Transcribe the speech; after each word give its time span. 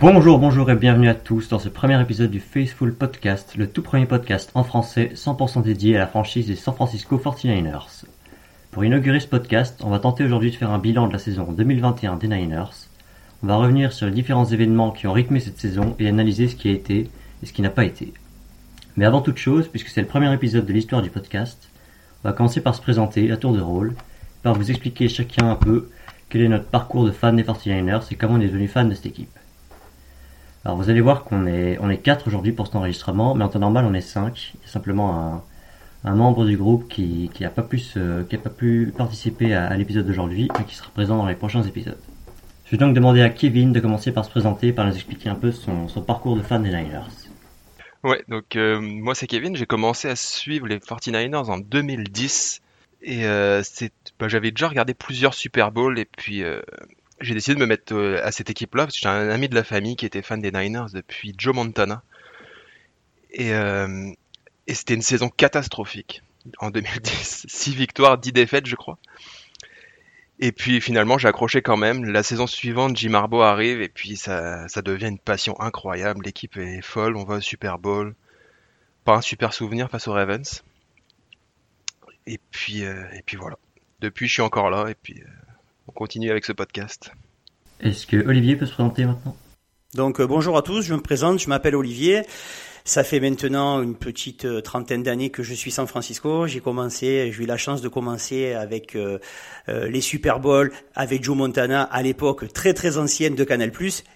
Bonjour, 0.00 0.38
bonjour 0.38 0.70
et 0.70 0.76
bienvenue 0.76 1.10
à 1.10 1.14
tous 1.14 1.50
dans 1.50 1.58
ce 1.58 1.68
premier 1.68 2.00
épisode 2.00 2.30
du 2.30 2.40
Faithful 2.40 2.94
Podcast, 2.94 3.56
le 3.58 3.66
tout 3.66 3.82
premier 3.82 4.06
podcast 4.06 4.50
en 4.54 4.64
français 4.64 5.12
100% 5.14 5.60
dédié 5.62 5.96
à 5.96 5.98
la 5.98 6.06
franchise 6.06 6.46
des 6.46 6.56
San 6.56 6.74
Francisco 6.74 7.18
49ers. 7.18 8.06
Pour 8.70 8.82
inaugurer 8.82 9.20
ce 9.20 9.26
podcast, 9.26 9.78
on 9.84 9.90
va 9.90 9.98
tenter 9.98 10.24
aujourd'hui 10.24 10.52
de 10.52 10.56
faire 10.56 10.70
un 10.70 10.78
bilan 10.78 11.06
de 11.06 11.12
la 11.12 11.18
saison 11.18 11.52
2021 11.52 12.16
des 12.16 12.28
Niners. 12.28 12.88
On 13.42 13.48
va 13.48 13.56
revenir 13.56 13.92
sur 13.92 14.06
les 14.06 14.12
différents 14.12 14.46
événements 14.46 14.90
qui 14.90 15.06
ont 15.06 15.12
rythmé 15.12 15.38
cette 15.38 15.60
saison 15.60 15.94
et 15.98 16.08
analyser 16.08 16.48
ce 16.48 16.56
qui 16.56 16.70
a 16.70 16.72
été 16.72 17.10
et 17.42 17.46
ce 17.46 17.52
qui 17.52 17.60
n'a 17.60 17.68
pas 17.68 17.84
été. 17.84 18.14
Mais 18.96 19.04
avant 19.04 19.20
toute 19.20 19.36
chose, 19.36 19.68
puisque 19.68 19.88
c'est 19.88 20.00
le 20.00 20.06
premier 20.06 20.32
épisode 20.32 20.64
de 20.64 20.72
l'histoire 20.72 21.02
du 21.02 21.10
podcast, 21.10 21.68
on 22.24 22.28
va 22.30 22.32
commencer 22.32 22.62
par 22.62 22.74
se 22.74 22.80
présenter 22.80 23.30
à 23.30 23.36
tour 23.36 23.52
de 23.52 23.60
rôle, 23.60 23.92
par 24.42 24.54
vous 24.54 24.70
expliquer 24.70 25.10
chacun 25.10 25.50
un 25.50 25.56
peu 25.56 25.90
quel 26.30 26.40
est 26.40 26.48
notre 26.48 26.68
parcours 26.68 27.04
de 27.04 27.10
fan 27.10 27.36
des 27.36 27.42
49ers 27.42 28.10
et 28.10 28.14
comment 28.14 28.36
on 28.36 28.40
est 28.40 28.46
devenu 28.46 28.66
fan 28.66 28.88
de 28.88 28.94
cette 28.94 29.04
équipe. 29.04 29.39
Alors 30.64 30.76
vous 30.76 30.90
allez 30.90 31.00
voir 31.00 31.24
qu'on 31.24 31.46
est 31.46 31.78
on 31.80 31.88
est 31.88 31.98
quatre 31.98 32.26
aujourd'hui 32.26 32.52
pour 32.52 32.66
cet 32.66 32.76
enregistrement, 32.76 33.34
mais 33.34 33.44
en 33.44 33.48
temps 33.48 33.58
normal 33.58 33.86
on 33.86 33.94
est 33.94 34.02
cinq. 34.02 34.52
Il 34.54 34.66
y 34.66 34.68
a 34.68 34.72
simplement 34.72 35.42
un, 36.04 36.14
membre 36.14 36.44
du 36.44 36.56
groupe 36.56 36.88
qui 36.88 37.30
qui 37.32 37.44
a 37.44 37.50
pas 37.50 37.62
pu 37.62 37.78
qui 37.78 38.36
a 38.36 38.38
pas 38.38 38.50
pu 38.50 38.92
participer 38.96 39.54
à, 39.54 39.74
l'épisode 39.76 40.06
d'aujourd'hui, 40.06 40.50
mais 40.58 40.64
qui 40.64 40.74
sera 40.74 40.90
présent 40.90 41.16
dans 41.16 41.26
les 41.26 41.34
prochains 41.34 41.62
épisodes. 41.62 41.98
Je 42.66 42.72
vais 42.72 42.76
donc 42.76 42.94
demander 42.94 43.22
à 43.22 43.30
Kevin 43.30 43.72
de 43.72 43.80
commencer 43.80 44.12
par 44.12 44.24
se 44.24 44.30
présenter, 44.30 44.72
par 44.72 44.86
nous 44.86 44.94
expliquer 44.94 45.28
un 45.28 45.34
peu 45.34 45.50
son, 45.50 45.86
parcours 46.06 46.36
de 46.36 46.42
fan 46.42 46.62
des 46.62 46.68
Niners. 46.68 47.08
Ouais, 48.04 48.22
donc 48.28 48.54
euh, 48.56 48.80
moi 48.80 49.14
c'est 49.14 49.26
Kevin, 49.26 49.56
j'ai 49.56 49.66
commencé 49.66 50.08
à 50.08 50.16
suivre 50.16 50.66
les 50.66 50.78
49ers 50.78 51.50
en 51.50 51.58
2010 51.58 52.62
et 53.02 53.24
euh, 53.24 53.62
bah, 54.18 54.28
j'avais 54.28 54.50
déjà 54.50 54.68
regardé 54.68 54.94
plusieurs 54.94 55.34
Super 55.34 55.72
Bowls 55.72 55.98
et 55.98 56.04
puis 56.04 56.42
euh, 56.42 56.60
j'ai 57.20 57.34
décidé 57.34 57.54
de 57.54 57.60
me 57.60 57.66
mettre 57.66 57.94
euh, 57.94 58.24
à 58.24 58.32
cette 58.32 58.50
équipe-là 58.50 58.84
parce 58.84 58.94
que 58.94 59.00
j'ai 59.00 59.08
un 59.08 59.28
ami 59.30 59.48
de 59.48 59.54
la 59.54 59.64
famille 59.64 59.96
qui 59.96 60.06
était 60.06 60.22
fan 60.22 60.40
des 60.40 60.52
Niners 60.52 60.92
depuis 60.92 61.34
Joe 61.36 61.54
Montana. 61.54 62.02
Et, 63.30 63.52
euh, 63.54 64.10
et 64.66 64.74
c'était 64.74 64.94
une 64.94 65.02
saison 65.02 65.28
catastrophique 65.28 66.22
en 66.58 66.70
2010. 66.70 67.46
6 67.48 67.74
victoires, 67.76 68.18
10 68.18 68.32
défaites, 68.32 68.66
je 68.66 68.76
crois. 68.76 68.98
Et 70.38 70.52
puis 70.52 70.80
finalement, 70.80 71.18
j'ai 71.18 71.28
accroché 71.28 71.60
quand 71.60 71.76
même. 71.76 72.04
La 72.04 72.22
saison 72.22 72.46
suivante, 72.46 72.96
Jim 72.96 73.12
Harbaugh 73.12 73.42
arrive 73.42 73.82
et 73.82 73.90
puis 73.90 74.16
ça, 74.16 74.66
ça 74.68 74.80
devient 74.80 75.08
une 75.08 75.18
passion 75.18 75.60
incroyable. 75.60 76.24
L'équipe 76.24 76.56
est 76.56 76.80
folle, 76.80 77.16
on 77.16 77.24
va 77.24 77.36
au 77.36 77.40
Super 77.40 77.78
Bowl. 77.78 78.14
Pas 79.04 79.16
un 79.16 79.20
super 79.20 79.52
souvenir 79.52 79.90
face 79.90 80.08
aux 80.08 80.12
Ravens. 80.12 80.64
Et 82.26 82.40
puis, 82.50 82.84
euh, 82.84 83.04
et 83.12 83.22
puis 83.22 83.36
voilà. 83.36 83.58
Depuis, 84.00 84.28
je 84.28 84.32
suis 84.32 84.42
encore 84.42 84.70
là 84.70 84.88
et 84.88 84.94
puis 84.94 85.22
on 85.90 85.92
continue 85.92 86.30
avec 86.30 86.44
ce 86.44 86.52
podcast. 86.52 87.10
Est-ce 87.80 88.06
que 88.06 88.16
Olivier 88.16 88.54
peut 88.54 88.66
se 88.66 88.72
présenter 88.72 89.04
maintenant? 89.04 89.36
Donc 89.94 90.20
euh, 90.20 90.26
bonjour 90.26 90.56
à 90.56 90.62
tous, 90.62 90.82
je 90.82 90.94
me 90.94 91.00
présente, 91.00 91.40
je 91.40 91.48
m'appelle 91.48 91.74
Olivier. 91.74 92.22
Ça 92.84 93.04
fait 93.04 93.20
maintenant 93.20 93.82
une 93.82 93.94
petite 93.94 94.46
euh, 94.46 94.62
trentaine 94.62 95.02
d'années 95.02 95.30
que 95.30 95.42
je 95.42 95.52
suis 95.52 95.70
San 95.70 95.86
Francisco. 95.86 96.46
J'ai 96.46 96.60
commencé, 96.60 97.30
j'ai 97.30 97.44
eu 97.44 97.46
la 97.46 97.58
chance 97.58 97.82
de 97.82 97.88
commencer 97.88 98.54
avec 98.54 98.96
euh, 98.96 99.18
euh, 99.68 99.88
les 99.88 100.00
Super 100.00 100.40
Bowls, 100.40 100.72
avec 100.94 101.22
Joe 101.22 101.36
Montana 101.36 101.82
à 101.82 102.02
l'époque 102.02 102.50
très 102.52 102.72
très 102.72 102.96
ancienne 102.96 103.34
de 103.34 103.44
Canal+. 103.44 103.70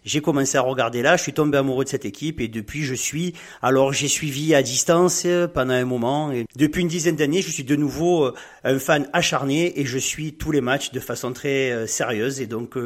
J'ai 0.05 0.21
commencé 0.21 0.57
à 0.57 0.63
regarder 0.63 1.03
là, 1.03 1.17
je 1.17 1.23
suis 1.23 1.35
tombé 1.35 1.59
amoureux 1.59 1.85
de 1.85 1.91
cette 1.91 2.07
équipe 2.07 2.41
et 2.41 2.49
depuis 2.49 2.85
je 2.85 2.95
suis. 2.95 3.35
Alors 3.61 3.93
j'ai 3.93 4.09
suivi 4.09 4.55
à 4.55 4.63
distance 4.63 5.27
pendant 5.53 5.75
un 5.75 5.85
moment 5.85 6.33
et 6.33 6.47
depuis 6.57 6.83
une 6.83 6.89
dizaine 6.89 7.17
d'années, 7.17 7.43
je 7.43 7.51
suis 7.51 7.65
de 7.65 7.77
nouveau 7.77 8.33
un 8.65 8.79
fan 8.79 9.09
acharné 9.13 9.79
et 9.79 9.85
je 9.85 9.99
suis 9.99 10.35
tous 10.35 10.51
les 10.51 10.61
matchs 10.61 10.91
de 10.91 11.01
façon 11.01 11.33
très 11.33 11.87
sérieuse 11.87 12.41
et 12.41 12.47
donc 12.47 12.77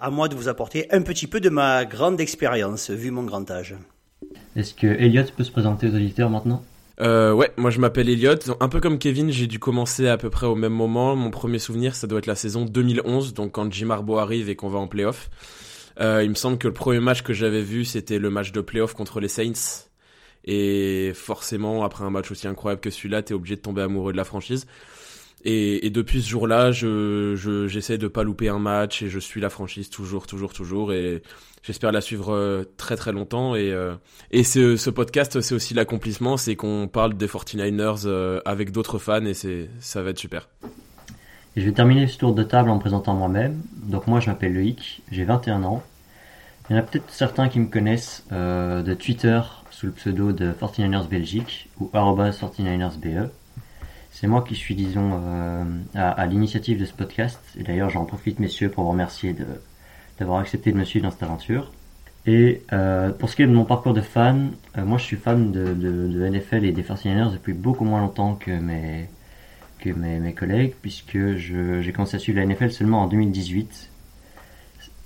à 0.00 0.10
moi 0.10 0.28
de 0.28 0.34
vous 0.34 0.48
apporter 0.48 0.86
un 0.90 1.02
petit 1.02 1.26
peu 1.26 1.40
de 1.40 1.48
ma 1.48 1.84
grande 1.84 2.20
expérience 2.20 2.90
vu 2.90 3.10
mon 3.10 3.22
grand 3.22 3.50
âge. 3.50 3.76
Est-ce 4.58 4.74
que 4.74 4.88
Elliot 4.88 5.22
peut 5.36 5.44
se 5.44 5.52
présenter 5.52 5.86
aux 5.86 5.94
auditeurs 5.94 6.30
maintenant? 6.30 6.64
Euh, 7.00 7.32
ouais, 7.32 7.52
moi 7.56 7.70
je 7.70 7.78
m'appelle 7.78 8.08
Elliot. 8.08 8.34
Un 8.58 8.68
peu 8.68 8.80
comme 8.80 8.98
Kevin, 8.98 9.30
j'ai 9.30 9.46
dû 9.46 9.60
commencer 9.60 10.08
à 10.08 10.18
peu 10.18 10.30
près 10.30 10.48
au 10.48 10.56
même 10.56 10.72
moment. 10.72 11.14
Mon 11.14 11.30
premier 11.30 11.60
souvenir, 11.60 11.94
ça 11.94 12.08
doit 12.08 12.18
être 12.18 12.26
la 12.26 12.34
saison 12.34 12.64
2011, 12.64 13.34
donc 13.34 13.52
quand 13.52 13.72
Jim 13.72 13.90
Harbaugh 13.90 14.18
arrive 14.18 14.48
et 14.48 14.56
qu'on 14.56 14.68
va 14.68 14.80
en 14.80 14.88
playoff. 14.88 15.30
Euh, 16.00 16.24
il 16.24 16.30
me 16.30 16.34
semble 16.34 16.58
que 16.58 16.66
le 16.66 16.74
premier 16.74 16.98
match 16.98 17.22
que 17.22 17.32
j'avais 17.32 17.62
vu, 17.62 17.84
c'était 17.84 18.18
le 18.18 18.30
match 18.30 18.50
de 18.50 18.60
playoff 18.60 18.94
contre 18.94 19.20
les 19.20 19.28
Saints. 19.28 19.86
Et 20.44 21.12
forcément, 21.14 21.84
après 21.84 22.02
un 22.02 22.10
match 22.10 22.32
aussi 22.32 22.48
incroyable 22.48 22.80
que 22.80 22.90
celui-là, 22.90 23.22
t'es 23.22 23.34
obligé 23.34 23.54
de 23.54 23.60
tomber 23.60 23.82
amoureux 23.82 24.10
de 24.10 24.16
la 24.16 24.24
franchise. 24.24 24.66
Et, 25.44 25.90
depuis 25.90 26.22
ce 26.22 26.28
jour-là, 26.28 26.72
je, 26.72 27.66
j'essaie 27.68 27.98
de 27.98 28.08
pas 28.08 28.24
louper 28.24 28.48
un 28.48 28.58
match 28.58 29.02
et 29.02 29.08
je 29.08 29.18
suis 29.18 29.40
la 29.40 29.50
franchise 29.50 29.88
toujours, 29.88 30.26
toujours, 30.26 30.52
toujours. 30.52 30.92
Et 30.92 31.22
j'espère 31.62 31.92
la 31.92 32.00
suivre 32.00 32.34
euh, 32.34 32.64
très, 32.76 32.96
très 32.96 33.12
longtemps. 33.12 33.54
Et, 33.54 33.70
euh, 33.70 33.94
et 34.30 34.42
ce, 34.42 34.76
ce 34.76 34.90
podcast, 34.90 35.40
c'est 35.40 35.54
aussi 35.54 35.74
l'accomplissement, 35.74 36.36
c'est 36.36 36.56
qu'on 36.56 36.88
parle 36.88 37.16
des 37.16 37.26
49ers 37.26 38.02
euh, 38.06 38.40
avec 38.44 38.72
d'autres 38.72 38.98
fans 38.98 39.24
et 39.24 39.34
c'est, 39.34 39.70
ça 39.78 40.02
va 40.02 40.10
être 40.10 40.18
super. 40.18 40.48
Et 41.56 41.60
je 41.60 41.66
vais 41.66 41.72
terminer 41.72 42.06
ce 42.06 42.18
tour 42.18 42.34
de 42.34 42.42
table 42.42 42.68
en 42.68 42.76
me 42.76 42.80
présentant 42.80 43.14
moi-même. 43.14 43.62
Donc 43.76 44.06
moi, 44.06 44.20
je 44.20 44.28
m'appelle 44.28 44.54
Loïc, 44.54 45.02
j'ai 45.10 45.24
21 45.24 45.62
ans. 45.62 45.82
Il 46.68 46.74
y 46.74 46.76
en 46.76 46.80
a 46.80 46.82
peut-être 46.82 47.10
certains 47.10 47.48
qui 47.48 47.60
me 47.60 47.66
connaissent 47.66 48.26
de 48.30 48.94
Twitter 48.94 49.40
sous 49.70 49.86
le 49.86 49.92
pseudo 49.92 50.32
de 50.32 50.52
49ers 50.52 51.08
Belgique 51.08 51.70
ou 51.80 51.90
49ersBE. 51.94 53.30
C'est 54.20 54.26
moi 54.26 54.42
qui 54.42 54.56
suis, 54.56 54.74
disons, 54.74 55.12
euh, 55.22 55.64
à, 55.94 56.26
l'initiative 56.26 56.80
de 56.80 56.84
ce 56.84 56.92
podcast. 56.92 57.38
Et 57.56 57.62
d'ailleurs, 57.62 57.88
j'en 57.88 58.04
profite, 58.04 58.40
messieurs, 58.40 58.68
pour 58.68 58.82
vous 58.82 58.90
remercier 58.90 59.32
d'avoir 60.18 60.40
accepté 60.40 60.72
de 60.72 60.76
me 60.76 60.82
suivre 60.82 61.04
dans 61.04 61.12
cette 61.12 61.22
aventure. 61.22 61.70
Et 62.26 62.64
euh, 62.72 63.10
pour 63.10 63.30
ce 63.30 63.36
qui 63.36 63.42
est 63.42 63.46
de 63.46 63.52
mon 63.52 63.64
parcours 63.64 63.94
de 63.94 64.00
fan, 64.00 64.50
euh, 64.76 64.84
moi 64.84 64.98
je 64.98 65.04
suis 65.04 65.16
fan 65.16 65.52
de, 65.52 65.72
de, 65.72 66.28
NFL 66.28 66.64
et 66.64 66.72
des 66.72 66.82
49ers 66.82 67.32
depuis 67.32 67.52
beaucoup 67.52 67.84
moins 67.84 68.00
longtemps 68.00 68.34
que 68.34 68.50
mes, 68.50 69.08
que 69.78 69.90
mes, 69.90 70.18
mes 70.18 70.34
collègues, 70.34 70.74
puisque 70.82 71.36
j'ai 71.36 71.92
commencé 71.94 72.16
à 72.16 72.18
suivre 72.18 72.40
la 72.40 72.46
NFL 72.46 72.72
seulement 72.72 73.02
en 73.02 73.06
2018. 73.06 73.88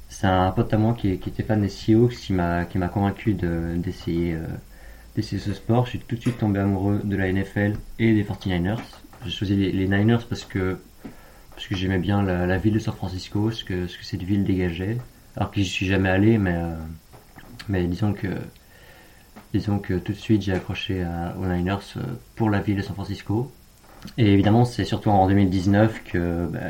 C'est 0.08 0.26
un 0.26 0.50
pote 0.52 0.72
à 0.72 0.78
moi 0.78 0.94
qui, 0.94 1.18
qui, 1.18 1.28
était 1.28 1.42
fan 1.42 1.60
des 1.60 1.68
Seahawks 1.68 2.14
qui 2.14 2.32
m'a 2.32 2.88
convaincu 2.90 3.34
d'essayer 3.34 4.38
d'essayer 5.14 5.38
ce 5.38 5.52
sport. 5.52 5.84
Je 5.84 5.90
suis 5.90 5.98
tout 5.98 6.16
de 6.16 6.20
suite 6.22 6.38
tombé 6.38 6.60
amoureux 6.60 7.02
de 7.04 7.14
la 7.14 7.30
NFL 7.30 7.74
et 7.98 8.14
des 8.14 8.24
49ers. 8.24 8.78
J'ai 9.24 9.30
choisi 9.30 9.56
les, 9.56 9.88
Niners 9.88 10.24
parce 10.28 10.44
que, 10.44 10.78
parce 11.54 11.66
que 11.66 11.74
j'aimais 11.74 11.98
bien 11.98 12.22
la, 12.22 12.58
ville 12.58 12.74
de 12.74 12.78
San 12.78 12.94
Francisco, 12.94 13.50
ce 13.50 13.64
que, 13.64 13.86
ce 13.86 13.98
que 13.98 14.04
cette 14.04 14.22
ville 14.22 14.44
dégageait. 14.44 14.98
Alors 15.36 15.50
que 15.50 15.60
j'y 15.60 15.68
suis 15.68 15.86
jamais 15.86 16.08
allé, 16.08 16.38
mais, 16.38 16.54
euh, 16.54 16.74
mais 17.68 17.84
disons 17.84 18.12
que, 18.12 18.28
disons 19.54 19.78
que 19.78 19.94
tout 19.94 20.12
de 20.12 20.18
suite 20.18 20.42
j'ai 20.42 20.52
accroché 20.52 21.06
aux 21.40 21.46
Niners 21.46 21.78
euh, 21.96 22.02
pour 22.36 22.50
la 22.50 22.60
ville 22.60 22.76
de 22.76 22.82
San 22.82 22.94
Francisco. 22.94 23.52
Et 24.18 24.32
évidemment, 24.32 24.64
c'est 24.64 24.84
surtout 24.84 25.10
en 25.10 25.28
2019 25.28 26.02
que, 26.04 26.46
bah, 26.46 26.60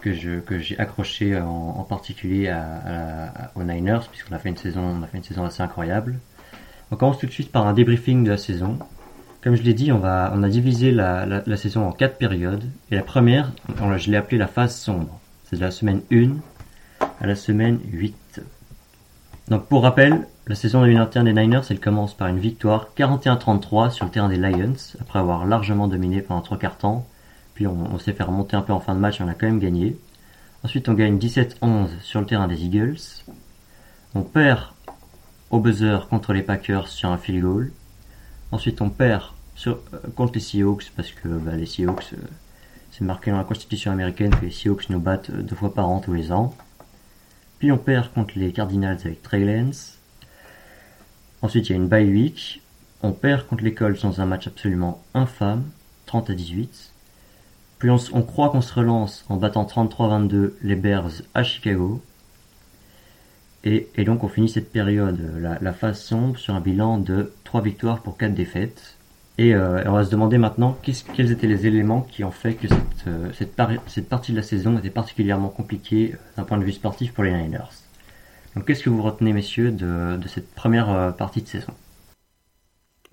que 0.00 0.12
je 0.12 0.40
que 0.40 0.58
j'ai 0.58 0.78
accroché 0.78 1.38
en, 1.38 1.84
particulier 1.84 2.48
à, 2.48 3.52
aux 3.54 3.62
Niners 3.62 4.08
puisqu'on 4.10 4.34
a 4.34 4.38
fait 4.38 4.48
une 4.48 4.56
saison 4.56 4.82
on 4.82 5.02
a 5.02 5.06
fait 5.06 5.18
une 5.18 5.24
saison 5.24 5.44
assez 5.44 5.62
incroyable. 5.62 6.18
On 6.90 6.96
commence 6.96 7.18
tout 7.18 7.26
de 7.26 7.32
suite 7.32 7.50
par 7.50 7.66
un 7.66 7.72
débriefing 7.72 8.24
de 8.24 8.30
la 8.30 8.36
saison. 8.36 8.78
Comme 9.46 9.54
je 9.54 9.62
l'ai 9.62 9.74
dit, 9.74 9.92
on, 9.92 10.00
va, 10.00 10.32
on 10.34 10.42
a 10.42 10.48
divisé 10.48 10.90
la, 10.90 11.56
saison 11.56 11.86
en 11.86 11.92
quatre 11.92 12.18
périodes. 12.18 12.64
Et 12.90 12.96
la 12.96 13.02
première, 13.02 13.52
je 13.96 14.10
l'ai 14.10 14.16
appelée 14.16 14.38
la 14.38 14.48
phase 14.48 14.74
sombre. 14.74 15.20
C'est 15.44 15.54
de 15.54 15.60
la 15.60 15.70
semaine 15.70 16.00
1 16.10 16.30
à 17.20 17.28
la 17.28 17.36
semaine 17.36 17.78
8. 17.92 18.40
Donc 19.46 19.66
pour 19.66 19.84
rappel, 19.84 20.26
la 20.48 20.56
saison 20.56 20.80
2021 20.80 21.22
des 21.22 21.32
Niners, 21.32 21.60
elle 21.70 21.78
commence 21.78 22.12
par 22.12 22.26
une 22.26 22.40
victoire 22.40 22.88
41-33 22.98 23.90
sur 23.92 24.06
le 24.06 24.10
terrain 24.10 24.28
des 24.28 24.36
Lions, 24.36 24.74
après 25.00 25.20
avoir 25.20 25.46
largement 25.46 25.86
dominé 25.86 26.22
pendant 26.22 26.40
trois 26.40 26.58
quarts 26.58 26.78
temps. 26.78 27.06
Puis 27.54 27.68
on, 27.68 28.00
s'est 28.00 28.14
fait 28.14 28.24
remonter 28.24 28.56
un 28.56 28.62
peu 28.62 28.72
en 28.72 28.80
fin 28.80 28.96
de 28.96 29.00
match, 29.00 29.20
on 29.20 29.28
a 29.28 29.34
quand 29.34 29.46
même 29.46 29.60
gagné. 29.60 29.96
Ensuite, 30.64 30.88
on 30.88 30.94
gagne 30.94 31.18
17-11 31.18 31.86
sur 32.02 32.18
le 32.18 32.26
terrain 32.26 32.48
des 32.48 32.64
Eagles. 32.64 32.98
On 34.16 34.22
perd 34.22 34.64
au 35.50 35.60
buzzer 35.60 36.08
contre 36.10 36.32
les 36.32 36.42
Packers 36.42 36.88
sur 36.88 37.12
un 37.12 37.16
field 37.16 37.42
goal. 37.42 37.70
Ensuite, 38.50 38.80
on 38.80 38.90
perd 38.90 39.35
sur, 39.56 39.80
euh, 39.92 39.98
contre 40.14 40.34
les 40.34 40.40
Seahawks 40.40 40.92
parce 40.94 41.10
que 41.10 41.28
bah, 41.28 41.56
les 41.56 41.66
Seahawks, 41.66 42.12
euh, 42.12 42.18
c'est 42.92 43.04
marqué 43.04 43.30
dans 43.30 43.38
la 43.38 43.44
constitution 43.44 43.90
américaine 43.90 44.30
que 44.30 44.44
les 44.44 44.52
Seahawks 44.52 44.88
nous 44.90 45.00
battent 45.00 45.30
euh, 45.30 45.42
deux 45.42 45.56
fois 45.56 45.74
par 45.74 45.88
an 45.88 45.98
tous 45.98 46.12
les 46.12 46.30
ans. 46.30 46.54
Puis 47.58 47.72
on 47.72 47.78
perd 47.78 48.12
contre 48.12 48.38
les 48.38 48.52
Cardinals 48.52 48.98
avec 49.04 49.22
Trey 49.22 49.44
Lance. 49.44 49.98
Ensuite, 51.42 51.68
il 51.68 51.72
y 51.72 51.74
a 51.74 51.78
une 51.78 51.88
bye 51.88 52.06
week. 52.06 52.62
On 53.02 53.12
perd 53.12 53.46
contre 53.46 53.64
les 53.64 53.74
Colts 53.74 54.02
dans 54.02 54.20
un 54.20 54.26
match 54.26 54.46
absolument 54.46 55.02
infâme, 55.14 55.64
30 56.06 56.30
à 56.30 56.34
18. 56.34 56.92
Puis 57.78 57.90
on, 57.90 57.98
on 58.12 58.22
croit 58.22 58.50
qu'on 58.50 58.60
se 58.60 58.72
relance 58.74 59.24
en 59.28 59.36
battant 59.36 59.64
33-22 59.64 60.52
les 60.62 60.76
Bears 60.76 61.10
à 61.34 61.42
Chicago. 61.42 62.02
Et, 63.64 63.88
et, 63.96 64.04
donc 64.04 64.22
on 64.22 64.28
finit 64.28 64.48
cette 64.48 64.70
période, 64.70 65.18
la, 65.40 65.58
la 65.60 65.72
phase 65.72 66.00
sombre, 66.00 66.38
sur 66.38 66.54
un 66.54 66.60
bilan 66.60 66.98
de 66.98 67.32
3 67.44 67.62
victoires 67.62 68.00
pour 68.00 68.16
4 68.16 68.34
défaites. 68.34 68.95
Euh, 69.38 69.84
et 69.84 69.88
on 69.88 69.92
va 69.92 70.04
se 70.04 70.10
demander 70.10 70.38
maintenant 70.38 70.78
quels 70.82 71.30
étaient 71.30 71.46
les 71.46 71.66
éléments 71.66 72.00
qui 72.00 72.24
ont 72.24 72.30
fait 72.30 72.54
que 72.54 72.68
cette, 72.68 73.58
euh, 73.58 74.02
partie 74.08 74.32
de 74.32 74.36
la 74.36 74.42
saison 74.42 74.78
était 74.78 74.90
particulièrement 74.90 75.48
compliquée 75.48 76.12
euh, 76.14 76.18
d'un 76.36 76.44
point 76.44 76.56
de 76.58 76.64
vue 76.64 76.72
sportif 76.72 77.12
pour 77.12 77.24
les 77.24 77.32
Niners. 77.32 77.84
Donc 78.54 78.66
qu'est-ce 78.66 78.82
que 78.82 78.90
vous 78.90 79.02
retenez, 79.02 79.34
messieurs, 79.34 79.70
de 79.70 80.28
cette 80.28 80.54
première 80.54 81.14
partie 81.18 81.42
de 81.42 81.46
saison? 81.46 81.74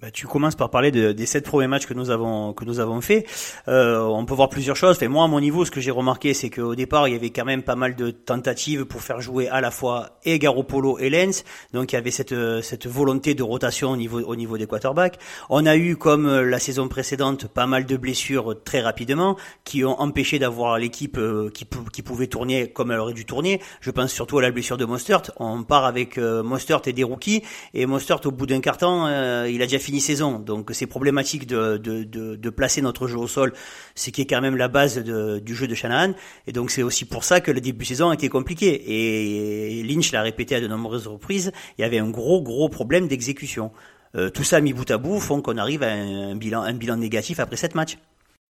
Bah, 0.03 0.11
tu 0.11 0.27
commences 0.27 0.55
par 0.55 0.69
parler 0.69 0.91
de, 0.91 1.13
des 1.13 1.25
sept 1.25 1.45
premiers 1.45 1.67
matchs 1.67 1.85
que 1.85 1.93
nous 1.93 2.09
avons 2.09 2.51
que 2.51 2.65
nous 2.65 2.81
avons 2.81 2.99
fait. 2.99 3.25
Euh, 3.69 4.01
on 4.01 4.25
peut 4.25 4.33
voir 4.33 4.49
plusieurs 4.49 4.75
choses. 4.75 4.97
Fait, 4.97 5.07
moi, 5.07 5.23
à 5.23 5.27
mon 5.29 5.39
niveau, 5.39 5.63
ce 5.63 5.71
que 5.71 5.79
j'ai 5.79 5.91
remarqué, 5.91 6.33
c'est 6.33 6.49
qu'au 6.49 6.75
départ, 6.75 7.07
il 7.07 7.13
y 7.13 7.15
avait 7.15 7.29
quand 7.29 7.45
même 7.45 7.63
pas 7.63 7.77
mal 7.77 7.95
de 7.95 8.11
tentatives 8.11 8.83
pour 8.83 8.99
faire 8.99 9.21
jouer 9.21 9.47
à 9.47 9.61
la 9.61 9.71
fois 9.71 10.19
et 10.25 10.39
Garoppolo 10.39 10.99
et 10.99 11.09
Lens. 11.09 11.45
Donc, 11.71 11.93
il 11.93 11.95
y 11.95 11.97
avait 11.97 12.11
cette 12.11 12.35
cette 12.61 12.85
volonté 12.85 13.33
de 13.33 13.43
rotation 13.43 13.91
au 13.91 13.95
niveau 13.95 14.19
au 14.19 14.35
niveau 14.35 14.57
des 14.57 14.67
quarterbacks. 14.67 15.17
On 15.49 15.65
a 15.65 15.77
eu, 15.77 15.95
comme 15.95 16.41
la 16.41 16.59
saison 16.59 16.89
précédente, 16.89 17.47
pas 17.47 17.65
mal 17.65 17.85
de 17.85 17.95
blessures 17.95 18.61
très 18.61 18.81
rapidement 18.81 19.37
qui 19.63 19.85
ont 19.85 19.97
empêché 20.01 20.37
d'avoir 20.37 20.79
l'équipe 20.79 21.17
euh, 21.17 21.49
qui, 21.49 21.65
qui 21.93 22.01
pouvait 22.01 22.27
tourner 22.27 22.67
comme 22.67 22.91
elle 22.91 22.99
aurait 22.99 23.13
dû 23.13 23.23
tourner. 23.23 23.61
Je 23.79 23.89
pense 23.89 24.11
surtout 24.11 24.39
à 24.39 24.41
la 24.41 24.51
blessure 24.51 24.75
de 24.75 24.83
Mostert. 24.83 25.31
On 25.37 25.63
part 25.63 25.85
avec 25.85 26.17
euh, 26.17 26.43
Mostert 26.43 26.81
et 26.87 26.91
des 26.91 27.05
rookies 27.05 27.41
et 27.73 27.85
Mostert 27.85 28.19
au 28.25 28.31
bout 28.31 28.47
d'un 28.47 28.59
carton, 28.59 29.05
euh, 29.07 29.49
il 29.49 29.61
a 29.61 29.65
déjà 29.65 29.79
fini 29.79 29.92
saison 29.99 30.39
Donc 30.39 30.71
c'est 30.73 30.87
problématique 30.87 31.47
de, 31.47 31.77
de, 31.77 32.03
de, 32.03 32.49
placer 32.49 32.81
notre 32.81 33.07
jeu 33.07 33.17
au 33.17 33.27
sol, 33.27 33.53
ce 33.95 34.09
qui 34.09 34.21
est 34.21 34.25
quand 34.25 34.41
même 34.41 34.55
la 34.55 34.67
base 34.67 34.97
du 34.99 35.55
jeu 35.55 35.67
de 35.67 35.75
Shanahan. 35.75 36.13
Et 36.47 36.51
donc 36.51 36.71
c'est 36.71 36.83
aussi 36.83 37.05
pour 37.05 37.23
ça 37.23 37.41
que 37.41 37.51
le 37.51 37.61
début 37.61 37.83
de 37.83 37.87
saison 37.87 38.09
a 38.09 38.13
été 38.13 38.29
compliqué. 38.29 38.83
Et 38.87 39.83
Lynch 39.83 40.11
l'a 40.11 40.21
répété 40.21 40.55
à 40.55 40.61
de 40.61 40.67
nombreuses 40.67 41.07
reprises, 41.07 41.51
il 41.77 41.81
y 41.81 41.85
avait 41.85 41.99
un 41.99 42.09
gros 42.09 42.41
gros 42.41 42.69
problème 42.69 43.07
d'exécution. 43.07 43.71
Euh, 44.15 44.29
tout 44.29 44.43
ça 44.43 44.61
mis 44.61 44.73
bout 44.73 44.89
à 44.91 44.97
bout 44.97 45.19
font 45.19 45.41
qu'on 45.41 45.57
arrive 45.57 45.81
à 45.81 45.91
un, 45.91 46.35
bilan, 46.35 46.61
un 46.61 46.73
bilan 46.73 46.97
négatif 46.97 47.39
après 47.39 47.55
sept 47.57 47.73
matchs. 47.75 47.97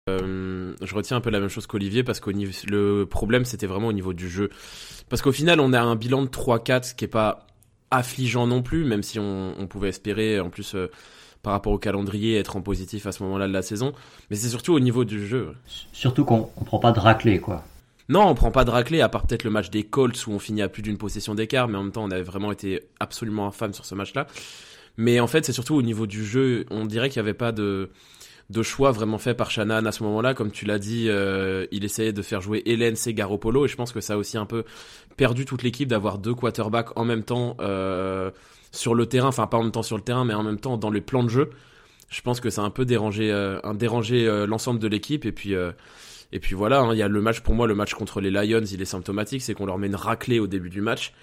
Euh, 0.09 0.73
je 0.81 0.95
retiens 0.95 1.17
un 1.17 1.21
peu 1.21 1.29
la 1.29 1.39
même 1.39 1.49
chose 1.49 1.67
qu'Olivier 1.67 2.03
parce 2.03 2.19
que 2.19 2.29
le 2.69 3.05
problème 3.05 3.43
c'était 3.43 3.67
vraiment 3.67 3.87
au 3.87 3.93
niveau 3.93 4.13
du 4.13 4.29
jeu. 4.29 4.49
Parce 5.09 5.21
qu'au 5.21 5.31
final 5.31 5.59
on 5.59 5.73
a 5.73 5.81
un 5.81 5.95
bilan 5.95 6.23
de 6.23 6.29
3-4 6.29 6.95
qui 6.95 7.05
est 7.05 7.09
pas 7.09 7.47
affligeant 7.91 8.47
non 8.47 8.61
plus, 8.61 8.85
même 8.85 9.03
si 9.03 9.19
on, 9.19 9.55
on 9.57 9.67
pouvait 9.67 9.89
espérer 9.89 10.39
en 10.39 10.49
plus 10.49 10.75
euh, 10.75 10.87
par 11.47 11.53
rapport 11.53 11.71
au 11.71 11.77
calendrier, 11.77 12.37
être 12.37 12.57
en 12.57 12.61
positif 12.61 13.05
à 13.05 13.13
ce 13.13 13.23
moment-là 13.23 13.47
de 13.47 13.53
la 13.53 13.61
saison. 13.61 13.93
Mais 14.29 14.35
c'est 14.35 14.49
surtout 14.49 14.73
au 14.73 14.81
niveau 14.81 15.05
du 15.05 15.25
jeu. 15.25 15.53
Surtout 15.93 16.25
qu'on 16.25 16.49
ne 16.59 16.65
prend 16.65 16.77
pas 16.77 16.91
de 16.91 16.99
raclée, 16.99 17.39
quoi. 17.39 17.63
Non, 18.09 18.27
on 18.27 18.35
prend 18.35 18.51
pas 18.51 18.65
de 18.65 18.69
raclée, 18.69 18.99
à 18.99 19.07
part 19.07 19.25
peut-être 19.25 19.45
le 19.45 19.49
match 19.49 19.69
des 19.69 19.83
Colts 19.83 20.27
où 20.27 20.31
on 20.31 20.39
finit 20.39 20.61
à 20.61 20.67
plus 20.67 20.81
d'une 20.81 20.97
possession 20.97 21.35
d'écart, 21.35 21.69
mais 21.69 21.77
en 21.77 21.83
même 21.83 21.93
temps, 21.93 22.03
on 22.03 22.11
avait 22.11 22.21
vraiment 22.21 22.51
été 22.51 22.81
absolument 22.99 23.47
infâme 23.47 23.73
sur 23.73 23.85
ce 23.85 23.95
match-là. 23.95 24.27
Mais 24.97 25.21
en 25.21 25.27
fait, 25.27 25.45
c'est 25.45 25.53
surtout 25.53 25.75
au 25.75 25.81
niveau 25.81 26.05
du 26.05 26.25
jeu, 26.25 26.65
on 26.69 26.83
dirait 26.83 27.09
qu'il 27.09 27.21
n'y 27.21 27.29
avait 27.29 27.33
pas 27.33 27.53
de, 27.53 27.91
de 28.49 28.61
choix 28.61 28.91
vraiment 28.91 29.17
fait 29.17 29.33
par 29.33 29.49
Shannon 29.49 29.85
à 29.85 29.91
ce 29.93 30.03
moment-là. 30.03 30.33
Comme 30.33 30.51
tu 30.51 30.65
l'as 30.65 30.79
dit, 30.79 31.05
euh, 31.07 31.65
il 31.71 31.85
essayait 31.85 32.11
de 32.11 32.21
faire 32.21 32.41
jouer 32.41 32.61
Hélène 32.65 32.95
et 33.05 33.13
Garoppolo, 33.13 33.63
et 33.63 33.69
je 33.69 33.77
pense 33.77 33.93
que 33.93 34.01
ça 34.01 34.15
a 34.15 34.17
aussi 34.17 34.37
un 34.37 34.45
peu 34.45 34.65
perdu 35.15 35.45
toute 35.45 35.63
l'équipe 35.63 35.87
d'avoir 35.87 36.17
deux 36.17 36.33
quarterbacks 36.33 36.99
en 36.99 37.05
même 37.05 37.23
temps. 37.23 37.55
Euh, 37.61 38.31
sur 38.77 38.95
le 38.95 39.05
terrain, 39.05 39.27
enfin 39.27 39.47
pas 39.47 39.57
en 39.57 39.63
même 39.63 39.71
temps 39.71 39.83
sur 39.83 39.97
le 39.97 40.03
terrain, 40.03 40.23
mais 40.25 40.33
en 40.33 40.43
même 40.43 40.59
temps 40.59 40.77
dans 40.77 40.89
les 40.89 41.01
plans 41.01 41.23
de 41.23 41.29
jeu. 41.29 41.49
Je 42.09 42.21
pense 42.21 42.39
que 42.39 42.49
ça 42.49 42.61
a 42.61 42.65
un 42.65 42.69
peu 42.69 42.85
dérangé, 42.85 43.31
euh, 43.31 43.59
dérangé 43.73 44.27
euh, 44.27 44.47
l'ensemble 44.47 44.79
de 44.79 44.87
l'équipe. 44.87 45.25
Et 45.25 45.31
puis, 45.31 45.55
euh, 45.55 45.71
et 46.31 46.39
puis 46.39 46.55
voilà, 46.55 46.79
hein, 46.79 46.93
il 46.93 46.97
y 46.97 47.01
a 47.01 47.07
le 47.07 47.21
match 47.21 47.41
pour 47.41 47.53
moi, 47.53 47.67
le 47.67 47.75
match 47.75 47.93
contre 47.93 48.21
les 48.21 48.31
Lions, 48.31 48.63
il 48.63 48.81
est 48.81 48.85
symptomatique, 48.85 49.41
c'est 49.41 49.53
qu'on 49.53 49.65
leur 49.65 49.77
met 49.77 49.87
une 49.87 49.95
raclée 49.95 50.39
au 50.39 50.47
début 50.47 50.69
du 50.69 50.81
match. 50.81 51.13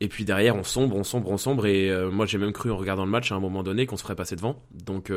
Et 0.00 0.08
puis 0.08 0.24
derrière, 0.24 0.56
on 0.56 0.64
sombre, 0.64 0.96
on 0.96 1.04
sombre, 1.04 1.30
on 1.30 1.36
sombre. 1.36 1.66
Et 1.66 1.92
moi, 2.10 2.26
j'ai 2.26 2.38
même 2.38 2.52
cru 2.52 2.70
en 2.70 2.76
regardant 2.76 3.04
le 3.04 3.10
match 3.10 3.30
à 3.32 3.36
un 3.36 3.40
moment 3.40 3.62
donné 3.62 3.86
qu'on 3.86 3.96
se 3.96 4.02
ferait 4.02 4.16
passer 4.16 4.34
devant. 4.34 4.60
Donc 4.72 5.12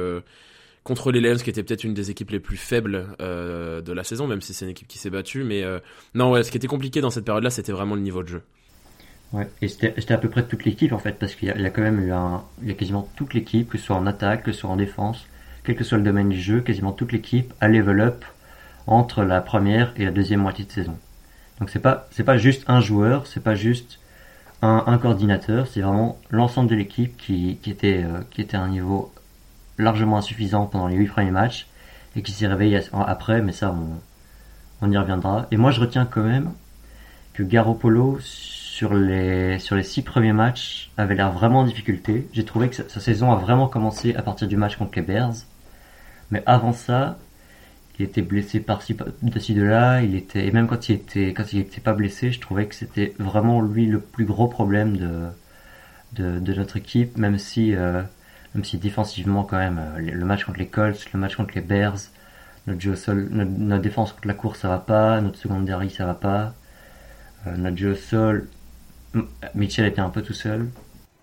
contre 0.83 1.12
les 1.12 1.19
Lions, 1.19 1.38
qui 1.38 1.50
était 1.50 1.63
peut-être 1.63 1.83
une 1.83 1.95
des 1.95 2.12
équipes 2.12 2.29
les 2.29 2.39
plus 2.39 2.57
faibles 2.57 3.07
de 3.19 3.91
la 3.91 4.03
saison, 4.03 4.27
même 4.27 4.39
si 4.41 4.53
c'est 4.53 4.65
une 4.65 4.71
équipe 4.71 4.88
qui 4.88 5.00
s'est 5.00 5.09
battue. 5.09 5.44
Mais 5.44 5.63
non, 6.13 6.31
ouais, 6.31 6.44
ce 6.44 6.51
qui 6.51 6.57
était 6.57 6.68
compliqué 6.68 7.01
dans 7.01 7.09
cette 7.09 7.25
période-là, 7.25 7.50
c'était 7.50 7.71
vraiment 7.71 7.95
le 7.95 8.01
niveau 8.01 8.21
de 8.21 8.27
jeu. 8.27 8.44
Ouais, 9.33 9.50
et 9.62 9.68
c'était 9.68 10.13
à 10.13 10.18
peu 10.18 10.29
près 10.29 10.44
toute 10.44 10.63
l'équipe 10.63 10.94
en 10.94 11.00
fait, 11.00 11.19
parce 11.19 11.35
qu'il 11.35 11.50
y, 11.50 11.51
a 11.51 11.69
quand 11.69 11.81
même 11.81 12.00
eu 12.00 12.13
un, 12.13 12.44
il 12.62 12.69
y 12.69 12.71
a 12.71 12.75
quasiment 12.75 13.09
toute 13.18 13.33
l'équipe, 13.33 13.69
que 13.69 13.77
ce 13.77 13.85
soit 13.85 13.97
en 13.97 14.07
attaque, 14.07 14.44
que 14.44 14.53
ce 14.53 14.62
soit 14.62 14.69
en 14.69 14.77
défense, 14.77 15.27
quel 15.65 15.75
que 15.75 15.83
soit 15.83 15.97
le 15.97 16.03
domaine 16.06 16.29
du 16.29 16.39
jeu, 16.39 16.62
quasiment 16.62 16.94
toute 16.94 17.12
l'équipe 17.12 17.53
a 17.59 17.68
level 17.68 18.00
up 18.00 18.24
entre 18.88 19.24
la 19.24 19.41
première 19.41 19.91
et 19.97 20.06
la 20.06 20.12
deuxième 20.12 20.39
moitié 20.39 20.63
de 20.63 20.71
saison. 20.71 20.97
Donc 21.59 21.69
c'est 21.69 21.79
pas 21.79 22.07
c'est 22.12 22.24
pas 22.24 22.38
juste 22.38 22.63
un 22.68 22.79
joueur, 22.79 23.27
c'est 23.27 23.44
pas 23.44 23.56
juste 23.56 24.00
un, 24.62 24.85
un 24.88 24.97
coordinateur, 24.97 25.68
c'est 25.68 25.81
vraiment 25.81 26.18
l'ensemble 26.29 26.69
de 26.69 26.75
l'équipe 26.75 27.18
qui, 27.18 27.57
qui 27.62 27.69
était 27.69 28.03
euh, 28.06 28.21
qui 28.31 28.39
était 28.41 28.56
à 28.56 28.62
un 28.62 28.69
niveau 28.69 29.13
largement 29.77 30.18
insuffisant 30.18 30.68
pendant 30.68 30.88
les 30.88 30.95
huit 30.95 31.07
premiers 31.07 31.31
matchs 31.31 31.68
et 32.15 32.21
qui 32.21 32.31
s'est 32.31 32.47
réveillé 32.47 32.79
après, 32.94 33.41
mais 33.41 33.51
ça 33.51 33.74
on, 33.74 34.88
on 34.88 34.89
y 34.89 34.97
reviendra. 34.97 35.47
Et 35.51 35.57
moi 35.57 35.71
je 35.71 35.81
retiens 35.81 36.06
quand 36.06 36.24
même 36.24 36.51
que 37.33 37.44
Garoppolo 37.44 38.19
sur 38.77 38.94
les, 38.94 39.57
sur 39.57 39.75
les 39.75 39.81
six 39.81 40.03
premiers 40.03 40.33
matchs 40.33 40.91
avait 40.97 41.15
l'air 41.15 41.31
vraiment 41.31 41.62
en 41.62 41.63
difficulté. 41.63 42.27
J'ai 42.31 42.45
trouvé 42.45 42.69
que 42.69 42.75
sa, 42.75 43.00
saison 43.00 43.31
a 43.31 43.35
vraiment 43.35 43.68
commencé 43.68 44.13
à 44.13 44.21
partir 44.21 44.47
du 44.47 44.56
match 44.56 44.75
contre 44.75 44.91
les 44.97 45.01
Bears. 45.01 45.33
Mais 46.29 46.44
avant 46.45 46.74
ça, 46.74 47.18
il 47.97 48.06
était 48.06 48.21
blessé 48.21 48.59
par-ci, 48.59 48.95
de-ci, 49.24 49.56
de 49.56 49.63
là. 49.63 50.03
Il 50.03 50.13
était, 50.13 50.45
et 50.45 50.51
même 50.51 50.68
quand 50.68 50.89
il 50.89 50.94
était, 50.94 51.33
quand 51.33 51.53
il 51.53 51.59
était 51.59 51.81
pas 51.81 51.94
blessé, 51.94 52.31
je 52.31 52.39
trouvais 52.39 52.68
que 52.68 52.75
c'était 52.75 53.15
vraiment 53.18 53.63
lui 53.63 53.88
le 53.88 54.00
plus 54.00 54.25
gros 54.25 54.47
problème 54.47 54.95
de, 54.95 56.39
de, 56.39 56.53
notre 56.53 56.77
équipe, 56.77 57.18
même 57.18 57.39
si, 57.39 57.74
euh, 57.75 58.03
même 58.53 58.63
si 58.63 58.77
défensivement 58.77 59.44
quand 59.44 59.57
même, 59.57 59.79
euh, 59.79 60.00
le 60.00 60.25
match 60.25 60.45
contre 60.45 60.59
les 60.59 60.68
Colts, 60.68 61.12
le 61.13 61.19
match 61.19 61.35
contre 61.35 61.56
les 61.56 61.62
Bears, 61.62 61.97
notre 62.68 62.79
jeu 62.79 62.95
sol, 62.95 63.27
notre, 63.31 63.81
défense 63.81 64.13
contre 64.13 64.27
la 64.27 64.35
course 64.35 64.59
ça 64.59 64.68
va 64.68 64.77
pas, 64.77 65.19
notre 65.19 65.39
secondary 65.39 65.89
ça 65.89 66.06
va 66.06 66.13
pas, 66.13 66.53
euh, 67.48 67.57
notre 67.57 67.77
jeu 67.77 67.93
au 67.93 67.96
sol, 67.96 68.48
Mitchell 69.56 69.86
était 69.86 70.02
un 70.02 70.10
peu 70.10 70.22
tout 70.22 70.34
seul. 70.34 70.68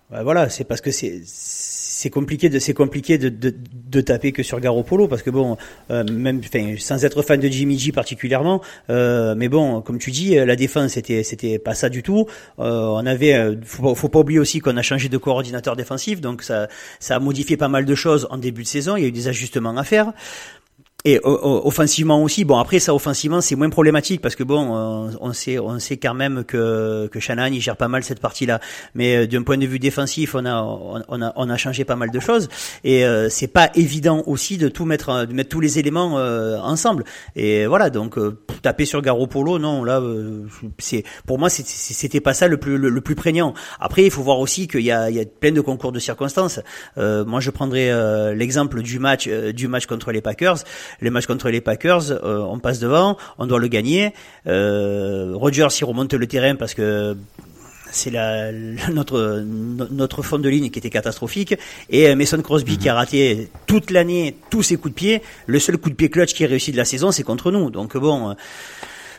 voilà, 0.09 0.49
c'est 0.49 0.63
parce 0.63 0.81
que 0.81 0.91
c'est 0.91 2.09
compliqué 2.09 2.49
de 2.49 2.73
compliqué 2.73 3.17
de, 3.17 3.29
de, 3.29 4.01
taper 4.01 4.31
que 4.31 4.43
sur 4.43 4.59
Garoppolo 4.59 5.07
parce 5.07 5.23
que 5.23 5.29
bon 5.29 5.57
euh, 5.91 6.03
même 6.03 6.41
sans 6.77 7.05
être 7.05 7.21
fan 7.21 7.39
de 7.39 7.47
Jimmy 7.47 7.79
G 7.79 7.91
particulièrement 7.93 8.61
euh, 8.89 9.33
mais 9.35 9.47
bon 9.47 9.81
comme 9.81 9.97
tu 9.97 10.11
dis 10.11 10.35
la 10.35 10.55
défense 10.57 10.91
c'était 10.91 11.23
c'était 11.23 11.57
pas 11.57 11.73
ça 11.73 11.89
du 11.89 12.03
tout. 12.03 12.27
Euh, 12.59 12.87
on 12.87 13.05
avait 13.05 13.57
faut, 13.63 13.95
faut 13.95 14.09
pas 14.09 14.19
oublier 14.19 14.39
aussi 14.39 14.59
qu'on 14.59 14.75
a 14.75 14.81
changé 14.81 15.07
de 15.07 15.17
coordinateur 15.17 15.75
défensif 15.77 16.19
donc 16.19 16.43
ça 16.43 16.67
ça 16.99 17.15
a 17.15 17.19
modifié 17.19 17.55
pas 17.55 17.69
mal 17.69 17.85
de 17.85 17.95
choses 17.95 18.27
en 18.29 18.37
début 18.37 18.63
de 18.63 18.67
saison. 18.67 18.97
Il 18.97 19.03
y 19.03 19.05
a 19.05 19.07
eu 19.07 19.13
des 19.13 19.29
ajustements 19.29 19.75
à 19.77 19.83
faire 19.83 20.11
et 21.07 21.19
offensivement 21.23 22.23
aussi, 22.23 22.45
bon 22.45 22.57
après 22.57 22.79
ça 22.79 22.95
offensivement 22.95 23.39
c'est 23.39 23.55
moins 23.55 23.69
problématique 23.69 24.21
parce 24.21 24.35
que 24.35 24.43
bon 24.43 24.75
euh, 24.75 25.11
on 25.21 25.33
sait 25.33 25.59
on 25.59 25.77
sait 25.77 25.97
quand 25.97 26.15
même 26.15 26.43
que 26.43 27.07
que 27.11 27.19
Shannon 27.19 27.45
il 27.45 27.61
gère 27.61 27.77
pas 27.77 27.87
mal 27.87 28.03
cette 28.03 28.19
partie-là. 28.19 28.59
Mais 28.95 29.15
euh, 29.15 29.27
d'un 29.27 29.43
point 29.43 29.59
de 29.59 29.67
vue 29.67 29.77
défensif, 29.77 30.33
on 30.33 30.47
a 30.47 30.63
on 31.07 31.21
a 31.21 31.31
on 31.35 31.49
a 31.51 31.57
changé 31.57 31.85
pas 31.85 31.95
mal 31.95 32.09
de 32.09 32.19
choses 32.19 32.49
et 32.83 33.05
euh, 33.05 33.29
c'est 33.29 33.47
pas 33.47 33.69
évident 33.75 34.23
aussi 34.25 34.57
de 34.57 34.67
tout 34.67 34.85
mettre 34.85 35.27
de 35.27 35.33
mettre 35.33 35.49
tous 35.49 35.59
les 35.59 35.77
éléments 35.77 36.15
ensemble. 36.15 37.03
Et 37.35 37.67
voilà 37.67 37.91
donc 37.91 38.17
taper 38.63 38.85
sur 38.85 39.03
Garoppolo 39.03 39.59
non 39.59 39.83
là 39.83 40.01
c'est 40.79 41.03
pour 41.27 41.37
moi 41.37 41.49
c'était 41.49 42.19
pas 42.19 42.33
ça 42.33 42.47
le 42.47 42.57
plus 42.57 42.79
le, 42.79 43.01
plus 43.01 43.15
prégnant. 43.15 43.53
Après 43.79 44.05
il 44.05 44.09
faut 44.09 44.23
voir 44.23 44.39
aussi 44.39 44.67
qu'il 44.67 44.81
y 44.81 44.91
a 44.91 45.11
il 45.11 45.15
y 45.15 45.19
a 45.19 45.25
plein 45.25 45.51
de 45.51 45.61
concours 45.61 45.91
de 45.91 45.99
circonstances. 45.99 46.59
moi 46.97 47.39
je 47.41 47.51
prendrais 47.51 48.33
l'exemple 48.33 48.81
du 48.81 48.97
match 48.97 49.27
du 49.27 49.67
match 49.67 49.85
contre 49.85 50.11
les 50.11 50.21
Packers 50.21 50.63
les 51.01 51.09
matchs 51.09 51.27
contre 51.27 51.49
les 51.49 51.61
Packers, 51.61 52.11
euh, 52.11 52.39
on 52.39 52.59
passe 52.59 52.79
devant, 52.79 53.17
on 53.37 53.47
doit 53.47 53.59
le 53.59 53.67
gagner. 53.67 54.13
Euh, 54.47 55.31
Rodgers 55.35 55.69
s'y 55.69 55.83
remonte 55.83 56.13
le 56.13 56.27
terrain 56.27 56.55
parce 56.55 56.73
que 56.73 57.15
c'est 57.91 58.11
la, 58.11 58.51
notre 58.93 59.43
notre 59.43 60.21
fond 60.21 60.37
de 60.37 60.49
ligne 60.49 60.69
qui 60.69 60.79
était 60.79 60.89
catastrophique 60.89 61.55
et 61.89 62.09
euh, 62.09 62.15
Mason 62.15 62.41
Crosby 62.41 62.77
qui 62.77 62.89
a 62.89 62.93
mhm. 62.93 62.97
raté 62.97 63.49
toute 63.65 63.91
l'année 63.91 64.35
tous 64.49 64.63
ses 64.63 64.77
coups 64.77 64.93
de 64.93 64.95
pied. 64.95 65.21
Le 65.47 65.59
seul 65.59 65.77
coup 65.77 65.89
de 65.89 65.95
pied 65.95 66.09
clutch 66.09 66.33
qui 66.33 66.43
est 66.43 66.47
réussi 66.47 66.71
de 66.71 66.77
la 66.77 66.85
saison, 66.85 67.11
c'est 67.11 67.23
contre 67.23 67.51
nous. 67.51 67.69
Donc 67.69 67.97
bon. 67.97 68.31
Euh, 68.31 68.33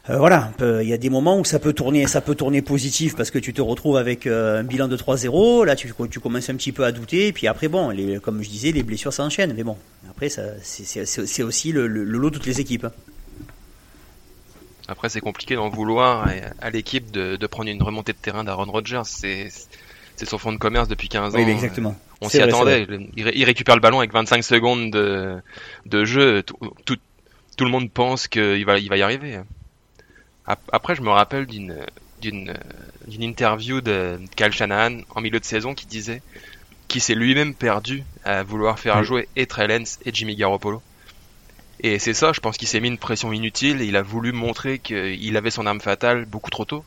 voilà, 0.09 0.53
il 0.61 0.89
y 0.89 0.93
a 0.93 0.99
des 0.99 1.11
moments 1.11 1.39
où 1.39 1.45
ça 1.45 1.59
peut 1.59 1.73
tourner, 1.73 2.07
ça 2.07 2.21
peut 2.21 2.37
tourner 2.37 2.63
positif 2.63 3.17
parce 3.17 3.31
que 3.31 3.39
tu 3.39 3.53
te 3.53 3.61
retrouves 3.61 3.97
avec 3.97 4.27
un 4.27 4.63
bilan 4.63 4.87
de 4.87 4.97
3-0. 4.97 5.65
Là, 5.65 5.75
tu, 5.75 5.93
tu 6.11 6.21
commences 6.21 6.49
un 6.49 6.55
petit 6.55 6.73
peu 6.73 6.85
à 6.85 6.93
douter. 6.93 7.29
Et 7.29 7.33
puis 7.33 7.49
après, 7.49 7.67
bon, 7.67 7.91
les, 7.91 8.21
comme 8.21 8.43
je 8.43 8.49
disais, 8.49 8.71
les 8.71 8.85
blessures 8.85 9.13
s'enchaînent. 9.13 9.55
Mais 9.57 9.65
bon, 9.65 9.77
après, 10.09 10.29
c'est 10.29 11.43
aussi 11.43 11.73
le, 11.73 11.87
lot 11.87 12.31
de 12.31 12.37
toutes 12.37 12.47
les 12.47 12.61
équipes. 12.61 12.87
Après, 14.89 15.09
c'est 15.09 15.21
compliqué 15.21 15.57
d'en 15.57 15.69
vouloir 15.69 16.29
à, 16.61 16.71
l'équipe 16.71 17.11
de, 17.11 17.47
prendre 17.47 17.69
une 17.69 17.83
remontée 17.83 18.13
de 18.13 18.19
terrain 18.19 18.45
d'Aaron 18.45 18.71
Rodgers. 18.71 19.03
C'est 19.05 19.49
son 20.25 20.39
fonds 20.39 20.53
de 20.53 20.59
commerce 20.59 20.89
depuis 20.89 21.09
15 21.09 21.35
ans. 21.35 21.39
Oui, 21.39 21.51
exactement. 21.51 21.97
On 22.21 22.29
s'y 22.29 22.41
attendait. 22.41 22.87
Il, 23.17 23.45
récupère 23.45 23.75
le 23.75 23.81
ballon 23.81 23.99
avec 23.99 24.13
25 24.13 24.43
secondes 24.45 24.91
de, 24.91 26.05
jeu. 26.05 26.43
Tout, 26.43 27.65
le 27.65 27.71
monde 27.71 27.91
pense 27.91 28.29
qu'il 28.29 28.65
va, 28.65 28.79
il 28.79 28.89
va 28.89 28.97
y 28.97 29.03
arriver. 29.03 29.41
Après, 30.47 30.95
je 30.95 31.03
me 31.03 31.11
rappelle 31.11 31.47
d'une 31.47 31.85
d'une 32.21 33.23
interview 33.23 33.81
de 33.81 34.19
Kyle 34.37 34.51
Shanahan 34.51 35.01
en 35.15 35.21
milieu 35.21 35.39
de 35.39 35.45
saison 35.45 35.75
qui 35.75 35.87
disait 35.87 36.23
qui 36.89 37.01
s'est 37.01 37.15
lui-même 37.15 37.55
perdu 37.55 38.05
à 38.25 38.43
vouloir 38.43 38.79
faire 38.79 39.03
jouer 39.03 39.29
et 39.37 39.47
Trey 39.47 39.67
et 39.69 40.15
Jimmy 40.15 40.37
Garoppolo. 40.37 40.83
Et 41.81 41.99
c'est 41.99 42.15
ça, 42.15 42.33
je 42.33 42.41
pense 42.41 42.57
qu'il 42.57 42.69
s'est 42.69 42.81
mis 42.81 42.89
une 42.89 42.99
pression 42.99 43.33
inutile 43.33 43.83
et 43.83 43.87
il 43.87 43.97
a 43.97 44.03
voulu 44.03 44.33
montrer 44.33 44.79
qu'il 44.79 45.37
avait 45.37 45.51
son 45.51 45.67
arme 45.67 45.81
fatale 45.81 46.25
beaucoup 46.25 46.51
trop 46.51 46.65
tôt. 46.65 46.85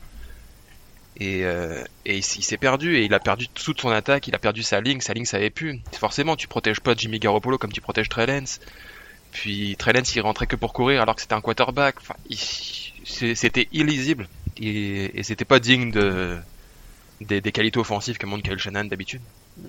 Et, 1.16 1.44
euh, 1.44 1.84
et 2.06 2.16
il, 2.16 2.22
s'est 2.22 2.56
perdu 2.56 2.96
et 2.96 3.04
il 3.04 3.12
a 3.12 3.20
perdu 3.20 3.46
toute 3.48 3.80
son 3.80 3.90
attaque, 3.90 4.26
il 4.26 4.34
a 4.34 4.38
perdu 4.38 4.62
sa 4.62 4.80
ligne, 4.80 5.00
sa 5.00 5.12
ligne 5.12 5.26
ça 5.26 5.36
avait 5.36 5.50
plus. 5.50 5.80
Forcément, 5.92 6.34
tu 6.34 6.48
protèges 6.48 6.80
pas 6.80 6.94
Jimmy 6.96 7.18
Garoppolo 7.18 7.58
comme 7.58 7.72
tu 7.72 7.80
protèges 7.80 8.08
Trey 8.08 8.26
Lance. 8.26 8.58
Puis 9.32 9.76
Trey 9.78 9.92
Lance 9.92 10.14
il 10.16 10.22
rentrait 10.22 10.46
que 10.46 10.56
pour 10.56 10.72
courir 10.72 11.02
alors 11.02 11.14
que 11.14 11.20
c'était 11.20 11.34
un 11.34 11.40
quarterback. 11.42 11.96
Enfin, 11.98 12.14
c'était 13.04 13.68
illisible. 13.72 14.28
Et, 14.58 15.22
c'était 15.22 15.44
pas 15.44 15.58
digne 15.58 15.90
de 15.90 16.36
des, 17.20 17.52
qualités 17.52 17.78
offensives 17.78 18.18
que 18.18 18.26
montre 18.26 18.42
Kyle 18.42 18.58
Shannon 18.58 18.84
d'habitude. 18.84 19.20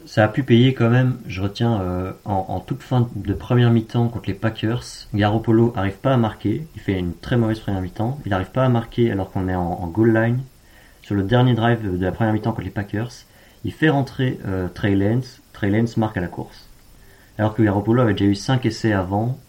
Ça 0.05 0.23
a 0.23 0.27
pu 0.27 0.43
payer 0.43 0.73
quand 0.73 0.89
même, 0.89 1.17
je 1.27 1.41
retiens, 1.41 1.81
euh, 1.81 2.13
en, 2.23 2.59
toute 2.61 2.81
fin 2.81 3.09
de 3.13 3.33
première 3.33 3.71
mi-temps 3.71 4.07
contre 4.07 4.27
les 4.27 4.33
Packers, 4.33 4.83
Garoppolo 5.13 5.73
arrive 5.75 5.97
pas 5.97 6.13
à 6.13 6.17
marquer, 6.17 6.65
il 6.75 6.81
fait 6.81 6.97
une 6.97 7.13
très 7.13 7.35
mauvaise 7.35 7.59
première 7.59 7.81
mi-temps, 7.81 8.19
il 8.25 8.33
arrive 8.33 8.51
pas 8.51 8.63
à 8.63 8.69
marquer 8.69 9.11
alors 9.11 9.31
qu'on 9.31 9.50
est 9.50 9.55
en, 9.55 9.61
en, 9.61 9.88
goal 9.88 10.13
line, 10.13 10.39
sur 11.01 11.15
le 11.15 11.23
dernier 11.23 11.55
drive 11.55 11.97
de 11.97 12.03
la 12.03 12.11
première 12.13 12.31
mi-temps 12.31 12.51
contre 12.51 12.63
les 12.63 12.69
Packers, 12.69 13.11
il 13.65 13.73
fait 13.73 13.89
rentrer 13.89 14.39
euh, 14.45 14.67
Trey 14.69 14.95
Lance, 14.95 15.41
Trey 15.51 15.69
Lance 15.69 15.97
marque 15.97 16.17
à 16.17 16.21
la 16.21 16.27
course. 16.27 16.67
Alors 17.38 17.53
que 17.53 17.61
Garoppolo 17.61 18.01
avait 18.01 18.13
déjà 18.13 18.25
eu 18.25 18.35
5 18.35 18.65
essais 18.65 18.93
avant, 18.93 19.39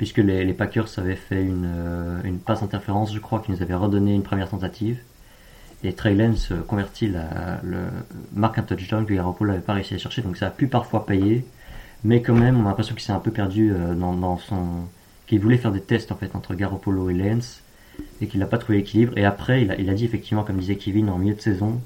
puisque 0.00 0.16
les, 0.16 0.54
Packers 0.54 0.88
avaient 0.96 1.14
fait 1.14 1.42
une, 1.42 1.70
euh, 1.76 2.32
passe 2.46 2.62
interférence, 2.62 3.12
je 3.12 3.18
crois, 3.18 3.40
qui 3.40 3.52
nous 3.52 3.60
avait 3.60 3.74
redonné 3.74 4.14
une 4.14 4.22
première 4.22 4.48
tentative 4.48 4.96
et 5.84 5.92
Trey 5.92 6.14
Lance 6.14 6.54
convertit 6.66 7.06
la, 7.08 7.60
le, 7.62 7.80
marque 8.32 8.56
un 8.56 8.62
touchdown 8.62 9.04
que 9.04 9.12
Garoppolo 9.12 9.50
n'avait 9.50 9.62
pas 9.62 9.74
réussi 9.74 9.92
à 9.92 9.98
chercher, 9.98 10.22
donc 10.22 10.38
ça 10.38 10.46
a 10.46 10.50
pu 10.50 10.68
parfois 10.68 11.04
payer, 11.04 11.44
mais 12.02 12.22
quand 12.22 12.32
même 12.32 12.58
on 12.58 12.64
a 12.64 12.68
l'impression 12.68 12.94
qu'il 12.94 13.04
s'est 13.04 13.12
un 13.12 13.18
peu 13.18 13.30
perdu 13.30 13.74
euh, 13.74 13.94
dans, 13.94 14.38
son, 14.38 14.86
qu'il 15.26 15.38
voulait 15.38 15.58
faire 15.58 15.70
des 15.70 15.82
tests 15.82 16.12
en 16.12 16.16
fait 16.16 16.34
entre 16.34 16.54
Garoppolo 16.54 17.10
et 17.10 17.14
Lance 17.14 17.60
et 18.22 18.26
qu'il 18.26 18.40
n'a 18.40 18.46
pas 18.46 18.56
trouvé 18.56 18.78
l'équilibre. 18.78 19.12
Et 19.18 19.26
après 19.26 19.60
il 19.60 19.90
a, 19.90 19.92
dit 19.92 20.06
effectivement, 20.06 20.44
comme 20.44 20.56
disait 20.56 20.76
Kevin 20.76 21.10
en 21.10 21.18
milieu 21.18 21.34
de 21.34 21.42
saison, 21.42 21.78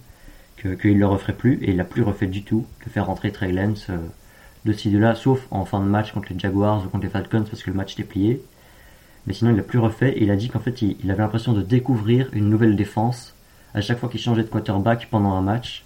qu'il 0.63 1.01
le 1.01 1.07
referait 1.07 1.33
plus 1.33 1.55
et 1.65 1.71
il 1.71 1.77
l'a 1.79 1.85
plus 1.85 2.03
refait 2.03 2.29
du 2.29 2.45
tout 2.45 2.65
que 2.79 2.91
faire 2.91 3.07
rentrer 3.07 3.33
Trey 3.33 3.51
Lance 3.51 3.89
euh, 3.91 3.97
de 4.65 4.73
ci 4.73 4.91
de 4.91 4.99
là, 4.99 5.15
sauf 5.15 5.47
en 5.51 5.65
fin 5.65 5.81
de 5.81 5.87
match 5.87 6.13
contre 6.13 6.33
les 6.33 6.39
Jaguars 6.39 6.85
ou 6.85 6.89
contre 6.89 7.05
les 7.05 7.11
Falcons 7.11 7.45
parce 7.49 7.63
que 7.63 7.71
le 7.71 7.77
match 7.77 7.93
était 7.95 8.05
plié. 8.05 8.43
Mais 9.27 9.33
sinon 9.33 9.51
il 9.51 9.57
l'a 9.57 9.63
plus 9.63 9.79
refait 9.79 10.13
et 10.13 10.23
il 10.23 10.31
a 10.31 10.37
dit 10.37 10.49
qu'en 10.49 10.61
fait 10.61 10.83
il, 10.83 10.97
il 11.03 11.11
avait 11.11 11.23
l'impression 11.23 11.53
de 11.53 11.63
découvrir 11.63 12.29
une 12.33 12.49
nouvelle 12.49 12.77
défense 12.77 13.35
à 13.75 13.81
chaque 13.81 13.99
fois 13.99 14.09
qu'il 14.09 14.21
changeait 14.21 14.43
de 14.43 14.49
quarterback 14.49 15.09
pendant 15.11 15.33
un 15.33 15.43
match 15.43 15.85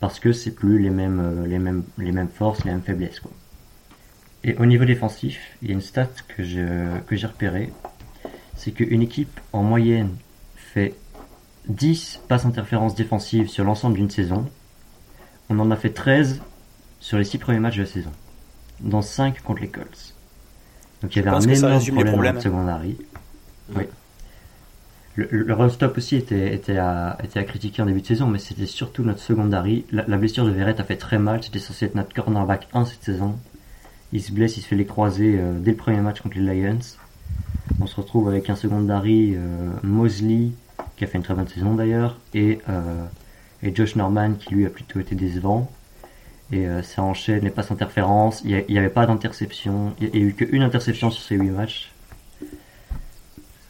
parce 0.00 0.20
que 0.20 0.32
c'est 0.32 0.52
plus 0.52 0.78
les 0.78 0.90
mêmes, 0.90 1.20
euh, 1.20 1.46
les 1.46 1.58
mêmes, 1.58 1.84
les 1.98 2.12
mêmes 2.12 2.28
forces, 2.28 2.64
les 2.64 2.70
mêmes 2.70 2.82
faiblesses. 2.82 3.20
Quoi. 3.20 3.32
Et 4.44 4.54
au 4.56 4.66
niveau 4.66 4.84
défensif, 4.84 5.40
il 5.62 5.68
y 5.68 5.70
a 5.72 5.74
une 5.74 5.80
stat 5.80 6.10
que 6.28 6.44
je, 6.44 6.98
que 7.06 7.16
j'ai 7.16 7.26
repérée, 7.26 7.72
c'est 8.56 8.70
qu'une 8.70 9.02
équipe 9.02 9.40
en 9.52 9.62
moyenne 9.62 10.16
fait 10.56 10.94
10 11.68 12.20
passes 12.28 12.44
interférences 12.44 12.94
défensives 12.94 13.48
sur 13.48 13.64
l'ensemble 13.64 13.96
d'une 13.96 14.10
saison. 14.10 14.48
On 15.50 15.58
en 15.58 15.70
a 15.70 15.76
fait 15.76 15.90
13 15.90 16.40
sur 17.08 17.16
les 17.16 17.24
6 17.24 17.38
premiers 17.38 17.58
matchs 17.58 17.76
de 17.76 17.82
la 17.82 17.88
saison, 17.88 18.12
dont 18.80 19.00
5 19.00 19.40
contre 19.40 19.62
les 19.62 19.68
Colts. 19.68 20.14
Donc 21.00 21.16
il 21.16 21.24
y 21.24 21.26
avait 21.26 21.34
un 21.34 21.40
énorme 21.40 22.04
problème 22.04 22.36
de 22.36 22.40
secondary. 22.40 22.98
Oui 23.74 23.84
le, 25.14 25.26
le 25.30 25.54
run 25.54 25.70
stop 25.70 25.96
aussi 25.96 26.16
était, 26.16 26.54
était, 26.54 26.76
à, 26.76 27.16
était 27.24 27.40
à 27.40 27.44
critiquer 27.44 27.80
en 27.80 27.86
début 27.86 28.02
de 28.02 28.06
saison, 28.06 28.26
mais 28.26 28.38
c'était 28.38 28.66
surtout 28.66 29.02
notre 29.02 29.20
secondary. 29.20 29.84
La, 29.90 30.04
la, 30.06 30.16
blessure 30.18 30.44
de 30.44 30.50
Verrett 30.50 30.78
a 30.78 30.84
fait 30.84 30.96
très 30.96 31.18
mal. 31.18 31.42
C'était 31.42 31.58
censé 31.58 31.86
être 31.86 31.94
notre 31.94 32.14
cornerback 32.14 32.68
1 32.72 32.84
cette 32.84 33.02
saison. 33.02 33.36
Il 34.12 34.22
se 34.22 34.30
blesse, 34.30 34.58
il 34.58 34.60
se 34.60 34.68
fait 34.68 34.76
les 34.76 34.86
croiser 34.86 35.36
euh, 35.38 35.54
dès 35.58 35.72
le 35.72 35.76
premier 35.76 36.00
match 36.00 36.20
contre 36.20 36.38
les 36.38 36.62
Lions. 36.62 36.78
On 37.80 37.86
se 37.86 37.96
retrouve 37.96 38.28
avec 38.28 38.48
un 38.48 38.54
secondary 38.54 39.34
euh, 39.34 39.70
Mosley, 39.82 40.50
qui 40.96 41.04
a 41.04 41.06
fait 41.06 41.16
une 41.16 41.24
très 41.24 41.34
bonne 41.34 41.48
saison 41.48 41.74
d'ailleurs, 41.74 42.18
et, 42.32 42.60
euh, 42.68 43.04
et 43.62 43.74
Josh 43.74 43.96
Norman, 43.96 44.34
qui 44.34 44.54
lui 44.54 44.66
a 44.66 44.70
plutôt 44.70 45.00
été 45.00 45.16
décevant. 45.16 45.68
Et 46.50 46.66
euh, 46.66 46.82
ça 46.82 47.02
enchaîne 47.02 47.44
les 47.44 47.50
passes 47.50 47.70
interférences. 47.70 48.42
Il 48.44 48.64
n'y 48.68 48.78
avait 48.78 48.88
pas 48.88 49.06
d'interception. 49.06 49.94
Il 50.00 50.10
n'y 50.10 50.16
a 50.16 50.20
eu 50.20 50.34
qu'une 50.34 50.62
interception 50.62 51.10
sur 51.10 51.22
ces 51.22 51.36
8 51.36 51.50
matchs. 51.50 51.90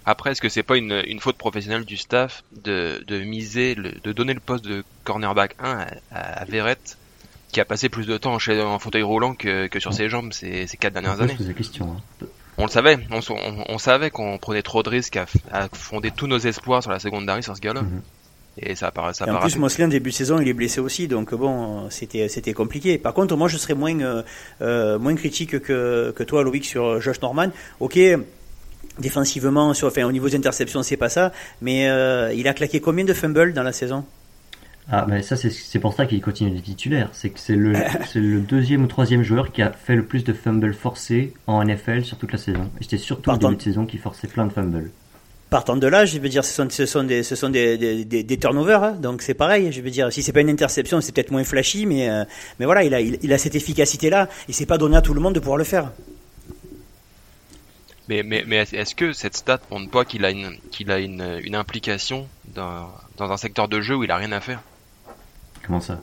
Après, 0.07 0.31
est-ce 0.31 0.41
que 0.41 0.49
c'est 0.49 0.63
pas 0.63 0.79
une, 0.79 1.03
une, 1.07 1.21
faute 1.21 1.37
professionnelle 1.37 1.85
du 1.85 1.99
staff 1.99 2.43
de, 2.65 3.05
de 3.07 3.21
miser, 3.21 3.75
le, 3.75 3.93
de 3.93 4.13
donner 4.13 4.33
le 4.33 4.41
poste 4.41 4.65
de 4.65 4.83
cornerback 5.05 5.55
1 5.59 5.87
à, 6.11 6.17
à, 6.41 6.45
Verrett, 6.47 6.97
qui 7.53 7.61
a 7.61 7.67
passé 7.67 7.91
plus 7.91 8.07
de 8.07 8.17
temps 8.17 8.39
chez, 8.39 8.63
en 8.63 8.79
fauteuil 8.79 9.03
roulant 9.03 9.35
que, 9.35 9.67
que 9.67 9.81
sur 9.81 9.93
ses 9.93 10.09
jambes 10.09 10.33
ces, 10.33 10.67
ces 10.67 10.77
quatre 10.79 10.95
dernières 10.95 11.21
années? 11.21 11.37
la 11.39 11.53
question, 11.53 11.97
hein. 12.23 12.27
On 12.61 12.65
le 12.65 12.71
savait, 12.71 12.99
on, 13.11 13.21
on, 13.31 13.65
on 13.69 13.79
savait 13.79 14.11
qu'on 14.11 14.37
prenait 14.39 14.63
trop 14.63 14.83
de 14.83 14.89
risques 14.89 15.17
à, 15.17 15.27
à, 15.53 15.69
fonder 15.69 16.11
tous 16.11 16.27
nos 16.27 16.39
espoirs 16.39 16.83
sur 16.83 16.91
la 16.91 16.99
seconde 16.99 17.31
sur 17.43 17.55
ce 17.55 17.61
gars-là. 17.61 17.83
Mhm. 17.83 17.99
Mm-hmm. 17.99 18.18
Et 18.61 18.75
ça 18.75 18.91
paraît, 18.91 19.15
ça 19.15 19.27
et 19.27 19.31
en 19.31 19.39
plus, 19.39 19.57
Moslin, 19.57 19.89
début 19.89 20.11
de 20.11 20.15
saison, 20.15 20.41
il 20.41 20.49
est 20.49 20.53
blessé 20.53 20.81
aussi, 20.81 21.07
donc 21.07 21.35
bon, 21.35 21.89
c'était 21.91 22.29
c'était 22.29 22.53
compliqué. 22.53 22.99
Par 22.99 23.15
contre, 23.15 23.37
moi, 23.37 23.49
je 23.49 23.57
serais 23.57 23.75
moins 23.75 23.99
euh, 24.01 24.23
euh, 24.63 24.99
moins 24.99 25.15
critique 25.15 25.61
que 25.61 26.13
que 26.15 26.23
toi, 26.25 26.43
Loïc, 26.43 26.65
sur 26.65 27.01
Josh 27.01 27.21
Norman. 27.21 27.51
Ok, 27.79 27.99
défensivement, 28.99 29.75
sur, 29.75 29.89
enfin, 29.89 30.05
au 30.05 30.13
niveau 30.13 30.29
des 30.29 30.37
interceptions, 30.37 30.83
c'est 30.83 30.97
pas 30.97 31.09
ça, 31.09 31.33
mais 31.61 31.89
euh, 31.89 32.33
il 32.35 32.49
a 32.49 32.55
claqué 32.55 32.81
combien 32.81 33.05
de 33.05 33.15
fumbles 33.15 33.53
dans 33.53 33.63
la 33.63 33.73
saison? 33.73 34.05
Ah, 34.91 35.05
mais 35.07 35.21
ça, 35.21 35.37
c'est 35.37 35.79
pour 35.79 35.93
ça 35.93 36.07
qu'il 36.07 36.21
continue 36.23 36.51
d'être 36.51 36.65
titulaire. 36.65 37.11
C'est 37.13 37.29
que 37.29 37.39
c'est 37.39 37.57
le, 37.57 37.73
le 38.15 38.41
deuxième 38.41 38.85
ou 38.85 38.87
troisième 38.87 39.23
joueur 39.23 39.53
qui 39.53 39.61
a 39.61 39.71
fait 39.71 39.95
le 39.95 40.05
plus 40.05 40.25
de 40.25 40.33
fumbles 40.33 40.73
forcés 40.73 41.35
en 41.47 41.63
NFL 41.63 42.05
sur 42.05 42.17
toute 42.17 42.33
la 42.33 42.39
saison. 42.39 42.71
Et 42.81 42.85
c'était 42.85 42.97
surtout 42.97 43.31
le 43.31 43.39
début 43.39 43.57
de 43.57 43.63
saison 43.63 43.85
qui 43.85 43.99
forçait 43.99 44.29
plein 44.29 44.47
de 44.47 44.53
fumbles. 44.53 44.91
Partant 45.51 45.77
de 45.77 45.87
là, 45.87 46.05
je 46.05 46.19
veux 46.19 46.29
dire, 46.29 46.45
ce 46.45 46.53
sont, 46.53 46.69
ce 46.69 46.85
sont 46.85 47.05
des, 47.05 47.23
ce 47.23 47.35
sont 47.35 47.49
des, 47.49 48.05
des, 48.05 48.23
des 48.23 48.37
turnovers, 48.39 48.83
hein, 48.83 48.93
donc 48.93 49.23
c'est 49.23 49.33
pareil. 49.33 49.73
Je 49.73 49.81
veux 49.81 49.89
dire, 49.89 50.13
si 50.13 50.23
c'est 50.23 50.33
pas 50.33 50.43
une 50.43 50.51
interception, 50.51 51.01
c'est 51.01 51.13
peut-être 51.13 51.31
moins 51.31 51.43
flashy, 51.43 51.87
mais, 51.87 52.11
euh, 52.11 52.25
mais 52.59 52.67
voilà, 52.67 52.85
il 52.85 52.93
a, 52.93 53.01
il, 53.01 53.19
il 53.23 53.33
a 53.33 53.39
cette 53.39 53.55
efficacité-là, 53.55 54.29
et 54.49 54.53
c'est 54.53 54.67
pas 54.67 54.77
donné 54.77 54.99
à 54.99 55.01
tout 55.01 55.15
le 55.15 55.21
monde 55.21 55.35
de 55.35 55.41
pouvoir 55.41 55.57
le 55.57 55.65
faire. 55.65 55.91
Mais, 58.11 58.23
mais, 58.23 58.45
mais 58.47 58.59
est-ce 58.73 58.95
que 58.95 59.13
cette 59.15 59.37
stat 59.37 59.61
montre 59.71 59.91
pas 59.91 60.05
qu'il 60.05 60.27
a 60.27 60.31
une, 60.31 60.59
qu'il 60.71 60.91
a 60.91 60.99
une, 60.99 61.41
une 61.43 61.55
implication 61.55 62.29
dans, 62.55 62.91
dans 63.17 63.33
un 63.33 63.37
secteur 63.39 63.69
de 63.69 63.81
jeu 63.81 63.97
où 63.97 64.05
il 64.05 64.11
a 64.11 64.17
rien 64.17 64.33
à 64.33 64.41
faire? 64.41 64.61
Comment 65.67 65.81
ça? 65.81 66.01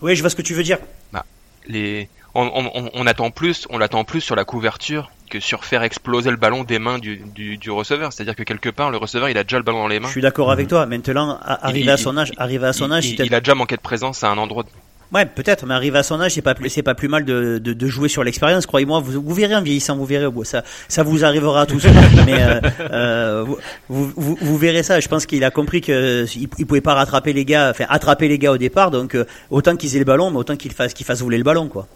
Oui, 0.00 0.14
je 0.14 0.20
vois 0.20 0.30
ce 0.30 0.36
que 0.36 0.42
tu 0.42 0.54
veux 0.54 0.64
dire. 0.64 0.78
Bah, 1.12 1.24
les, 1.66 2.08
on, 2.34 2.50
on, 2.54 2.90
on 2.94 3.06
attend 3.06 3.30
plus, 3.30 3.66
on 3.70 3.78
l'attend 3.78 4.04
plus 4.04 4.20
sur 4.20 4.36
la 4.36 4.44
couverture 4.44 5.10
sur 5.40 5.64
faire 5.64 5.82
exploser 5.82 6.30
le 6.30 6.36
ballon 6.36 6.64
des 6.64 6.78
mains 6.78 6.98
du, 6.98 7.16
du, 7.34 7.56
du 7.56 7.70
receveur. 7.70 8.12
C'est-à-dire 8.12 8.36
que 8.36 8.42
quelque 8.42 8.68
part, 8.68 8.90
le 8.90 8.96
receveur, 8.96 9.28
il 9.28 9.38
a 9.38 9.44
déjà 9.44 9.58
le 9.58 9.64
ballon 9.64 9.80
dans 9.80 9.88
les 9.88 10.00
mains. 10.00 10.08
Je 10.08 10.12
suis 10.12 10.20
d'accord 10.20 10.50
avec 10.50 10.68
toi. 10.68 10.86
Maintenant, 10.86 11.38
arrivé 11.42 11.90
à 11.90 11.96
son 11.96 12.16
âge, 12.16 12.32
arrivé 12.36 12.66
à 12.66 12.72
son 12.72 12.90
âge, 12.90 13.06
il, 13.06 13.20
il, 13.20 13.34
a 13.34 13.40
déjà 13.40 13.54
manqué 13.54 13.76
de 13.76 13.80
présence 13.80 14.24
à 14.24 14.30
un 14.30 14.38
endroit. 14.38 14.64
Ouais, 15.12 15.26
peut-être, 15.26 15.66
mais 15.66 15.74
arrivé 15.74 15.98
à 15.98 16.02
son 16.02 16.18
âge, 16.22 16.32
c'est 16.32 16.42
pas 16.42 16.54
plus, 16.54 16.70
c'est 16.70 16.82
pas 16.82 16.94
plus 16.94 17.08
mal 17.08 17.26
de, 17.26 17.58
de, 17.58 17.74
de 17.74 17.86
jouer 17.86 18.08
sur 18.08 18.24
l'expérience. 18.24 18.64
Croyez-moi, 18.64 19.00
vous, 19.00 19.20
vous 19.22 19.34
verrez 19.34 19.54
en 19.54 19.60
vieillissant, 19.60 19.94
vous 19.94 20.06
verrez, 20.06 20.26
ça, 20.44 20.62
ça 20.88 21.02
vous 21.02 21.22
arrivera 21.22 21.62
à 21.62 21.66
tous. 21.66 21.84
mais 22.26 22.42
euh, 22.42 22.60
euh, 22.80 23.44
vous, 23.88 24.10
vous, 24.16 24.38
vous, 24.40 24.56
verrez 24.56 24.82
ça. 24.82 25.00
Je 25.00 25.08
pense 25.08 25.26
qu'il 25.26 25.44
a 25.44 25.50
compris 25.50 25.82
que 25.82 26.24
il, 26.34 26.48
il, 26.56 26.66
pouvait 26.66 26.80
pas 26.80 26.94
rattraper 26.94 27.34
les 27.34 27.44
gars, 27.44 27.68
enfin 27.70 27.84
attraper 27.90 28.26
les 28.26 28.38
gars 28.38 28.52
au 28.52 28.56
départ. 28.56 28.90
Donc 28.90 29.14
euh, 29.14 29.26
autant 29.50 29.76
qu'ils 29.76 29.96
aient 29.96 29.98
le 29.98 30.06
ballon, 30.06 30.30
mais 30.30 30.38
autant 30.38 30.56
qu'ils 30.56 30.72
fassent, 30.72 30.94
qu'ils 30.94 31.04
fassent 31.04 31.20
voler 31.20 31.36
le 31.36 31.44
ballon, 31.44 31.68
quoi. 31.68 31.86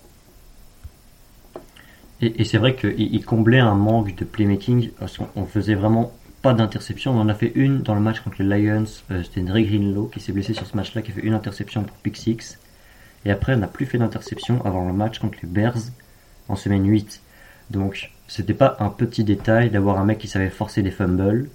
Et, 2.23 2.45
c'est 2.45 2.59
vrai 2.59 2.75
qu'il 2.75 2.95
il 2.99 3.25
comblait 3.25 3.59
un 3.61 3.75
manque 3.75 4.15
de 4.15 4.25
playmaking 4.25 4.91
parce 4.99 5.19
qu'on 5.19 5.45
faisait 5.45 5.75
vraiment 5.75 6.13
pas 6.41 6.55
d'interception. 6.55 7.13
On 7.13 7.21
en 7.21 7.29
a 7.29 7.35
fait 7.35 7.53
une 7.55 7.83
dans 7.83 7.95
le 7.95 8.01
match 8.01 8.21
contre 8.21 8.43
les 8.43 8.63
Lions. 8.63 8.85
Euh, 9.11 9.23
C'était 9.23 9.43
Dre 9.43 9.61
Greenlow 9.61 10.07
qui 10.07 10.21
s'est 10.21 10.33
blessé 10.33 10.55
sur 10.55 10.67
ce 10.67 10.77
match-là, 10.77 11.03
qui 11.03 11.11
a 11.11 11.15
fait 11.15 11.21
une 11.21 11.35
interception 11.35 11.83
pour 11.83 11.97
pick 11.99 12.17
six. 12.17 12.59
Et 13.25 13.31
après, 13.31 13.55
on 13.55 13.59
n'a 13.59 13.67
plus 13.67 13.87
fait 13.87 13.99
d'interception 13.99 14.65
avant 14.65 14.87
le 14.87 14.93
match 14.93 15.19
contre 15.19 15.39
les 15.43 15.49
Bears 15.49 15.91
en 16.49 16.57
semaine 16.57 16.87
8. 16.87 17.21
Donc, 17.71 18.13
c'était 18.29 18.55
pas 18.55 18.77
un 18.81 18.89
petit 18.89 19.25
détail 19.25 19.71
d'avoir 19.71 19.99
un 19.99 20.05
mec 20.05 20.19
qui 20.19 20.29
savait 20.29 20.49
forcer 20.49 20.83
des 20.83 20.91
fumbles. 20.91 21.49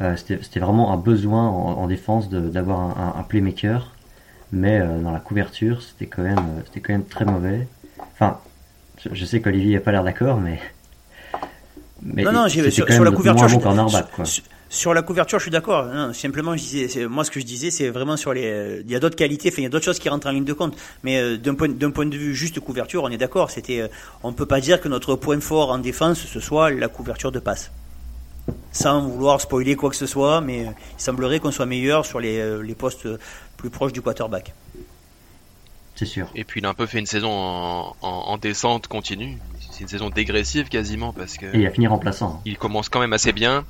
Euh, 0.00 0.14
c'était 0.16 0.60
vraiment 0.60 0.92
un 0.92 0.96
besoin 0.96 1.48
en, 1.48 1.78
en 1.78 1.86
défense 1.88 2.28
d'avoir 2.28 3.16
un, 3.18 3.22
playmaker. 3.22 3.92
Mais 4.52 4.78
euh, 4.78 5.00
dans 5.00 5.10
la 5.10 5.20
couverture, 5.20 5.82
c'était 5.82 6.06
quand 6.06 6.22
même, 6.22 6.62
quand 6.74 6.92
même 6.92 7.04
très 7.04 7.24
mauvais. 7.24 7.66
Enfin, 7.98 8.38
je, 9.02 9.08
je 9.12 9.24
sais 9.24 9.40
qu'Olivier 9.40 9.74
n'a 9.74 9.80
pas 9.80 9.92
l'air 9.92 10.04
d'accord, 10.04 10.40
mais, 10.40 10.58
mais 12.02 12.22
non, 12.22 12.32
non, 12.32 12.48
sur, 12.48 12.70
sur 12.70 13.04
la 13.04 13.10
couverture, 13.10 13.48
je. 13.48 13.58
Sur, 14.24 14.44
sur 14.70 14.94
la 14.94 15.02
couverture, 15.02 15.38
je 15.38 15.44
suis 15.44 15.50
d'accord. 15.50 15.86
Simplement, 16.14 16.56
je 16.56 16.62
disais, 16.62 17.06
moi, 17.06 17.24
ce 17.24 17.30
que 17.30 17.40
je 17.40 17.44
disais, 17.44 17.70
c'est 17.70 17.88
vraiment 17.88 18.16
sur 18.16 18.32
les. 18.32 18.82
Il 18.84 18.90
y 18.90 18.94
a 18.94 19.00
d'autres 19.00 19.16
qualités, 19.16 19.48
enfin, 19.48 19.62
il 19.62 19.64
y 19.64 19.66
a 19.66 19.70
d'autres 19.70 19.84
choses 19.84 19.98
qui 19.98 20.08
rentrent 20.08 20.26
en 20.26 20.32
ligne 20.32 20.44
de 20.44 20.52
compte. 20.52 20.76
Mais 21.02 21.18
euh, 21.18 21.36
d'un 21.36 21.54
point, 21.54 21.68
d'un 21.68 21.90
point 21.90 22.06
de 22.06 22.16
vue 22.16 22.34
juste 22.34 22.60
couverture, 22.60 23.02
on 23.02 23.08
est 23.08 23.16
d'accord. 23.16 23.50
C'était, 23.50 23.80
euh, 23.80 23.88
on 24.22 24.32
peut 24.32 24.46
pas 24.46 24.60
dire 24.60 24.80
que 24.80 24.88
notre 24.88 25.16
point 25.16 25.40
fort 25.40 25.70
en 25.70 25.78
défense 25.78 26.18
ce 26.18 26.40
soit 26.40 26.70
la 26.70 26.88
couverture 26.88 27.32
de 27.32 27.38
passe. 27.38 27.70
Sans 28.72 29.06
vouloir 29.06 29.40
spoiler 29.40 29.74
quoi 29.74 29.90
que 29.90 29.96
ce 29.96 30.06
soit, 30.06 30.40
mais 30.40 30.60
il 30.62 31.02
semblerait 31.02 31.38
qu'on 31.38 31.50
soit 31.50 31.66
meilleur 31.66 32.06
sur 32.06 32.20
les, 32.20 32.62
les 32.62 32.74
postes 32.74 33.06
plus 33.56 33.68
proches 33.68 33.92
du 33.92 34.00
quarterback. 34.00 34.54
C'est 35.98 36.06
sûr. 36.06 36.30
Et 36.36 36.44
puis 36.44 36.60
il 36.60 36.66
a 36.66 36.68
un 36.68 36.74
peu 36.74 36.86
fait 36.86 37.00
une 37.00 37.06
saison 37.06 37.32
en, 37.32 37.96
en, 38.02 38.08
en 38.08 38.38
descente 38.38 38.86
continue. 38.86 39.36
C'est 39.72 39.80
une 39.80 39.88
saison 39.88 40.10
dégressive 40.10 40.68
quasiment 40.68 41.12
parce 41.12 41.36
que. 41.36 41.46
Et 41.46 41.58
il 41.58 41.66
a 41.66 41.72
fini 41.72 41.88
remplaçant. 41.88 42.40
Il 42.44 42.56
commence 42.56 42.88
quand 42.88 43.00
même 43.00 43.12
assez 43.12 43.32
bien 43.32 43.64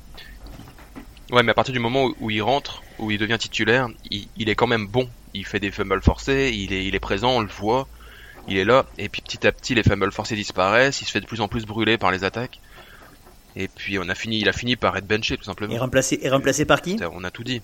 Ouais, 1.31 1.41
mais 1.41 1.51
à 1.51 1.55
partir 1.55 1.73
du 1.73 1.79
moment 1.79 2.11
où, 2.19 2.29
il 2.29 2.41
rentre, 2.41 2.83
où 2.99 3.09
il 3.09 3.17
devient 3.17 3.37
titulaire, 3.39 3.87
il, 4.11 4.49
est 4.49 4.55
quand 4.55 4.67
même 4.67 4.85
bon. 4.85 5.09
Il 5.33 5.43
fait 5.43 5.59
des 5.59 5.71
fumbles 5.71 6.01
forcés, 6.01 6.51
il 6.53 6.71
est, 6.71 6.85
il 6.85 6.93
est 6.93 6.99
présent, 6.99 7.31
on 7.31 7.39
le 7.39 7.47
voit, 7.47 7.87
il 8.47 8.57
est 8.57 8.63
là. 8.63 8.85
Et 8.99 9.09
puis 9.09 9.23
petit 9.23 9.47
à 9.47 9.51
petit, 9.51 9.73
les 9.73 9.83
fumbles 9.83 10.11
forcés 10.11 10.35
disparaissent, 10.35 11.01
il 11.01 11.05
se 11.05 11.11
fait 11.11 11.21
de 11.21 11.25
plus 11.25 11.41
en 11.41 11.47
plus 11.47 11.65
brûler 11.65 11.97
par 11.97 12.11
les 12.11 12.23
attaques. 12.23 12.59
Et 13.55 13.67
puis 13.67 13.97
on 13.97 14.07
a 14.07 14.15
fini, 14.15 14.39
il 14.39 14.49
a 14.49 14.53
fini 14.53 14.75
par 14.75 14.95
être 14.97 15.07
benché 15.07 15.35
tout 15.35 15.43
simplement. 15.43 15.73
Et 15.73 15.79
remplacé, 15.79 16.19
et 16.21 16.29
remplacé 16.29 16.65
par 16.65 16.81
qui? 16.81 16.97
On 17.11 17.23
a 17.23 17.31
tout 17.31 17.43
dit. 17.43 17.61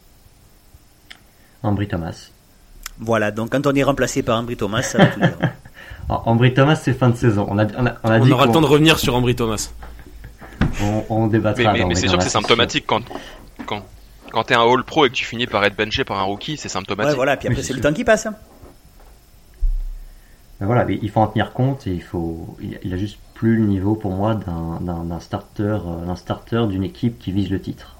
Ambry 1.63 1.87
Thomas. 1.87 2.29
Voilà, 2.99 3.31
donc 3.31 3.51
quand 3.51 3.67
on 3.67 3.73
est 3.73 3.83
remplacé 3.83 4.23
par 4.23 4.39
Ambry 4.39 4.55
Thomas, 4.55 4.81
ça 4.81 4.99
va 4.99 5.05
tout 5.07 5.19
dire. 5.19 5.37
Ambry 6.09 6.53
Thomas, 6.53 6.75
c'est 6.75 6.93
fin 6.93 7.09
de 7.09 7.15
saison. 7.15 7.45
On, 7.49 7.57
a, 7.57 7.65
on, 7.77 7.85
a, 7.85 7.95
on, 8.03 8.21
on 8.21 8.31
aura 8.31 8.45
le 8.45 8.51
temps 8.51 8.61
de 8.61 8.67
revenir 8.67 8.99
sur 8.99 9.15
Ambry 9.15 9.35
Thomas. 9.35 9.69
On, 10.81 11.03
on 11.09 11.27
débattra. 11.27 11.73
Mais, 11.73 11.85
mais, 11.85 11.95
c'est 11.95 12.07
sûr 12.07 12.17
que 12.17 12.23
c'est 12.23 12.29
symptomatique 12.29 12.85
quand, 12.87 13.01
quand, 13.65 13.83
quand 14.31 14.43
t'es 14.43 14.55
un 14.55 14.61
All 14.61 14.83
Pro 14.83 15.05
et 15.05 15.09
que 15.09 15.15
tu 15.15 15.25
finis 15.25 15.47
par 15.47 15.63
être 15.65 15.75
benché 15.75 16.03
par 16.03 16.19
un 16.19 16.23
rookie, 16.23 16.57
c'est 16.57 16.69
symptomatique. 16.69 17.11
Ouais, 17.11 17.15
voilà, 17.15 17.37
puis 17.37 17.47
après 17.47 17.63
c'est 17.63 17.73
le 17.73 17.81
temps 17.81 17.93
qui 17.93 18.03
passe. 18.03 18.25
Hein. 18.25 18.35
voilà, 20.59 20.85
mais 20.85 20.99
il 21.01 21.09
faut 21.09 21.21
en 21.21 21.27
tenir 21.27 21.53
compte 21.53 21.87
et 21.87 21.91
il 21.91 22.03
faut, 22.03 22.57
il 22.61 22.93
a 22.93 22.97
juste 22.97 23.17
plus 23.33 23.57
le 23.57 23.65
niveau 23.65 23.95
pour 23.95 24.11
moi 24.11 24.33
d'un 24.33 25.19
starter, 25.19 25.63
euh, 25.85 26.05
d'un 26.05 26.15
starter 26.15 26.65
d'une 26.67 26.83
équipe 26.83 27.19
qui 27.19 27.31
vise 27.31 27.49
le 27.49 27.59
titre. 27.59 27.94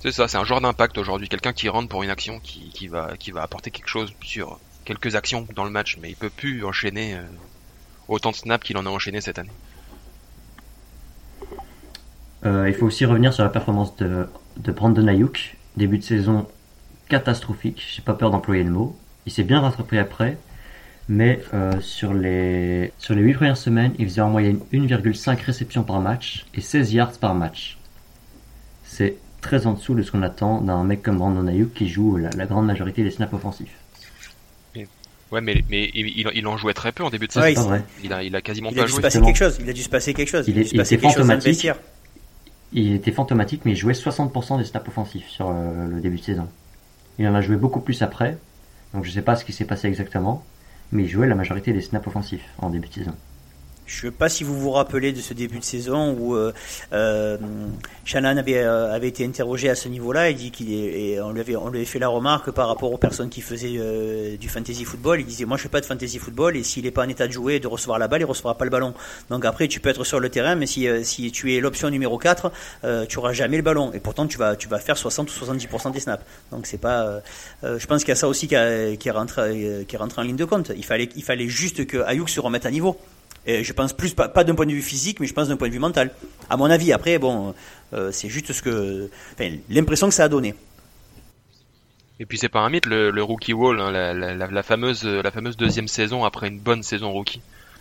C'est 0.00 0.12
ça, 0.12 0.28
c'est 0.28 0.36
un 0.36 0.44
joueur 0.44 0.60
d'impact 0.60 0.96
aujourd'hui, 0.96 1.28
quelqu'un 1.28 1.52
qui 1.52 1.68
rentre 1.68 1.88
pour 1.88 2.04
une 2.04 2.10
action 2.10 2.38
qui, 2.38 2.70
qui, 2.70 2.86
va, 2.86 3.16
qui 3.18 3.32
va 3.32 3.42
apporter 3.42 3.72
quelque 3.72 3.88
chose 3.88 4.12
sur 4.22 4.60
quelques 4.84 5.16
actions 5.16 5.46
dans 5.56 5.64
le 5.64 5.70
match, 5.70 5.98
mais 6.00 6.10
il 6.10 6.16
peut 6.16 6.30
plus 6.30 6.64
enchaîner 6.64 7.14
euh, 7.14 7.22
autant 8.06 8.30
de 8.30 8.36
snaps 8.36 8.64
qu'il 8.64 8.76
en 8.76 8.86
a 8.86 8.90
enchaîné 8.90 9.20
cette 9.20 9.40
année. 9.40 9.50
Euh, 12.46 12.68
il 12.68 12.74
faut 12.74 12.86
aussi 12.86 13.04
revenir 13.04 13.34
sur 13.34 13.42
la 13.42 13.50
performance 13.50 13.96
de, 13.96 14.28
de 14.58 14.72
Brandon 14.72 15.06
Ayuk. 15.08 15.56
Début 15.76 15.98
de 15.98 16.04
saison 16.04 16.46
catastrophique, 17.08 17.84
j'ai 17.92 18.02
pas 18.02 18.14
peur 18.14 18.30
d'employer 18.30 18.62
le 18.62 18.70
mot. 18.70 18.96
Il 19.26 19.32
s'est 19.32 19.42
bien 19.42 19.60
rattrapé 19.60 19.98
après, 19.98 20.38
mais 21.08 21.42
euh, 21.54 21.80
sur 21.80 22.14
les 22.14 22.92
sur 22.98 23.14
les 23.14 23.22
8 23.22 23.34
premières 23.34 23.56
semaines, 23.56 23.94
il 23.98 24.06
faisait 24.06 24.20
en 24.20 24.30
moyenne 24.30 24.60
1,5 24.72 25.42
réceptions 25.42 25.82
par 25.82 26.00
match 26.00 26.46
et 26.54 26.60
16 26.60 26.92
yards 26.92 27.18
par 27.18 27.34
match. 27.34 27.78
C'est 28.84 29.16
très 29.40 29.66
en 29.66 29.74
dessous 29.74 29.94
de 29.94 30.02
ce 30.02 30.10
qu'on 30.10 30.22
attend 30.22 30.60
d'un 30.60 30.84
mec 30.84 31.02
comme 31.02 31.18
Brandon 31.18 31.46
Ayuk 31.46 31.72
qui 31.74 31.88
joue 31.88 32.16
la, 32.16 32.46
grande 32.46 32.66
majorité 32.66 33.02
des 33.02 33.10
snaps 33.10 33.32
offensifs. 33.32 33.74
Ouais, 35.30 35.42
mais, 35.42 35.62
mais 35.68 35.90
il, 35.92 36.46
en 36.46 36.56
jouait 36.56 36.72
très 36.72 36.90
peu 36.90 37.04
en 37.04 37.10
début 37.10 37.26
de 37.26 37.32
saison. 37.32 37.82
il, 38.02 38.12
a, 38.14 38.22
il 38.22 38.34
a 38.34 38.40
quasiment 38.40 38.70
pas 38.70 38.86
joué. 38.86 39.00
Il 39.02 39.04
a 39.04 39.12
dû 39.12 39.12
se 39.12 39.20
passer 39.20 39.20
quelque 39.20 39.36
chose. 39.36 39.58
Il 39.60 39.68
a 39.68 39.72
dû 39.74 39.82
se 39.82 39.88
passer 39.90 40.14
quelque 40.14 40.28
chose. 40.28 40.48
Il, 40.48 40.56
il, 40.56 40.80
était 40.80 40.96
fantomatique. 40.96 41.68
Il 42.72 42.94
était 42.94 43.12
fantomatique, 43.12 43.62
mais 43.66 43.72
il 43.72 43.76
jouait 43.76 43.92
60% 43.92 44.56
des 44.56 44.64
snaps 44.64 44.88
offensifs 44.88 45.28
sur 45.28 45.50
euh, 45.50 45.86
le 45.86 46.00
début 46.00 46.16
de 46.16 46.22
saison. 46.22 46.48
Il 47.18 47.28
en 47.28 47.34
a 47.34 47.42
joué 47.42 47.56
beaucoup 47.56 47.80
plus 47.80 48.00
après. 48.00 48.38
Donc 48.94 49.04
je 49.04 49.10
sais 49.10 49.22
pas 49.22 49.36
ce 49.36 49.44
qui 49.44 49.52
s'est 49.52 49.66
passé 49.66 49.86
exactement, 49.86 50.44
mais 50.92 51.02
il 51.02 51.08
jouait 51.08 51.26
la 51.26 51.34
majorité 51.34 51.74
des 51.74 51.82
snaps 51.82 52.06
offensifs 52.06 52.44
en 52.58 52.70
début 52.70 52.88
de 52.88 52.94
saison. 52.94 53.14
Je 53.88 54.06
ne 54.06 54.10
sais 54.10 54.16
pas 54.16 54.28
si 54.28 54.44
vous 54.44 54.56
vous 54.56 54.70
rappelez 54.70 55.12
de 55.12 55.20
ce 55.20 55.32
début 55.32 55.58
de 55.58 55.64
saison 55.64 56.12
où 56.12 56.36
euh, 56.36 56.52
euh, 56.92 57.38
Shannon 58.04 58.36
avait, 58.36 58.58
euh, 58.58 59.00
été 59.00 59.24
interrogé 59.24 59.70
à 59.70 59.74
ce 59.74 59.88
niveau-là. 59.88 60.28
Il 60.28 60.36
dit 60.36 60.50
qu'il 60.50 60.70
et 60.72 61.18
on 61.22 61.32
lui 61.32 61.40
avait 61.40 61.56
on 61.56 61.70
lui 61.70 61.78
avait 61.78 61.86
fait 61.86 61.98
la 61.98 62.08
remarque 62.08 62.50
par 62.50 62.68
rapport 62.68 62.92
aux 62.92 62.98
personnes 62.98 63.30
qui 63.30 63.40
faisaient 63.40 63.76
euh, 63.78 64.36
du 64.36 64.50
fantasy 64.50 64.84
football. 64.84 65.20
Il 65.20 65.26
disait 65.26 65.46
moi 65.46 65.56
je 65.56 65.62
fais 65.62 65.70
pas 65.70 65.80
de 65.80 65.86
fantasy 65.86 66.18
football 66.18 66.58
et 66.58 66.64
s'il 66.64 66.84
n'est 66.84 66.90
pas 66.90 67.06
en 67.06 67.08
état 67.08 67.26
de 67.26 67.32
jouer 67.32 67.54
et 67.54 67.60
de 67.60 67.66
recevoir 67.66 67.98
la 67.98 68.08
balle, 68.08 68.20
il 68.20 68.26
recevra 68.26 68.58
pas 68.58 68.66
le 68.66 68.70
ballon. 68.70 68.92
Donc 69.30 69.46
après 69.46 69.68
tu 69.68 69.80
peux 69.80 69.88
être 69.88 70.04
sur 70.04 70.20
le 70.20 70.28
terrain, 70.28 70.54
mais 70.54 70.66
si, 70.66 70.86
si 71.02 71.32
tu 71.32 71.54
es 71.54 71.60
l'option 71.60 71.88
numéro 71.88 72.18
4, 72.18 72.52
tu 73.08 73.18
auras 73.18 73.32
jamais 73.32 73.56
le 73.56 73.62
ballon 73.62 73.90
et 73.94 74.00
pourtant 74.00 74.26
tu 74.26 74.36
vas 74.36 74.54
tu 74.54 74.68
vas 74.68 74.80
faire 74.80 74.98
60 74.98 75.30
ou 75.30 75.44
70% 75.46 75.92
des 75.92 76.00
snaps. 76.00 76.22
Donc 76.52 76.66
c'est 76.66 76.76
pas. 76.76 77.22
je 77.62 77.86
pense 77.86 78.02
qu'il 78.02 78.10
y 78.10 78.12
a 78.12 78.16
ça 78.16 78.28
aussi 78.28 78.48
qui, 78.48 79.10
rentre 79.10 79.84
qui 79.84 79.96
rentre 79.96 80.18
en 80.18 80.22
ligne 80.22 80.36
de 80.36 80.44
compte. 80.44 80.72
Il 80.76 80.84
fallait 80.84 81.08
il 81.16 81.24
fallait 81.24 81.48
juste 81.48 81.86
que 81.86 82.02
Ayuk 82.02 82.28
se 82.28 82.40
remette 82.40 82.66
à 82.66 82.70
niveau. 82.70 82.98
Et 83.48 83.64
je 83.64 83.72
pense 83.72 83.94
plus, 83.94 84.12
pas, 84.12 84.44
d'un 84.44 84.54
point 84.54 84.66
de 84.66 84.72
vue 84.72 84.82
physique, 84.82 85.20
mais 85.20 85.26
je 85.26 85.32
pense 85.32 85.48
d'un 85.48 85.56
point 85.56 85.68
de 85.68 85.72
vue 85.72 85.78
mental. 85.78 86.10
À 86.50 86.58
mon 86.58 86.66
avis, 86.66 86.92
après, 86.92 87.18
bon, 87.18 87.54
euh, 87.94 88.12
c'est 88.12 88.28
juste 88.28 88.52
ce 88.52 88.60
que, 88.60 89.08
l'impression 89.70 90.06
que 90.06 90.14
ça 90.14 90.24
a 90.24 90.28
donné. 90.28 90.54
Et 92.20 92.26
puis 92.26 92.36
c'est 92.36 92.50
pas 92.50 92.60
un 92.60 92.68
mythe 92.68 92.84
le, 92.84 93.22
rookie 93.22 93.54
wall, 93.54 93.80
hein, 93.80 93.90
la, 93.90 94.62
fameuse, 94.62 95.02
la 95.04 95.30
fameuse 95.30 95.56
deuxième 95.56 95.88
saison 95.88 96.26
après 96.26 96.48
une 96.48 96.58
bonne 96.58 96.82
saison 96.82 97.10
rookie. 97.10 97.40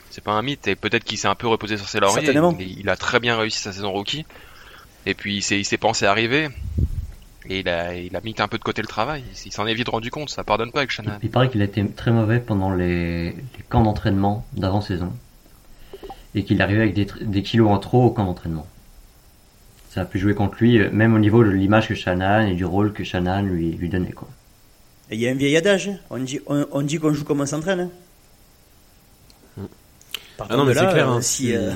C'est 0.10 0.24
pas 0.24 0.32
un 0.32 0.42
mythe 0.42 0.70
et 0.70 0.78
peut-être 0.78 1.04
qu'il 1.04 1.18
s'est 1.18 1.28
un 1.28 1.36
peu 1.36 1.48
reposé 1.48 1.76
sur 1.76 1.90
ses 1.90 2.00
lauriers. 2.00 2.32
Il, 2.60 2.80
il, 2.80 2.90
a 2.90 2.96
très 2.96 3.20
bien 3.20 3.38
réussi 3.38 3.60
sa 3.60 3.74
saison 3.74 3.92
rookie. 3.92 4.26
Et 5.06 5.16
puis 5.16 5.36
il 5.36 5.42
s'est, 5.42 5.60
il 5.60 5.66
s'est 5.66 5.78
pensé 5.78 6.06
arriver. 6.06 6.48
Et 7.50 7.60
il 7.60 7.68
a, 7.68 7.94
il 7.94 8.16
a 8.16 8.22
mis 8.22 8.36
un 8.40 8.48
peu 8.48 8.58
de 8.58 8.64
côté 8.64 8.82
le 8.82 8.88
travail. 8.88 9.26
Il 9.46 9.52
s'en 9.52 9.68
est 9.68 9.74
vite 9.74 9.90
rendu 9.90 10.12
compte. 10.12 10.30
Ça 10.30 10.46
pardonne 10.46 10.72
pas 10.72 10.80
avec 10.80 10.92
Shannon. 10.92 11.18
Il 11.24 11.30
paraît 11.30 11.50
qu'il 11.50 11.62
a 11.62 11.66
été 11.66 11.86
très 11.90 12.12
mauvais 12.12 12.40
pendant 12.40 12.74
les, 12.74 13.32
les 13.32 13.64
camps 13.68 13.84
d'entraînement 13.84 14.46
d'avant-saison 14.54 15.12
et 16.36 16.44
qu'il 16.44 16.62
arrivait 16.62 16.82
avec 16.82 16.94
des, 16.94 17.44
kilos 17.44 17.70
en 17.70 17.80
trop 17.80 18.06
au 18.06 18.12
camp 18.12 18.26
d'entraînement. 18.26 18.68
Ça 19.90 20.02
a 20.02 20.06
pu 20.06 20.20
jouer 20.20 20.36
contre 20.36 20.58
lui, 20.60 20.80
euh, 20.80 20.90
même 20.92 21.16
au 21.16 21.20
niveau 21.20 21.44
de 21.44 21.50
l'image 21.50 21.88
que 21.88 21.96
Shannon 21.96 22.48
et 22.48 22.54
du 22.54 22.66
rôle 22.66 22.94
que 22.94 23.04
Shannon 23.04 23.44
lui, 23.44 23.72
lui 23.72 23.90
donnait. 23.90 24.12
Quoi. 24.12 24.28
il 25.12 25.20
y 25.20 25.28
a 25.28 25.32
un 25.32 25.36
vieil 25.36 25.56
adage, 25.58 25.90
hein. 25.90 25.98
on 26.10 26.20
dit, 26.20 26.40
on, 26.48 26.82
dit 26.82 26.98
qu'on 26.98 27.14
joue 27.14 27.24
comme 27.24 27.42
on 27.42 27.46
s'entraîne. 27.46 27.80
Hein. 27.80 27.90
Mm. 29.58 29.66
Ah 30.50 30.58
non, 30.58 30.66
mais 30.66 30.74
c'est 30.76 30.88
clair. 30.88 31.10
Hein, 31.10 31.18
euh, 31.18 31.22
si, 31.22 31.56
euh, 31.56 31.72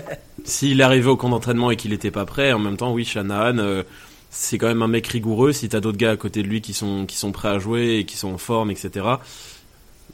S'il 0.44 0.80
arrivait 0.80 1.10
au 1.10 1.16
camp 1.16 1.28
d'entraînement 1.28 1.70
et 1.70 1.76
qu'il 1.76 1.90
n'était 1.90 2.10
pas 2.10 2.24
prêt, 2.24 2.52
en 2.52 2.58
même 2.58 2.76
temps, 2.76 2.92
oui, 2.92 3.04
Shannon, 3.04 3.82
c'est 4.30 4.58
quand 4.58 4.68
même 4.68 4.82
un 4.82 4.88
mec 4.88 5.06
rigoureux. 5.06 5.52
Si 5.52 5.68
t'as 5.68 5.80
d'autres 5.80 5.98
gars 5.98 6.12
à 6.12 6.16
côté 6.16 6.42
de 6.42 6.48
lui 6.48 6.60
qui 6.60 6.72
sont, 6.72 7.04
qui 7.04 7.16
sont 7.16 7.32
prêts 7.32 7.48
à 7.48 7.58
jouer 7.58 7.98
et 7.98 8.04
qui 8.04 8.16
sont 8.16 8.32
en 8.32 8.38
forme, 8.38 8.70
etc., 8.70 9.04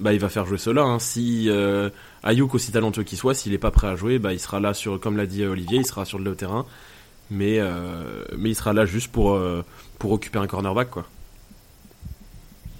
bah, 0.00 0.12
il 0.12 0.18
va 0.18 0.28
faire 0.28 0.46
jouer 0.46 0.58
cela. 0.58 0.82
Hein. 0.82 0.98
Si 0.98 1.48
euh, 1.48 1.90
Ayuk, 2.24 2.54
aussi 2.54 2.72
talentueux 2.72 3.02
qu'il 3.02 3.18
soit, 3.18 3.34
s'il 3.34 3.52
n'est 3.52 3.58
pas 3.58 3.70
prêt 3.70 3.88
à 3.88 3.96
jouer, 3.96 4.18
bah, 4.18 4.32
il 4.32 4.40
sera 4.40 4.60
là 4.60 4.74
sur, 4.74 5.00
comme 5.00 5.16
l'a 5.16 5.26
dit 5.26 5.44
Olivier, 5.44 5.78
il 5.78 5.86
sera 5.86 6.04
sur 6.04 6.18
le 6.18 6.36
terrain, 6.36 6.66
mais, 7.30 7.58
euh, 7.58 8.24
mais 8.36 8.50
il 8.50 8.54
sera 8.54 8.72
là 8.72 8.84
juste 8.84 9.10
pour, 9.10 9.32
euh, 9.32 9.64
pour 9.98 10.12
occuper 10.12 10.38
un 10.38 10.46
cornerback, 10.46 10.90
quoi. 10.90 11.06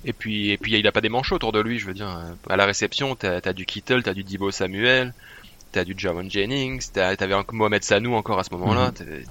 Et 0.05 0.13
puis, 0.13 0.51
et 0.51 0.59
puis 0.59 0.73
il 0.73 0.87
a 0.87 0.93
pas 0.93 1.01
des 1.01 1.09
manchots 1.09 1.37
autour 1.37 1.53
de 1.53 1.61
lui, 1.61 1.79
je 1.79 1.87
veux 1.87 1.95
dire. 1.95 2.09
À 2.49 2.57
la 2.57 2.67
réception, 2.67 3.15
t'as 3.15 3.41
as 3.45 3.53
du 3.53 3.67
Kittle, 3.67 4.03
t'as 4.03 4.15
du 4.15 4.25
Dibo 4.25 4.51
Samuel, 4.51 5.15
t'as 5.71 5.85
du 5.85 5.95
Javon 5.97 6.29
Jennings, 6.29 6.91
t'avais 6.93 7.35
un 7.35 7.45
Mohamed 7.53 7.83
Sanou 7.83 8.15
encore 8.15 8.39
à 8.39 8.45
ce 8.45 8.53
moment-là. 8.55 8.93
Mhm. 9.01 9.23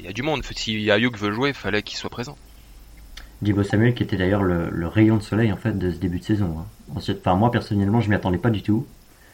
Il 0.00 0.04
y, 0.04 0.08
a 0.08 0.12
du 0.12 0.22
monde. 0.22 0.42
Si 0.54 0.90
Ayuk 0.90 1.18
veut 1.18 1.32
jouer, 1.32 1.50
il 1.50 1.54
fallait 1.54 1.82
qu'il 1.82 1.96
soit 1.96 2.10
présent. 2.10 2.36
Dibo 3.40 3.62
Samuel 3.62 3.94
qui 3.94 4.02
était 4.02 4.16
d'ailleurs 4.16 4.42
le, 4.42 4.86
rayon 4.88 5.16
de 5.16 5.22
soleil 5.22 5.52
en 5.52 5.56
fait 5.56 5.76
de 5.78 5.90
ce 5.90 5.96
début 5.96 6.18
de 6.18 6.24
saison. 6.24 6.56
Hein. 6.58 6.66
Ensuite, 6.96 7.18
enfin 7.20 7.36
moi 7.36 7.50
personnellement 7.50 8.00
je 8.00 8.08
m'y 8.08 8.16
attendais 8.16 8.38
pas 8.38 8.50
du 8.50 8.62
tout. 8.62 8.86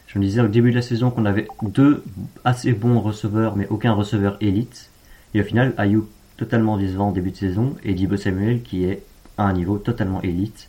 Je 0.06 0.18
me 0.18 0.24
disais 0.24 0.40
au 0.40 0.48
début 0.48 0.70
de 0.70 0.76
la 0.76 0.82
saison 0.82 1.10
qu'on 1.10 1.24
avait 1.24 1.48
deux 1.62 2.04
assez 2.44 2.72
bons 2.72 3.00
receveurs 3.00 3.56
mais 3.56 3.66
aucun 3.68 3.92
receveur 3.92 4.36
élite. 4.40 4.90
Et 5.34 5.40
au 5.40 5.44
final 5.44 5.74
Ayuk 5.76 6.06
totalement 6.36 6.76
décevant 6.76 7.10
au 7.10 7.12
début 7.12 7.30
de 7.30 7.36
saison 7.36 7.76
et 7.84 7.94
Dibo 7.94 8.16
Samuel 8.16 8.62
qui 8.62 8.84
est 8.84 9.02
à 9.38 9.44
un 9.44 9.52
niveau 9.52 9.78
totalement 9.78 10.22
élite 10.22 10.68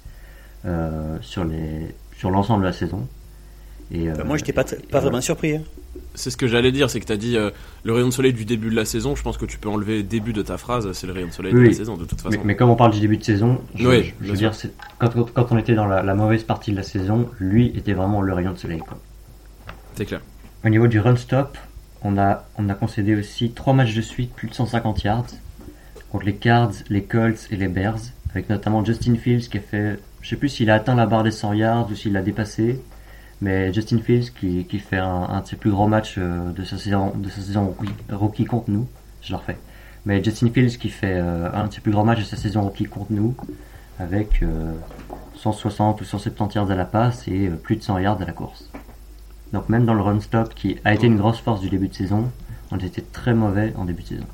euh, 0.66 1.18
sur 1.22 1.44
les 1.44 1.94
sur 2.18 2.32
l'ensemble 2.32 2.62
de 2.62 2.68
la 2.68 2.74
saison. 2.74 3.08
Et, 3.92 4.10
euh, 4.10 4.24
moi 4.26 4.38
j'étais 4.38 4.54
pas, 4.54 4.64
pas 4.64 5.00
vraiment 5.00 5.22
surpris. 5.22 5.56
Hein. 5.56 5.62
C'est 6.16 6.30
ce 6.30 6.38
que 6.38 6.48
j'allais 6.48 6.72
dire, 6.72 6.90
c'est 6.90 7.00
que 7.00 7.06
tu 7.06 7.12
as 7.12 7.18
dit 7.18 7.38
euh, 7.38 7.52
le 7.84 7.94
rayon 7.94 8.08
de 8.08 8.14
soleil 8.14 8.34
du 8.34 8.46
début 8.46 8.70
de 8.70 8.76
la 8.76 8.86
saison. 8.86 9.16
Je 9.16 9.22
pense 9.22 9.38
que 9.38 9.46
tu 9.46 9.58
peux 9.58 9.70
enlever 9.70 9.98
le 9.98 10.04
début 10.04 10.34
de 10.34 10.42
ta 10.42 10.58
phrase, 10.58 10.92
c'est 10.94 11.08
le 11.08 11.14
rayon 11.14 11.28
de 11.28 11.34
soleil 11.34 11.54
de 11.54 11.60
la 11.60 11.74
saison 11.74 11.98
de 11.98 12.06
toute 12.06 12.22
façon. 12.22 12.40
Mais, 12.44 12.56
comme 12.56 12.70
on 12.70 12.76
parle 12.76 12.92
du 12.92 13.02
début 13.02 13.18
de 13.18 13.24
saison, 13.24 13.60
je, 13.76 13.88
veux 14.22 14.36
dire, 14.36 14.54
quand, 14.98 15.32
quand, 15.34 15.52
on 15.52 15.58
était 15.58 15.76
dans 15.76 15.86
la, 15.86 16.16
mauvaise 16.16 16.44
partie 16.44 16.72
de 16.72 16.78
la 16.78 16.84
saison, 16.84 17.30
lui 17.40 17.68
était 17.76 17.94
vraiment 17.94 18.22
le 18.22 18.34
rayon 18.34 18.54
de 18.54 18.58
soleil. 18.58 18.80
C'est 19.96 20.06
clair. 20.06 20.22
Au 20.66 20.70
niveau 20.70 20.88
du 20.88 21.00
run 21.00 21.16
stop, 21.16 21.58
on 22.04 22.18
a, 22.18 22.46
on 22.58 22.70
a 22.70 22.74
concédé 22.74 23.16
aussi 23.16 23.52
trois 23.52 23.74
matchs 23.74 23.96
de 23.96 24.02
suite, 24.02 24.34
plus 24.34 24.48
de 24.48 24.54
150 24.54 25.04
yards, 25.04 25.26
contre 26.12 26.26
les 26.26 26.36
Cards, 26.36 26.74
les 26.90 27.04
Colts 27.04 27.48
et 27.52 27.56
les 27.56 27.68
Bears, 27.68 28.00
avec 28.32 28.50
notamment 28.50 28.84
Justin 28.84 29.16
Fields 29.16 29.48
qui 29.50 29.58
a 29.58 29.62
fait, 29.62 30.00
je 30.22 30.30
sais 30.30 30.36
plus 30.36 30.50
s'il 30.50 30.70
a 30.70 30.76
atteint 30.76 30.96
la 30.96 31.06
barre 31.06 31.24
des 31.24 31.32
100 31.32 31.54
yards 31.54 31.90
ou 31.90 31.96
s'il 31.96 32.14
l'a 32.14 32.22
dépassé. 32.22 32.82
Mais 33.42 33.74
Justin 33.74 34.00
Fields 34.00 34.32
qui, 34.32 34.66
qui 34.66 34.80
fait 34.80 34.98
un, 34.98 35.44
ses 35.46 35.56
plus 35.56 35.72
grands 35.72 35.88
matchs 35.88 36.16
euh, 36.18 36.52
de 36.52 36.64
sa 36.64 36.78
saison, 36.78 37.12
de 37.16 37.30
sa 37.30 37.42
saison 37.42 37.76
rookie, 38.12 38.46
contre 38.46 38.72
nous, 38.72 38.88
je 39.22 39.32
le 39.32 39.38
refais. 39.38 39.58
Mais 40.06 40.24
Justin 40.24 40.50
Fields 40.50 40.78
qui 40.78 40.90
fait 40.90 41.16
euh, 41.16 41.50
un 41.54 41.68
de 41.68 41.74
ses 41.74 41.82
plus 41.82 41.92
grands 41.92 42.06
matchs 42.06 42.20
de 42.20 42.26
sa 42.26 42.38
saison 42.38 42.62
rookie 42.62 42.86
contre 42.86 43.12
nous, 43.12 43.36
avec 44.00 44.42
160 45.36 46.00
euh, 46.00 46.04
ou 46.04 46.06
170 46.06 46.56
yards 46.56 46.72
à 46.72 46.76
la 46.76 46.86
passe 46.86 47.28
et 47.28 47.50
plus 47.50 47.78
de 47.78 47.84
100 47.84 48.00
yards 48.00 48.22
à 48.22 48.26
la 48.26 48.34
course. 48.34 48.70
Donc 49.54 49.70
même 49.70 49.86
dans 49.86 49.94
le 49.94 50.02
run 50.02 50.20
stop 50.20 50.54
qui 50.54 50.78
a 50.84 50.94
été 50.94 51.08
une 51.08 51.18
grosse 51.18 51.40
force 51.40 51.62
du 51.62 51.70
début 51.70 51.88
de 51.88 51.94
saison, 51.94 52.32
on 52.72 52.78
était 52.78 53.02
très 53.02 53.34
mauvais 53.34 53.74
en 53.78 53.86
début 53.86 54.04
de 54.04 54.08
saison. 54.08 54.28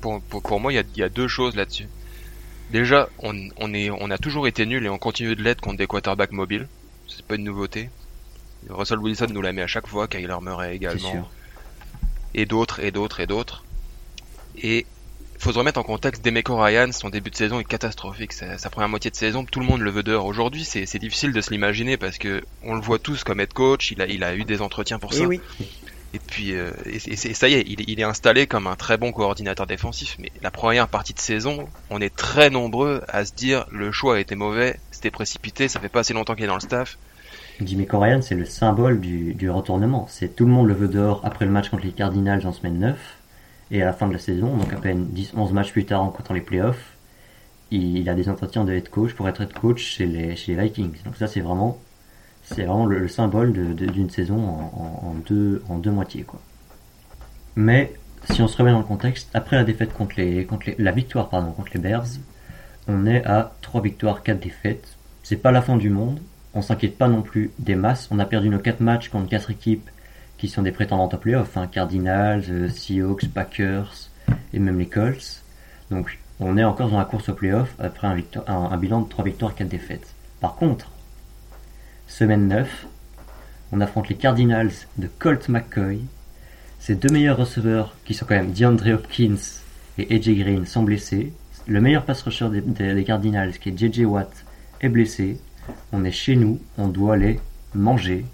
Pour, 0.00 0.20
pour, 0.22 0.60
moi, 0.60 0.72
il 0.72 0.84
y, 0.94 1.00
y 1.00 1.02
a, 1.02 1.08
deux 1.08 1.28
choses 1.28 1.56
là-dessus. 1.56 1.88
Déjà, 2.70 3.08
on, 3.20 3.34
on, 3.56 3.72
est, 3.72 3.90
on 3.90 4.10
a 4.10 4.18
toujours 4.18 4.46
été 4.46 4.66
nul 4.66 4.84
et 4.84 4.88
on 4.88 4.98
continue 4.98 5.34
de 5.34 5.42
l'être 5.42 5.60
contre 5.60 5.78
des 5.78 5.86
quarterbacks 5.86 6.32
mobiles 6.32 6.68
c'est 7.08 7.26
pas 7.26 7.34
une 7.34 7.44
nouveauté. 7.44 7.90
Russell 8.68 8.98
Wilson 8.98 9.28
nous 9.30 9.42
la 9.42 9.52
met 9.52 9.62
à 9.62 9.66
chaque 9.66 9.86
fois, 9.86 10.06
Kyler 10.08 10.36
Murray 10.42 10.76
également. 10.76 11.28
Et 12.34 12.46
d'autres, 12.46 12.80
et 12.80 12.90
d'autres, 12.90 13.20
et 13.20 13.26
d'autres. 13.26 13.64
Et 14.62 14.86
faut 15.38 15.52
se 15.52 15.58
remettre 15.58 15.78
en 15.78 15.82
contexte. 15.84 16.24
Demeco 16.24 16.56
Ryan, 16.56 16.90
son 16.92 17.10
début 17.10 17.30
de 17.30 17.36
saison 17.36 17.60
est 17.60 17.64
catastrophique. 17.64 18.32
Sa, 18.32 18.58
sa 18.58 18.70
première 18.70 18.88
moitié 18.88 19.10
de 19.10 19.16
saison, 19.16 19.44
tout 19.44 19.60
le 19.60 19.66
monde 19.66 19.80
le 19.80 19.90
veut 19.90 20.02
dehors. 20.02 20.26
Aujourd'hui, 20.26 20.64
c'est 20.64 20.86
c'est 20.86 20.98
difficile 20.98 21.32
de 21.32 21.40
se 21.40 21.50
l'imaginer 21.50 21.96
parce 21.96 22.18
que 22.18 22.42
on 22.64 22.74
le 22.74 22.80
voit 22.80 22.98
tous 22.98 23.24
comme 23.24 23.40
head 23.40 23.52
coach. 23.52 23.90
Il 23.92 24.02
a, 24.02 24.06
il 24.06 24.24
a 24.24 24.34
eu 24.34 24.44
des 24.44 24.60
entretiens 24.62 24.98
pour 24.98 25.12
Et 25.12 25.16
ça. 25.16 25.22
Eh 25.24 25.26
oui. 25.26 25.40
Et 26.14 26.18
puis, 26.20 26.54
euh, 26.54 26.70
et, 26.86 26.98
ça 27.16 27.48
y 27.50 27.54
est, 27.54 27.64
il, 27.68 27.82
est- 27.82 27.84
il 27.86 28.00
est 28.00 28.04
installé 28.04 28.46
comme 28.46 28.66
un 28.66 28.76
très 28.76 28.96
bon 28.96 29.12
coordinateur 29.12 29.66
défensif. 29.66 30.16
Mais 30.18 30.32
la 30.40 30.50
première 30.50 30.88
partie 30.88 31.12
de 31.12 31.18
saison, 31.18 31.68
on 31.90 32.00
est 32.00 32.14
très 32.14 32.48
nombreux 32.48 33.02
à 33.08 33.26
se 33.26 33.34
dire 33.34 33.66
le 33.70 33.92
choix 33.92 34.16
a 34.16 34.18
été 34.18 34.34
mauvais, 34.34 34.80
c'était 34.90 35.10
précipité, 35.10 35.68
ça 35.68 35.80
fait 35.80 35.90
pas 35.90 36.00
assez 36.00 36.14
longtemps 36.14 36.34
qu'il 36.34 36.44
est 36.44 36.48
dans 36.48 36.54
le 36.54 36.60
staff. 36.60 36.96
Jimmy 37.60 37.86
Corrigan, 37.86 38.22
c'est 38.22 38.36
le 38.36 38.46
symbole 38.46 39.00
du, 39.00 39.34
du 39.34 39.50
retournement. 39.50 40.06
C'est 40.08 40.34
tout 40.34 40.46
le 40.46 40.50
monde 40.52 40.66
le 40.68 40.74
veut 40.74 40.88
dehors 40.88 41.20
après 41.24 41.44
le 41.44 41.50
match 41.50 41.68
contre 41.68 41.84
les 41.84 41.92
Cardinals 41.92 42.46
en 42.46 42.52
semaine 42.52 42.78
9 42.78 42.96
et 43.70 43.82
à 43.82 43.86
la 43.86 43.92
fin 43.92 44.08
de 44.08 44.12
la 44.12 44.18
saison, 44.18 44.56
donc 44.56 44.72
à 44.72 44.76
peine 44.76 45.08
10-11 45.14 45.52
matchs 45.52 45.72
plus 45.72 45.84
tard 45.84 46.02
en 46.02 46.08
comptant 46.08 46.34
les 46.34 46.40
playoffs, 46.40 46.96
il, 47.70 48.08
a 48.08 48.14
des 48.14 48.28
entretiens 48.28 48.64
de 48.64 48.72
head 48.72 48.88
coach 48.88 49.12
pour 49.12 49.28
être 49.28 49.42
head 49.42 49.52
coach 49.52 49.82
chez 49.82 50.06
les, 50.06 50.34
Vikings. 50.34 51.02
Donc 51.04 51.16
ça, 51.16 51.26
c'est 51.26 51.40
vraiment, 51.40 51.78
vraiment 52.50 52.86
le, 52.86 52.98
le 52.98 53.08
symbole 53.08 53.52
d'une 53.52 54.08
saison 54.08 54.38
en 54.38 55.14
deux 55.78 55.90
moitiés, 55.90 56.22
quoi. 56.22 56.40
Mais 57.58 57.92
si 58.30 58.40
on 58.40 58.46
se 58.46 58.56
remet 58.56 58.70
dans 58.70 58.78
le 58.78 58.84
contexte, 58.84 59.30
après 59.34 59.56
la 59.56 59.64
défaite 59.64 59.92
contre 59.92 60.14
les, 60.16 60.44
contre 60.44 60.66
les, 60.66 60.76
la 60.78 60.92
victoire 60.92 61.28
pardon 61.28 61.50
contre 61.50 61.72
les 61.74 61.80
Bears, 61.80 62.06
on 62.86 63.04
est 63.04 63.24
à 63.24 63.52
3 63.62 63.82
victoires, 63.82 64.22
4 64.22 64.38
défaites. 64.38 64.96
C'est 65.24 65.36
pas 65.36 65.50
la 65.50 65.60
fin 65.60 65.76
du 65.76 65.90
monde. 65.90 66.20
On 66.54 66.62
s'inquiète 66.62 66.96
pas 66.96 67.08
non 67.08 67.22
plus 67.22 67.50
des 67.58 67.74
masses. 67.74 68.08
On 68.12 68.20
a 68.20 68.26
perdu 68.26 68.48
nos 68.48 68.60
4 68.60 68.80
matchs 68.80 69.08
contre 69.08 69.28
4 69.28 69.50
équipes 69.50 69.90
qui 70.38 70.48
sont 70.48 70.62
des 70.62 70.72
prétendantes 70.72 71.14
à 71.14 71.18
playoff. 71.18 71.58
Cardinals, 71.72 72.44
euh, 72.48 72.68
Seahawks, 72.68 73.28
Packers 73.28 73.92
et 74.52 74.58
même 74.58 74.78
les 74.78 74.86
Colts. 74.86 75.42
Donc 75.90 76.18
on 76.40 76.56
est 76.56 76.64
encore 76.64 76.90
dans 76.90 76.98
la 76.98 77.04
course 77.04 77.28
au 77.28 77.34
playoff 77.34 77.74
après 77.78 78.06
un, 78.46 78.76
bilan 78.76 79.00
de 79.02 79.08
3 79.08 79.24
victoires, 79.24 79.54
4 79.54 79.68
défaites. 79.68 80.14
Par 80.40 80.54
contre, 80.54 80.90
semaine 82.06 82.48
9, 82.48 82.86
on 83.72 83.80
affronte 83.80 84.08
les 84.08 84.14
Cardinals 84.16 84.70
de 84.96 85.08
Colt 85.18 85.48
McCoy. 85.48 86.00
Ses 86.78 86.94
deux 86.94 87.08
meilleurs 87.12 87.36
receveurs, 87.36 87.94
qui 88.04 88.14
sont 88.14 88.24
quand 88.24 88.36
même 88.36 88.52
DeAndre 88.52 88.94
Hopkins 88.94 89.34
et 89.98 90.14
AJ 90.14 90.30
Green, 90.38 90.64
sont 90.66 90.84
blessés. 90.84 91.32
Le 91.66 91.80
meilleur 91.80 92.04
pass 92.04 92.22
rusher 92.22 92.48
des, 92.50 92.60
des- 92.60 92.94
des 92.94 93.04
Cardinals, 93.04 93.58
qui 93.58 93.70
est 93.70 93.76
JJ 93.78 94.04
Watt, 94.04 94.30
est 94.80 94.88
blessé. 94.88 95.40
On 95.92 96.04
est 96.04 96.12
chez 96.12 96.36
nous, 96.36 96.60
on 96.78 96.86
doit 96.88 97.16
les 97.16 97.40
manger. 97.74 98.24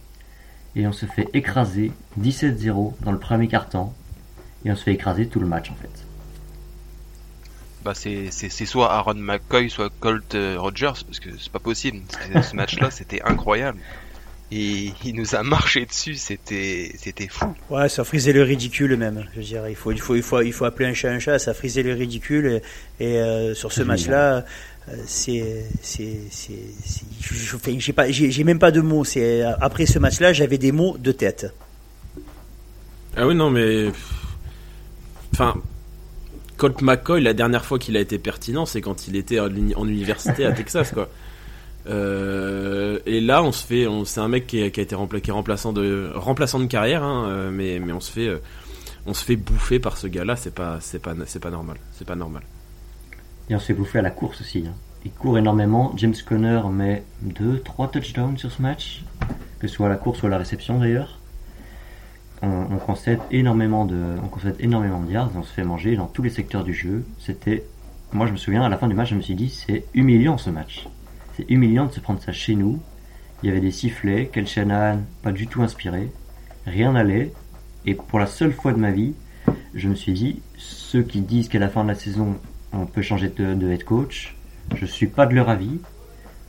Et 0.76 0.86
on 0.86 0.92
se 0.92 1.06
fait 1.06 1.28
écraser 1.34 1.92
17-0 2.20 2.94
dans 3.02 3.12
le 3.12 3.18
premier 3.18 3.48
quart-temps. 3.48 3.94
Et 4.64 4.72
on 4.72 4.76
se 4.76 4.82
fait 4.82 4.92
écraser 4.92 5.28
tout 5.28 5.40
le 5.40 5.46
match 5.46 5.70
en 5.70 5.74
fait. 5.74 6.04
Bah 7.84 7.92
c'est 7.94 8.30
soit 8.50 8.90
Aaron 8.90 9.14
McCoy, 9.14 9.68
soit 9.68 9.92
Colt 10.00 10.34
euh, 10.34 10.56
Rogers, 10.58 11.04
parce 11.06 11.20
que 11.20 11.28
c'est 11.38 11.52
pas 11.52 11.58
possible. 11.58 12.00
Ce 12.42 12.56
match-là, 12.56 12.90
c'était 12.90 13.20
incroyable. 13.22 13.78
Et 14.50 14.92
il 15.04 15.16
nous 15.16 15.34
a 15.34 15.42
marché 15.42 15.84
dessus, 15.84 16.14
c'était 16.14 16.92
c'était 16.96 17.28
fou. 17.28 17.54
Ouais, 17.70 17.88
ça 17.88 18.04
frisait 18.04 18.32
le 18.32 18.42
ridicule 18.42 18.96
même. 18.96 19.26
Je 19.32 19.40
veux 19.40 19.44
dire, 19.44 19.68
il 19.68 19.74
faut, 19.74 19.90
il 19.90 20.00
faut, 20.00 20.14
il 20.14 20.22
faut, 20.22 20.40
il 20.42 20.52
faut 20.52 20.64
appeler 20.64 20.88
un 20.88 20.94
chat 20.94 21.10
un 21.10 21.18
chat. 21.18 21.38
Ça 21.38 21.54
frisait 21.54 21.82
le 21.82 21.92
ridicule. 21.92 22.62
Et, 23.00 23.04
et, 23.04 23.18
euh, 23.18 23.54
sur 23.54 23.72
ce 23.72 23.82
match-là, 23.82 24.34
euh, 24.36 24.40
c'est, 25.06 25.64
j'ai 28.10 28.44
même 28.44 28.58
pas 28.58 28.70
de 28.70 28.80
mots. 28.80 29.04
C'est 29.04 29.42
après 29.42 29.86
ce 29.86 29.98
match-là, 29.98 30.32
j'avais 30.32 30.58
des 30.58 30.72
mots 30.72 30.96
de 30.98 31.12
tête. 31.12 31.54
Ah 33.16 33.26
oui, 33.26 33.34
non, 33.34 33.50
mais. 33.50 33.86
Enfin. 35.32 35.54
Colt 36.56 36.82
McCoy, 36.82 37.20
la 37.20 37.34
dernière 37.34 37.64
fois 37.64 37.80
qu'il 37.80 37.96
a 37.96 38.00
été 38.00 38.16
pertinent, 38.16 38.64
c'est 38.64 38.80
quand 38.80 39.08
il 39.08 39.16
était 39.16 39.40
en, 39.40 39.48
uni- 39.50 39.74
en 39.74 39.88
université 39.88 40.46
à 40.46 40.52
Texas, 40.52 40.92
quoi. 40.92 41.08
Euh, 41.88 43.00
et 43.06 43.20
là, 43.20 43.42
on 43.42 43.50
se 43.50 43.66
fait, 43.66 43.86
c'est 44.04 44.20
un 44.20 44.28
mec 44.28 44.46
qui, 44.46 44.60
est- 44.60 44.78
a 44.78 44.82
été 44.82 44.94
rempla- 44.94 45.30
remplaçant 45.32 45.72
de, 45.72 46.10
remplaçant 46.14 46.60
de 46.60 46.66
carrière, 46.66 47.02
hein, 47.02 47.26
euh, 47.28 47.50
mais, 47.50 47.80
mais 47.80 47.92
on 47.92 47.98
se 48.00 48.10
fait, 48.12 48.28
euh, 48.28 48.38
on 49.04 49.14
se 49.14 49.24
fait 49.24 49.34
bouffer 49.34 49.80
par 49.80 49.96
ce 49.96 50.06
gars-là. 50.06 50.36
C'est 50.36 50.54
pas, 50.54 50.78
c'est 50.80 51.00
pas, 51.00 51.14
c'est 51.26 51.40
pas 51.40 51.50
normal. 51.50 51.76
C'est 51.98 52.06
pas 52.06 52.14
normal. 52.14 52.42
Et 53.50 53.54
on 53.54 53.58
se 53.58 53.66
fait 53.66 53.74
bouffer 53.74 53.98
à 53.98 54.02
la 54.02 54.10
course 54.10 54.40
aussi. 54.40 54.64
hein. 54.66 54.72
Il 55.04 55.10
court 55.10 55.36
énormément. 55.36 55.92
James 55.96 56.14
Conner 56.26 56.62
met 56.72 57.04
2-3 57.26 57.90
touchdowns 57.90 58.38
sur 58.38 58.50
ce 58.50 58.62
match, 58.62 59.04
que 59.58 59.68
ce 59.68 59.74
soit 59.74 59.86
à 59.86 59.90
la 59.90 59.96
course 59.96 60.22
ou 60.22 60.26
à 60.26 60.30
la 60.30 60.38
réception 60.38 60.78
d'ailleurs. 60.78 61.18
On, 62.42 62.66
on 62.70 62.76
concède 62.78 63.20
énormément 63.30 63.84
de, 63.84 64.16
on 64.22 64.28
concède 64.28 64.56
énormément 64.60 65.02
de 65.02 65.10
yards, 65.12 65.30
on 65.36 65.42
se 65.42 65.52
fait 65.52 65.64
manger 65.64 65.96
dans 65.96 66.06
tous 66.06 66.22
les 66.22 66.30
secteurs 66.30 66.64
du 66.64 66.72
jeu. 66.74 67.04
C'était, 67.18 67.64
moi 68.12 68.26
je 68.26 68.32
me 68.32 68.36
souviens 68.38 68.62
à 68.62 68.68
la 68.68 68.76
fin 68.78 68.88
du 68.88 68.94
match, 68.94 69.10
je 69.10 69.14
me 69.14 69.20
suis 69.20 69.34
dit 69.34 69.50
c'est 69.50 69.84
humiliant 69.94 70.38
ce 70.38 70.48
match. 70.50 70.88
C'est 71.36 71.50
humiliant 71.50 71.86
de 71.86 71.92
se 71.92 72.00
prendre 72.00 72.20
ça 72.22 72.32
chez 72.32 72.54
nous. 72.54 72.80
Il 73.42 73.48
y 73.48 73.50
avait 73.50 73.60
des 73.60 73.70
sifflets, 73.70 74.30
Kel 74.32 74.46
Shanahan 74.46 75.00
pas 75.22 75.32
du 75.32 75.46
tout 75.46 75.62
inspiré, 75.62 76.10
rien 76.66 76.92
n'allait. 76.92 77.32
Et 77.84 77.94
pour 77.94 78.18
la 78.18 78.26
seule 78.26 78.52
fois 78.52 78.72
de 78.72 78.78
ma 78.78 78.90
vie, 78.90 79.12
je 79.74 79.88
me 79.88 79.94
suis 79.94 80.12
dit 80.14 80.40
ceux 80.56 81.02
qui 81.02 81.20
disent 81.20 81.48
qu'à 81.48 81.58
la 81.58 81.68
fin 81.68 81.82
de 81.82 81.88
la 81.88 81.94
saison 81.94 82.38
on 82.74 82.86
peut 82.86 83.02
changer 83.02 83.28
de, 83.28 83.70
head 83.70 83.84
coach. 83.84 84.36
Je 84.74 84.86
suis 84.86 85.06
pas 85.06 85.26
de 85.26 85.34
leur 85.34 85.48
avis, 85.48 85.78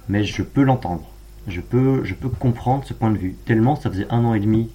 mais 0.09 0.23
je 0.23 0.41
peux 0.41 0.63
l'entendre. 0.63 1.03
Je 1.47 1.61
peux, 1.61 2.03
comprendre 2.39 2.83
ce 2.85 2.93
point 2.93 3.11
de 3.11 3.17
vue. 3.17 3.35
Tellement 3.45 3.75
ça 3.75 3.89
faisait 3.89 4.07
un 4.09 4.25
an 4.25 4.33
et 4.33 4.39
demi 4.39 4.71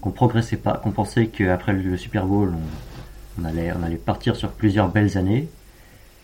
qu'on 0.00 0.10
progressait 0.10 0.56
pas, 0.56 0.74
qu'on 0.74 0.92
pensait 0.92 1.26
qu'après 1.26 1.72
le, 1.72 1.96
Super 1.96 2.26
Bowl, 2.26 2.52
on, 3.40 3.44
allait, 3.44 3.72
partir 3.96 4.36
sur 4.36 4.50
plusieurs 4.52 4.88
belles 4.88 5.18
années. 5.18 5.48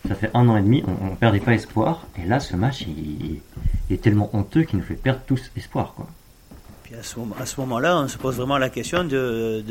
Ça 0.09 0.15
fait 0.15 0.31
un 0.35 0.49
an 0.49 0.57
et 0.57 0.63
demi, 0.63 0.83
on, 0.87 1.13
on 1.13 1.15
perdait 1.15 1.41
pas 1.41 1.53
espoir. 1.53 2.07
Et 2.21 2.27
là, 2.27 2.41
ce 2.41 2.57
match, 2.57 2.83
il, 2.83 3.41
il 3.89 3.95
est 3.95 4.03
tellement 4.03 4.31
honteux 4.33 4.63
qu'il 4.63 4.79
nous 4.79 4.85
fait 4.85 4.95
perdre 4.95 5.21
tous 5.27 5.53
espoir, 5.57 5.95
quoi. 5.95 6.09
Puis 6.93 7.01
à 7.01 7.05
ce, 7.05 7.19
moment- 7.19 7.37
à 7.41 7.47
ce 7.47 7.59
moment-là, 7.61 7.97
on 7.97 8.07
se 8.09 8.19
pose 8.19 8.37
vraiment 8.37 8.59
la 8.59 8.69
question 8.69 9.03
de, 9.03 9.65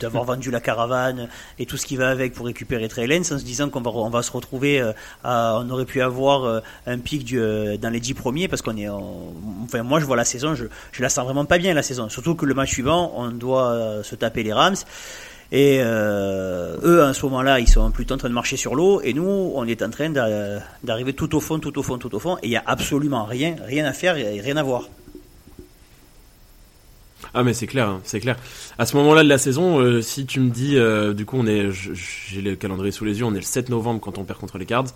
d'avoir 0.00 0.24
vendu 0.32 0.50
la 0.50 0.60
caravane 0.60 1.28
et 1.58 1.66
tout 1.66 1.76
ce 1.76 1.84
qui 1.84 1.96
va 1.96 2.08
avec 2.08 2.32
pour 2.32 2.46
récupérer 2.46 2.88
Trey 2.88 3.06
Lance 3.06 3.32
en 3.32 3.38
se 3.38 3.44
disant 3.44 3.68
qu'on 3.68 3.82
va, 3.82 3.90
on 3.90 4.08
va 4.08 4.22
se 4.22 4.32
retrouver 4.32 4.80
euh, 4.80 4.92
à, 5.24 5.58
on 5.62 5.68
aurait 5.68 5.84
pu 5.84 6.00
avoir 6.00 6.44
euh, 6.44 6.60
un 6.86 6.98
pic 7.00 7.22
du, 7.22 7.38
euh, 7.38 7.76
dans 7.76 7.90
les 7.90 8.00
dix 8.00 8.14
premiers 8.14 8.48
parce 8.48 8.62
qu'on 8.62 8.78
est, 8.78 8.88
en- 8.88 9.34
enfin 9.64 9.82
moi 9.82 10.00
je 10.00 10.06
vois 10.06 10.16
la 10.16 10.24
saison, 10.24 10.54
je, 10.54 10.64
je 10.92 11.02
la 11.02 11.10
sens 11.10 11.24
vraiment 11.26 11.44
pas 11.44 11.58
bien 11.58 11.74
la 11.74 11.82
saison. 11.82 12.08
Surtout 12.08 12.34
que 12.34 12.46
le 12.46 12.54
match 12.54 12.70
suivant, 12.72 13.12
on 13.16 13.30
doit 13.30 14.00
se 14.02 14.14
taper 14.14 14.42
les 14.42 14.54
Rams. 14.54 14.76
Et 15.52 15.80
euh, 15.80 16.76
eux, 16.82 17.04
à 17.04 17.12
ce 17.12 17.24
moment-là, 17.26 17.60
ils 17.60 17.68
sont 17.68 17.90
plutôt 17.90 18.14
en 18.14 18.18
train 18.18 18.28
de 18.30 18.34
marcher 18.34 18.56
sur 18.56 18.74
l'eau, 18.74 19.00
et 19.02 19.12
nous, 19.12 19.52
on 19.54 19.64
est 19.66 19.80
en 19.82 19.90
train 19.90 20.08
d'a- 20.10 20.60
d'arriver 20.82 21.12
tout 21.12 21.36
au 21.36 21.40
fond, 21.40 21.58
tout 21.60 21.78
au 21.78 21.82
fond, 21.84 21.98
tout 21.98 22.12
au 22.14 22.18
fond, 22.18 22.36
et 22.38 22.46
il 22.46 22.50
y 22.50 22.56
a 22.56 22.62
absolument 22.66 23.24
rien, 23.26 23.54
rien 23.64 23.84
à 23.84 23.92
faire 23.92 24.16
et 24.16 24.40
rien 24.40 24.56
à 24.56 24.62
voir. 24.64 24.88
Ah 27.34 27.42
mais 27.42 27.54
c'est 27.54 27.66
clair, 27.66 27.88
hein, 27.88 28.00
c'est 28.04 28.20
clair. 28.20 28.36
À 28.78 28.86
ce 28.86 28.96
moment-là 28.96 29.22
de 29.22 29.28
la 29.28 29.38
saison, 29.38 29.78
euh, 29.78 30.00
si 30.00 30.26
tu 30.26 30.40
me 30.40 30.50
dis, 30.50 30.76
euh, 30.76 31.12
du 31.12 31.26
coup 31.26 31.36
on 31.38 31.46
est, 31.46 31.70
j'ai 31.70 32.40
le 32.40 32.56
calendrier 32.56 32.92
sous 32.92 33.04
les 33.04 33.18
yeux, 33.18 33.24
on 33.24 33.32
est 33.32 33.38
le 33.38 33.42
7 33.42 33.68
novembre 33.68 34.00
quand 34.00 34.18
on 34.18 34.24
perd 34.24 34.38
contre 34.38 34.58
les 34.58 34.66
Cards. 34.66 34.86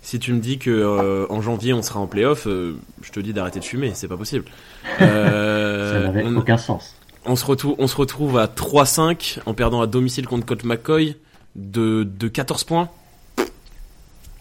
Si 0.00 0.18
tu 0.18 0.32
me 0.32 0.40
dis 0.40 0.58
que 0.58 0.70
euh, 0.70 1.26
en 1.30 1.40
janvier 1.40 1.72
on 1.72 1.82
sera 1.82 2.00
en 2.00 2.06
playoff, 2.06 2.46
je 2.46 3.10
te 3.12 3.20
dis 3.20 3.32
d'arrêter 3.32 3.60
de 3.60 3.64
fumer, 3.64 3.92
c'est 3.94 4.08
pas 4.08 4.16
possible. 4.16 4.44
Ça 4.98 5.04
n'avait 5.06 6.24
aucun 6.24 6.56
sens. 6.56 6.96
on 7.24 7.36
se 7.36 7.44
retrouve, 7.44 7.76
on 7.78 7.86
se 7.86 7.96
retrouve 7.96 8.38
à 8.38 8.46
3-5 8.46 9.38
en 9.46 9.54
perdant 9.54 9.80
à 9.80 9.86
domicile 9.86 10.26
contre 10.26 10.46
Colt 10.46 10.64
McCoy 10.64 11.16
de, 11.54 12.04
de 12.04 12.28
14 12.28 12.64
points. 12.64 12.88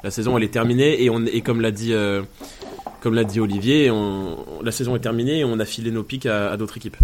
La 0.04 0.10
saison 0.10 0.36
elle 0.36 0.44
est 0.44 0.50
terminée 0.54 1.04
et 1.04 1.12
on 1.12 1.24
et 1.26 1.42
comme 1.42 1.62
l'a 1.62 1.70
dit 1.70 1.94
comme 3.02 3.16
l'a 3.16 3.24
dit 3.24 3.40
Olivier, 3.40 3.92
la 4.64 4.72
saison 4.72 4.96
est 4.96 5.00
terminée 5.00 5.40
et 5.40 5.44
on 5.44 5.60
a 5.60 5.66
filé 5.66 5.92
nos 5.92 6.04
pics 6.04 6.28
à, 6.28 6.56
d'autres 6.56 6.78
équipes. 6.78 6.98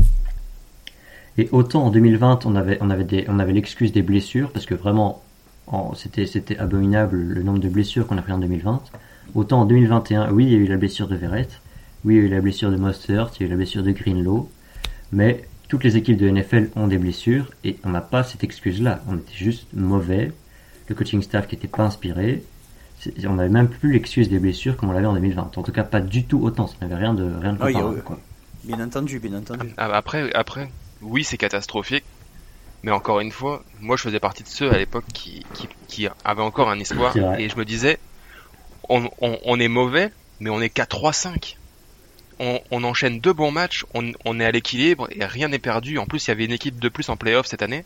Et 1.37 1.49
autant 1.51 1.83
en 1.85 1.91
2020, 1.91 2.45
on 2.45 2.55
avait, 2.55 3.53
l'excuse 3.53 3.91
des 3.91 4.03
blessures, 4.03 4.51
parce 4.51 4.65
que 4.65 4.75
vraiment, 4.75 5.23
en- 5.67 5.93
c'était, 5.95 6.57
abominable 6.57 7.17
le 7.17 7.43
nombre 7.43 7.59
de 7.59 7.67
blessures 7.69 8.07
qu'on 8.07 8.17
a 8.17 8.21
pris 8.21 8.31
en 8.31 8.39
2020. 8.39 8.81
Autant 9.35 9.61
en 9.61 9.65
2021, 9.65 10.31
oui, 10.31 10.45
il 10.45 10.51
y 10.51 10.55
a 10.55 10.57
eu 10.59 10.67
la 10.67 10.77
blessure 10.77 11.07
de 11.07 11.15
Verrett, 11.15 11.61
oui, 12.05 12.15
il 12.15 12.17
y 12.17 12.21
a 12.21 12.23
eu 12.25 12.29
la 12.29 12.41
blessure 12.41 12.71
de 12.71 12.77
Mostert, 12.77 13.31
il 13.35 13.41
y 13.41 13.43
a 13.43 13.47
eu 13.47 13.49
la 13.49 13.57
blessure 13.57 13.83
de 13.83 13.91
Greenlow, 13.91 14.49
mais 15.11 15.43
toutes 15.67 15.83
les 15.83 15.97
équipes 15.97 16.17
de 16.17 16.29
NFL 16.29 16.69
ont 16.75 16.87
des 16.87 16.97
blessures, 16.97 17.51
et 17.63 17.77
on 17.83 17.89
n'a 17.89 18.01
pas 18.01 18.23
cette 18.23 18.43
excuse-là. 18.43 19.03
On 19.09 19.17
était 19.17 19.33
juste 19.35 19.67
mauvais, 19.73 20.31
le 20.87 20.95
coaching 20.95 21.21
staff 21.21 21.47
qui 21.47 21.55
n'était 21.55 21.67
pas 21.67 21.83
inspiré, 21.83 22.43
on 23.25 23.33
n'avait 23.35 23.49
même 23.49 23.69
plus 23.69 23.93
l'excuse 23.93 24.29
des 24.29 24.39
blessures 24.39 24.75
comme 24.77 24.89
on 24.89 24.93
l'avait 24.93 25.05
en 25.05 25.13
2020. 25.13 25.51
En 25.57 25.63
tout 25.63 25.71
cas, 25.71 25.83
pas 25.83 26.01
du 26.01 26.25
tout 26.25 26.41
autant, 26.43 26.67
ça 26.67 26.75
n'avait 26.81 26.95
rien 26.95 27.13
de, 27.13 27.23
rien 27.23 27.53
de 27.53 27.57
Ah 27.61 27.65
oui, 27.65 27.73
comparable, 27.73 27.95
oui. 27.97 28.03
quoi. 28.03 28.19
Bien 28.63 28.79
entendu, 28.83 29.19
bien 29.19 29.33
entendu. 29.37 29.69
Ah, 29.77 29.85
Après, 29.95 30.31
après, 30.33 30.69
oui, 31.01 31.23
c'est 31.23 31.37
catastrophique. 31.37 32.03
Mais 32.83 32.91
encore 32.91 33.19
une 33.21 33.31
fois, 33.31 33.63
moi 33.81 33.97
je 33.97 34.03
faisais 34.03 34.19
partie 34.19 34.43
de 34.43 34.47
ceux 34.47 34.71
à 34.71 34.77
l'époque 34.77 35.05
qui, 35.13 35.45
qui, 35.53 35.67
qui 35.87 36.07
avaient 36.23 36.41
encore 36.43 36.69
un 36.69 36.79
espoir. 36.79 37.15
Et 37.39 37.49
je 37.49 37.55
me 37.57 37.65
disais, 37.65 37.97
on, 38.87 39.09
on, 39.19 39.37
on 39.45 39.59
est 39.59 39.67
mauvais, 39.67 40.11
mais 40.39 40.49
on 40.49 40.61
est 40.61 40.69
qu'à 40.69 40.83
3-5. 40.85 41.55
On, 42.39 42.59
on 42.69 42.83
enchaîne 42.83 43.19
deux 43.19 43.33
bons 43.33 43.49
matchs, 43.51 43.83
on, 43.95 44.11
on 44.25 44.39
est 44.39 44.45
à 44.45 44.51
l'équilibre 44.51 45.07
et 45.11 45.25
rien 45.25 45.47
n'est 45.47 45.57
perdu. 45.59 45.97
En 45.97 46.05
plus, 46.05 46.27
il 46.27 46.29
y 46.29 46.31
avait 46.31 46.45
une 46.45 46.51
équipe 46.51 46.79
de 46.79 46.87
plus 46.87 47.09
en 47.09 47.17
playoff 47.17 47.47
cette 47.47 47.63
année. 47.63 47.83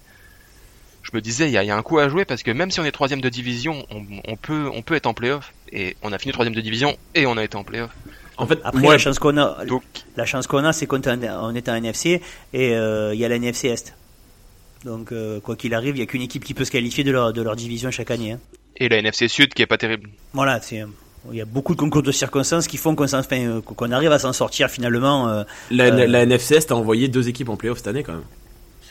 Je 1.04 1.12
me 1.14 1.22
disais, 1.22 1.48
il 1.48 1.52
y 1.52 1.58
a, 1.58 1.64
y 1.64 1.72
a, 1.72 1.76
un 1.76 1.82
coup 1.82 2.00
à 2.00 2.10
jouer 2.10 2.26
parce 2.26 2.44
que 2.44 2.52
même 2.52 2.72
si 2.72 2.80
on 2.80 2.86
est 2.86 2.92
troisième 2.92 3.22
de 3.22 3.30
division, 3.30 3.86
on, 3.90 4.04
on, 4.28 4.36
peut, 4.36 4.70
on 4.74 4.82
peut 4.82 4.96
être 4.96 5.08
en 5.08 5.14
playoff. 5.14 5.54
Et 5.72 5.96
on 6.02 6.12
a 6.12 6.18
fini 6.18 6.34
troisième 6.34 6.56
de 6.56 6.62
division 6.62 6.98
et 7.16 7.26
on 7.26 7.38
a 7.38 7.44
été 7.44 7.56
en 7.56 7.64
playoff. 7.64 7.92
En 8.38 8.48
fait, 8.48 8.60
après, 8.64 8.82
moi, 8.82 8.94
la 8.94 8.98
chance 8.98 9.20
qu'on 9.20 9.38
a, 9.38 9.66
donc, 9.66 9.84
la 10.16 10.26
chance 10.26 10.48
qu'on 10.48 10.64
a, 10.64 10.74
c'est 10.74 10.88
qu'on 10.88 11.02
est 11.02 11.30
en 11.30 11.54
NFC 11.54 12.22
et 12.54 12.70
il 12.70 12.74
euh, 12.74 13.14
y 13.16 13.24
a 13.24 13.30
la 13.30 13.36
NFC 13.36 13.68
Est. 13.68 13.94
Donc, 14.84 15.12
euh, 15.12 15.40
quoi 15.40 15.56
qu'il 15.56 15.74
arrive, 15.74 15.96
il 15.96 16.00
n'y 16.00 16.04
a 16.04 16.08
qu'une 16.08 16.24
équipe 16.24 16.44
qui 16.44 16.54
peut 16.54 16.66
se 16.66 16.72
qualifier 16.72 17.04
de 17.04 17.12
leur, 17.12 17.34
de 17.34 17.42
leur 17.42 17.56
division 17.56 17.92
chaque 17.92 18.10
année. 18.10 18.32
Hein. 18.32 18.40
Et 18.78 18.90
la 18.90 18.98
NFC 18.98 19.28
Sud 19.28 19.54
qui 19.54 19.62
est 19.62 19.68
pas 19.68 19.78
terrible. 19.78 20.10
Voilà, 20.34 20.60
c'est. 20.60 20.84
Il 21.32 21.38
y 21.38 21.42
a 21.42 21.46
beaucoup 21.46 21.76
de 21.76 21.80
concours 21.80 22.02
de 22.02 22.12
circonstances 22.12 22.66
qui 22.66 22.78
font 22.78 22.96
qu'on 22.96 23.14
enfin, 23.14 23.62
qu'on 23.62 23.92
arrive 23.92 24.12
à 24.12 24.18
s'en 24.18 24.34
sortir 24.34 24.72
finalement. 24.72 25.30
Euh, 25.30 25.44
la, 25.70 25.92
la, 25.92 26.24
NFC 26.24 26.56
Est 26.56 26.72
a 26.72 26.76
envoyé 26.76 27.10
deux 27.10 27.30
équipes 27.30 27.50
en 27.50 27.58
playoff 27.58 27.78
cette 27.78 27.90
année 27.90 28.02
quand 28.02 28.14
même. 28.14 28.24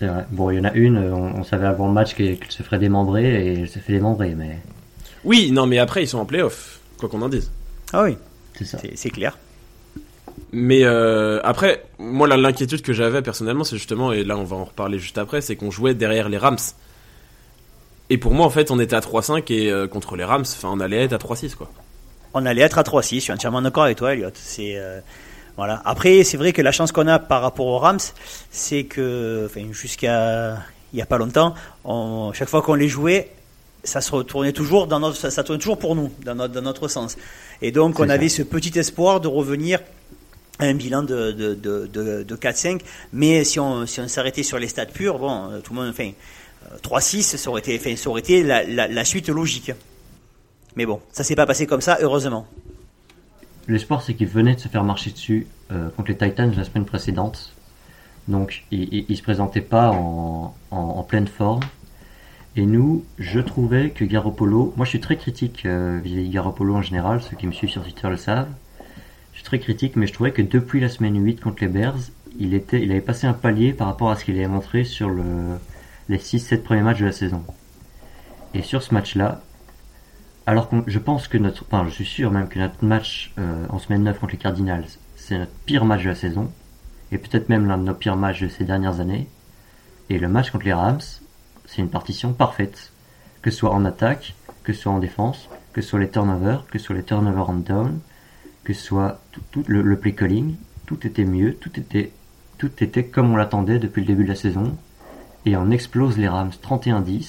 C'est 0.01 0.07
vrai. 0.07 0.25
Bon, 0.31 0.51
il 0.51 0.57
y 0.57 0.61
en 0.61 0.65
a 0.65 0.73
une, 0.73 0.97
on, 0.97 1.45
savait 1.45 1.67
avant 1.67 1.87
le 1.87 1.93
match 1.93 2.15
qu'elle 2.15 2.39
se 2.49 2.63
ferait 2.63 2.79
démembrer 2.79 3.23
et 3.23 3.61
elle 3.61 3.69
se 3.69 3.79
fait 3.81 3.93
démembrer, 3.93 4.35
mais. 4.35 4.59
Oui, 5.25 5.51
non, 5.53 5.67
mais 5.67 5.79
après 5.79 6.03
ils 6.03 6.07
sont 6.07 6.17
en 6.17 6.25
playoff, 6.25 6.81
quoi 6.99 7.11
qu'on 7.11 7.21
en 7.21 7.29
dise. 7.29 7.51
Ah 7.93 8.05
oui. 8.05 8.17
C'est 8.55 8.65
ça. 8.65 8.79
C'est 8.95 9.11
clair. 9.11 9.37
Mais 10.53 10.85
euh, 10.85 11.39
après, 11.45 11.85
moi 11.99 12.27
l'inquiétude 12.35 12.81
que 12.81 12.95
j'avais 12.95 13.21
personnellement, 13.21 13.63
c'est 13.63 13.77
justement, 13.77 14.11
et 14.11 14.25
là 14.25 14.39
on 14.39 14.45
va 14.45 14.57
en 14.57 14.65
reparler 14.65 14.99
juste 14.99 15.19
après, 15.19 15.43
c'est 15.43 15.55
qu'on 15.55 15.71
jouait 15.71 15.93
derrière 15.93 16.31
les 16.31 16.39
Rams. 16.39 16.57
Et 18.09 18.17
pour 18.17 18.33
moi, 18.33 18.47
en 18.47 18.51
fait, 18.51 18.71
on 18.71 18.81
était 18.81 18.97
à 18.97 19.01
3-5 19.01 19.53
et 19.53 19.71
euh, 19.71 19.87
contre 19.87 20.17
les 20.17 20.25
Rams, 20.25 20.47
enfin, 20.47 20.71
on 20.73 20.81
allait 20.81 21.05
être 21.05 21.13
à 21.13 21.19
3-6, 21.19 21.57
quoi. 21.57 21.71
On 22.33 22.47
allait 22.47 22.63
être 22.63 22.79
à 22.79 22.83
3-6, 22.83 23.17
je 23.17 23.21
suis 23.21 23.33
entièrement 23.35 23.61
d'accord 23.61 23.85
avec 23.85 23.99
toi, 23.99 24.15
Elliot. 24.15 24.31
C'est 24.33 24.79
euh, 24.79 25.01
voilà. 25.57 25.83
Après, 25.85 26.25
c'est 26.25 26.37
vrai 26.37 26.53
que 26.53 26.63
la 26.63 26.73
chance 26.73 26.93
qu'on 26.93 27.07
a 27.07 27.19
par 27.19 27.43
rapport 27.43 27.67
aux 27.67 27.79
Rams, 27.79 27.99
c'est 28.51 28.85
que, 28.85 29.47
enfin, 29.47 29.73
jusqu'à 29.73 30.59
il 30.93 30.99
y 30.99 31.03
a 31.03 31.07
pas 31.07 31.19
longtemps, 31.19 31.55
on, 31.85 32.33
chaque 32.33 32.49
fois 32.49 32.63
qu'on 32.63 32.75
les 32.75 32.89
jouait, 32.89 33.31
ça 33.85 34.01
se 34.01 34.11
retournait 34.13 34.53
toujours 34.53 34.87
dans 34.87 35.01
notre, 35.01 35.17
ça, 35.17 35.45
tournait 35.45 35.61
toujours 35.61 35.79
pour 35.79 35.95
nous, 35.95 36.11
dans 36.25 36.35
notre, 36.35 36.53
dans 36.55 36.63
notre 36.63 36.89
sens. 36.89 37.17
Et 37.63 37.73
donc, 37.73 38.01
on 38.01 38.09
avait 38.09 38.29
ce 38.29 38.43
petit 38.43 38.79
espoir 38.79 39.21
de 39.21 39.29
revenir 39.29 39.81
à 40.59 40.65
un 40.65 40.75
bilan 40.75 41.03
de, 41.03 41.33
de, 41.33 41.55
de, 41.55 41.87
de 42.23 42.37
4-5. 42.37 42.81
Mais 43.13 43.45
si 43.45 43.59
on, 43.61 43.87
si 43.87 44.01
on 44.01 44.09
s'arrêtait 44.09 44.43
sur 44.43 44.59
les 44.59 44.69
stats 44.69 44.87
purs, 44.87 45.19
bon, 45.19 45.61
tout 45.63 45.73
le 45.73 45.81
monde, 45.81 45.91
enfin, 45.91 46.11
3-6, 46.83 47.37
ça 47.37 47.51
aurait 47.51 47.61
été, 47.61 47.79
enfin, 47.79 47.97
ça 47.97 48.11
aurait 48.11 48.21
été 48.21 48.43
la, 48.43 48.65
la, 48.65 48.89
la 48.89 49.05
suite 49.05 49.29
logique. 49.29 49.73
Mais 50.77 50.87
bon, 50.87 51.01
ça 51.13 51.25
s'est 51.25 51.35
pas 51.35 51.47
passé 51.47 51.67
comme 51.67 51.81
ça, 51.81 51.99
heureusement. 52.01 52.47
L'espoir, 53.71 54.03
c'est 54.03 54.15
qu'il 54.15 54.27
venait 54.27 54.57
de 54.57 54.61
se 54.61 54.67
faire 54.67 54.83
marcher 54.83 55.13
dessus 55.13 55.47
euh, 55.71 55.91
contre 55.91 56.09
les 56.11 56.17
Titans 56.17 56.53
la 56.57 56.65
semaine 56.65 56.85
précédente. 56.85 57.55
Donc, 58.27 58.65
il, 58.73 59.05
il, 59.09 59.17
se 59.17 59.23
présentait 59.23 59.61
pas 59.61 59.93
en, 59.93 61.05
pleine 61.09 61.29
forme. 61.29 61.63
Et 62.57 62.67
nous, 62.67 63.05
je 63.21 63.39
trouvais 63.39 63.91
que 63.91 64.05
Garoppolo, 64.05 64.75
moi 64.77 64.85
je 64.85 64.91
suis 64.91 65.01
très 65.01 65.17
critique 65.17 65.67
euh, 65.67 66.01
vis-à-vis 66.03 66.27
de 66.29 66.33
Garoppolo 66.33 66.75
en 66.75 66.83
général, 66.83 67.23
ceux 67.23 67.37
qui 67.37 67.47
me 67.47 67.53
suivent 67.53 67.71
sur 67.71 67.85
Twitter 67.85 68.09
le 68.09 68.17
savent. 68.17 68.51
Je 69.33 69.39
suis 69.39 69.45
très 69.45 69.61
critique, 69.61 69.95
mais 69.95 70.09
je 70.09 70.13
trouvais 70.15 70.33
que 70.33 70.43
depuis 70.43 70.81
la 70.81 70.89
semaine 70.89 71.25
8 71.25 71.41
contre 71.41 71.63
les 71.63 71.69
Bears, 71.69 72.11
il, 72.41 72.55
était, 72.55 72.83
il 72.83 72.91
avait 72.91 73.01
passé 73.01 73.29
un 73.29 73.35
palier 73.35 73.73
par 73.73 73.87
rapport 73.87 74.11
à 74.11 74.17
ce 74.17 74.25
qu'il 74.25 74.35
avait 74.35 74.49
montré 74.49 74.83
sur 74.83 75.09
le, 75.09 75.25
les 76.09 76.19
6-7 76.19 76.63
premiers 76.63 76.83
matchs 76.83 76.99
de 76.99 77.07
la 77.07 77.13
saison. 77.13 77.45
Et 78.53 78.63
sur 78.63 78.83
ce 78.83 78.93
match-là, 78.93 79.43
alors 80.51 80.69
que 80.69 80.75
je 80.89 80.99
pense 80.99 81.29
que 81.29 81.39
notre, 81.39 81.65
enfin 81.71 81.85
je 81.87 81.91
suis 81.91 82.05
sûr 82.05 82.33
même 82.33 82.49
que 82.49 82.59
notre 82.59 82.85
match 82.85 83.33
euh, 83.39 83.67
en 83.69 83.79
semaine 83.79 84.03
9 84.03 84.19
contre 84.19 84.33
les 84.33 84.39
Cardinals, 84.39 84.85
c'est 85.15 85.39
notre 85.39 85.53
pire 85.65 85.85
match 85.85 86.03
de 86.03 86.09
la 86.09 86.17
saison, 86.17 86.51
et 87.13 87.19
peut-être 87.19 87.49
même 87.49 87.69
l'un 87.69 87.79
de 87.79 87.85
nos 87.85 87.95
pires 87.95 88.17
matchs 88.17 88.41
de 88.43 88.49
ces 88.49 88.65
dernières 88.65 88.99
années. 88.99 89.29
Et 90.09 90.19
le 90.19 90.27
match 90.27 90.51
contre 90.51 90.65
les 90.65 90.73
Rams, 90.73 90.99
c'est 91.67 91.81
une 91.81 91.89
partition 91.89 92.33
parfaite. 92.33 92.91
Que 93.43 93.53
ce 93.53 93.59
soit 93.59 93.71
en 93.71 93.85
attaque, 93.85 94.35
que 94.65 94.73
ce 94.73 94.83
soit 94.83 94.93
en 94.93 94.99
défense, 94.99 95.49
que 95.73 95.83
ce 95.83 95.91
soit 95.91 96.01
les 96.01 96.11
turnovers, 96.11 96.67
que 96.67 96.81
ce 96.81 96.87
soit 96.87 96.97
les 96.97 97.05
turnovers 97.05 97.49
on 97.49 97.55
down, 97.55 98.01
que 98.65 98.73
ce 98.73 98.83
soit 98.83 99.21
le, 99.69 99.83
le, 99.83 99.99
play 100.01 100.17
calling, 100.17 100.57
tout 100.87 101.07
était 101.07 101.25
mieux, 101.25 101.55
tout 101.55 101.79
était, 101.79 102.11
tout 102.59 102.73
était 102.83 103.05
comme 103.05 103.33
on 103.33 103.37
l'attendait 103.37 103.79
depuis 103.79 104.01
le 104.01 104.09
début 104.09 104.25
de 104.25 104.31
la 104.31 104.35
saison. 104.35 104.77
Et 105.47 105.57
on 105.57 105.71
explose 105.71 106.19
les 106.19 106.27
Rams 106.27 106.51
31-10. 106.61 107.29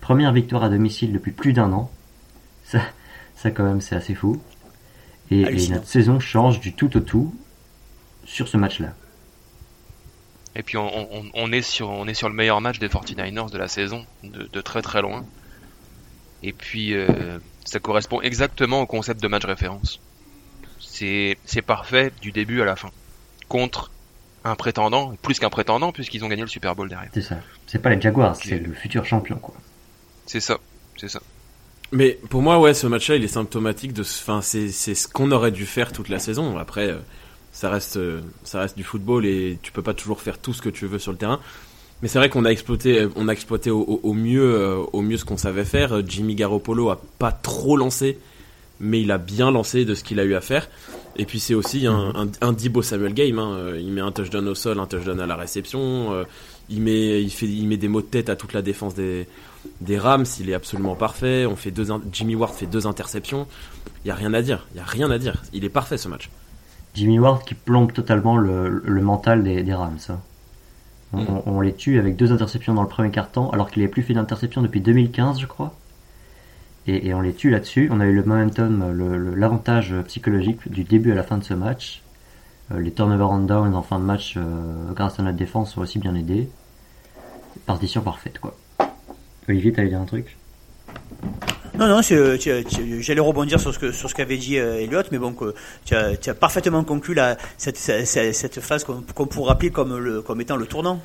Première 0.00 0.32
victoire 0.32 0.62
à 0.62 0.68
domicile 0.68 1.12
depuis 1.12 1.32
plus 1.32 1.52
d'un 1.52 1.72
an. 1.72 1.90
Ça, 2.64 2.80
ça 3.36 3.50
quand 3.50 3.64
même 3.64 3.80
c'est 3.80 3.96
assez 3.96 4.14
fou. 4.14 4.40
Et, 5.30 5.40
et, 5.40 5.68
notre 5.68 5.86
saison 5.86 6.20
change 6.20 6.60
du 6.60 6.74
tout 6.74 6.96
au 6.96 7.00
tout 7.00 7.34
sur 8.24 8.48
ce 8.48 8.56
match-là. 8.56 8.94
Et 10.56 10.62
puis 10.62 10.76
on, 10.76 10.86
on, 10.86 11.24
on, 11.34 11.52
est 11.52 11.62
sur, 11.62 11.88
on 11.90 12.06
est 12.06 12.14
sur 12.14 12.28
le 12.28 12.34
meilleur 12.34 12.60
match 12.60 12.78
des 12.78 12.88
49ers 12.88 13.50
de 13.50 13.58
la 13.58 13.68
saison, 13.68 14.06
de, 14.22 14.48
de 14.52 14.60
très 14.60 14.82
très 14.82 15.02
loin. 15.02 15.24
Et 16.42 16.52
puis 16.52 16.94
euh, 16.94 17.38
ça 17.64 17.80
correspond 17.80 18.20
exactement 18.20 18.80
au 18.80 18.86
concept 18.86 19.22
de 19.22 19.28
match 19.28 19.44
référence. 19.44 20.00
C'est 20.78 21.62
parfait 21.66 22.12
du 22.20 22.30
début 22.30 22.62
à 22.62 22.64
la 22.64 22.76
fin. 22.76 22.90
Contre 23.48 23.90
un 24.44 24.54
prétendant, 24.54 25.14
plus 25.22 25.38
qu'un 25.38 25.50
prétendant, 25.50 25.90
puisqu'ils 25.90 26.24
ont 26.24 26.28
gagné 26.28 26.42
le 26.42 26.48
Super 26.48 26.76
Bowl 26.76 26.88
derrière. 26.88 27.10
C'est 27.14 27.22
ça. 27.22 27.40
C'est 27.66 27.80
pas 27.80 27.90
les 27.90 28.00
Jaguars, 28.00 28.36
c'est 28.36 28.58
le 28.58 28.72
futur 28.74 29.04
champion, 29.04 29.36
quoi. 29.36 29.54
C'est 30.26 30.40
ça, 30.40 30.58
c'est 30.98 31.08
ça. 31.08 31.20
Mais 31.92 32.18
pour 32.28 32.42
moi, 32.42 32.58
ouais, 32.58 32.74
ce 32.74 32.86
match-là, 32.86 33.16
il 33.16 33.24
est 33.24 33.28
symptomatique 33.28 33.92
de. 33.92 34.02
Enfin, 34.02 34.40
c'est 34.42 34.70
ce 34.70 35.08
qu'on 35.08 35.30
aurait 35.30 35.52
dû 35.52 35.66
faire 35.66 35.92
toute 35.92 36.08
la 36.08 36.18
saison. 36.18 36.58
Après, 36.58 36.88
euh, 36.88 36.98
ça 37.52 37.70
reste, 37.70 37.96
euh, 37.96 38.20
ça 38.42 38.60
reste 38.60 38.76
du 38.76 38.84
football 38.84 39.26
et 39.26 39.58
tu 39.62 39.72
peux 39.72 39.82
pas 39.82 39.94
toujours 39.94 40.20
faire 40.20 40.38
tout 40.38 40.52
ce 40.52 40.62
que 40.62 40.68
tu 40.68 40.86
veux 40.86 40.98
sur 40.98 41.12
le 41.12 41.18
terrain. 41.18 41.40
Mais 42.02 42.08
c'est 42.08 42.18
vrai 42.18 42.28
qu'on 42.28 42.44
a 42.44 42.50
exploité, 42.50 43.02
euh, 43.02 43.08
on 43.16 43.28
a 43.28 43.32
exploité 43.32 43.70
au, 43.70 44.00
au, 44.02 44.12
mieux, 44.12 44.76
au 44.92 45.02
mieux 45.02 45.16
ce 45.16 45.24
qu'on 45.24 45.36
savait 45.36 45.64
faire. 45.64 46.02
Jimmy 46.06 46.34
Garoppolo 46.34 46.90
a 46.90 47.00
pas 47.18 47.32
trop 47.32 47.76
lancé, 47.76 48.18
mais 48.80 49.00
il 49.00 49.12
a 49.12 49.18
bien 49.18 49.50
lancé 49.50 49.84
de 49.84 49.94
ce 49.94 50.02
qu'il 50.02 50.18
a 50.18 50.24
eu 50.24 50.34
à 50.34 50.40
faire. 50.40 50.68
Et 51.16 51.26
puis 51.26 51.38
c'est 51.38 51.54
aussi 51.54 51.86
un, 51.86 52.12
un, 52.16 52.28
un 52.40 52.52
Dibo 52.52 52.82
Samuel 52.82 53.14
game. 53.14 53.38
Hein. 53.38 53.74
Il 53.78 53.92
met 53.92 54.00
un 54.00 54.10
touchdown 54.10 54.48
au 54.48 54.56
sol, 54.56 54.80
un 54.80 54.86
touchdown 54.86 55.20
à 55.20 55.26
la 55.26 55.36
réception. 55.36 56.26
il 56.68 56.80
met, 56.80 57.22
il 57.22 57.30
fait, 57.30 57.46
il 57.46 57.68
met 57.68 57.76
des 57.76 57.88
mots 57.88 58.02
de 58.02 58.06
tête 58.06 58.28
à 58.28 58.36
toute 58.36 58.52
la 58.52 58.62
défense 58.62 58.96
des, 58.96 59.28
des 59.80 59.98
Rams, 59.98 60.24
il 60.40 60.50
est 60.50 60.54
absolument 60.54 60.94
parfait. 60.94 61.46
On 61.46 61.56
fait 61.56 61.70
deux, 61.70 61.88
Jimmy 62.12 62.34
Ward 62.34 62.52
fait 62.52 62.66
deux 62.66 62.86
interceptions. 62.86 63.46
Il 64.04 64.08
y 64.08 64.10
a 64.10 64.14
rien 64.14 64.34
à 64.34 64.42
dire. 64.42 64.66
Il 64.74 64.78
y 64.78 64.80
a 64.80 64.84
rien 64.84 65.10
à 65.10 65.18
dire. 65.18 65.42
Il 65.52 65.64
est 65.64 65.70
parfait 65.70 65.98
ce 65.98 66.08
match. 66.08 66.30
Jimmy 66.94 67.18
Ward 67.18 67.44
qui 67.44 67.54
plombe 67.54 67.92
totalement 67.92 68.36
le, 68.36 68.82
le 68.84 69.02
mental 69.02 69.42
des, 69.42 69.62
des 69.62 69.74
Rams. 69.74 69.98
Hein. 70.08 70.18
On, 71.12 71.18
mm. 71.18 71.42
on, 71.46 71.60
les 71.60 71.74
tue 71.74 71.98
avec 71.98 72.16
deux 72.16 72.32
interceptions 72.32 72.74
dans 72.74 72.82
le 72.82 72.88
premier 72.88 73.10
quart-temps, 73.10 73.50
alors 73.50 73.70
qu'il 73.70 73.82
n'avait 73.82 73.90
plus 73.90 74.02
fait 74.02 74.14
d'interception 74.14 74.62
depuis 74.62 74.80
2015, 74.80 75.40
je 75.40 75.46
crois. 75.46 75.74
Et, 76.86 77.08
et 77.08 77.14
on 77.14 77.20
les 77.20 77.32
tue 77.32 77.50
là-dessus. 77.50 77.88
On 77.90 78.00
a 78.00 78.06
eu 78.06 78.14
le 78.14 78.22
momentum, 78.22 79.34
l'avantage 79.36 79.92
le, 79.92 80.02
psychologique 80.02 80.70
du 80.70 80.84
début 80.84 81.12
à 81.12 81.14
la 81.14 81.22
fin 81.22 81.38
de 81.38 81.44
ce 81.44 81.54
match. 81.54 82.02
Euh, 82.72 82.80
les 82.80 82.92
turnovers 82.92 83.30
on 83.30 83.38
down 83.40 83.74
en 83.74 83.82
fin 83.82 83.98
de 83.98 84.04
match, 84.04 84.34
euh, 84.36 84.92
grâce 84.92 85.18
à 85.18 85.22
notre 85.22 85.36
défense, 85.36 85.74
sont 85.74 85.80
aussi 85.80 85.98
bien 85.98 86.14
aidés. 86.14 86.48
Partition 87.66 88.02
parfaite, 88.02 88.38
quoi. 88.38 88.56
Olivier, 89.48 89.72
t'allais 89.72 89.88
dire 89.88 90.00
un 90.00 90.06
truc? 90.06 90.36
Non, 91.78 91.88
non, 91.88 92.00
j'allais 92.02 93.20
rebondir 93.20 93.58
sur 93.58 93.74
ce 93.74 93.78
que 93.80 93.90
sur 93.90 94.08
ce 94.08 94.14
qu'avait 94.14 94.36
dit 94.36 94.58
euh, 94.58 94.80
Elliot, 94.80 95.02
mais 95.10 95.18
bon, 95.18 95.32
que, 95.32 95.54
tu, 95.84 95.94
as, 95.94 96.16
tu 96.16 96.30
as 96.30 96.34
parfaitement 96.34 96.84
conclu 96.84 97.14
la, 97.14 97.36
cette, 97.58 97.76
cette, 97.76 98.34
cette 98.34 98.60
phase 98.60 98.84
qu'on 98.84 99.00
qu 99.00 99.26
pourrait 99.26 99.52
appeler 99.52 99.70
comme, 99.70 99.98
le, 99.98 100.22
comme 100.22 100.40
étant 100.40 100.56
le 100.56 100.66
tournant. 100.66 101.02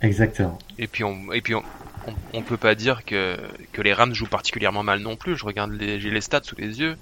Exactement. 0.00 0.58
Et 0.78 0.88
puis 0.88 1.04
on, 1.04 1.32
et 1.32 1.40
puis 1.40 1.54
on, 1.54 1.62
on, 2.08 2.14
on, 2.34 2.42
peut 2.42 2.56
pas 2.56 2.74
dire 2.74 3.04
que, 3.04 3.36
que 3.72 3.82
les 3.82 3.92
Rams 3.92 4.14
jouent 4.14 4.26
particulièrement 4.26 4.82
mal 4.82 4.98
non 4.98 5.14
plus. 5.14 5.36
Je 5.36 5.44
regarde 5.44 5.70
les, 5.70 6.00
j'ai 6.00 6.10
les 6.10 6.20
stats 6.20 6.42
sous 6.42 6.56
les 6.56 6.80
yeux. 6.80 6.96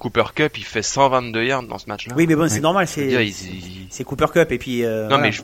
Cooper 0.00 0.24
Cup, 0.34 0.58
il 0.58 0.64
fait 0.64 0.82
122 0.82 1.44
yards 1.44 1.62
dans 1.62 1.78
ce 1.78 1.88
match-là. 1.88 2.14
Oui, 2.16 2.26
mais 2.26 2.34
bon, 2.34 2.48
c'est 2.48 2.60
normal, 2.60 2.88
c'est 2.88 3.32
c'est 3.88 4.04
Cooper 4.04 4.26
Cup 4.32 4.50
et 4.50 4.58
puis. 4.58 4.84
Euh, 4.84 5.02
non, 5.02 5.08
voilà. 5.10 5.22
mais 5.22 5.32
je, 5.32 5.42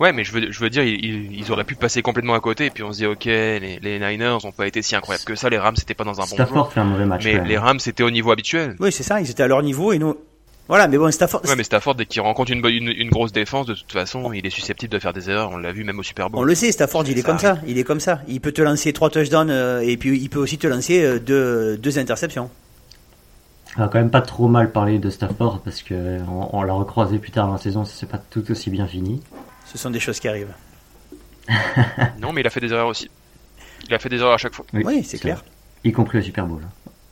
Ouais, 0.00 0.12
mais 0.12 0.22
je 0.22 0.32
veux, 0.32 0.52
je 0.52 0.60
veux 0.60 0.70
dire, 0.70 0.84
ils, 0.84 1.36
ils, 1.36 1.50
auraient 1.50 1.64
pu 1.64 1.74
passer 1.74 2.02
complètement 2.02 2.34
à 2.34 2.40
côté, 2.40 2.66
et 2.66 2.70
puis 2.70 2.84
on 2.84 2.92
se 2.92 2.98
dit, 2.98 3.06
ok, 3.06 3.24
les, 3.24 3.80
les 3.82 3.98
Niners 3.98 4.44
ont 4.44 4.52
pas 4.52 4.66
été 4.66 4.80
si 4.80 4.94
incroyables 4.94 5.24
que 5.24 5.34
ça, 5.34 5.48
les 5.48 5.58
Rams 5.58 5.74
c'était 5.76 5.94
pas 5.94 6.04
dans 6.04 6.20
un 6.20 6.26
Stafford 6.26 6.46
bon 6.46 6.54
jour. 6.54 6.72
fait 6.72 6.80
un 6.80 6.84
mauvais 6.84 7.04
match. 7.04 7.24
Mais 7.24 7.44
les 7.44 7.58
Rams 7.58 7.80
c'était 7.80 8.04
au 8.04 8.10
niveau 8.10 8.30
habituel. 8.30 8.76
Oui, 8.78 8.92
c'est 8.92 9.02
ça, 9.02 9.20
ils 9.20 9.28
étaient 9.28 9.42
à 9.42 9.48
leur 9.48 9.62
niveau, 9.62 9.92
et 9.92 9.98
nous. 9.98 10.16
Voilà, 10.68 10.86
mais 10.86 10.98
bon, 10.98 11.10
Stafford. 11.10 11.40
Ouais, 11.46 11.56
mais 11.56 11.64
Stafford, 11.64 11.94
dès 11.94 12.04
qu'il 12.04 12.20
rencontre 12.20 12.52
une, 12.52 12.64
une, 12.66 12.88
une, 12.88 13.08
grosse 13.08 13.32
défense, 13.32 13.66
de 13.66 13.74
toute 13.74 13.90
façon, 13.90 14.32
il 14.34 14.46
est 14.46 14.50
susceptible 14.50 14.92
de 14.92 14.98
faire 14.98 15.14
des 15.14 15.30
erreurs. 15.30 15.50
On 15.50 15.56
l'a 15.56 15.72
vu 15.72 15.82
même 15.82 15.98
au 15.98 16.02
Super 16.02 16.28
Bowl. 16.28 16.40
On 16.40 16.44
le 16.44 16.54
sait, 16.54 16.70
Stafford, 16.72 17.04
il 17.06 17.18
est 17.18 17.22
ça 17.22 17.26
comme 17.26 17.38
ça. 17.38 17.58
Il 17.66 17.78
est 17.78 17.84
comme 17.84 18.00
ça. 18.00 18.20
Il 18.28 18.42
peut 18.42 18.52
te 18.52 18.60
lancer 18.60 18.92
trois 18.92 19.08
touchdowns, 19.08 19.50
euh, 19.50 19.80
et 19.80 19.96
puis 19.96 20.18
il 20.18 20.28
peut 20.28 20.38
aussi 20.38 20.58
te 20.58 20.66
lancer 20.66 21.02
euh, 21.02 21.18
deux, 21.18 21.78
deux 21.78 21.98
interceptions. 21.98 22.50
On 23.78 23.80
va 23.80 23.88
quand 23.88 23.98
même 23.98 24.10
pas 24.10 24.20
trop 24.20 24.46
mal 24.46 24.70
parler 24.70 24.98
de 24.98 25.08
Stafford 25.08 25.60
parce 25.64 25.82
que 25.82 26.18
on, 26.28 26.50
on 26.52 26.62
l'a 26.62 26.74
recroisé 26.74 27.18
plus 27.18 27.30
tard 27.30 27.46
dans 27.46 27.54
la 27.54 27.58
saison, 27.58 27.86
c'est 27.86 28.08
pas 28.08 28.18
tout 28.18 28.50
aussi 28.50 28.68
bien 28.68 28.86
fini. 28.86 29.22
Ce 29.70 29.78
sont 29.78 29.90
des 29.90 30.00
choses 30.00 30.18
qui 30.18 30.28
arrivent. 30.28 30.54
non, 32.20 32.32
mais 32.32 32.40
il 32.40 32.46
a 32.46 32.50
fait 32.50 32.60
des 32.60 32.72
erreurs 32.72 32.88
aussi. 32.88 33.10
Il 33.86 33.94
a 33.94 33.98
fait 33.98 34.08
des 34.08 34.18
erreurs 34.18 34.34
à 34.34 34.38
chaque 34.38 34.54
fois. 34.54 34.64
Oui, 34.72 34.82
oui 34.84 35.04
c'est 35.04 35.18
clair. 35.18 35.44
Y 35.84 35.92
compris 35.92 36.18
au 36.18 36.22
Super 36.22 36.46
Bowl. 36.46 36.62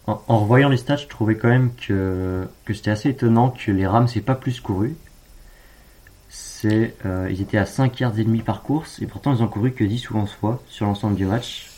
En, 0.06 0.22
en, 0.28 0.38
revoyant 0.38 0.68
les 0.68 0.76
stats, 0.76 0.96
je 0.96 1.06
trouvais 1.06 1.36
quand 1.36 1.48
même 1.48 1.70
que, 1.74 2.46
que 2.64 2.74
c'était 2.74 2.90
assez 2.90 3.10
étonnant 3.10 3.50
que 3.50 3.70
les 3.70 3.86
Rams 3.86 4.08
n'aient 4.14 4.22
pas 4.22 4.34
plus 4.34 4.60
couru. 4.60 4.96
c'est 6.28 6.94
euh, 7.04 7.28
ils 7.30 7.40
étaient 7.42 7.58
à 7.58 7.66
5 7.66 7.98
yards 8.00 8.18
et 8.18 8.24
demi 8.24 8.40
par 8.40 8.62
course 8.62 9.00
et 9.02 9.06
pourtant 9.06 9.34
ils 9.34 9.42
ont 9.42 9.48
couru 9.48 9.72
que 9.72 9.84
10 9.84 10.10
ou 10.10 10.18
11 10.18 10.30
fois 10.30 10.62
sur 10.68 10.86
l'ensemble 10.86 11.16
du 11.16 11.26
match. 11.26 11.68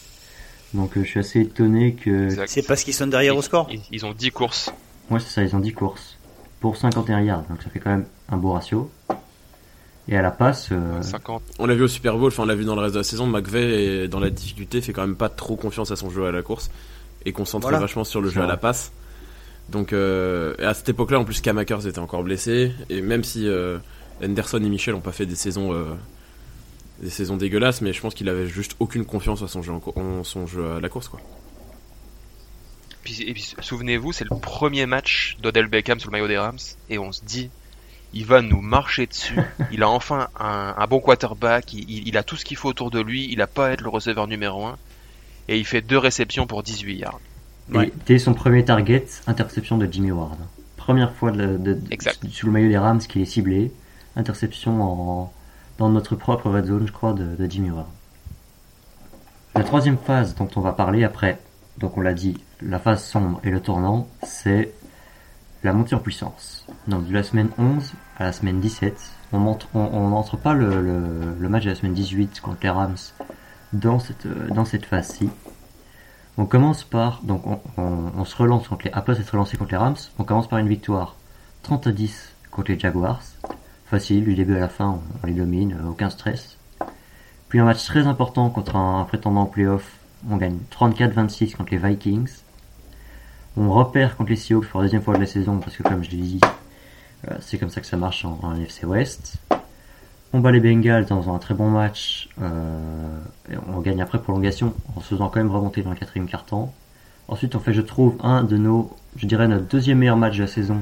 Donc 0.74 0.96
euh, 0.96 1.02
je 1.02 1.08
suis 1.08 1.20
assez 1.20 1.40
étonné 1.40 1.94
que 1.94 2.26
Exact. 2.26 2.48
C'est 2.48 2.66
parce 2.66 2.84
qu'ils 2.84 2.94
sont 2.94 3.06
derrière 3.06 3.36
au 3.36 3.42
score. 3.42 3.68
Ils, 3.70 3.80
ils 3.90 4.06
ont 4.06 4.12
10 4.12 4.30
courses. 4.30 4.72
Ouais, 5.10 5.20
c'est 5.20 5.30
ça, 5.30 5.42
ils 5.42 5.56
ont 5.56 5.60
10 5.60 5.72
courses 5.72 6.18
pour 6.60 6.76
51 6.76 7.20
yards, 7.22 7.42
donc 7.48 7.62
ça 7.62 7.70
fait 7.70 7.78
quand 7.78 7.90
même 7.90 8.06
un 8.28 8.36
beau 8.36 8.52
ratio. 8.52 8.90
Et 10.08 10.16
à 10.16 10.22
la 10.22 10.30
passe, 10.30 10.68
euh, 10.72 11.02
50. 11.02 11.42
On 11.58 11.66
l'a 11.66 11.74
vu 11.74 11.82
au 11.82 11.88
Super 11.88 12.16
Bowl, 12.16 12.28
enfin 12.28 12.44
on 12.44 12.46
l'a 12.46 12.54
vu 12.54 12.64
dans 12.64 12.74
le 12.74 12.80
reste 12.80 12.94
de 12.94 13.00
la 13.00 13.04
saison, 13.04 13.26
McVeigh 13.26 14.04
est 14.04 14.08
dans 14.08 14.20
la 14.20 14.30
difficulté 14.30 14.80
fait 14.80 14.92
quand 14.92 15.02
même 15.02 15.16
pas 15.16 15.28
trop 15.28 15.54
confiance 15.56 15.90
à 15.90 15.96
son 15.96 16.08
jeu 16.08 16.24
à 16.26 16.32
la 16.32 16.42
course 16.42 16.70
et 17.26 17.32
concentre 17.32 17.64
Voilà. 17.64 17.78
vachement 17.78 18.04
sur 18.04 18.20
le 18.20 18.30
jeu 18.30 18.40
à 18.40 18.46
la 18.46 18.56
passe. 18.56 18.92
Donc 19.68 19.92
euh, 19.92 20.54
à 20.60 20.72
cette 20.72 20.88
époque-là, 20.88 21.18
en 21.20 21.24
plus, 21.24 21.40
Cam 21.40 21.58
Akers 21.58 21.86
était 21.86 21.98
encore 21.98 22.22
blessé 22.22 22.72
et 22.88 23.02
même 23.02 23.22
si 23.22 23.46
euh, 23.46 23.78
Henderson 24.24 24.58
et 24.64 24.68
Michel 24.68 24.94
ont 24.94 25.00
pas 25.00 25.12
fait 25.12 25.26
des 25.26 25.34
saisons 25.36 25.74
euh, 25.74 25.84
des 27.02 27.10
saisons 27.10 27.36
dégueulasses, 27.36 27.82
mais 27.82 27.92
je 27.92 28.00
pense 28.00 28.14
qu'il 28.14 28.28
avait 28.28 28.46
juste 28.46 28.76
aucune 28.80 29.04
confiance 29.04 29.42
à 29.42 29.48
son 29.48 29.62
jeu 29.62 29.72
en, 29.72 30.24
son 30.24 30.46
jeu 30.46 30.72
à 30.72 30.80
la 30.80 30.88
course 30.88 31.08
quoi. 31.08 31.20
Puis, 33.04 33.22
et 33.22 33.32
puis 33.32 33.54
souvenez-vous, 33.60 34.12
c'est 34.12 34.24
le 34.24 34.36
premier 34.38 34.86
match 34.86 35.36
d'Odell 35.42 35.66
Beckham 35.66 36.00
sous 36.00 36.08
le 36.08 36.12
maillot 36.12 36.28
des 36.28 36.38
Rams 36.38 36.58
et 36.90 36.98
on 36.98 37.12
se 37.12 37.22
dit, 37.24 37.50
il 38.14 38.24
va 38.26 38.40
nous 38.42 38.60
marcher 38.60 39.06
dessus. 39.06 39.38
il 39.72 39.82
a 39.82 39.88
enfin 39.88 40.28
un, 40.38 40.74
un 40.76 40.86
bon 40.86 41.00
quarterback, 41.00 41.72
il, 41.74 41.88
il- 41.90 42.08
il 42.08 42.16
a 42.16 42.22
tout 42.22 42.36
ce 42.36 42.44
qu'il 42.44 42.56
faut 42.56 42.68
autour 42.68 42.90
de 42.90 43.00
lui, 43.00 43.28
il 43.30 43.40
a 43.42 43.46
pas 43.46 43.68
à 43.68 43.70
être 43.70 43.82
le 43.82 43.88
receveur 43.90 44.26
numéro 44.26 44.64
1 44.66 44.76
et 45.48 45.58
il 45.58 45.64
fait 45.64 45.80
deux 45.82 45.98
réceptions 45.98 46.46
pour 46.46 46.62
18 46.62 46.96
yards. 46.96 47.20
et 47.72 47.76
Ouais. 47.78 47.92
dès 48.06 48.18
son 48.18 48.34
premier 48.34 48.64
target, 48.64 49.06
interception 49.26 49.78
de 49.78 49.86
Jimmy 49.90 50.10
Ward. 50.10 50.38
Première 50.76 51.12
fois 51.14 51.30
de, 51.32 51.56
de- 51.58 51.74
de- 51.74 51.80
Exact. 51.92 52.26
sous 52.30 52.46
le 52.46 52.52
maillot 52.52 52.68
des 52.68 52.78
Rams 52.78 52.98
qui 53.00 53.20
est 53.22 53.26
ciblé, 53.26 53.70
interception 54.16 54.82
en, 54.82 55.32
dans 55.78 55.88
notre 55.90 56.16
propre 56.16 56.50
red 56.50 56.64
zone, 56.66 56.86
je 56.86 56.92
crois, 56.92 57.12
de, 57.12 57.36
de 57.36 57.50
Jimmy 57.50 57.70
Ward. 57.70 57.86
La 59.54 59.64
troisième 59.64 59.98
phase 59.98 60.34
dont 60.34 60.48
on 60.56 60.60
va 60.60 60.72
parler 60.72 61.04
après, 61.04 61.38
donc 61.78 61.96
on 61.96 62.00
l'a 62.00 62.14
dit, 62.14 62.36
la 62.62 62.78
phase 62.78 63.04
sombre 63.04 63.40
et 63.44 63.50
le 63.50 63.60
tournant, 63.60 64.08
c'est 64.22 64.72
la 65.62 65.72
montée 65.72 65.94
en 65.94 65.98
puissance. 66.00 66.57
Donc 66.86 67.06
de 67.06 67.12
la 67.12 67.22
semaine 67.22 67.50
11 67.58 67.92
à 68.18 68.24
la 68.24 68.32
semaine 68.32 68.60
17, 68.60 68.94
on 69.32 69.38
n'entre 69.38 70.36
pas 70.36 70.54
le, 70.54 71.36
match 71.40 71.64
de 71.64 71.70
la 71.70 71.74
semaine 71.74 71.94
18 71.94 72.40
contre 72.40 72.58
les 72.62 72.70
Rams 72.70 72.96
dans 73.72 73.98
cette, 73.98 74.26
euh, 74.26 74.48
dans 74.48 74.64
cette 74.64 74.86
phase-ci. 74.86 75.28
On 76.38 76.46
commence 76.46 76.84
par, 76.84 77.22
donc 77.24 77.42
on, 77.76 78.24
se 78.24 78.36
relance 78.36 78.68
contre 78.68 78.86
les, 78.86 78.92
après 78.92 79.14
s'être 79.14 79.30
contre 79.32 79.70
les 79.70 79.76
Rams, 79.76 79.96
on 80.18 80.24
commence 80.24 80.48
par 80.48 80.58
une 80.58 80.68
victoire 80.68 81.16
30 81.62 81.88
à 81.88 81.92
10 81.92 82.34
contre 82.50 82.70
les 82.70 82.78
Jaguars. 82.78 83.22
Facile, 83.86 84.24
du 84.24 84.34
début 84.34 84.56
à 84.56 84.60
la 84.60 84.68
fin, 84.68 85.00
on, 85.22 85.26
les 85.26 85.32
domine, 85.32 85.76
euh, 85.80 85.90
aucun 85.90 86.10
stress. 86.10 86.56
Puis 87.48 87.58
un 87.58 87.64
match 87.64 87.84
très 87.84 88.06
important 88.06 88.50
contre 88.50 88.76
un, 88.76 89.00
un 89.00 89.04
prétendant 89.04 89.44
au 89.44 89.46
playoff, 89.46 89.98
on 90.30 90.36
gagne 90.36 90.58
34-26 90.70 91.56
contre 91.56 91.72
les 91.72 91.78
Vikings. 91.78 92.28
On 93.60 93.72
repère 93.72 94.16
contre 94.16 94.30
les 94.30 94.36
Seahawks 94.36 94.68
pour 94.68 94.78
la 94.78 94.86
deuxième 94.86 95.02
fois 95.02 95.14
de 95.14 95.20
la 95.20 95.26
saison, 95.26 95.58
parce 95.58 95.76
que 95.76 95.82
comme 95.82 96.04
je 96.04 96.10
l'ai 96.10 96.18
dit, 96.18 96.40
euh, 97.28 97.34
c'est 97.40 97.58
comme 97.58 97.70
ça 97.70 97.80
que 97.80 97.88
ça 97.88 97.96
marche 97.96 98.24
en, 98.24 98.54
NFC 98.54 98.86
West. 98.86 99.38
On 100.32 100.38
bat 100.38 100.52
les 100.52 100.60
Bengals 100.60 101.06
dans 101.06 101.34
un 101.34 101.38
très 101.38 101.54
bon 101.54 101.68
match. 101.68 102.28
euh, 102.40 103.18
et 103.50 103.56
on 103.66 103.80
gagne 103.80 104.00
après 104.00 104.20
prolongation 104.20 104.74
en 104.94 105.00
se 105.00 105.08
faisant 105.08 105.28
quand 105.28 105.40
même 105.40 105.50
remonter 105.50 105.82
dans 105.82 105.90
le 105.90 105.96
quatrième 105.96 106.28
quart-temps. 106.28 106.72
Ensuite, 107.26 107.56
on 107.56 107.58
fait, 107.58 107.72
je 107.72 107.80
trouve, 107.80 108.14
un 108.22 108.44
de 108.44 108.56
nos, 108.56 108.94
je 109.16 109.26
dirais, 109.26 109.48
notre 109.48 109.66
deuxième 109.66 109.98
meilleur 109.98 110.16
match 110.16 110.36
de 110.36 110.42
la 110.42 110.46
saison. 110.46 110.78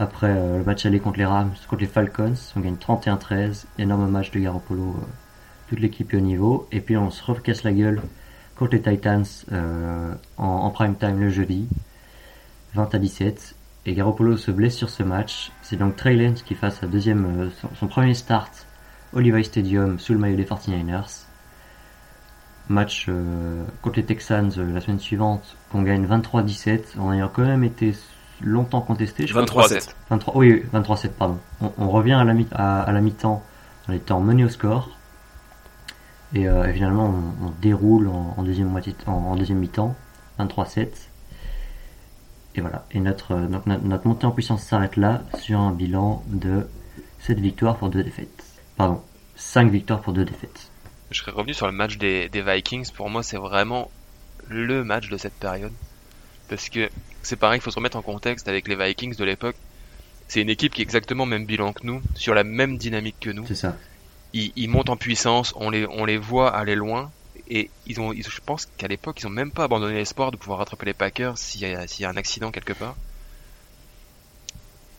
Après 0.00 0.34
euh, 0.36 0.58
le 0.58 0.64
match 0.64 0.84
aller 0.86 0.98
contre 0.98 1.18
les 1.18 1.26
Rams, 1.26 1.52
contre 1.68 1.82
les 1.82 1.86
Falcons, 1.86 2.34
on 2.56 2.60
gagne 2.60 2.74
31-13. 2.74 3.66
Énorme 3.78 4.10
match 4.10 4.32
de 4.32 4.40
Garoppolo. 4.40 4.96
toute 5.68 5.78
l'équipe 5.78 6.12
est 6.12 6.16
au 6.16 6.20
niveau. 6.20 6.66
Et 6.72 6.80
puis 6.80 6.96
on 6.96 7.12
se 7.12 7.22
recasse 7.22 7.62
la 7.62 7.72
gueule 7.72 8.02
contre 8.58 8.72
les 8.72 8.82
Titans 8.82 9.24
euh, 9.52 10.14
en, 10.38 10.44
en 10.44 10.70
prime 10.70 10.94
time 10.96 11.18
le 11.20 11.30
jeudi. 11.30 11.66
20 12.74 12.94
à 12.94 12.98
17. 12.98 13.54
Et 13.86 13.94
Garoppolo 13.94 14.36
se 14.36 14.50
blesse 14.50 14.74
sur 14.76 14.88
ce 14.90 15.02
match. 15.02 15.52
C'est 15.62 15.76
donc 15.76 15.96
Trey 15.96 16.14
Lance 16.16 16.42
qui 16.42 16.54
fait 16.54 16.70
sa 16.70 16.86
deuxième, 16.86 17.24
euh, 17.42 17.50
son, 17.60 17.68
son 17.78 17.86
premier 17.86 18.14
start 18.14 18.66
au 19.12 19.20
Levi 19.20 19.44
Stadium 19.44 19.98
sous 19.98 20.12
le 20.12 20.18
maillot 20.18 20.36
des 20.36 20.44
49ers. 20.44 21.24
Match 22.68 23.06
euh, 23.08 23.62
contre 23.82 23.96
les 23.96 24.04
Texans 24.06 24.50
euh, 24.56 24.72
la 24.72 24.80
semaine 24.80 24.98
suivante 24.98 25.56
qu'on 25.70 25.82
gagne 25.82 26.06
23-17 26.06 26.98
en 26.98 27.12
ayant 27.12 27.28
quand 27.28 27.42
même 27.44 27.62
été 27.62 27.94
longtemps 28.40 28.80
contesté. 28.80 29.26
Je 29.26 29.34
crois. 29.34 29.66
23-7. 29.80 29.94
23, 30.10 30.36
oui, 30.38 30.62
oui, 30.72 30.80
23-7, 30.80 31.08
pardon. 31.10 31.38
On, 31.60 31.72
on 31.76 31.90
revient 31.90 32.14
à 32.14 32.24
la, 32.24 32.32
mi- 32.32 32.48
à, 32.52 32.80
à 32.82 32.90
la 32.92 33.00
mi-temps 33.02 33.42
en 33.88 33.92
étant 33.92 34.20
mené 34.20 34.44
au 34.44 34.48
score. 34.48 34.96
Et, 36.34 36.48
euh, 36.48 36.68
et 36.68 36.72
finalement, 36.72 37.14
on, 37.40 37.46
on 37.46 37.50
déroule 37.62 38.08
en, 38.08 38.34
en 38.36 38.42
deuxième 38.42 38.68
moitié, 38.68 38.94
en, 39.06 39.12
en 39.12 39.36
deuxième 39.36 39.58
mi-temps, 39.58 39.94
23-7. 40.38 40.88
Et 42.56 42.60
voilà. 42.60 42.86
Et 42.92 43.00
notre, 43.00 43.32
euh, 43.32 43.46
donc 43.46 43.66
notre, 43.66 43.84
notre 43.84 44.06
montée 44.06 44.26
en 44.26 44.32
puissance 44.32 44.62
s'arrête 44.62 44.96
là 44.96 45.22
sur 45.38 45.60
un 45.60 45.72
bilan 45.72 46.22
de 46.28 46.68
7 47.20 47.38
victoires 47.38 47.76
pour 47.76 47.88
2 47.90 48.02
défaites. 48.02 48.44
Pardon, 48.76 49.00
5 49.36 49.70
victoires 49.70 50.00
pour 50.00 50.12
2 50.12 50.24
défaites. 50.24 50.70
Je 51.10 51.20
serais 51.20 51.32
revenu 51.32 51.54
sur 51.54 51.66
le 51.66 51.72
match 51.72 51.98
des, 51.98 52.28
des 52.28 52.42
Vikings. 52.42 52.90
Pour 52.92 53.10
moi, 53.10 53.22
c'est 53.22 53.36
vraiment 53.36 53.90
le 54.48 54.82
match 54.82 55.08
de 55.08 55.16
cette 55.16 55.34
période. 55.34 55.72
Parce 56.48 56.68
que 56.68 56.90
c'est 57.22 57.36
pareil, 57.36 57.58
il 57.58 57.62
faut 57.62 57.70
se 57.70 57.76
remettre 57.76 57.96
en 57.96 58.02
contexte 58.02 58.48
avec 58.48 58.68
les 58.68 58.76
Vikings 58.76 59.16
de 59.16 59.24
l'époque. 59.24 59.56
C'est 60.26 60.40
une 60.40 60.50
équipe 60.50 60.72
qui 60.72 60.80
est 60.80 60.84
exactement 60.84 61.26
même 61.26 61.44
bilan 61.46 61.72
que 61.72 61.86
nous, 61.86 62.02
sur 62.14 62.34
la 62.34 62.44
même 62.44 62.76
dynamique 62.76 63.16
que 63.20 63.30
nous. 63.30 63.46
C'est 63.46 63.54
ça. 63.54 63.76
Ils, 64.34 64.52
ils 64.56 64.68
montent 64.68 64.90
en 64.90 64.98
puissance, 64.98 65.54
on 65.56 65.70
les, 65.70 65.86
on 65.88 66.04
les 66.04 66.18
voit 66.18 66.54
aller 66.54 66.74
loin. 66.74 67.10
Et 67.48 67.70
ils 67.86 68.00
ont, 68.00 68.12
ils- 68.12 68.22
je 68.28 68.40
pense 68.44 68.66
qu'à 68.76 68.86
l'époque, 68.88 69.20
ils 69.22 69.26
ont 69.26 69.30
même 69.30 69.50
pas 69.50 69.64
abandonné 69.64 69.94
l'espoir 69.94 70.30
de 70.30 70.36
pouvoir 70.36 70.58
rattraper 70.58 70.86
les 70.86 70.94
Packers 70.94 71.38
s'il 71.38 71.62
y 71.62 71.70
y 72.00 72.04
a 72.04 72.10
un 72.10 72.16
accident 72.16 72.50
quelque 72.50 72.74
part. 72.74 72.96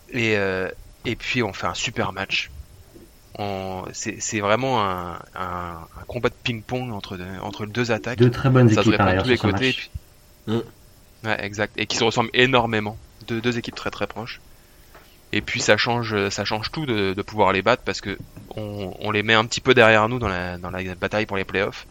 Et, 0.09 0.37
euh, 0.37 0.69
et 1.05 1.15
puis 1.15 1.43
on 1.43 1.53
fait 1.53 1.67
un 1.67 1.73
super 1.73 2.13
match. 2.13 2.49
C'est 3.93 4.39
vraiment 4.39 4.83
un, 4.83 5.19
un, 5.35 5.87
un 5.97 6.03
combat 6.07 6.29
de 6.29 6.35
ping-pong 6.43 6.91
entre, 6.93 7.17
deux- 7.17 7.39
entre 7.41 7.65
deux 7.65 7.91
attaques. 7.91 8.19
Deux 8.19 8.31
très 8.31 8.49
bonnes 8.49 8.69
ça 8.69 8.81
équipes 8.81 8.97
par 8.97 9.07
de 9.07 9.11
ailleurs 9.11 9.23
tous 9.23 9.29
les 9.29 9.37
côtés. 9.37 9.69
et 9.69 11.27
Ouais, 11.27 11.43
exact. 11.43 11.73
Et 11.77 11.87
qui 11.87 11.97
se 11.97 12.03
ressemblent 12.03 12.29
énormément. 12.33 12.97
Deux, 13.27 13.41
deux 13.41 13.57
équipes 13.57 13.75
très 13.75 13.91
très 13.91 14.07
proches. 14.07 14.39
Et 15.35 15.41
puis 15.41 15.59
ça 15.59 15.75
change, 15.75 16.29
ça 16.29 16.45
change 16.45 16.71
tout 16.71 16.85
de, 16.85 17.13
de 17.13 17.21
pouvoir 17.21 17.51
les 17.51 17.61
battre 17.61 17.83
parce 17.85 17.99
que 17.99 18.17
on, 18.55 18.95
on 18.99 19.11
les 19.11 19.21
met 19.21 19.33
un 19.33 19.43
petit 19.43 19.59
peu 19.59 19.73
derrière 19.73 20.07
nous 20.07 20.17
dans 20.17 20.29
la, 20.29 20.57
dans 20.57 20.71
la 20.71 20.95
bataille 20.95 21.25
pour 21.25 21.35
les 21.35 21.43
playoffs. 21.43 21.85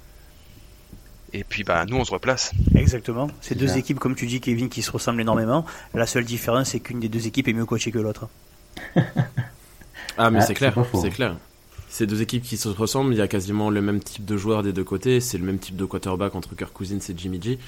Et 1.35 1.45
puis 1.45 1.63
bah 1.63 1.85
nous 1.87 1.97
on 1.99 2.05
se 2.05 2.11
replace. 2.13 2.53
Exactement. 2.75 3.29
C'est 3.43 3.51
C'est 3.51 3.55
deux 3.57 3.67
ça. 3.69 3.77
équipes, 3.79 3.99
comme 3.99 4.15
tu 4.15 4.27
dis, 4.27 4.41
Kevin, 4.41 4.71
qui 4.71 4.81
se 4.81 4.91
ressemblent 4.91 5.21
énormément. 5.21 5.67
La 5.93 6.07
seule 6.07 6.25
différence, 6.25 6.71
c'est 6.71 6.81
qu'une 6.81 7.01
des 7.01 7.11
deux 7.11 7.27
équipes 7.27 7.47
est 7.49 7.53
mieux 7.53 7.67
coachée 7.67 7.93
que 7.93 7.99
l'autre. 7.99 8.29
Ah 10.17 10.31
mais 10.31 10.39
Ah, 10.39 10.43
c'est 10.43 10.55
clair, 10.55 10.75
c'est 11.01 11.11
clair. 11.11 11.37
C'est 11.89 12.07
deux 12.07 12.23
équipes 12.23 12.45
qui 12.45 12.57
se 12.57 12.69
ressemblent, 12.69 13.13
il 13.13 13.19
y 13.19 13.21
a 13.21 13.27
quasiment 13.29 13.69
le 13.69 13.83
même 13.83 14.01
type 14.01 14.25
de 14.25 14.37
joueurs 14.37 14.63
des 14.63 14.73
deux 14.73 14.85
côtés, 14.85 15.21
c'est 15.21 15.39
le 15.39 15.45
même 15.45 15.59
type 15.59 15.75
de 15.77 15.85
quarterback 15.85 16.35
entre 16.37 16.55
Kirk 16.55 16.73
Cousins 16.73 16.99
et 16.99 17.15
Jimmy 17.17 17.41
G. 17.43 17.59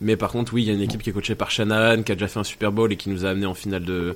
Mais 0.00 0.16
par 0.16 0.30
contre, 0.30 0.54
oui, 0.54 0.62
il 0.62 0.66
y 0.66 0.70
a 0.70 0.74
une 0.74 0.80
équipe 0.80 1.02
qui 1.02 1.10
est 1.10 1.12
coachée 1.12 1.34
par 1.34 1.50
Shanahan, 1.50 2.02
qui 2.04 2.12
a 2.12 2.14
déjà 2.14 2.28
fait 2.28 2.38
un 2.40 2.44
Super 2.44 2.70
Bowl 2.72 2.92
et 2.92 2.96
qui 2.96 3.08
nous 3.10 3.24
a 3.26 3.30
amené 3.30 3.46
en 3.46 3.54
finale 3.54 3.84
de, 3.84 4.14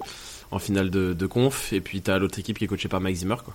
en 0.51 0.59
finale 0.59 0.91
de, 0.91 1.13
de 1.13 1.27
conf. 1.27 1.73
Et 1.73 1.81
puis 1.81 2.01
t'as 2.03 2.19
l'autre 2.19 2.39
équipe 2.39 2.59
qui 2.59 2.65
est 2.65 2.69
coachée 2.69 2.89
par 2.89 3.01
Mike 3.01 3.17
Zimmer, 3.17 3.37
quoi. 3.45 3.55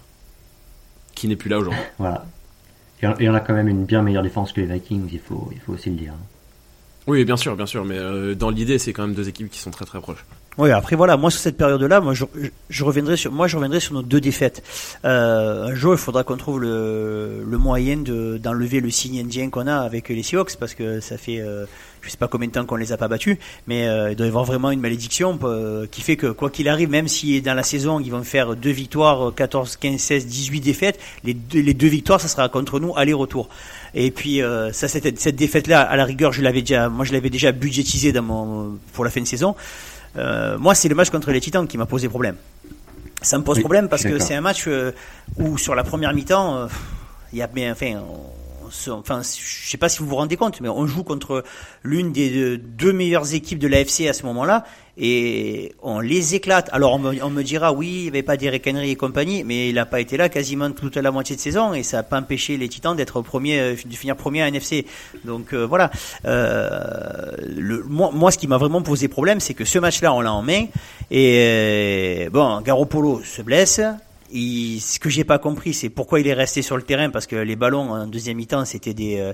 Qui 1.16 1.28
n'est 1.28 1.36
plus 1.36 1.50
là 1.50 1.60
aujourd'hui. 1.60 1.82
Voilà. 2.00 2.26
Et 3.02 3.08
on, 3.08 3.18
et 3.20 3.30
on 3.30 3.34
a 3.34 3.40
quand 3.40 3.54
même 3.54 3.68
une 3.68 3.86
bien 3.86 4.02
meilleure 4.02 4.24
défense 4.24 4.54
que 4.54 4.62
les 4.62 4.68
Vikings, 4.68 5.10
il 5.12 5.20
faut, 5.20 5.50
il 5.52 5.60
faut 5.60 5.74
aussi 5.74 5.90
le 5.90 5.96
dire. 5.96 6.14
Oui, 7.08 7.26
bien 7.26 7.38
sûr, 7.38 7.56
bien 7.56 7.66
sûr, 7.66 7.84
mais 7.84 7.98
euh, 7.98 8.36
dans 8.36 8.52
l'idée, 8.52 8.78
c'est 8.78 8.94
quand 8.94 9.02
même 9.02 9.16
deux 9.16 9.28
équipes 9.28 9.50
qui 9.50 9.60
sont 9.60 9.72
très 9.72 9.86
très 9.86 10.00
proches. 10.00 10.24
Oui, 10.58 10.70
après 10.70 10.98
voilà, 10.98 11.16
moi 11.16 11.32
sur 11.32 11.40
cette 11.40 11.56
période-là, 11.56 12.02
moi 12.02 12.14
je, 12.14 12.26
je- 12.70 12.84
reviendrai 12.84 13.16
sur, 13.16 13.32
moi 13.32 13.48
je 13.48 13.56
reviendrai 13.56 13.80
sur 13.80 13.94
nos 13.94 14.02
deux 14.02 14.20
défaites. 14.20 14.62
Euh, 15.06 15.68
un 15.68 15.76
jour, 15.76 15.94
il 15.94 15.98
faudra 15.98 16.26
qu'on 16.26 16.36
trouve 16.36 16.60
le, 16.60 17.42
le 17.50 17.58
moyen 17.58 17.96
de 17.98 18.38
d'enlever 18.38 18.82
le 18.82 18.90
signe 18.90 19.22
indien 19.22 19.50
qu'on 19.50 19.66
a 19.66 19.78
avec 19.78 20.10
les 20.10 20.22
Seahawks 20.24 20.58
parce 20.60 20.74
que 20.74 21.00
ça 21.00 21.18
fait, 21.18 21.40
euh, 21.40 21.66
je 22.02 22.10
sais 22.10 22.18
pas 22.18 22.28
combien 22.28 22.50
de 22.50 22.52
temps 22.54 22.66
qu'on 22.66 22.76
les 22.76 22.92
a 22.92 22.98
pas 22.98 23.08
battus, 23.08 23.38
mais 23.66 23.88
euh, 23.88 24.12
il 24.12 24.18
doit 24.18 24.26
y 24.26 24.30
avoir 24.30 24.44
vraiment 24.44 24.72
une 24.72 24.82
malédiction 24.82 25.40
euh, 25.46 25.88
qui 25.90 26.02
fait 26.02 26.18
que 26.18 26.28
quoi 26.28 26.50
qu'il 26.50 26.68
arrive, 26.68 26.90
même 26.90 27.08
si 27.08 27.42
dans 27.42 27.54
la 27.54 27.64
saison 27.64 28.02
ils 28.02 28.12
vont 28.12 28.24
faire 28.24 28.58
deux 28.58 28.72
victoires, 28.72 29.34
14, 29.34 29.78
15, 29.78 29.98
16, 30.02 30.26
18 30.28 30.60
défaites, 30.60 31.00
les 31.24 31.34
deux, 31.34 31.62
les 31.62 31.74
deux 31.74 31.88
victoires, 31.88 32.20
ça 32.20 32.28
sera 32.28 32.50
contre 32.50 32.78
nous 32.82 32.94
aller-retour. 32.98 33.48
Et 33.96 34.12
puis 34.12 34.42
euh, 34.42 34.74
ça, 34.74 34.90
cette, 34.90 35.18
cette 35.18 35.36
défaite-là, 35.38 35.80
à 35.82 35.96
la 35.96 36.04
rigueur, 36.04 36.34
je 36.34 36.42
l'avais 36.42 36.60
déjà, 36.62 36.90
moi 36.90 37.06
je 37.06 37.14
l'avais 37.14 37.30
déjà 37.30 37.54
budgétisé 37.54 38.12
dans 38.12 38.22
mon 38.24 38.78
pour 38.92 39.06
la 39.06 39.12
fin 39.12 39.22
de 39.22 39.26
saison. 39.28 39.56
Euh, 40.18 40.58
moi, 40.58 40.76
c'est 40.76 40.90
le 40.90 40.96
match 40.96 41.10
contre 41.10 41.32
les 41.32 41.42
Titans 41.42 41.68
qui 41.68 41.78
m'a 41.78 41.86
posé 41.86 42.10
problème. 42.10 42.36
Ça 43.22 43.38
me 43.38 43.44
pose 43.44 43.58
Oui, 43.58 43.64
problème 43.64 43.88
parce 43.88 44.04
que 44.04 44.18
c'est 44.20 44.34
un 44.34 44.42
match 44.42 44.66
euh, 44.68 44.92
où 45.38 45.58
sur 45.58 45.76
la 45.76 45.84
première 45.84 46.14
mi-temps, 46.14 46.58
euh, 46.58 46.68
il 47.32 47.40
y 47.40 47.42
a, 47.42 47.50
mais 47.54 47.70
enfin, 47.70 47.94
on, 47.98 48.41
enfin, 48.90 49.22
je 49.22 49.70
sais 49.70 49.78
pas 49.78 49.90
si 49.90 50.00
vous 50.00 50.08
vous 50.08 50.16
rendez 50.16 50.38
compte, 50.38 50.62
mais 50.62 50.70
on 50.70 50.88
joue 50.88 51.04
contre 51.04 51.44
l'une 51.84 52.12
des 52.12 52.58
deux 52.58 52.94
meilleures 52.94 53.34
équipes 53.34 53.60
de 53.60 53.68
l'AFC 53.68 54.08
à 54.08 54.14
ce 54.14 54.26
moment-là 54.26 54.64
et 54.98 55.74
on 55.82 56.00
les 56.00 56.36
éclate. 56.36 56.70
Alors 56.72 56.94
on 56.94 57.30
me, 57.30 57.44
dira 57.44 57.74
oui, 57.74 57.88
il 57.88 58.02
n'y 58.04 58.08
avait 58.10 58.24
pas 58.24 58.38
d'Eric 58.38 58.68
Henry 58.68 58.92
et 58.92 58.96
compagnie, 58.96 59.44
mais 59.44 59.70
il 59.70 59.76
n'a 59.76 59.86
pas 59.86 60.00
été 60.00 60.18
là 60.18 60.30
quasiment 60.30 60.72
toute 60.72 60.98
la 60.98 61.12
moitié 61.12 61.36
de 61.36 61.42
saison 61.42 61.74
et 61.74 61.84
ça 61.84 61.98
n'a 61.98 62.04
pas 62.04 62.20
empêché 62.20 62.58
les 62.58 62.70
Titans 62.70 62.96
d'être 62.96 63.22
premier, 63.22 63.60
euh, 63.60 63.76
de 63.84 63.96
finir 63.96 64.16
premier 64.16 64.44
à 64.44 64.48
NFC. 64.48 64.86
Donc 65.26 65.54
euh, 65.54 65.66
voilà. 65.66 65.92
Euh, 66.26 67.32
le, 67.48 67.84
moi, 67.84 68.32
ce 68.32 68.38
qui 68.38 68.48
m'a 68.48 68.58
vraiment 68.58 68.82
posé 68.82 69.08
problème, 69.08 69.40
c'est 69.40 69.54
que 69.54 69.66
ce 69.66 69.80
match-là, 69.80 70.14
on 70.14 70.22
l'a 70.22 70.34
en 70.34 70.42
main 70.42 70.66
et 71.10 72.28
bon, 72.32 72.62
Garoppolo 72.62 73.22
se 73.24 73.42
blesse. 73.42 73.82
Ce 74.32 75.00
que 75.00 75.10
j'ai 75.10 75.24
pas 75.24 75.40
compris, 75.40 75.74
c'est 75.74 75.90
pourquoi 75.90 76.20
il 76.20 76.28
est 76.28 76.34
resté 76.34 76.62
sur 76.62 76.78
le 76.78 76.84
terrain 76.84 77.10
parce 77.10 77.28
que 77.28 77.36
les 77.36 77.56
ballons 77.56 77.92
en 77.92 78.08
deuxième 78.08 78.38
mi-temps, 78.38 78.66
c'était 78.66 78.94
des 78.94 79.32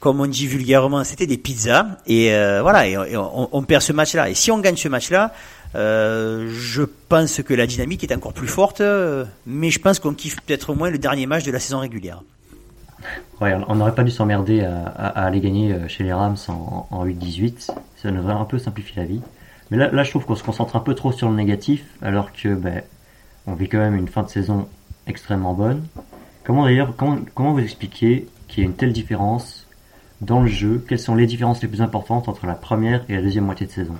comme 0.00 0.18
on 0.18 0.26
dit 0.26 0.46
vulgairement, 0.46 1.04
c'était 1.04 1.26
des 1.26 1.36
pizzas. 1.36 1.86
Et 2.06 2.32
euh, 2.32 2.62
voilà, 2.62 3.06
on, 3.52 3.62
perd 3.62 3.82
ce 3.82 3.92
match-là. 3.92 4.30
Et 4.30 4.34
si 4.34 4.50
on 4.50 4.58
gagne 4.58 4.76
ce 4.76 4.88
match-là, 4.88 5.32
euh, 5.74 6.50
je 6.58 6.82
pense 7.08 7.42
que 7.42 7.52
la 7.52 7.66
dynamique 7.66 8.02
est 8.02 8.14
encore 8.14 8.32
plus 8.32 8.48
forte. 8.48 8.82
mais 9.46 9.70
je 9.70 9.78
pense 9.78 10.00
qu'on 10.00 10.14
kiffe 10.14 10.40
peut-être 10.40 10.74
moins 10.74 10.90
le 10.90 10.98
dernier 10.98 11.26
match 11.26 11.44
de 11.44 11.52
la 11.52 11.60
saison 11.60 11.80
régulière. 11.80 12.22
On 13.40 13.74
n'aurait 13.74 13.94
pas 13.94 14.02
dû 14.02 14.10
s'emmerder 14.10 14.62
à, 14.62 15.08
aller 15.08 15.40
gagner 15.40 15.72
euh, 15.72 15.88
chez 15.88 16.04
les 16.04 16.12
Rams 16.12 16.36
en, 16.48 16.86
en 16.90 17.06
8-18. 17.06 17.70
Ça 17.96 18.10
nous 18.10 18.24
aurait 18.24 18.34
un 18.34 18.44
peu 18.44 18.58
simplifié 18.58 18.94
la 18.96 19.04
vie. 19.04 19.20
Mais 19.70 19.76
là, 19.76 19.90
là 19.90 20.02
je 20.02 20.10
trouve 20.10 20.24
qu'on 20.24 20.34
se 20.34 20.42
concentre 20.42 20.76
un 20.76 20.80
peu 20.80 20.94
trop 20.94 21.12
sur 21.12 21.28
le 21.30 21.36
négatif, 21.36 21.84
alors 22.02 22.32
que 22.32 22.54
ben, 22.54 22.82
on 23.46 23.54
vit 23.54 23.68
quand 23.68 23.78
même 23.78 23.96
une 23.96 24.08
fin 24.08 24.22
de 24.22 24.28
saison 24.28 24.68
extrêmement 25.06 25.54
bonne. 25.54 25.86
Comment 26.44 26.64
d'ailleurs, 26.64 26.94
comment, 26.96 27.52
vous 27.52 27.60
expliquez 27.60 28.26
qu'il 28.48 28.62
y 28.62 28.66
a 28.66 28.68
une 28.68 28.76
telle 28.76 28.92
différence 28.92 29.66
dans 30.20 30.40
le 30.40 30.48
jeu, 30.48 30.84
quelles 30.86 30.98
sont 30.98 31.14
les 31.14 31.26
différences 31.26 31.62
les 31.62 31.68
plus 31.68 31.82
importantes 31.82 32.28
entre 32.28 32.46
la 32.46 32.54
première 32.54 33.04
et 33.08 33.14
la 33.14 33.22
deuxième 33.22 33.44
moitié 33.44 33.66
de 33.66 33.72
saison? 33.72 33.94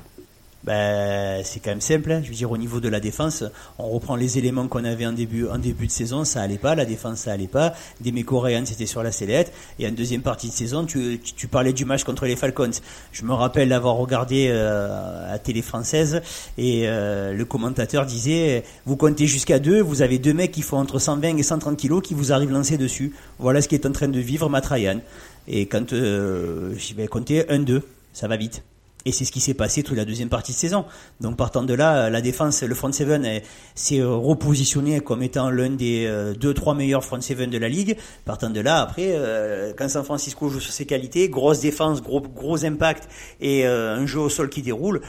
Ben, 0.65 1.43
c'est 1.45 1.61
quand 1.61 1.71
même 1.71 1.81
simple. 1.81 2.13
Hein. 2.13 2.21
Je 2.23 2.29
veux 2.29 2.35
dire, 2.35 2.51
au 2.51 2.59
niveau 2.59 2.81
de 2.81 2.89
la 2.89 3.01
défense, 3.01 3.45
on 3.79 3.89
reprend 3.89 4.17
les 4.17 4.39
éléments 4.39 4.69
qu'on 4.69 4.85
avait 4.85 5.07
en 5.07 5.13
début, 5.13 5.49
en 5.49 5.59
début 5.59 5.87
de 5.87 5.93
saison, 5.93 6.25
ça 6.25 6.43
allait 6.43 6.59
pas. 6.59 6.75
La 6.75 6.85
défense, 6.85 7.21
ça 7.21 7.33
allait 7.33 7.47
pas. 7.47 7.75
Des 8.01 8.13
coréens, 8.23 8.65
c'était 8.67 8.87
sur 8.87 9.03
la 9.03 9.13
sellette. 9.13 9.53
Et 9.79 9.87
en 9.87 9.93
deuxième 9.93 10.23
partie 10.23 10.49
de 10.49 10.53
saison, 10.53 10.85
tu, 10.85 11.21
tu, 11.21 11.49
parlais 11.49 11.73
du 11.73 11.85
match 11.85 12.05
contre 12.05 12.27
les 12.27 12.37
Falcons. 12.37 12.71
Je 13.13 13.25
me 13.25 13.33
rappelle 13.33 13.69
l'avoir 13.69 13.97
regardé 13.97 14.49
euh, 14.51 15.35
à 15.35 15.39
télé 15.39 15.63
française 15.63 16.21
et 16.59 16.83
euh, 16.87 17.33
le 17.33 17.45
commentateur 17.45 18.05
disait 18.07 18.65
vous 18.85 18.97
comptez 18.97 19.27
jusqu'à 19.27 19.59
deux, 19.59 19.81
vous 19.81 20.03
avez 20.03 20.19
deux 20.19 20.35
mecs 20.35 20.53
qui 20.53 20.63
font 20.63 20.79
entre 20.79 20.99
120 20.99 21.37
et 21.37 21.43
130 21.43 21.77
kilos 21.77 22.03
qui 22.03 22.15
vous 22.15 22.33
arrivent 22.33 22.53
lancés 22.53 22.79
dessus. 22.79 23.15
Voilà 23.39 23.63
ce 23.63 23.69
qui 23.69 23.75
est 23.75 23.87
en 23.87 23.93
train 23.93 24.09
de 24.09 24.21
vivre 24.21 24.49
Matt 24.49 24.67
Ryan. 24.67 25.01
Et 25.49 25.67
quand 25.67 25.93
euh, 25.93 26.75
je 26.77 26.95
vais 26.95 27.07
compter 27.07 27.43
1-2, 27.43 27.83
ça 28.13 28.29
va 28.29 28.37
vite. 28.37 28.63
Et 29.07 29.13
c'est 29.13 29.25
ce 29.25 29.33
qui 29.33 29.41
s'est 29.41 29.55
passé 29.55 29.83
toute 29.83 29.97
la 29.97 30.05
deuxième 30.05 30.29
partie 30.29 30.53
de 30.53 30.57
saison. 30.57 30.85
Donc 31.21 31.37
partant 31.37 31.63
de 31.63 31.73
là, 31.73 32.11
la 32.11 32.21
défense, 32.21 32.63
le 32.63 32.75
front 32.75 32.93
seven 32.93 33.41
s'est 33.75 34.03
repositionné 34.03 35.01
comme 35.01 35.23
étant 35.23 35.49
l'un 35.51 35.71
des 35.71 36.05
euh, 36.07 36.35
deux 36.35 36.53
trois 36.53 36.75
meilleurs 36.75 37.05
front 37.05 37.21
seven 37.21 37.49
de 37.49 37.57
la 37.57 37.69
ligue. 37.69 37.97
Partant 38.27 38.51
de 38.51 38.61
là, 38.61 38.81
après, 38.83 39.13
euh, 39.13 39.73
quand 39.77 39.89
San 39.89 40.05
Francisco 40.05 40.51
joue 40.51 40.61
sur 40.61 40.73
ses 40.73 40.85
qualités, 40.85 41.31
grosse 41.31 41.61
défense, 41.61 42.03
gros 42.03 42.65
impact 42.65 43.09
et 43.41 43.67
euh, 43.67 43.97
un 43.97 44.07
jeu 44.07 44.21
au 44.21 44.29
sol 44.29 44.51
qui 44.51 44.61
déroule. 44.61 45.01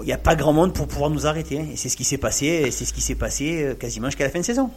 Il 0.00 0.04
n'y 0.04 0.12
a 0.12 0.18
pas 0.18 0.34
grand 0.34 0.52
monde 0.52 0.74
pour 0.74 0.88
pouvoir 0.88 1.10
nous 1.10 1.26
arrêter. 1.26 1.60
Hein. 1.60 1.66
Et 1.72 1.76
c'est 1.76 1.88
ce 1.88 1.96
qui 1.96 2.04
s'est 2.04 2.18
passé. 2.18 2.70
C'est 2.70 2.84
ce 2.84 2.92
qui 2.92 3.00
s'est 3.00 3.14
passé 3.14 3.74
quasiment 3.78 4.08
jusqu'à 4.08 4.24
la 4.24 4.30
fin 4.30 4.40
de 4.40 4.44
saison. 4.44 4.70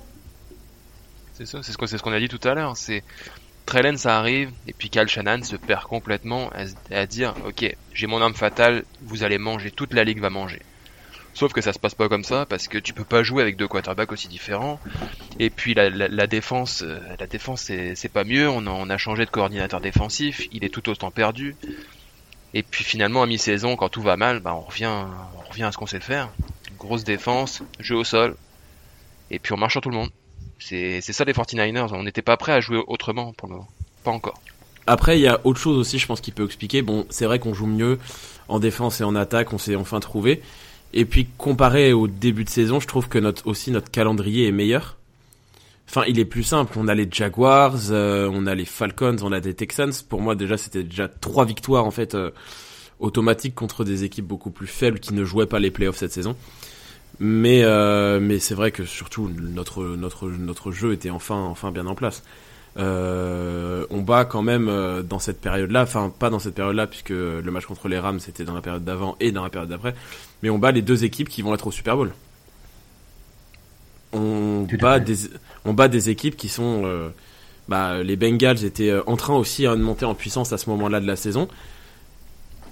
C'est 1.34 1.46
ça, 1.46 1.60
c'est 1.64 1.72
ce 1.72 1.78
qu'on 1.78 2.12
a 2.12 2.20
dit 2.20 2.28
tout 2.28 2.46
à 2.48 2.54
l'heure. 2.54 2.76
C'est 2.76 3.04
Trellen 3.70 4.00
ça 4.00 4.18
arrive, 4.18 4.52
et 4.66 4.74
puis 4.74 4.90
Cal 4.90 5.08
Shannon 5.08 5.44
se 5.44 5.56
perd 5.56 5.84
complètement 5.84 6.50
à, 6.90 7.06
dire 7.06 7.36
Ok, 7.46 7.72
j'ai 7.94 8.08
mon 8.08 8.20
arme 8.20 8.34
fatale, 8.34 8.84
vous 9.02 9.24
allez 9.24 9.38
manger, 9.38 9.70
toute 9.70 9.94
la 9.94 10.04
ligue 10.04 10.20
va 10.20 10.32
manger. 10.32 10.60
Sauf 11.36 11.54
que 11.54 11.62
ça 11.62 11.72
se 11.72 11.78
passe 11.78 11.94
pas 11.94 12.10
comme 12.10 12.24
ça 12.24 12.48
parce 12.48 12.68
que 12.68 12.80
tu 12.80 12.94
peux 12.94 13.04
pas 13.04 13.22
jouer 13.22 13.44
avec 13.44 13.58
deux 13.58 13.68
quarterbacks 13.68 14.12
aussi 14.12 14.28
différents. 14.28 14.80
Et 15.38 15.52
puis 15.52 15.76
la, 15.76 16.26
défense, 16.26 16.84
la 17.20 17.28
défense 17.28 17.70
euh, 17.70 17.92
c'est 17.94 18.10
pas 18.12 18.24
mieux. 18.24 18.50
On 18.50 18.66
a, 18.66 18.72
on 18.72 18.90
a, 18.90 18.98
changé 18.98 19.24
de 19.24 19.30
coordinateur 19.30 19.82
défensif, 19.82 20.48
il 20.52 20.66
est 20.66 20.74
tout 20.74 20.90
autant 20.90 21.12
perdu. 21.12 21.56
Et 22.56 22.64
puis 22.64 22.84
finalement 22.84 23.22
à 23.22 23.28
mi-saison, 23.28 23.76
quand 23.76 23.90
tout 23.90 24.02
va 24.02 24.18
mal, 24.18 24.40
bah 24.40 24.56
on 24.56 24.62
revient, 24.62 25.06
on 25.38 25.48
revient 25.48 25.66
à 25.66 25.72
ce 25.72 25.78
qu'on 25.78 25.86
sait 25.86 26.00
faire. 26.00 26.32
Grosse 26.80 27.04
défense, 27.04 27.62
jeu 27.80 27.98
au 27.98 28.04
sol, 28.04 28.36
et 29.30 29.38
puis 29.38 29.54
on 29.54 29.58
marche 29.58 29.74
sur 29.74 29.82
tout 29.82 29.92
le 29.92 29.98
monde. 29.98 30.10
C'est 30.60 31.02
ça 31.02 31.24
les 31.24 31.34
49ers. 31.34 31.90
On 31.94 32.04
n'était 32.04 32.22
pas 32.22 32.38
prêt 32.38 32.52
à 32.52 32.60
jouer 32.60 32.84
autrement 32.88 33.34
pour 33.34 33.48
le 33.48 33.56
moment. 33.56 33.68
Pas 34.04 34.12
encore. 34.12 34.40
Après, 34.88 35.20
il 35.20 35.22
y 35.22 35.28
a 35.28 35.40
autre 35.44 35.60
chose 35.60 35.78
aussi, 35.78 36.00
je 36.00 36.08
pense, 36.08 36.22
qui 36.22 36.32
peut 36.32 36.46
expliquer. 36.46 36.82
Bon, 36.82 37.06
c'est 37.10 37.26
vrai 37.26 37.40
qu'on 37.40 37.54
joue 37.54 37.68
mieux 37.68 38.00
en 38.48 38.60
défense 38.60 39.02
et 39.02 39.04
en 39.04 39.16
attaque, 39.16 39.54
on 39.54 39.58
s'est 39.58 39.76
enfin 39.76 40.00
trouvé. 40.00 40.42
Et 40.94 41.06
puis, 41.06 41.28
comparé 41.38 41.94
au 41.94 42.08
début 42.08 42.44
de 42.44 42.50
saison, 42.50 42.80
je 42.80 42.88
trouve 42.88 43.08
que 43.08 43.20
notre, 43.20 43.48
aussi 43.48 43.72
notre 43.72 43.92
calendrier 43.92 44.48
est 44.48 44.52
meilleur. 44.52 44.98
Enfin, 45.88 46.04
il 46.08 46.20
est 46.20 46.26
plus 46.26 46.44
simple. 46.44 46.78
On 46.78 46.88
a 46.88 46.96
les 46.96 47.08
Jaguars, 47.10 47.92
euh, 47.92 48.30
on 48.32 48.48
a 48.48 48.56
les 48.56 48.66
Falcons, 48.66 49.18
on 49.22 49.32
a 49.32 49.40
des 49.40 49.54
Texans. 49.54 49.94
Pour 50.08 50.22
moi, 50.22 50.36
déjà, 50.36 50.58
c'était 50.58 50.84
déjà 50.84 51.08
trois 51.08 51.46
victoires, 51.46 51.86
en 51.86 51.92
fait, 51.92 52.16
euh, 52.16 52.32
automatiques 53.00 53.56
contre 53.56 53.84
des 53.84 54.04
équipes 54.04 54.26
beaucoup 54.26 54.52
plus 54.52 54.68
faibles 54.68 55.00
qui 55.00 55.14
ne 55.14 55.24
jouaient 55.24 55.46
pas 55.46 55.60
les 55.60 55.72
playoffs 55.72 55.98
cette 55.98 56.14
saison. 56.14 56.36
Mais 57.20 57.64
euh, 57.64 58.20
mais 58.22 58.40
c'est 58.40 58.56
vrai 58.56 58.72
que 58.72 58.86
surtout 58.86 59.30
notre 59.30 59.84
notre 59.84 60.30
notre 60.30 60.72
jeu 60.72 60.94
était 60.94 61.10
enfin 61.10 61.36
enfin 61.36 61.72
bien 61.72 61.86
en 61.88 61.96
place. 61.96 62.24
Euh, 62.78 63.86
on 63.90 64.02
bat 64.02 64.26
quand 64.26 64.42
même 64.42 64.70
euh, 64.70 65.02
dans 65.02 65.20
cette 65.20 65.42
période-là, 65.42 65.84
enfin 65.84 66.14
pas 66.18 66.30
dans 66.30 66.40
cette 66.40 66.56
période-là 66.56 66.88
puisque 66.88 67.10
le 67.10 67.44
match 67.52 67.66
contre 67.66 67.88
les 67.90 68.00
Rams 68.00 68.20
c'était 68.20 68.46
dans 68.46 68.54
la 68.54 68.62
période 68.62 68.86
d'avant 68.86 69.18
et 69.20 69.32
dans 69.32 69.44
la 69.44 69.50
période 69.50 69.70
d'après, 69.70 69.96
mais 70.44 70.50
on 70.50 70.60
bat 70.60 70.72
les 70.72 70.82
deux 70.82 71.04
équipes 71.04 71.30
qui 71.30 71.42
vont 71.42 71.54
être 71.54 71.68
au 71.68 71.72
Super 71.72 71.98
Bowl. 71.98 72.14
On 74.14 74.66
bat 74.80 75.00
des 75.00 75.16
on 75.66 75.74
bat 75.74 75.88
des 75.88 76.10
équipes 76.10 76.38
qui 76.38 76.48
sont 76.48 76.84
euh, 76.86 77.10
bah, 77.68 78.02
les 78.02 78.16
Bengals 78.16 78.64
étaient 78.64 78.94
en 79.08 79.18
train 79.18 79.36
aussi 79.36 79.64
de 79.64 79.76
monter 79.76 80.06
en 80.06 80.16
puissance 80.16 80.54
à 80.54 80.58
ce 80.58 80.70
moment-là 80.70 81.02
de 81.02 81.08
la 81.08 81.16
saison 81.16 81.50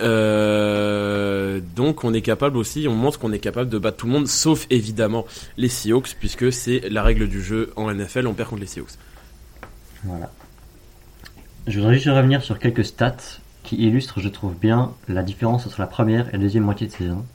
euh, 0.02 1.60
donc 1.76 2.04
on 2.04 2.14
est 2.14 2.22
capable 2.22 2.58
aussi, 2.58 2.88
on 2.88 2.95
montre 2.95 3.20
qu'on 3.20 3.32
est 3.32 3.39
capable 3.39 3.70
de 3.70 3.78
battre 3.78 3.98
tout 3.98 4.08
le 4.08 4.14
monde, 4.14 4.28
sauf 4.28 4.68
évidemment 4.70 5.26
les 5.58 5.70
Seahawks, 5.70 6.16
puisque 6.20 6.52
c'est 6.52 6.82
la 6.89 7.04
règle 7.04 7.28
du 7.28 7.41
jeu 7.41 7.72
en 7.76 7.91
NFL, 7.91 8.28
on 8.28 8.34
perd 8.34 8.50
contre 8.50 8.62
les 8.62 8.68
Seahawks. 8.68 8.98
Voilà. 10.04 10.32
Je 11.68 11.80
voudrais 11.80 11.95
juste 11.95 12.08
revenir 12.08 12.43
sur 12.43 12.60
quelques 12.60 12.86
stats 12.86 13.18
qui 13.64 13.76
illustrent, 13.78 14.22
je 14.22 14.30
trouve 14.30 14.56
bien, 14.56 14.93
la 15.10 15.24
différence 15.24 15.68
entre 15.68 15.82
la 15.82 15.88
première 15.88 16.30
et 16.30 16.34
la 16.34 16.38
deuxième 16.38 16.64
moitié 16.64 16.88
de 16.88 16.91
saison. 16.91 17.26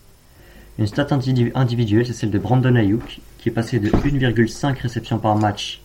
Une 0.79 0.87
stat 0.87 1.09
individuelle, 1.55 2.07
c'est 2.07 2.15
celle 2.15 2.31
de 2.31 2.39
Brandon 2.39 2.75
Ayuk, 2.75 3.21
qui 3.39 3.51
est 3.51 3.53
passé 3.53 3.79
de 3.79 3.91
1,5 3.91 4.81
réceptions 4.81 5.19
par 5.19 5.37
match 5.37 5.83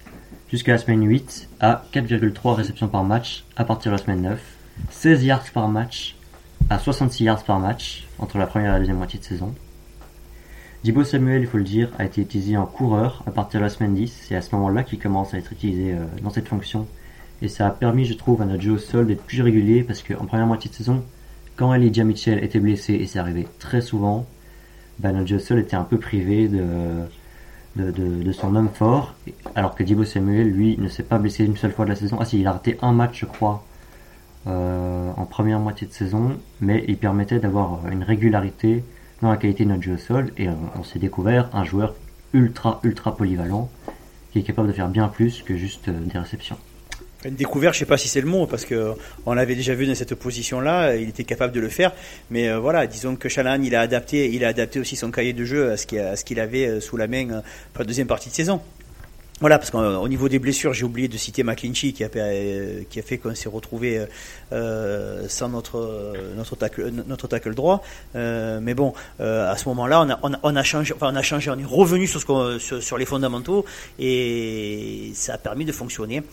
jusqu'à 0.49 0.73
la 0.73 0.77
semaine 0.77 1.05
8 1.05 1.49
à 1.59 1.83
4,3 1.93 2.53
réceptions 2.53 2.87
par 2.87 3.03
match 3.03 3.43
à 3.57 3.65
partir 3.65 3.91
de 3.91 3.97
la 3.97 4.03
semaine 4.03 4.21
9, 4.21 4.39
16 4.89 5.23
yards 5.25 5.51
par 5.53 5.67
match 5.67 6.16
à 6.69 6.79
66 6.79 7.23
yards 7.23 7.43
par 7.43 7.59
match 7.59 8.05
entre 8.19 8.37
la 8.37 8.47
première 8.47 8.71
et 8.71 8.73
la 8.73 8.79
deuxième 8.79 8.97
moitié 8.97 9.19
de 9.19 9.23
saison. 9.23 9.53
Dibo 10.83 11.03
Samuel, 11.03 11.41
il 11.41 11.47
faut 11.47 11.57
le 11.57 11.63
dire, 11.63 11.89
a 11.97 12.05
été 12.05 12.21
utilisé 12.21 12.57
en 12.57 12.65
coureur 12.65 13.23
à 13.25 13.31
partir 13.31 13.59
de 13.59 13.65
la 13.65 13.69
semaine 13.69 13.93
10. 13.93 14.25
C'est 14.27 14.35
à 14.35 14.41
ce 14.41 14.53
moment-là 14.55 14.83
qu'il 14.83 14.99
commence 14.99 15.33
à 15.33 15.37
être 15.37 15.51
utilisé 15.51 15.93
euh, 15.93 16.05
dans 16.21 16.29
cette 16.29 16.47
fonction. 16.47 16.87
Et 17.41 17.47
ça 17.47 17.67
a 17.67 17.71
permis, 17.71 18.05
je 18.05 18.13
trouve, 18.13 18.41
à 18.41 18.45
notre 18.45 18.61
jeu 18.61 18.73
au 18.73 18.77
sol 18.77 19.07
d'être 19.07 19.23
plus 19.23 19.41
régulier 19.41 19.83
parce 19.83 20.03
qu'en 20.03 20.25
première 20.25 20.47
moitié 20.47 20.69
de 20.69 20.75
saison, 20.75 21.03
quand 21.55 21.73
Elijah 21.73 22.03
Mitchell 22.03 22.43
était 22.43 22.59
blessé, 22.59 22.93
et 22.93 23.07
c'est 23.07 23.19
arrivé 23.19 23.47
très 23.59 23.81
souvent, 23.81 24.25
bah, 24.99 25.11
notre 25.11 25.27
jeu 25.27 25.37
au 25.37 25.39
sol 25.39 25.59
était 25.59 25.75
un 25.75 25.83
peu 25.83 25.97
privé 25.97 26.47
de, 26.47 26.63
de, 27.75 27.91
de, 27.91 28.31
son 28.31 28.55
homme 28.55 28.69
fort. 28.73 29.15
Alors 29.55 29.75
que 29.75 29.83
Dibo 29.83 30.03
Samuel, 30.03 30.51
lui, 30.51 30.77
ne 30.77 30.87
s'est 30.87 31.03
pas 31.03 31.17
blessé 31.17 31.45
une 31.45 31.57
seule 31.57 31.71
fois 31.71 31.85
de 31.85 31.91
la 31.91 31.95
saison. 31.95 32.17
Ah 32.19 32.25
si, 32.25 32.39
il 32.39 32.47
a 32.47 32.53
raté 32.53 32.77
un 32.81 32.91
match, 32.91 33.21
je 33.21 33.25
crois, 33.25 33.63
en 34.47 35.25
première 35.25 35.59
moitié 35.59 35.87
de 35.87 35.91
saison, 35.91 36.37
mais 36.61 36.85
il 36.87 36.97
permettait 36.97 37.39
d'avoir 37.39 37.87
une 37.91 38.03
régularité 38.03 38.83
dans 39.21 39.29
la 39.29 39.37
qualité 39.37 39.63
de 39.63 39.69
notre 39.69 39.83
jeu 39.83 39.93
au 39.93 39.97
sol 39.97 40.31
et 40.37 40.47
on, 40.49 40.83
s'est 40.83 40.99
découvert 40.99 41.49
un 41.53 41.63
joueur 41.63 41.95
ultra 42.33 42.79
ultra 42.83 43.15
polyvalent 43.15 43.69
qui 44.31 44.39
est 44.39 44.43
capable 44.43 44.67
de 44.67 44.73
faire 44.73 44.89
bien 44.89 45.07
plus 45.07 45.41
que 45.41 45.55
juste 45.55 45.87
euh, 45.87 45.99
des 45.99 46.19
réceptions. 46.19 46.57
Une 47.25 47.33
découverte, 47.33 47.73
je 47.73 47.79
sais 47.79 47.85
pas 47.85 47.97
si 47.97 48.07
c'est 48.07 48.21
le 48.21 48.27
mot, 48.27 48.45
parce 48.45 48.63
que 48.63 48.93
on 49.25 49.33
l'avait 49.33 49.55
déjà 49.55 49.73
vu 49.73 49.87
dans 49.87 49.95
cette 49.95 50.13
position-là, 50.13 50.95
il 50.97 51.09
était 51.09 51.23
capable 51.23 51.51
de 51.51 51.59
le 51.59 51.69
faire. 51.69 51.91
Mais 52.29 52.47
euh, 52.47 52.59
voilà, 52.59 52.85
disons 52.85 53.15
que 53.15 53.27
Chalan, 53.27 53.61
il 53.63 53.75
a 53.75 53.81
adapté, 53.81 54.31
il 54.31 54.45
a 54.45 54.49
adapté 54.49 54.79
aussi 54.79 54.95
son 54.95 55.09
cahier 55.09 55.33
de 55.33 55.43
jeu 55.43 55.71
à 55.71 55.77
ce 55.77 56.23
qu'il 56.23 56.39
avait 56.39 56.79
sous 56.79 56.95
la 56.95 57.07
main 57.07 57.41
pour 57.73 57.81
la 57.81 57.85
deuxième 57.85 58.07
partie 58.07 58.29
de 58.29 58.35
saison. 58.35 58.61
Voilà, 59.39 59.59
parce 59.59 59.69
qu'au 59.69 60.07
niveau 60.07 60.29
des 60.29 60.39
blessures, 60.39 60.73
j'ai 60.73 60.83
oublié 60.83 61.07
de 61.07 61.17
citer 61.17 61.43
McClinchy 61.43 61.93
qui 61.93 62.03
a, 62.03 62.09
fait 62.09 63.17
qu'on 63.19 63.35
s'est 63.35 63.49
retrouvé 63.49 64.03
euh, 64.51 65.27
sans 65.29 65.49
notre 65.49 66.15
notre 66.35 66.55
tackle, 66.55 66.91
notre 67.07 67.51
droit. 67.51 67.83
Euh, 68.15 68.59
mais 68.59 68.73
bon, 68.73 68.93
euh, 69.19 69.51
à 69.51 69.55
ce 69.55 69.69
moment-là, 69.69 70.07
on 70.41 70.55
a, 70.55 70.63
changé, 70.63 70.93
enfin 70.95 71.11
on 71.13 71.15
a 71.15 71.21
changé, 71.21 71.51
on 71.51 71.59
est 71.59 71.65
revenu 71.65 72.07
sur, 72.07 72.19
ce 72.19 72.57
sur, 72.57 72.81
sur 72.81 72.97
les 72.97 73.05
fondamentaux 73.05 73.63
et 73.99 75.11
ça 75.13 75.35
a 75.35 75.37
permis 75.37 75.65
de 75.65 75.71
fonctionner. 75.71 76.23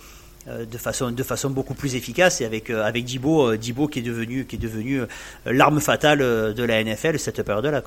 de 0.46 0.78
façon 0.78 1.10
de 1.10 1.22
façon 1.22 1.50
beaucoup 1.50 1.74
plus 1.74 1.94
efficace 1.96 2.40
et 2.40 2.44
avec 2.44 2.68
avec 2.68 3.04
Dibo 3.04 3.56
Dibo 3.56 3.88
qui 3.88 4.00
est 4.00 4.08
devenu 4.12 4.44
qui 4.44 4.56
est 4.56 4.58
devenu 4.58 5.00
l'arme 5.46 5.80
fatale 5.80 6.18
de 6.18 6.64
la 6.64 6.84
NFL 6.84 7.18
cette 7.18 7.42
période 7.42 7.64
là 7.66 7.82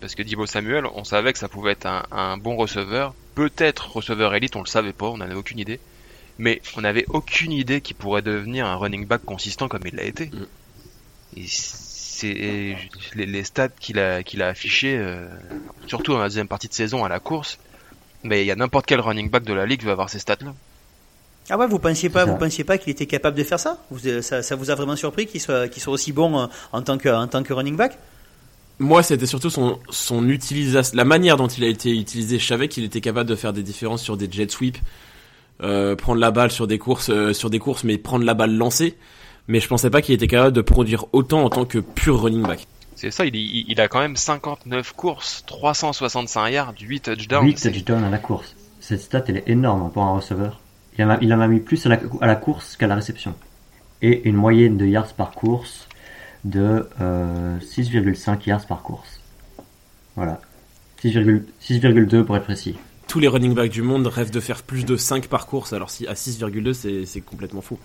parce 0.00 0.14
que 0.14 0.22
Dibo 0.22 0.46
Samuel, 0.46 0.86
on 0.94 1.04
savait 1.04 1.32
que 1.32 1.38
ça 1.38 1.48
pouvait 1.48 1.72
être 1.72 1.86
un, 1.86 2.04
un 2.10 2.36
bon 2.36 2.56
receveur, 2.56 3.14
peut-être 3.34 3.92
receveur 3.92 4.34
élite, 4.34 4.56
on 4.56 4.60
le 4.60 4.66
savait 4.66 4.92
pas, 4.92 5.06
on 5.06 5.18
n'en 5.18 5.24
avait 5.24 5.34
aucune 5.34 5.58
idée 5.58 5.80
mais 6.38 6.60
on 6.76 6.82
n'avait 6.82 7.06
aucune 7.08 7.52
idée 7.52 7.80
qu'il 7.80 7.96
pourrait 7.96 8.22
devenir 8.22 8.66
un 8.66 8.76
running 8.76 9.06
back 9.06 9.24
consistant 9.24 9.68
comme 9.68 9.82
il 9.86 9.96
l'a 9.96 10.04
été. 10.04 10.26
Mm. 10.26 10.46
Et 11.38 11.44
c'est 11.46 12.76
les, 13.14 13.44
stats 13.44 13.68
qu'il 13.68 13.98
a 13.98 14.22
qu'il 14.22 14.42
a 14.42 14.48
affichés, 14.48 14.96
euh, 14.96 15.28
surtout 15.86 16.12
dans 16.12 16.18
la 16.18 16.26
deuxième 16.26 16.48
partie 16.48 16.68
de 16.68 16.72
saison 16.72 17.04
à 17.04 17.08
la 17.08 17.20
course. 17.20 17.58
Mais 18.22 18.42
il 18.42 18.46
y 18.46 18.50
a 18.50 18.56
n'importe 18.56 18.86
quel 18.86 19.00
running 19.00 19.30
back 19.30 19.44
de 19.44 19.52
la 19.52 19.66
ligue 19.66 19.80
qui 19.80 19.86
va 19.86 19.92
avoir 19.92 20.10
ces 20.10 20.18
stats-là. 20.18 20.54
Ah 21.48 21.56
ouais, 21.56 21.68
vous 21.68 21.78
pensiez 21.78 22.08
pas, 22.08 22.24
vous 22.24 22.36
pensiez 22.36 22.64
pas 22.64 22.76
qu'il 22.76 22.90
était 22.90 23.06
capable 23.06 23.36
de 23.36 23.44
faire 23.44 23.60
ça, 23.60 23.78
vous, 23.90 24.20
ça, 24.20 24.42
ça 24.42 24.56
vous 24.56 24.70
a 24.70 24.74
vraiment 24.74 24.96
surpris 24.96 25.26
qu'il 25.26 25.40
soit, 25.40 25.68
qu'il 25.68 25.80
soit 25.80 25.92
aussi 25.92 26.10
bon 26.10 26.40
euh, 26.40 26.46
en 26.72 26.82
tant 26.82 26.98
que, 26.98 27.08
en 27.08 27.28
tant 27.28 27.44
que 27.44 27.52
running 27.52 27.76
back? 27.76 27.96
Moi, 28.78 29.02
c'était 29.02 29.26
surtout 29.26 29.50
son, 29.50 29.78
son 29.88 30.28
utilisation, 30.28 30.96
la 30.96 31.04
manière 31.04 31.36
dont 31.36 31.46
il 31.46 31.64
a 31.64 31.68
été 31.68 31.96
utilisé. 31.96 32.38
Je 32.38 32.46
savais 32.46 32.68
qu'il 32.68 32.84
était 32.84 33.00
capable 33.00 33.28
de 33.28 33.34
faire 33.34 33.52
des 33.52 33.62
différences 33.62 34.02
sur 34.02 34.16
des 34.16 34.30
jet 34.30 34.50
sweeps, 34.50 34.80
euh, 35.62 35.96
prendre 35.96 36.20
la 36.20 36.30
balle 36.30 36.50
sur 36.50 36.66
des 36.66 36.78
courses, 36.78 37.10
euh, 37.10 37.32
sur 37.32 37.48
des 37.48 37.58
courses, 37.58 37.84
mais 37.84 37.96
prendre 37.96 38.24
la 38.24 38.34
balle 38.34 38.54
lancée. 38.54 38.96
Mais 39.48 39.60
je 39.60 39.68
pensais 39.68 39.90
pas 39.90 40.02
qu'il 40.02 40.14
était 40.14 40.26
capable 40.26 40.54
de 40.54 40.60
produire 40.60 41.06
autant 41.12 41.44
en 41.44 41.50
tant 41.50 41.64
que 41.64 41.78
pur 41.78 42.20
running 42.20 42.42
back. 42.42 42.66
C'est 42.96 43.10
ça, 43.10 43.24
il, 43.24 43.36
il, 43.36 43.80
a 43.80 43.88
quand 43.88 44.00
même 44.00 44.16
59 44.16 44.92
courses, 44.92 45.44
365 45.46 46.48
yards, 46.48 46.74
8 46.80 47.00
touchdowns. 47.00 47.44
8 47.44 47.62
touchdowns 47.62 48.04
à 48.04 48.10
la 48.10 48.18
course. 48.18 48.56
Cette 48.80 49.02
stat, 49.02 49.24
elle 49.28 49.38
est 49.38 49.48
énorme 49.48 49.90
pour 49.92 50.02
un 50.02 50.16
receveur. 50.16 50.60
Il 50.98 51.04
en 51.04 51.10
a, 51.10 51.18
il 51.20 51.32
en 51.32 51.40
a 51.40 51.46
mis 51.46 51.60
plus 51.60 51.84
à 51.86 51.90
la, 51.90 52.00
à 52.20 52.26
la 52.26 52.36
course 52.36 52.76
qu'à 52.76 52.86
la 52.86 52.94
réception. 52.94 53.34
Et 54.02 54.26
une 54.28 54.36
moyenne 54.36 54.76
de 54.76 54.86
yards 54.86 55.12
par 55.14 55.32
course 55.32 55.85
de 56.46 56.88
euh, 57.00 57.58
6,5 57.58 58.48
yards 58.48 58.66
par 58.66 58.82
course. 58.82 59.20
Voilà. 60.14 60.40
6,2 61.02 62.24
pour 62.24 62.36
être 62.36 62.44
précis 62.44 62.76
tous 63.08 63.20
les 63.20 63.28
running 63.28 63.54
backs 63.54 63.70
du 63.70 63.82
monde 63.82 64.06
rêvent 64.08 64.30
de 64.30 64.40
faire 64.40 64.62
plus 64.62 64.84
de 64.84 64.96
5 64.96 65.28
par 65.28 65.46
course, 65.46 65.72
alors 65.72 65.90
si 65.90 66.06
à 66.06 66.14
6,2 66.14 67.04
c'est 67.06 67.20
complètement 67.20 67.60
fou. 67.60 67.78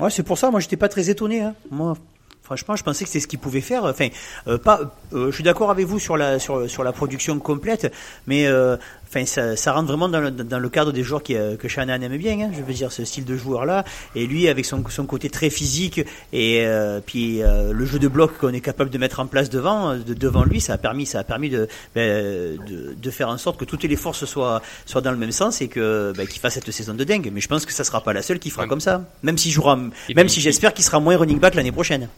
Ouais, 0.00 0.10
c'est 0.10 0.22
pour 0.22 0.38
ça, 0.38 0.50
moi 0.50 0.60
j'étais 0.60 0.76
pas 0.76 0.88
très 0.88 1.10
étonné. 1.10 1.42
Hein. 1.42 1.54
Moi, 1.70 1.94
franchement, 2.42 2.76
je 2.76 2.82
pensais 2.82 3.04
que 3.04 3.10
c'est 3.10 3.20
ce 3.20 3.26
qu'il 3.26 3.38
pouvait 3.38 3.60
faire. 3.60 3.84
Enfin, 3.84 4.08
euh, 4.46 4.58
pas, 4.58 4.94
euh, 5.12 5.30
je 5.30 5.34
suis 5.34 5.44
d'accord 5.44 5.70
avec 5.70 5.86
vous 5.86 5.98
sur 5.98 6.16
la, 6.16 6.38
sur, 6.38 6.68
sur 6.68 6.84
la 6.84 6.92
production 6.92 7.38
complète, 7.38 7.92
mais 8.26 8.46
euh, 8.46 8.76
enfin 9.12 9.26
ça, 9.26 9.56
ça, 9.56 9.72
rentre 9.72 9.88
vraiment 9.88 10.08
dans 10.08 10.20
le, 10.20 10.30
dans 10.30 10.58
le 10.58 10.68
cadre 10.70 10.90
des 10.92 11.02
joueurs 11.02 11.22
qui, 11.22 11.36
euh, 11.36 11.56
que 11.56 11.68
Shannon 11.68 12.00
aime 12.00 12.16
bien. 12.16 12.40
Hein, 12.40 12.50
je 12.56 12.62
veux 12.62 12.72
dire 12.72 12.90
ce 12.90 13.04
style 13.04 13.24
de 13.24 13.36
joueur 13.36 13.66
là. 13.66 13.84
Et 14.14 14.26
lui 14.26 14.48
avec 14.48 14.64
son, 14.64 14.82
son 14.88 15.04
côté 15.04 15.28
très 15.28 15.50
physique 15.50 16.00
et 16.32 16.64
euh, 16.64 17.00
puis 17.04 17.42
euh, 17.42 17.72
le 17.72 17.84
jeu 17.84 17.98
de 17.98 18.08
bloc 18.08 18.38
qu'on 18.38 18.52
est 18.52 18.60
capable 18.60 18.90
de 18.90 18.98
mettre 18.98 19.20
en 19.20 19.26
place 19.26 19.50
devant 19.50 19.96
de, 19.96 20.14
devant 20.14 20.44
lui, 20.44 20.60
ça 20.60 20.74
a 20.74 20.78
permis 20.78 21.04
ça 21.04 21.18
a 21.18 21.24
permis 21.24 21.50
de, 21.50 21.68
ben, 21.94 22.56
de, 22.66 22.94
de 22.94 23.10
faire 23.10 23.28
en 23.28 23.36
sorte 23.36 23.58
que 23.58 23.66
toutes 23.66 23.84
les 23.84 23.96
forces 23.96 24.24
soient 24.24 24.62
soient 24.86 25.02
dans 25.02 25.12
le 25.12 25.18
même 25.18 25.32
sens 25.32 25.60
et 25.60 25.68
que 25.68 26.12
ben, 26.16 26.26
qu'il 26.26 26.40
fasse 26.40 26.54
cette 26.54 26.70
saison 26.70 26.94
de 26.94 27.04
dingue. 27.04 27.30
Mais 27.32 27.40
je 27.40 27.48
pense 27.48 27.66
que 27.66 27.72
ça 27.72 27.84
sera 27.84 28.00
pas 28.00 28.14
la 28.14 28.22
seule 28.22 28.38
qui 28.38 28.50
fera 28.50 28.66
comme 28.66 28.80
ça. 28.80 29.04
Même 29.22 29.36
si 29.36 29.50
jouera, 29.50 29.78
même 30.14 30.28
si 30.28 30.40
j'espère 30.40 30.72
qu'il 30.72 30.84
sera 30.84 31.00
moins 31.00 31.16
running 31.16 31.38
back 31.38 31.54
l'année 31.54 31.72
prochaine. 31.72 32.08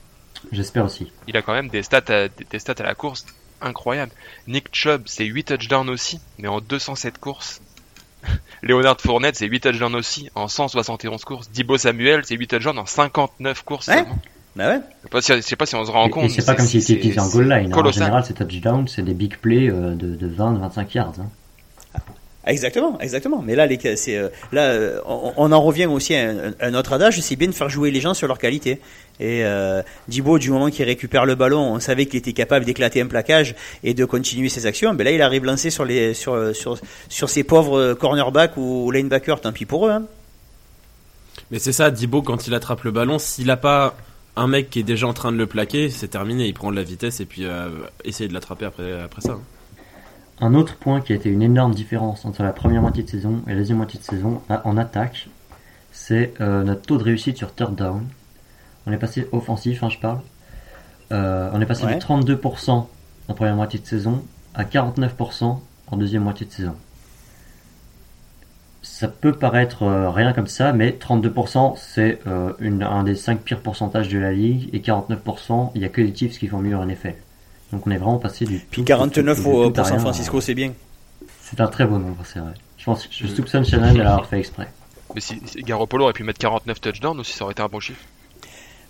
J'espère 0.53 0.85
aussi. 0.85 1.11
Il 1.27 1.37
a 1.37 1.43
quand 1.43 1.55
même 1.55 1.69
des 1.69 1.83
stats 1.83 2.29
des 2.51 2.59
stats 2.59 2.75
à 2.79 2.83
la 2.83 2.95
course 2.95 3.27
incroyable. 3.61 4.13
Nick 4.47 4.69
Chubb, 4.73 5.03
c'est 5.07 5.25
8 5.25 5.45
touchdowns 5.45 5.91
aussi, 5.91 6.21
mais 6.39 6.49
en 6.49 6.61
207 6.61 7.19
courses. 7.19 7.61
Leonard 8.63 9.01
Fournette, 9.01 9.37
c'est 9.37 9.47
8 9.47 9.61
touchdowns 9.61 9.95
aussi, 9.95 10.31
en 10.35 10.49
171 10.49 11.25
courses. 11.25 11.51
Dibo 11.51 11.79
Samuel, 11.79 12.23
c'est 12.25 12.37
8 12.37 12.47
touchdowns 12.47 12.79
en 12.79 12.87
59 12.87 13.63
courses. 13.63 13.89
Ouais. 13.89 14.05
Bah 14.57 14.69
ouais. 14.69 14.81
Je 14.81 15.03
sais, 15.03 15.09
pas 15.09 15.21
si, 15.21 15.43
sais 15.43 15.57
pas 15.57 15.67
si 15.67 15.75
on 15.75 15.85
se 15.85 15.91
rend 15.91 16.09
compte. 16.09 16.31
C'est 16.31 16.47
pas 16.47 16.55
comme 16.55 16.67
s'il 16.67 16.81
était 16.81 16.95
utilisé 16.95 17.21
en 17.21 17.29
goal 17.29 17.49
line. 17.49 17.73
Hein. 17.73 17.77
En 17.77 17.91
général, 17.91 18.25
ces 18.25 18.35
touchdowns, 18.35 18.87
c'est 18.87 19.03
des 19.03 19.15
big 19.15 19.37
plays 19.39 19.69
euh, 19.69 19.95
de, 19.95 20.15
de 20.15 20.29
20-25 20.29 20.95
yards. 20.95 21.15
Hein. 21.21 21.29
Exactement, 22.47 23.01
exactement. 23.01 23.43
Mais 23.43 23.55
là, 23.57 23.67
les, 23.67 23.79
euh, 23.87 24.29
là, 24.53 24.65
euh, 24.65 25.01
on, 25.07 25.51
en 25.51 25.63
revient 25.63 25.87
aussi 25.87 26.15
à 26.15 26.31
un, 26.61 26.75
autre 26.75 26.93
adage, 26.93 27.21
c'est 27.21 27.37
bien 27.37 27.49
de 27.49 27.55
faire 27.55 27.71
jouer 27.71 27.91
les 27.91 28.01
gens 28.01 28.13
sur 28.13 28.29
leur 28.29 28.39
qualité. 28.39 28.81
Et 29.21 29.45
euh, 29.45 29.83
Dibo, 30.09 30.39
du 30.39 30.51
moment 30.51 30.71
qu'il 30.71 30.85
récupère 30.85 31.25
le 31.25 31.35
ballon, 31.35 31.75
on 31.75 31.81
savait 31.81 32.07
qu'il 32.07 32.19
était 32.19 32.33
capable 32.33 32.65
d'éclater 32.65 33.01
un 33.01 33.07
plaquage 33.07 33.55
et 33.83 33.95
de 33.95 34.05
continuer 34.05 34.49
ses 34.49 34.67
actions. 34.67 34.93
Mais 34.95 35.05
là, 35.05 35.13
il 35.13 35.23
arrive 35.23 35.45
lancé 35.45 35.71
sur 35.71 35.85
les, 35.85 36.15
sur, 36.15 36.55
sur, 36.55 36.79
sur 37.09 37.31
ces 37.31 37.45
pauvres 37.45 37.95
cornerbacks 37.95 38.57
ou 38.57 38.91
linebackers. 38.91 39.41
Tant 39.41 39.53
pis 39.53 39.67
pour 39.67 39.87
eux. 39.87 39.91
Hein. 39.91 40.05
Mais 41.51 41.59
c'est 41.59 41.73
ça, 41.73 41.91
Dibo, 41.91 42.23
quand 42.23 42.47
il 42.47 42.55
attrape 42.55 42.83
le 42.83 42.91
ballon, 42.91 43.19
s'il 43.19 43.51
a 43.51 43.57
pas 43.57 43.95
un 44.37 44.47
mec 44.47 44.71
qui 44.71 44.81
est 44.81 44.85
déjà 44.85 45.07
en 45.07 45.13
train 45.13 45.33
de 45.33 45.37
le 45.37 45.47
plaquer, 45.47 45.91
c'est 45.91 46.09
terminé. 46.09 46.47
Il 46.47 46.55
prend 46.55 46.71
de 46.71 46.77
la 46.77 46.83
vitesse 46.83 47.21
et 47.21 47.27
puis 47.27 47.45
euh, 47.45 47.69
essayer 48.05 48.29
de 48.29 48.35
l'attraper 48.35 48.65
après, 48.65 49.01
après 49.01 49.21
ça. 49.23 49.33
Hein. 49.33 49.41
Un 50.41 50.55
autre 50.55 50.77
point 50.77 51.01
qui 51.01 51.13
a 51.13 51.17
été 51.17 51.29
une 51.29 51.43
énorme 51.43 51.75
différence 51.75 52.25
entre 52.25 52.43
la 52.43 52.53
première 52.53 52.83
moitié 52.83 53.05
de 53.05 53.09
saison 53.09 53.43
et 53.47 53.51
la 53.51 53.57
deuxième 53.57 53.77
moitié 53.77 54.01
de 54.01 54.05
saison 54.05 54.43
en 54.49 54.77
attaque, 54.77 55.29
c'est 55.93 56.35
euh, 56.41 56.65
notre 56.65 56.83
taux 56.83 56.99
de 56.99 57.05
réussite 57.05 57.37
sur 57.37 57.55
third 57.55 57.77
down. 57.77 58.05
On 58.87 58.93
est 58.93 58.99
passé 58.99 59.29
offensif, 59.33 59.83
hein, 59.83 59.89
je 59.89 59.99
parle. 59.99 60.21
Euh, 61.13 61.51
on 61.53 61.61
est 61.61 61.67
passé 61.67 61.87
de 61.87 61.93
32% 61.93 62.87
en 63.29 63.35
première 63.35 63.57
moitié 63.57 63.79
de 63.79 63.87
saison 63.87 64.23
à 64.55 64.65
49% 64.65 65.59
en 65.89 65.97
deuxième 65.97 66.23
moitié 66.23 66.47
de 66.47 66.53
saison. 66.53 66.75
Ça 68.83 69.09
peut 69.09 69.33
paraître 69.33 69.83
euh, 69.83 70.11
rien 70.11 70.33
comme 70.33 70.47
ça, 70.47 70.73
mais 70.73 70.91
32% 70.91 71.77
c'est 71.77 72.21
un 72.27 73.05
des 73.05 73.15
5 73.15 73.41
pires 73.41 73.61
pourcentages 73.61 74.09
de 74.09 74.19
la 74.19 74.33
ligue 74.33 74.71
et 74.73 74.81
49% 74.81 75.71
il 75.75 75.81
n'y 75.81 75.87
a 75.87 75.89
que 75.89 76.01
les 76.01 76.15
Chiefs 76.15 76.39
qui 76.39 76.49
font 76.49 76.59
mieux 76.59 76.77
en 76.77 76.89
effet. 76.89 77.17
Donc 77.73 77.87
on 77.87 77.91
est 77.91 77.97
vraiment 77.97 78.19
passé 78.19 78.45
du. 78.45 78.59
Puis 78.71 78.85
49 78.85 79.43
pour, 79.43 79.73
San 79.85 79.99
Francisco, 79.99 80.41
c'est 80.41 80.55
bien. 80.55 80.73
C'est 81.41 81.61
un 81.61 81.67
très 81.67 81.87
bon 81.87 81.99
nombre, 81.99 82.23
c'est 82.25 82.39
vrai. 82.39 82.55
Je 82.79 82.85
pense, 82.85 83.09
je 83.11 83.27
soupçonne 83.27 83.65
Shannon 83.65 83.95
d'avoir 83.95 84.27
fait 84.27 84.39
exprès. 84.39 84.69
Mais 85.15 85.21
si, 85.21 85.41
Garoppolo 85.59 86.05
aurait 86.05 86.13
pu 86.13 86.25
mettre 86.25 86.39
49 86.39 86.81
touchdowns 86.81 87.21
aussi, 87.21 87.33
ça 87.33 87.45
aurait 87.45 87.53
été 87.53 87.63
un 87.63 87.69
bon 87.69 87.81
chiffre. 87.81 88.01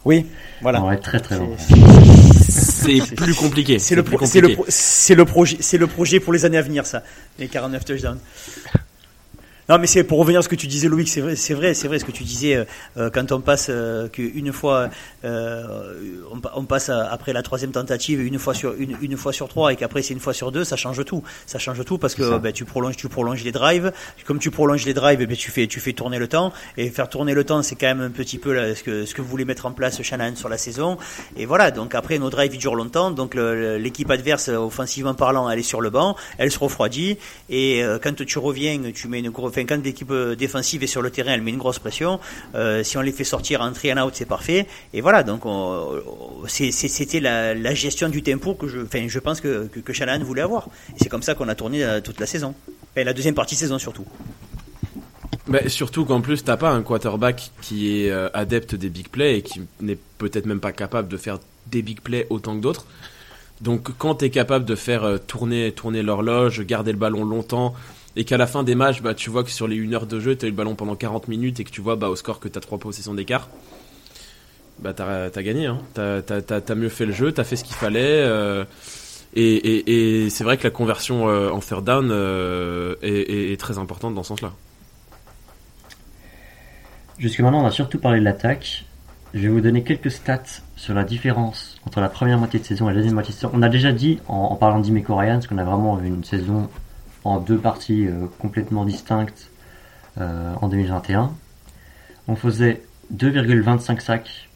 Oui, 0.04 0.26
voilà. 0.60 0.82
On 0.82 0.96
très 0.96 1.20
très 1.20 1.38
long. 1.38 1.56
C'est 2.48 3.14
plus 3.14 3.34
compliqué. 3.34 3.78
C'est 3.78 3.94
le, 3.94 4.02
le, 4.02 4.48
le, 5.14 5.24
projet, 5.24 5.56
c'est 5.60 5.78
le 5.78 5.86
projet 5.86 6.20
pour 6.20 6.32
les 6.32 6.44
années 6.44 6.58
à 6.58 6.62
venir, 6.62 6.86
ça. 6.86 7.02
Les 7.38 7.48
49 7.48 7.84
touchdowns. 7.84 8.18
Non, 9.70 9.78
mais 9.78 9.86
c'est 9.86 10.04
pour 10.04 10.18
revenir 10.18 10.40
à 10.40 10.42
ce 10.42 10.48
que 10.50 10.56
tu 10.56 10.66
disais, 10.66 10.88
Loïc, 10.88 11.08
c'est 11.08 11.22
vrai, 11.22 11.36
c'est 11.36 11.54
vrai, 11.54 11.72
c'est 11.72 11.88
vrai 11.88 11.98
ce 11.98 12.04
que 12.04 12.12
tu 12.12 12.22
disais 12.22 12.54
euh, 12.54 12.64
euh, 12.98 13.08
quand 13.08 13.32
on 13.32 13.40
passe 13.40 13.68
euh, 13.70 14.08
qu'une 14.08 14.52
fois, 14.52 14.90
on, 15.22 16.64
passe 16.66 16.90
après 16.90 17.32
la 17.32 17.42
troisième 17.42 17.72
tentative 17.72 18.20
une 18.20 18.38
fois 18.38 18.52
sur 18.52 18.74
une, 18.74 18.96
une 19.00 19.16
fois 19.16 19.32
sur 19.32 19.48
trois 19.48 19.72
et 19.72 19.76
qu'après 19.76 20.02
c'est 20.02 20.12
une 20.12 20.20
fois 20.20 20.34
sur 20.34 20.52
deux, 20.52 20.64
ça 20.64 20.76
change 20.76 21.02
tout. 21.06 21.22
Ça 21.46 21.58
change 21.58 21.82
tout 21.86 21.96
parce 21.96 22.14
que 22.14 22.36
ben, 22.36 22.52
tu 22.52 22.66
prolonges, 22.66 22.96
tu 22.96 23.08
prolonges 23.08 23.42
les 23.42 23.52
drives. 23.52 23.90
Comme 24.26 24.38
tu 24.38 24.50
prolonges 24.50 24.84
les 24.84 24.92
drives, 24.92 25.26
ben, 25.26 25.34
tu 25.34 25.50
fais, 25.50 25.66
tu 25.66 25.80
fais 25.80 25.94
tourner 25.94 26.18
le 26.18 26.28
temps 26.28 26.52
et 26.76 26.90
faire 26.90 27.08
tourner 27.08 27.32
le 27.32 27.44
temps, 27.44 27.62
c'est 27.62 27.74
quand 27.74 27.86
même 27.86 28.02
un 28.02 28.10
petit 28.10 28.36
peu 28.36 28.52
là, 28.52 28.74
ce 28.74 28.82
que 28.82 29.06
ce 29.06 29.14
que 29.14 29.22
voulait 29.22 29.46
mettre 29.46 29.64
en 29.64 29.72
place 29.72 30.02
Shannon 30.02 30.36
sur 30.36 30.50
la 30.50 30.58
saison. 30.58 30.98
Et 31.38 31.46
voilà, 31.46 31.70
donc 31.70 31.94
après 31.94 32.18
nos 32.18 32.28
drives 32.28 32.54
ils 32.54 32.58
durent 32.58 32.74
longtemps, 32.74 33.10
donc 33.10 33.34
l'équipe 33.34 34.10
adverse 34.10 34.48
offensivement 34.48 35.14
parlant, 35.14 35.48
elle 35.48 35.58
est 35.58 35.62
sur 35.62 35.80
le 35.80 35.88
banc, 35.88 36.16
elle 36.36 36.50
se 36.50 36.58
refroidit 36.58 37.16
et 37.48 37.82
quand 38.02 38.24
tu 38.26 38.38
reviens, 38.38 38.78
tu 38.94 39.08
mets 39.08 39.20
une 39.20 39.30
grosse 39.30 39.53
enfin, 39.54 39.66
quand 39.66 39.82
l'équipe 39.82 40.10
euh, 40.10 40.34
défensive 40.34 40.82
est 40.82 40.88
sur 40.88 41.02
le 41.02 41.10
terrain, 41.10 41.32
elle 41.32 41.42
met 41.42 41.52
une 41.52 41.58
grosse 41.58 41.78
pression. 41.78 42.18
Euh, 42.54 42.82
si 42.82 42.98
on 42.98 43.00
les 43.00 43.12
fait 43.12 43.24
sortir 43.24 43.60
en 43.60 43.72
three 43.72 43.92
and 43.92 44.04
out, 44.04 44.14
c'est 44.14 44.26
parfait. 44.26 44.66
Et 44.92 45.00
voilà, 45.00 45.22
donc 45.22 45.42
c'était 46.48 47.20
la, 47.20 47.74
gestion 47.74 48.08
du 48.08 48.22
tempo 48.22 48.54
que 48.54 48.66
je, 48.68 49.18
pense 49.18 49.40
que, 49.40 49.66
que, 49.66 49.80
que 49.80 50.24
voulait 50.24 50.42
avoir. 50.42 50.68
Et 50.90 50.98
c'est 50.98 51.08
comme 51.08 51.22
ça 51.22 51.34
qu'on 51.34 51.48
a 51.48 51.54
tourné 51.54 51.84
euh, 51.84 52.00
toute 52.00 52.18
la 52.20 52.26
saison. 52.26 52.54
Enfin, 52.92 53.04
la 53.04 53.12
deuxième 53.12 53.34
partie 53.34 53.54
de 53.54 53.60
saison 53.60 53.78
surtout. 53.78 54.04
Mais 55.46 55.68
surtout 55.68 56.04
qu'en 56.04 56.20
plus, 56.20 56.42
t'as 56.42 56.56
pas 56.56 56.70
un 56.70 56.82
quarterback 56.82 57.50
qui 57.60 57.90
est 57.90 58.10
adepte 58.32 58.74
des 58.74 58.88
big 58.88 59.08
plays 59.08 59.38
et 59.38 59.42
qui 59.42 59.60
n'est 59.80 59.98
peut-être 60.18 60.46
même 60.46 60.60
pas 60.60 60.72
capable 60.72 61.08
de 61.08 61.16
faire 61.18 61.38
des 61.66 61.82
big 61.82 62.00
plays 62.00 62.26
autant 62.30 62.56
que 62.56 62.62
d'autres. 62.62 62.86
Donc 63.60 63.90
quand 63.98 64.16
tu 64.16 64.24
es 64.24 64.30
capable 64.30 64.64
de 64.64 64.74
faire 64.74 65.18
tourner, 65.26 65.72
tourner 65.72 66.02
l'horloge, 66.02 66.62
garder 66.62 66.92
le 66.92 66.98
ballon 66.98 67.24
longtemps, 67.24 67.74
et 68.16 68.24
qu'à 68.24 68.36
la 68.36 68.46
fin 68.46 68.62
des 68.62 68.74
matchs, 68.74 69.02
bah, 69.02 69.14
tu 69.14 69.30
vois 69.30 69.42
que 69.42 69.50
sur 69.50 69.66
les 69.66 69.78
1 69.78 69.92
heure 69.92 70.06
de 70.06 70.20
jeu, 70.20 70.36
tu 70.36 70.44
as 70.44 70.48
eu 70.48 70.50
le 70.52 70.56
ballon 70.56 70.74
pendant 70.74 70.94
40 70.94 71.28
minutes 71.28 71.60
et 71.60 71.64
que 71.64 71.70
tu 71.70 71.80
vois 71.80 71.96
bah, 71.96 72.08
au 72.08 72.16
score 72.16 72.38
que 72.38 72.48
tu 72.48 72.56
as 72.56 72.60
3 72.60 72.78
possessions 72.78 73.14
d'écart, 73.14 73.48
bah, 74.78 74.92
tu 74.94 75.02
as, 75.02 75.42
gagné. 75.42 75.66
Hein. 75.66 75.78
Tu 75.94 76.00
as, 76.00 76.74
mieux 76.74 76.88
fait 76.88 77.06
le 77.06 77.12
jeu, 77.12 77.32
tu 77.32 77.40
as 77.40 77.44
fait 77.44 77.56
ce 77.56 77.64
qu'il 77.64 77.76
fallait. 77.76 78.22
Euh, 78.22 78.64
et, 79.34 80.28
c'est 80.30 80.44
vrai 80.44 80.56
que 80.56 80.64
la 80.64 80.70
conversion 80.70 81.28
euh, 81.28 81.50
en 81.50 81.58
third 81.58 81.84
down 81.84 82.08
euh, 82.10 82.94
est, 83.02 83.58
très 83.60 83.78
importante 83.78 84.14
dans 84.14 84.22
ce 84.22 84.28
sens-là. 84.28 84.52
Jusque 87.18 87.40
maintenant, 87.40 87.62
on 87.62 87.66
a 87.66 87.70
surtout 87.70 87.98
parlé 87.98 88.20
de 88.20 88.24
l'attaque. 88.24 88.84
Je 89.32 89.40
vais 89.40 89.48
vous 89.48 89.60
donner 89.60 89.82
quelques 89.82 90.12
stats 90.12 90.62
sur 90.76 90.94
la 90.94 91.02
différence 91.02 91.80
entre 91.84 92.00
la 92.00 92.08
première 92.08 92.38
moitié 92.38 92.60
de 92.60 92.64
saison 92.64 92.88
et 92.88 92.92
la 92.92 92.96
deuxième 92.96 93.14
moitié 93.14 93.34
de 93.34 93.38
saison. 93.38 93.50
On 93.52 93.62
a 93.62 93.68
déjà 93.68 93.90
dit, 93.90 94.20
en, 94.28 94.54
parlant 94.54 94.78
d'Ime 94.78 95.02
Ryan, 95.08 95.40
qu'on 95.48 95.58
a 95.58 95.64
vraiment 95.64 95.98
une 96.00 96.22
saison 96.22 96.68
en 97.24 97.38
deux 97.38 97.58
parties 97.58 98.06
euh, 98.06 98.26
complètement 98.38 98.84
distinctes 98.84 99.50
en 100.16 100.68
2021. 100.68 101.32
On 102.28 102.36
faisait 102.36 102.82
2,25 103.12 103.98
sacs 103.98 104.48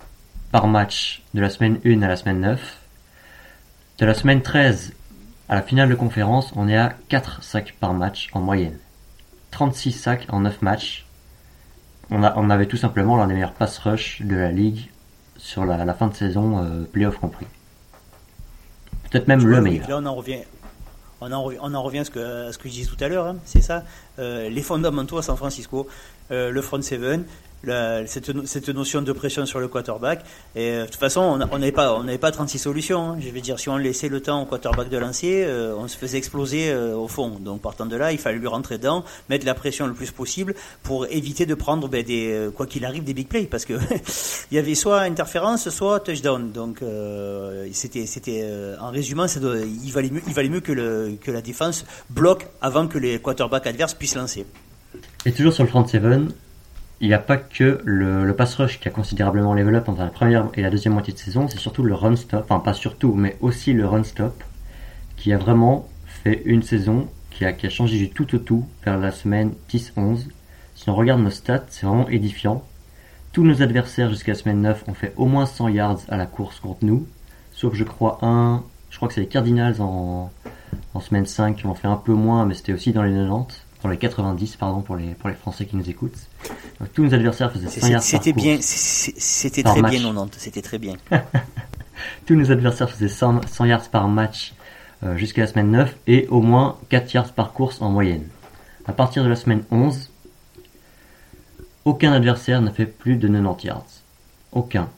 par 0.52 0.68
match 0.68 1.22
de 1.34 1.40
la 1.40 1.50
semaine 1.50 1.80
1 1.84 2.02
à 2.02 2.08
la 2.08 2.16
semaine 2.16 2.40
9. 2.40 2.78
De 3.98 4.06
la 4.06 4.14
semaine 4.14 4.40
13 4.40 4.92
à 5.48 5.54
la 5.56 5.62
finale 5.62 5.88
de 5.88 5.94
conférence, 5.94 6.52
on 6.56 6.68
est 6.68 6.76
à 6.76 6.94
4 7.08 7.42
sacs 7.42 7.74
par 7.80 7.94
match 7.94 8.28
en 8.32 8.40
moyenne. 8.40 8.78
36 9.50 9.92
sacs 9.92 10.26
en 10.28 10.40
9 10.40 10.62
matchs. 10.62 11.06
On, 12.10 12.22
a, 12.22 12.34
on 12.36 12.50
avait 12.50 12.66
tout 12.66 12.76
simplement 12.76 13.16
l'un 13.16 13.26
des 13.26 13.34
meilleurs 13.34 13.52
pass 13.52 13.78
rush 13.78 14.22
de 14.22 14.36
la 14.36 14.50
ligue 14.50 14.90
sur 15.36 15.64
la, 15.64 15.94
fin 15.94 16.08
de 16.08 16.14
saison, 16.14 16.58
euh, 16.58 16.84
playoff 16.84 17.18
compris. 17.18 17.46
Peut-être 19.10 19.28
même 19.28 19.46
le 19.46 19.60
meilleur. 19.60 19.88
Là, 19.88 19.98
on 19.98 20.06
en 20.06 20.14
revient, 20.14 20.40
on 21.20 21.32
en, 21.32 21.82
revient 21.82 21.98
à 21.98 22.04
ce 22.04 22.10
que, 22.10 22.52
ce 22.52 22.58
que 22.58 22.68
je 22.68 22.74
disais 22.74 22.90
tout 22.90 23.02
à 23.02 23.08
l'heure, 23.08 23.26
hein. 23.26 23.36
c'est 23.44 23.60
ça. 23.60 23.84
Euh, 24.18 24.48
les 24.48 24.62
fondamentaux 24.62 25.18
à 25.18 25.22
San 25.22 25.36
Francisco, 25.36 25.88
euh, 26.30 26.50
le 26.50 26.62
front 26.62 26.80
seven, 26.80 27.24
cette, 27.64 28.68
notion 28.68 29.02
de 29.02 29.12
pression 29.12 29.46
sur 29.46 29.60
le 29.60 29.68
quarterback. 29.68 30.24
Et 30.54 30.70
euh, 30.70 30.82
de 30.82 30.86
toute 30.86 30.96
façon, 30.96 31.20
on 31.20 31.58
n'avait 31.58 31.72
pas, 31.72 31.94
on 31.94 32.04
n'avait 32.04 32.18
pas 32.18 32.30
36 32.30 32.58
solutions. 32.58 33.10
Hein. 33.10 33.18
Je 33.20 33.30
veux 33.30 33.40
dire, 33.40 33.58
si 33.58 33.68
on 33.68 33.76
laissait 33.76 34.08
le 34.08 34.20
temps 34.20 34.42
au 34.42 34.46
quarterback 34.46 34.88
de 34.88 34.96
lancer, 34.96 35.44
euh, 35.44 35.74
on 35.76 35.88
se 35.88 35.96
faisait 35.96 36.18
exploser 36.18 36.70
euh, 36.70 36.94
au 36.94 37.08
fond. 37.08 37.30
Donc, 37.40 37.60
partant 37.60 37.86
de 37.86 37.96
là, 37.96 38.12
il 38.12 38.18
fallait 38.18 38.38
lui 38.38 38.46
rentrer 38.46 38.78
dedans, 38.78 39.04
mettre 39.28 39.46
la 39.46 39.54
pression 39.54 39.86
le 39.86 39.94
plus 39.94 40.10
possible 40.10 40.54
pour 40.82 41.06
éviter 41.06 41.46
de 41.46 41.54
prendre, 41.54 41.88
ben, 41.88 42.04
des, 42.04 42.48
quoi 42.54 42.66
qu'il 42.66 42.84
arrive, 42.84 43.04
des 43.04 43.14
big 43.14 43.28
plays, 43.28 43.46
parce 43.46 43.64
que 43.64 43.74
il 44.50 44.54
y 44.54 44.58
avait 44.58 44.74
soit 44.74 45.00
interférence, 45.00 45.68
soit 45.70 46.00
touchdown. 46.00 46.52
Donc, 46.52 46.80
c'était, 47.72 48.06
c'était, 48.06 48.48
en 48.80 48.90
résumant, 48.90 49.26
il 49.26 49.92
valait 49.92 50.10
mieux, 50.10 50.22
il 50.26 50.32
valait 50.32 50.48
mieux 50.48 50.60
que, 50.60 51.30
la 51.30 51.42
défense 51.42 51.84
bloque 52.08 52.46
avant 52.60 52.88
que 52.88 52.98
les 52.98 53.18
quarterbacks 53.18 53.66
adverses 53.66 53.94
puissent 53.94 54.16
lancer. 54.16 54.46
Et 55.26 55.32
toujours 55.32 55.52
sur 55.52 55.64
le 55.64 55.68
front 55.68 55.86
seven, 55.86 56.32
il 57.00 57.08
n'y 57.08 57.14
a 57.14 57.18
pas 57.18 57.36
que 57.36 57.80
le, 57.84 58.24
le, 58.24 58.34
pass 58.34 58.56
rush 58.56 58.80
qui 58.80 58.88
a 58.88 58.90
considérablement 58.90 59.54
level 59.54 59.76
up 59.76 59.88
entre 59.88 60.00
la 60.00 60.08
première 60.08 60.48
et 60.54 60.62
la 60.62 60.70
deuxième 60.70 60.94
moitié 60.94 61.12
de 61.12 61.18
saison, 61.18 61.46
c'est 61.46 61.58
surtout 61.58 61.84
le 61.84 61.94
run 61.94 62.16
stop, 62.16 62.44
enfin 62.44 62.58
pas 62.58 62.72
surtout, 62.72 63.14
mais 63.14 63.36
aussi 63.40 63.72
le 63.72 63.86
run 63.86 64.02
stop, 64.02 64.42
qui 65.16 65.32
a 65.32 65.38
vraiment 65.38 65.88
fait 66.06 66.42
une 66.44 66.62
saison 66.62 67.08
qui 67.30 67.44
a, 67.44 67.52
qui 67.52 67.66
a 67.66 67.70
changé 67.70 67.98
du 67.98 68.10
tout 68.10 68.34
au 68.34 68.38
tout 68.38 68.66
vers 68.84 68.98
la 68.98 69.12
semaine 69.12 69.52
10-11. 69.70 70.26
Si 70.74 70.90
on 70.90 70.94
regarde 70.94 71.20
nos 71.20 71.30
stats, 71.30 71.66
c'est 71.68 71.86
vraiment 71.86 72.08
édifiant. 72.08 72.64
Tous 73.32 73.44
nos 73.44 73.62
adversaires 73.62 74.10
jusqu'à 74.10 74.32
la 74.32 74.38
semaine 74.38 74.62
9 74.62 74.84
ont 74.88 74.94
fait 74.94 75.12
au 75.16 75.26
moins 75.26 75.46
100 75.46 75.68
yards 75.68 76.00
à 76.08 76.16
la 76.16 76.26
course 76.26 76.58
contre 76.58 76.84
nous, 76.84 77.06
sauf 77.52 77.74
je 77.74 77.84
crois 77.84 78.18
un, 78.22 78.64
je 78.90 78.96
crois 78.96 79.06
que 79.06 79.14
c'est 79.14 79.20
les 79.20 79.28
Cardinals 79.28 79.80
en, 79.80 80.32
en 80.94 81.00
semaine 81.00 81.26
5 81.26 81.58
qui 81.58 81.66
ont 81.66 81.74
fait 81.74 81.86
un 81.86 81.96
peu 81.96 82.12
moins, 82.12 82.44
mais 82.44 82.54
c'était 82.54 82.72
aussi 82.72 82.92
dans 82.92 83.02
les 83.04 83.12
90 83.12 83.67
dans 83.82 83.88
les 83.88 83.96
90 83.96 84.56
pardon 84.56 84.80
pour 84.80 84.96
les 84.96 85.14
pour 85.14 85.28
les 85.28 85.34
Français 85.34 85.66
qui 85.66 85.76
nous 85.76 85.88
écoutent. 85.88 86.18
tous 86.94 87.04
nos 87.04 87.14
adversaires 87.14 87.52
faisaient 87.52 87.68
100 87.68 87.88
yards 87.88 88.02
C'était 88.02 88.32
bien, 88.32 88.58
c'était 88.60 89.62
très 89.62 89.82
bien 89.82 90.00
90, 90.00 90.38
c'était 90.38 90.62
très 90.62 90.78
bien. 90.78 90.96
tous 92.26 92.34
nos 92.34 92.50
adversaires 92.50 92.90
faisaient 92.90 93.08
100, 93.08 93.46
100 93.48 93.64
yards 93.66 93.88
par 93.90 94.08
match 94.08 94.54
euh, 95.04 95.16
jusqu'à 95.16 95.42
la 95.42 95.46
semaine 95.46 95.70
9 95.70 95.96
et 96.06 96.26
au 96.28 96.40
moins 96.40 96.78
4 96.88 97.12
yards 97.14 97.32
par 97.32 97.52
course 97.52 97.80
en 97.80 97.90
moyenne. 97.90 98.26
À 98.86 98.92
partir 98.92 99.22
de 99.22 99.28
la 99.28 99.36
semaine 99.36 99.62
11, 99.70 100.10
aucun 101.84 102.12
adversaire 102.12 102.60
n'a 102.62 102.70
fait 102.70 102.86
plus 102.86 103.16
de 103.16 103.28
90 103.28 103.66
yards. 103.66 103.86
Aucun. 104.52 104.88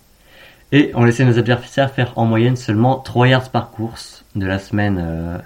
Et 0.72 0.92
on 0.94 1.04
laissait 1.04 1.24
nos 1.24 1.38
adversaires 1.38 1.92
faire 1.92 2.12
en 2.16 2.24
moyenne 2.24 2.56
seulement 2.56 2.98
3 2.98 3.28
yards 3.28 3.50
par 3.50 3.70
course 3.70 4.24
de 4.36 4.46
la 4.46 4.58
semaine 4.58 4.98
euh, 5.00 5.38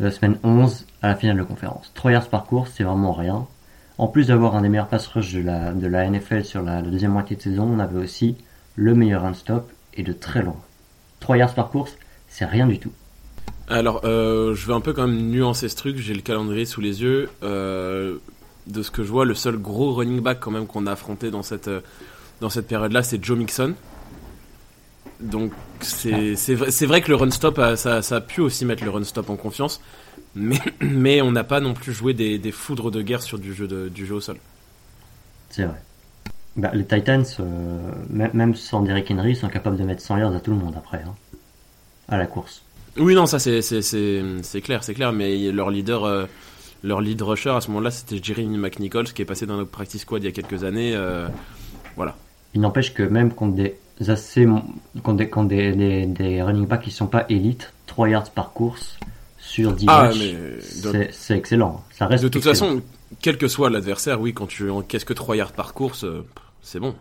de 0.00 0.04
la 0.04 0.10
semaine 0.10 0.38
11 0.42 0.86
à 1.02 1.08
la 1.08 1.16
finale 1.16 1.38
de 1.38 1.42
conférence. 1.42 1.90
3 1.94 2.12
yards 2.12 2.28
par 2.28 2.44
course, 2.44 2.72
c'est 2.74 2.84
vraiment 2.84 3.12
rien. 3.12 3.46
En 3.98 4.06
plus 4.06 4.28
d'avoir 4.28 4.54
un 4.54 4.62
des 4.62 4.68
meilleurs 4.68 4.88
pass 4.88 5.06
rush 5.08 5.32
de 5.32 5.40
la, 5.40 5.72
de 5.72 5.86
la 5.86 6.08
NFL 6.08 6.44
sur 6.44 6.62
la, 6.62 6.82
deuxième 6.82 7.12
moitié 7.12 7.36
de 7.36 7.42
saison, 7.42 7.64
on 7.64 7.78
avait 7.78 7.98
aussi 7.98 8.36
le 8.76 8.94
meilleur 8.94 9.22
run 9.22 9.34
stop 9.34 9.70
et 9.94 10.02
de 10.02 10.12
très 10.12 10.42
loin. 10.42 10.56
3 11.20 11.36
yards 11.36 11.54
par 11.54 11.70
course, 11.70 11.96
c'est 12.28 12.44
rien 12.44 12.66
du 12.66 12.78
tout. 12.78 12.92
Alors, 13.68 14.02
euh, 14.04 14.54
je 14.54 14.66
vais 14.66 14.72
un 14.72 14.80
peu 14.80 14.92
quand 14.92 15.06
même 15.06 15.30
nuancer 15.30 15.68
ce 15.68 15.76
truc. 15.76 15.98
J'ai 15.98 16.14
le 16.14 16.22
calendrier 16.22 16.64
sous 16.64 16.80
les 16.80 17.02
yeux. 17.02 17.28
Euh, 17.42 18.18
de 18.68 18.82
ce 18.82 18.90
que 18.90 19.02
je 19.02 19.10
vois, 19.10 19.24
le 19.24 19.34
seul 19.34 19.56
gros 19.56 19.94
running 19.94 20.20
back 20.20 20.40
quand 20.40 20.50
même 20.50 20.66
qu'on 20.66 20.86
a 20.86 20.92
affronté 20.92 21.30
dans 21.30 21.42
cette, 21.42 21.68
euh, 21.68 21.80
dans 22.40 22.50
cette 22.50 22.66
période-là, 22.66 23.02
c'est 23.02 23.22
Joe 23.22 23.36
Mixon. 23.36 23.74
Donc 25.20 25.52
c'est 25.80 26.10
vrai, 26.54 26.86
vrai, 26.86 27.00
que 27.00 27.08
le 27.08 27.16
run 27.16 27.30
stop, 27.30 27.60
ça, 27.76 28.02
ça, 28.02 28.16
a 28.16 28.20
pu 28.20 28.40
aussi 28.40 28.64
mettre 28.64 28.84
le 28.84 28.90
run 28.90 29.04
stop 29.04 29.30
en 29.30 29.36
confiance, 29.36 29.80
mais, 30.34 30.58
mais 30.80 31.20
on 31.22 31.32
n'a 31.32 31.44
pas 31.44 31.60
non 31.60 31.74
plus 31.74 31.92
joué 31.92 32.14
des, 32.14 32.38
des, 32.38 32.52
foudres 32.52 32.90
de 32.90 33.02
guerre 33.02 33.22
sur 33.22 33.38
du 33.38 33.52
jeu, 33.52 33.66
de, 33.66 33.88
du 33.88 34.06
jeu 34.06 34.14
au 34.14 34.20
sol. 34.20 34.36
C'est 35.50 35.64
vrai. 35.64 35.80
Bah, 36.56 36.70
les 36.74 36.84
Titans, 36.84 37.24
euh, 37.40 37.92
même 38.10 38.54
sans 38.54 38.82
Derrick 38.82 39.10
Henry, 39.10 39.36
sont 39.36 39.48
capables 39.48 39.76
de 39.76 39.84
mettre 39.84 40.02
100 40.02 40.18
yards 40.18 40.34
à 40.34 40.40
tout 40.40 40.50
le 40.50 40.56
monde 40.56 40.74
après, 40.76 41.02
hein, 41.06 41.14
à 42.08 42.18
la 42.18 42.26
course. 42.26 42.62
Oui, 42.96 43.14
non, 43.14 43.26
ça 43.26 43.38
c'est 43.38 44.60
clair, 44.60 44.82
c'est 44.82 44.94
clair, 44.94 45.12
mais 45.12 45.52
leur 45.52 45.70
leader, 45.70 46.04
euh, 46.04 46.26
leur 46.82 47.00
lead 47.00 47.22
rusher 47.22 47.50
à 47.50 47.60
ce 47.60 47.68
moment-là, 47.68 47.92
c'était 47.92 48.20
Jeremy 48.20 48.58
McNichols 48.58 49.12
qui 49.12 49.22
est 49.22 49.24
passé 49.24 49.46
dans 49.46 49.56
notre 49.56 49.70
practice 49.70 50.02
squad 50.02 50.22
il 50.22 50.26
y 50.26 50.28
a 50.28 50.32
quelques 50.32 50.64
années. 50.64 50.96
Euh, 50.96 51.28
voilà. 51.94 52.16
Il 52.54 52.60
n'empêche 52.60 52.92
que 52.92 53.04
même 53.04 53.32
contre 53.32 53.54
des 53.54 53.78
assez 54.06 54.46
quand 55.02 55.14
des, 55.14 55.28
quand 55.28 55.44
des, 55.44 56.06
des, 56.06 56.42
running 56.42 56.66
backs 56.66 56.82
qui 56.82 56.90
sont 56.90 57.06
pas 57.06 57.26
élites, 57.28 57.72
3 57.86 58.08
yards 58.08 58.30
par 58.30 58.52
course 58.52 58.98
sur 59.38 59.72
10 59.72 59.86
ah, 59.88 60.02
matchs, 60.02 61.10
c'est 61.10 61.36
excellent. 61.36 61.82
Ça 61.90 62.06
reste 62.06 62.22
de 62.24 62.28
toute 62.28 62.44
façon, 62.44 62.82
quel 63.20 63.38
que 63.38 63.48
soit 63.48 63.70
l'adversaire, 63.70 64.20
oui, 64.20 64.32
quand 64.32 64.46
tu 64.46 64.70
encaisses 64.70 65.04
que 65.04 65.14
3 65.14 65.36
yards 65.36 65.52
par 65.52 65.74
course, 65.74 66.04
euh, 66.04 66.24
c'est 66.62 66.80
bon. 66.80 66.94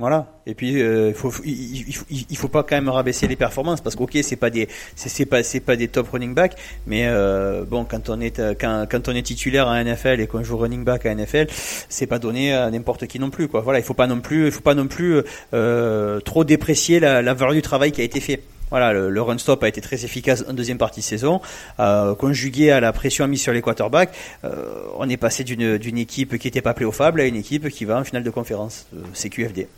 Voilà. 0.00 0.26
Et 0.46 0.54
puis 0.54 0.82
euh, 0.82 1.12
il 1.12 1.14
faut 1.14 1.30
faut 1.30 2.48
pas 2.48 2.64
quand 2.64 2.74
même 2.74 2.88
rabaisser 2.88 3.28
les 3.28 3.36
performances 3.36 3.80
parce 3.80 3.94
qu'ok 3.94 4.18
c'est 4.22 4.34
pas 4.36 4.50
des 4.50 4.68
c'est 4.96 5.24
pas 5.24 5.44
c'est 5.44 5.60
pas 5.60 5.76
des 5.76 5.86
top 5.86 6.10
running 6.10 6.34
back 6.34 6.56
mais 6.86 7.06
euh, 7.06 7.64
bon 7.64 7.84
quand 7.84 8.10
on 8.10 8.20
est 8.20 8.42
quand, 8.58 8.86
quand 8.90 9.08
on 9.08 9.12
est 9.12 9.22
titulaire 9.22 9.68
à 9.68 9.82
NFL 9.82 10.20
et 10.20 10.26
qu'on 10.26 10.42
joue 10.42 10.56
running 10.56 10.84
back 10.84 11.06
à 11.06 11.14
NFL 11.14 11.46
c'est 11.48 12.08
pas 12.08 12.18
donné 12.18 12.52
à 12.52 12.70
n'importe 12.70 13.06
qui 13.06 13.20
non 13.20 13.30
plus 13.30 13.46
quoi. 13.46 13.60
Voilà 13.60 13.78
il 13.78 13.84
faut 13.84 13.94
pas 13.94 14.08
non 14.08 14.20
plus 14.20 14.46
il 14.46 14.52
faut 14.52 14.60
pas 14.60 14.74
non 14.74 14.88
plus 14.88 15.22
euh, 15.54 16.18
trop 16.20 16.42
déprécier 16.42 16.98
la, 16.98 17.22
la 17.22 17.32
valeur 17.32 17.54
du 17.54 17.62
travail 17.62 17.92
qui 17.92 18.00
a 18.00 18.04
été 18.04 18.18
fait. 18.18 18.42
Voilà, 18.70 18.92
le, 18.92 19.22
run 19.22 19.38
stop 19.38 19.62
a 19.62 19.68
été 19.68 19.80
très 19.80 20.04
efficace 20.04 20.44
en 20.48 20.52
deuxième 20.52 20.78
partie 20.78 20.98
de 20.98 21.04
saison. 21.04 21.40
Euh, 21.78 22.16
conjugué 22.16 22.72
à 22.72 22.80
la 22.80 22.92
pression 22.92 23.28
mise 23.28 23.40
sur 23.40 23.52
les 23.52 23.62
quarterbacks, 23.62 24.12
euh, 24.42 24.86
on 24.96 25.08
est 25.08 25.16
passé 25.16 25.44
d'une 25.44 25.98
équipe 25.98 26.38
qui 26.38 26.48
n'était 26.48 26.60
pas 26.60 26.74
pléophable 26.74 27.20
à 27.20 27.26
une 27.26 27.36
équipe 27.36 27.68
qui 27.68 27.84
va 27.84 27.98
en 27.98 28.04
finale 28.04 28.24
de 28.24 28.30
conférence, 28.30 28.86
euh, 28.96 29.02
CQFD. 29.12 29.68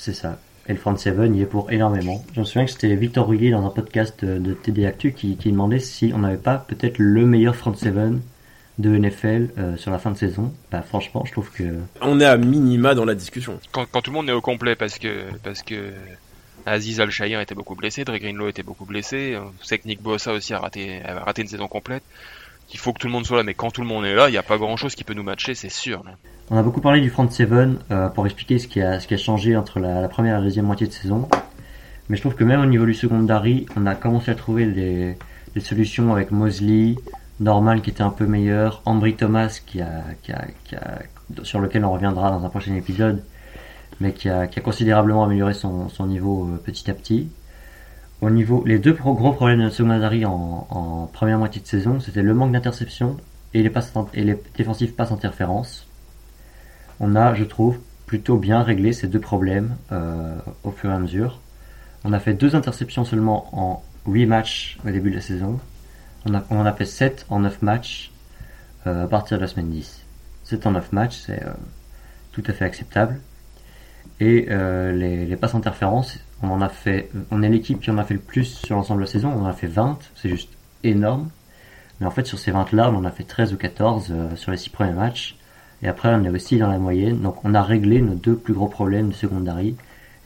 C'est 0.00 0.14
ça. 0.14 0.38
Et 0.66 0.72
le 0.72 0.78
front 0.78 0.96
seven 0.96 1.36
y 1.36 1.42
est 1.42 1.46
pour 1.46 1.70
énormément. 1.70 2.24
Je 2.32 2.40
me 2.40 2.46
souviens 2.46 2.64
que 2.64 2.70
c'était 2.70 2.94
Victor 2.96 3.28
Ruguet 3.28 3.50
dans 3.50 3.66
un 3.66 3.68
podcast 3.68 4.24
de 4.24 4.54
TD 4.54 4.86
Actu 4.86 5.12
qui, 5.12 5.36
demandait 5.36 5.78
si 5.78 6.10
on 6.14 6.20
n'avait 6.20 6.38
pas 6.38 6.56
peut-être 6.56 6.96
le 6.96 7.26
meilleur 7.26 7.54
front 7.54 7.74
seven 7.74 8.22
de 8.78 8.96
NFL 8.96 9.50
euh, 9.58 9.76
sur 9.76 9.90
la 9.90 9.98
fin 9.98 10.10
de 10.10 10.16
saison. 10.16 10.54
Bah, 10.72 10.80
franchement, 10.80 11.22
je 11.26 11.32
trouve 11.32 11.50
que 11.50 11.80
on 12.00 12.18
est 12.18 12.24
à 12.24 12.38
minima 12.38 12.94
dans 12.94 13.04
la 13.04 13.14
discussion. 13.14 13.60
Quand, 13.72 13.84
tout 14.00 14.10
le 14.10 14.14
monde 14.14 14.30
est 14.30 14.32
au 14.32 14.40
complet, 14.40 14.74
parce 14.74 14.98
que 14.98 15.26
parce 15.42 15.60
que 15.60 15.92
Aziz 16.64 16.98
al 16.98 17.10
était 17.10 17.54
beaucoup 17.54 17.74
blessé, 17.74 18.04
Dre 18.04 18.16
Greenlow 18.16 18.48
était 18.48 18.62
beaucoup 18.62 18.86
blessé, 18.86 19.36
on 19.36 19.52
sait 19.62 19.78
que 19.78 19.86
Nick 19.86 20.00
Bossa 20.00 20.32
aussi 20.32 20.54
a 20.54 20.60
raté, 20.60 21.02
a 21.04 21.24
raté 21.24 21.42
une 21.42 21.48
saison 21.48 21.68
complète. 21.68 22.04
Il 22.72 22.78
faut 22.78 22.94
que 22.94 23.00
tout 23.00 23.06
le 23.06 23.12
monde 23.12 23.26
soit 23.26 23.36
là, 23.36 23.42
mais 23.42 23.54
quand 23.54 23.70
tout 23.70 23.82
le 23.82 23.86
monde 23.86 24.06
est 24.06 24.14
là, 24.14 24.30
il 24.30 24.32
n'y 24.32 24.38
a 24.38 24.42
pas 24.42 24.56
grand 24.56 24.78
chose 24.78 24.94
qui 24.94 25.04
peut 25.04 25.12
nous 25.12 25.24
matcher, 25.24 25.54
c'est 25.54 25.68
sûr. 25.68 26.02
On 26.52 26.56
a 26.56 26.64
beaucoup 26.64 26.80
parlé 26.80 27.00
du 27.00 27.10
front 27.10 27.30
seven 27.30 27.78
euh, 27.92 28.08
pour 28.08 28.26
expliquer 28.26 28.58
ce 28.58 28.66
qui, 28.66 28.80
a, 28.80 28.98
ce 28.98 29.06
qui 29.06 29.14
a 29.14 29.16
changé 29.16 29.56
entre 29.56 29.78
la, 29.78 30.08
première 30.08 30.34
et 30.34 30.38
la 30.38 30.42
deuxième 30.42 30.66
moitié 30.66 30.88
de 30.88 30.92
saison. 30.92 31.28
Mais 32.08 32.16
je 32.16 32.22
trouve 32.22 32.34
que 32.34 32.42
même 32.42 32.60
au 32.60 32.66
niveau 32.66 32.86
du 32.86 32.94
secondary, 32.94 33.66
on 33.76 33.86
a 33.86 33.94
commencé 33.94 34.32
à 34.32 34.34
trouver 34.34 34.66
des, 34.66 35.16
solutions 35.60 36.12
avec 36.12 36.32
Mosley, 36.32 36.96
Normal 37.38 37.82
qui 37.82 37.90
était 37.90 38.02
un 38.02 38.10
peu 38.10 38.26
meilleur, 38.26 38.82
Ambry 38.84 39.14
Thomas 39.14 39.60
qui 39.64 39.80
a, 39.80 40.02
qui 40.24 40.32
a, 40.32 40.98
sur 41.44 41.60
lequel 41.60 41.84
on 41.84 41.92
reviendra 41.92 42.32
dans 42.32 42.44
un 42.44 42.48
prochain 42.48 42.74
épisode, 42.74 43.22
mais 44.00 44.12
qui 44.12 44.28
a, 44.28 44.48
considérablement 44.48 45.22
amélioré 45.22 45.54
son, 45.54 45.88
son 45.88 46.06
niveau 46.06 46.48
euh, 46.48 46.56
petit 46.56 46.90
à 46.90 46.94
petit. 46.94 47.28
Au 48.22 48.28
niveau, 48.28 48.64
les 48.66 48.80
deux 48.80 48.92
gros 48.92 49.32
problèmes 49.32 49.62
de 49.62 49.70
secondary 49.70 50.24
en, 50.26 50.66
en 50.68 51.06
première 51.12 51.38
moitié 51.38 51.62
de 51.62 51.66
saison, 51.68 52.00
c'était 52.00 52.22
le 52.22 52.34
manque 52.34 52.50
d'interception 52.50 53.18
et 53.54 53.62
les, 53.62 53.70
passes, 53.70 53.92
et 54.14 54.24
les 54.24 54.36
défensives 54.56 54.94
passes 54.94 55.12
interférences 55.12 55.86
on 57.00 57.16
a, 57.16 57.34
je 57.34 57.44
trouve, 57.44 57.78
plutôt 58.06 58.36
bien 58.36 58.62
réglé 58.62 58.92
ces 58.92 59.08
deux 59.08 59.20
problèmes 59.20 59.76
euh, 59.90 60.36
au 60.62 60.70
fur 60.70 60.90
et 60.90 60.94
à 60.94 60.98
mesure. 60.98 61.40
On 62.04 62.12
a 62.12 62.20
fait 62.20 62.34
deux 62.34 62.54
interceptions 62.54 63.04
seulement 63.04 63.48
en 63.52 63.82
8 64.06 64.26
matchs 64.26 64.78
au 64.86 64.90
début 64.90 65.10
de 65.10 65.16
la 65.16 65.20
saison. 65.22 65.58
On, 66.26 66.34
a, 66.34 66.44
en 66.50 66.66
a 66.66 66.72
fait 66.72 66.84
7 66.84 67.26
en 67.30 67.40
9 67.40 67.62
matchs 67.62 68.12
euh, 68.86 69.04
à 69.04 69.08
partir 69.08 69.38
de 69.38 69.42
la 69.42 69.48
semaine 69.48 69.70
10. 69.70 70.04
7 70.44 70.66
en 70.66 70.72
9 70.72 70.92
matchs, 70.92 71.22
c'est 71.26 71.42
euh, 71.42 71.52
tout 72.32 72.42
à 72.46 72.52
fait 72.52 72.64
acceptable. 72.64 73.20
Et 74.18 74.48
les, 74.50 75.24
les, 75.24 75.36
passes 75.36 75.54
interférences, 75.54 76.18
on 76.42 76.50
en 76.50 76.60
a 76.60 76.68
fait, 76.68 77.08
on 77.30 77.42
est 77.42 77.48
l'équipe 77.48 77.80
qui 77.80 77.90
en 77.90 77.96
a 77.96 78.04
fait 78.04 78.12
le 78.12 78.20
plus 78.20 78.44
sur 78.44 78.76
l'ensemble 78.76 79.00
de 79.00 79.06
la 79.06 79.10
saison. 79.10 79.32
On 79.34 79.44
en 79.44 79.46
a 79.46 79.54
fait 79.54 79.66
20, 79.66 79.98
c'est 80.14 80.28
juste 80.28 80.50
énorme. 80.84 81.30
Mais 81.98 82.06
en 82.06 82.10
fait, 82.10 82.26
sur 82.26 82.38
ces 82.38 82.50
20 82.50 82.72
là, 82.72 82.90
on 82.90 82.96
en 82.96 83.04
a 83.06 83.12
fait 83.12 83.24
13 83.24 83.54
ou 83.54 83.56
14 83.56 84.12
sur 84.34 84.50
les 84.50 84.58
6 84.58 84.68
premiers 84.68 84.92
matchs 84.92 85.38
Et 85.82 85.88
après, 85.88 86.08
on 86.10 86.24
est 86.24 86.30
aussi 86.30 86.58
dans 86.58 86.68
la 86.68 86.78
moyenne. 86.78 87.20
Donc, 87.20 87.44
on 87.44 87.54
a 87.54 87.62
réglé 87.62 88.00
nos 88.00 88.14
deux 88.14 88.36
plus 88.36 88.54
gros 88.54 88.68
problèmes 88.68 89.08
de 89.10 89.14
secondary. 89.14 89.76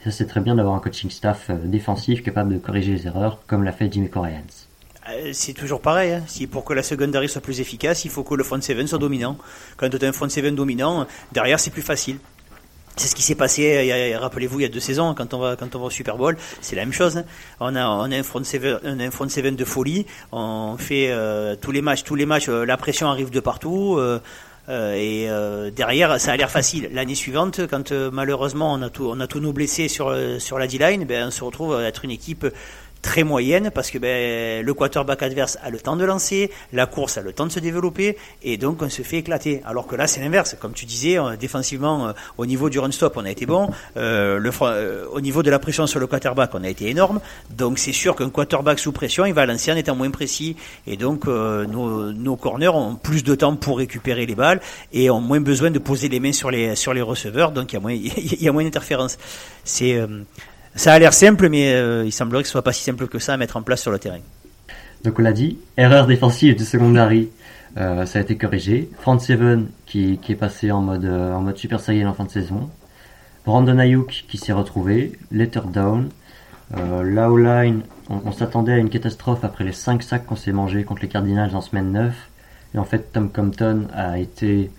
Ça, 0.03 0.11
c'est 0.11 0.27
très 0.27 0.41
bien 0.41 0.55
d'avoir 0.55 0.75
un 0.75 0.79
coaching 0.79 1.09
staff 1.09 1.49
euh, 1.49 1.57
défensif 1.63 2.21
capable 2.21 2.53
de 2.53 2.59
corriger 2.59 2.91
les 2.91 3.07
erreurs, 3.07 3.39
comme 3.47 3.63
l'a 3.63 3.71
fait 3.71 3.91
Jimmy 3.91 4.09
Corrians. 4.09 4.43
Euh, 5.09 5.31
c'est 5.33 5.53
toujours 5.53 5.81
pareil. 5.81 6.13
Hein. 6.13 6.23
Si 6.27 6.47
pour 6.47 6.65
que 6.65 6.73
la 6.73 6.83
secondary 6.83 7.29
soit 7.29 7.41
plus 7.41 7.59
efficace, 7.59 8.05
il 8.05 8.11
faut 8.11 8.23
que 8.23 8.35
le 8.35 8.43
front 8.43 8.61
seven 8.61 8.87
soit 8.87 8.99
dominant. 8.99 9.37
Quand 9.77 9.89
tu 9.89 10.03
as 10.03 10.07
un 10.07 10.11
front 10.11 10.29
seven 10.29 10.55
dominant, 10.55 11.07
derrière 11.31 11.59
c'est 11.59 11.71
plus 11.71 11.81
facile. 11.81 12.17
C'est 12.97 13.09
ce 13.09 13.15
qui 13.15 13.23
s'est 13.23 13.35
passé, 13.35 14.15
rappelez-vous, 14.15 14.61
il 14.61 14.63
y 14.63 14.65
a 14.65 14.69
deux 14.69 14.79
saisons, 14.79 15.13
quand 15.15 15.33
on 15.33 15.39
va, 15.39 15.57
quand 15.57 15.75
on 15.75 15.79
va 15.79 15.85
au 15.85 15.89
Super 15.89 16.15
Bowl, 16.17 16.37
c'est 16.61 16.77
la 16.77 16.83
même 16.83 16.93
chose. 16.93 17.17
Hein. 17.17 17.25
On, 17.59 17.75
a, 17.75 17.81
un 17.81 18.23
front 18.23 18.41
seven, 18.41 18.79
un 18.85 19.11
front 19.11 19.27
seven 19.27 19.57
de 19.57 19.65
folie. 19.65 20.05
On 20.31 20.77
fait 20.77 21.09
euh, 21.09 21.57
tous 21.59 21.71
les 21.71 21.81
matchs, 21.81 22.03
tous 22.03 22.15
les 22.15 22.25
matchs, 22.25 22.47
la 22.47 22.77
pression 22.77 23.07
arrive 23.07 23.31
de 23.31 23.41
partout. 23.41 23.97
Euh, 23.97 24.21
et 24.67 25.29
euh, 25.29 25.69
derrière, 25.69 26.19
ça 26.19 26.31
a 26.31 26.37
l'air 26.37 26.49
facile. 26.49 26.89
L'année 26.91 27.15
suivante, 27.15 27.67
quand 27.67 27.91
euh, 27.91 28.09
malheureusement 28.11 28.73
on 28.73 28.81
a, 28.81 28.89
tout, 28.89 29.07
on 29.07 29.19
a 29.19 29.27
tous 29.27 29.39
nos 29.39 29.53
blessés 29.53 29.87
sur, 29.87 30.15
sur 30.39 30.57
la 30.57 30.67
D-line, 30.67 31.05
ben, 31.05 31.27
on 31.27 31.31
se 31.31 31.43
retrouve 31.43 31.75
à 31.75 31.83
être 31.83 32.03
une 32.03 32.11
équipe 32.11 32.47
très 33.05 33.23
moyenne 33.23 33.69
parce 33.73 33.91
que 33.91 33.99
ben, 33.99 34.65
le 34.65 34.73
quarterback 34.73 35.21
adverse 35.21 35.59
a 35.61 35.69
le 35.69 35.79
temps 35.79 35.95
de 35.95 36.03
lancer, 36.03 36.49
la 36.73 36.87
course 36.87 37.19
a 37.19 37.21
le 37.21 37.33
temps 37.33 37.45
de 37.45 37.51
se 37.51 37.59
développer 37.59 38.17
et 38.41 38.57
donc 38.57 38.81
on 38.81 38.89
se 38.89 39.03
fait 39.03 39.17
éclater. 39.17 39.61
Alors 39.63 39.85
que 39.85 39.95
là 39.95 40.07
c'est 40.07 40.21
l'inverse, 40.21 40.55
comme 40.59 40.73
tu 40.73 40.85
disais, 40.85 41.17
défensivement 41.39 42.13
au 42.39 42.47
niveau 42.47 42.69
du 42.69 42.79
run 42.79 42.91
stop 42.91 43.13
on 43.15 43.25
a 43.25 43.29
été 43.29 43.45
bon, 43.45 43.69
euh, 43.95 44.39
le, 44.39 45.07
au 45.13 45.21
niveau 45.21 45.43
de 45.43 45.51
la 45.51 45.59
pression 45.59 45.85
sur 45.85 45.99
le 45.99 46.07
quarterback 46.07 46.49
on 46.55 46.63
a 46.63 46.67
été 46.67 46.89
énorme. 46.89 47.19
Donc 47.51 47.77
c'est 47.77 47.93
sûr 47.93 48.15
qu'un 48.15 48.31
quarterback 48.31 48.79
sous 48.79 48.91
pression 48.91 49.25
il 49.25 49.35
va 49.35 49.45
lancer 49.45 49.71
en 49.71 49.75
étant 49.75 49.95
moins 49.95 50.09
précis 50.09 50.55
et 50.87 50.97
donc 50.97 51.27
nos, 51.27 52.11
nos 52.11 52.35
corners 52.35 52.69
ont 52.69 52.95
plus 52.95 53.23
de 53.23 53.35
temps 53.35 53.55
pour 53.55 53.77
récupérer 53.77 54.25
les 54.25 54.35
balles 54.35 54.61
et 54.91 55.11
ont 55.11 55.21
moins 55.21 55.41
besoin 55.41 55.69
de 55.69 55.79
poser 55.79 56.09
les 56.09 56.19
mains 56.19 56.33
sur 56.33 56.49
les 56.49 56.75
sur 56.75 56.93
les 56.95 57.03
receveurs. 57.03 57.51
Donc 57.51 57.71
il 57.71 57.75
y 57.75 57.77
a 57.77 57.81
moins 57.81 57.93
il 57.93 58.41
y 58.41 58.49
a 58.49 58.51
moins 58.51 58.63
d'interférences. 58.63 59.19
C'est 59.63 59.99
ça 60.75 60.93
a 60.93 60.99
l'air 60.99 61.13
simple, 61.13 61.49
mais 61.49 61.73
euh, 61.73 62.05
il 62.05 62.11
semblerait 62.11 62.43
que 62.43 62.47
ce 62.47 62.51
soit 62.51 62.61
pas 62.61 62.73
si 62.73 62.83
simple 62.83 63.07
que 63.07 63.19
ça 63.19 63.33
à 63.33 63.37
mettre 63.37 63.57
en 63.57 63.61
place 63.61 63.81
sur 63.81 63.91
le 63.91 63.99
terrain. 63.99 64.19
Donc 65.03 65.19
on 65.19 65.21
l'a 65.21 65.33
dit, 65.33 65.57
erreur 65.77 66.07
défensive 66.07 66.57
de 66.57 66.63
secondary, 66.63 67.29
euh, 67.77 68.05
ça 68.05 68.19
a 68.19 68.21
été 68.21 68.37
corrigé. 68.37 68.89
Front 68.99 69.19
Seven 69.19 69.67
qui, 69.85 70.17
qui 70.17 70.31
est 70.33 70.35
passé 70.35 70.71
en 70.71 70.81
mode 70.81 71.05
euh, 71.05 71.33
en 71.33 71.41
mode 71.41 71.57
Super 71.57 71.79
Saiyan 71.79 72.09
en 72.09 72.13
fin 72.13 72.25
de 72.25 72.31
saison. 72.31 72.69
Brandon 73.45 73.77
Ayuk 73.79 74.25
qui 74.27 74.37
s'est 74.37 74.53
retrouvé. 74.53 75.13
Letter 75.31 75.61
down. 75.71 76.09
La 76.73 77.29
line 77.29 77.83
on, 78.09 78.31
s'attendait 78.31 78.73
à 78.73 78.77
une 78.77 78.89
catastrophe 78.89 79.43
après 79.43 79.63
les 79.63 79.71
5 79.71 80.03
sacs 80.03 80.25
qu'on 80.25 80.35
s'est 80.35 80.51
mangé 80.51 80.83
contre 80.83 81.03
les 81.03 81.07
Cardinals 81.07 81.55
en 81.55 81.61
semaine 81.61 81.91
9. 81.91 82.13
Et 82.73 82.77
en 82.77 82.83
fait, 82.83 83.13
Tom 83.13 83.29
Compton 83.31 83.87
a 83.93 84.19
été 84.19 84.71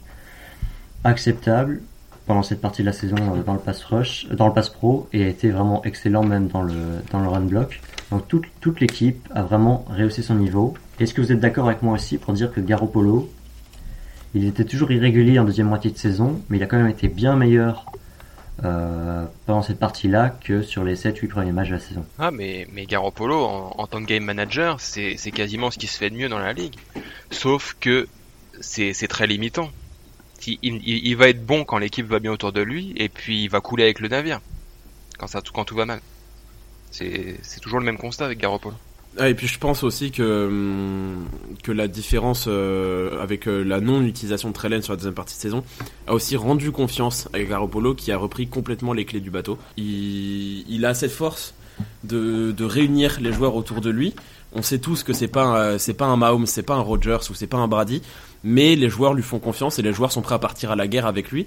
acceptable 1.04 1.80
pendant 2.26 2.42
cette 2.42 2.60
partie 2.60 2.82
de 2.82 2.86
la 2.86 2.92
saison 2.92 3.16
dans 3.46 3.54
le 3.54 3.60
pass 3.60 3.84
rush, 3.84 4.26
euh, 4.30 4.34
dans 4.34 4.48
le 4.48 4.52
pass 4.52 4.68
pro 4.68 5.08
et 5.12 5.24
a 5.24 5.28
été 5.28 5.50
vraiment 5.50 5.82
excellent 5.84 6.24
même 6.24 6.48
dans 6.48 6.62
le 6.62 6.74
dans 7.12 7.20
le 7.20 7.28
run 7.28 7.42
block. 7.42 7.80
Donc 8.10 8.28
toute 8.28 8.44
toute 8.60 8.80
l'équipe 8.80 9.26
a 9.34 9.42
vraiment 9.42 9.84
rehaussé 9.88 10.22
son 10.22 10.34
niveau. 10.34 10.74
Est-ce 10.98 11.14
que 11.14 11.20
vous 11.20 11.32
êtes 11.32 11.40
d'accord 11.40 11.66
avec 11.66 11.82
moi 11.82 11.94
aussi 11.94 12.18
pour 12.18 12.32
dire 12.32 12.52
que 12.52 12.60
Garoppolo, 12.60 13.30
il 14.34 14.44
était 14.44 14.64
toujours 14.64 14.90
irrégulier 14.90 15.38
en 15.38 15.44
deuxième 15.44 15.68
moitié 15.68 15.90
de 15.90 15.98
saison, 15.98 16.40
mais 16.48 16.56
il 16.56 16.62
a 16.62 16.66
quand 16.66 16.78
même 16.78 16.88
été 16.88 17.08
bien 17.08 17.36
meilleur 17.36 17.86
euh, 18.64 19.24
pendant 19.44 19.62
cette 19.62 19.78
partie-là 19.78 20.30
que 20.42 20.62
sur 20.62 20.82
les 20.82 20.96
7-8 20.96 21.28
premiers 21.28 21.52
matchs 21.52 21.68
de 21.68 21.74
la 21.74 21.80
saison. 21.80 22.04
Ah 22.18 22.30
mais 22.30 22.66
mais 22.72 22.86
Garoppolo 22.86 23.44
en, 23.44 23.74
en 23.76 23.86
tant 23.86 24.00
que 24.00 24.06
game 24.06 24.24
manager, 24.24 24.80
c'est 24.80 25.16
quasiment 25.32 25.70
ce 25.70 25.78
qui 25.78 25.86
se 25.86 25.98
fait 25.98 26.10
de 26.10 26.16
mieux 26.16 26.28
dans 26.28 26.38
la 26.38 26.52
ligue. 26.52 26.74
Sauf 27.30 27.76
que 27.80 28.08
c'est 28.60 29.08
très 29.08 29.26
limitant 29.26 29.70
il, 30.46 31.16
va 31.16 31.28
être 31.28 31.44
bon 31.44 31.64
quand 31.64 31.78
l'équipe 31.78 32.06
va 32.06 32.18
bien 32.18 32.32
autour 32.32 32.52
de 32.52 32.60
lui, 32.60 32.92
et 32.96 33.08
puis 33.08 33.44
il 33.44 33.48
va 33.48 33.60
couler 33.60 33.84
avec 33.84 34.00
le 34.00 34.08
navire 34.08 34.40
quand 35.18 35.64
tout 35.64 35.74
va 35.74 35.86
mal. 35.86 36.00
C'est, 36.90 37.60
toujours 37.60 37.78
le 37.78 37.84
même 37.84 37.98
constat 37.98 38.26
avec 38.26 38.38
Garoppolo. 38.38 38.76
Ah, 39.18 39.30
et 39.30 39.34
puis 39.34 39.46
je 39.46 39.58
pense 39.58 39.82
aussi 39.82 40.10
que 40.10 40.46
hum, 40.46 41.26
la 41.68 41.88
différence 41.88 42.44
euh, 42.48 43.20
avec 43.22 43.48
euh, 43.48 43.62
la 43.62 43.80
non-utilisation 43.80 44.50
de 44.50 44.54
Trellen 44.54 44.82
sur 44.82 44.92
la 44.92 44.96
deuxième 44.96 45.14
partie 45.14 45.34
de 45.34 45.40
saison 45.40 45.64
a 46.06 46.12
aussi 46.12 46.36
rendu 46.36 46.70
confiance 46.70 47.28
à 47.32 47.42
Garoppolo 47.42 47.94
qui 47.94 48.12
a 48.12 48.18
repris 48.18 48.46
complètement 48.46 48.92
les 48.92 49.06
clés 49.06 49.20
du 49.20 49.30
bateau. 49.30 49.58
Il, 49.78 50.84
a 50.84 50.92
cette 50.92 51.10
force 51.10 51.54
de 52.04 52.64
réunir 52.64 53.18
les 53.20 53.32
joueurs 53.32 53.56
autour 53.56 53.80
de 53.80 53.90
lui. 53.90 54.14
On 54.58 54.62
sait 54.62 54.78
tous 54.78 55.02
que 55.02 55.12
c'est 55.12 55.28
pas 55.28 55.78
c'est 55.78 55.92
pas 55.92 56.06
un 56.06 56.16
Mahomes, 56.16 56.46
c'est 56.46 56.62
pas 56.62 56.74
un 56.74 56.80
Rogers 56.80 57.18
ou 57.28 57.34
c'est 57.34 57.46
pas 57.46 57.58
un 57.58 57.68
Brady, 57.68 58.00
mais 58.42 58.74
les 58.74 58.88
joueurs 58.88 59.12
lui 59.12 59.22
font 59.22 59.38
confiance 59.38 59.78
et 59.78 59.82
les 59.82 59.92
joueurs 59.92 60.10
sont 60.10 60.22
prêts 60.22 60.34
à 60.34 60.38
partir 60.38 60.70
à 60.70 60.76
la 60.76 60.88
guerre 60.88 61.04
avec 61.04 61.30
lui. 61.30 61.46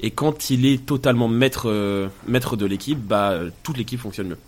Et 0.00 0.10
quand 0.10 0.50
il 0.50 0.66
est 0.66 0.84
totalement 0.84 1.28
maître, 1.28 1.68
euh, 1.70 2.08
maître 2.26 2.56
de 2.56 2.66
l'équipe, 2.66 2.98
bah, 2.98 3.38
toute 3.62 3.78
l'équipe 3.78 4.00
fonctionne 4.00 4.30
mieux. 4.30 4.38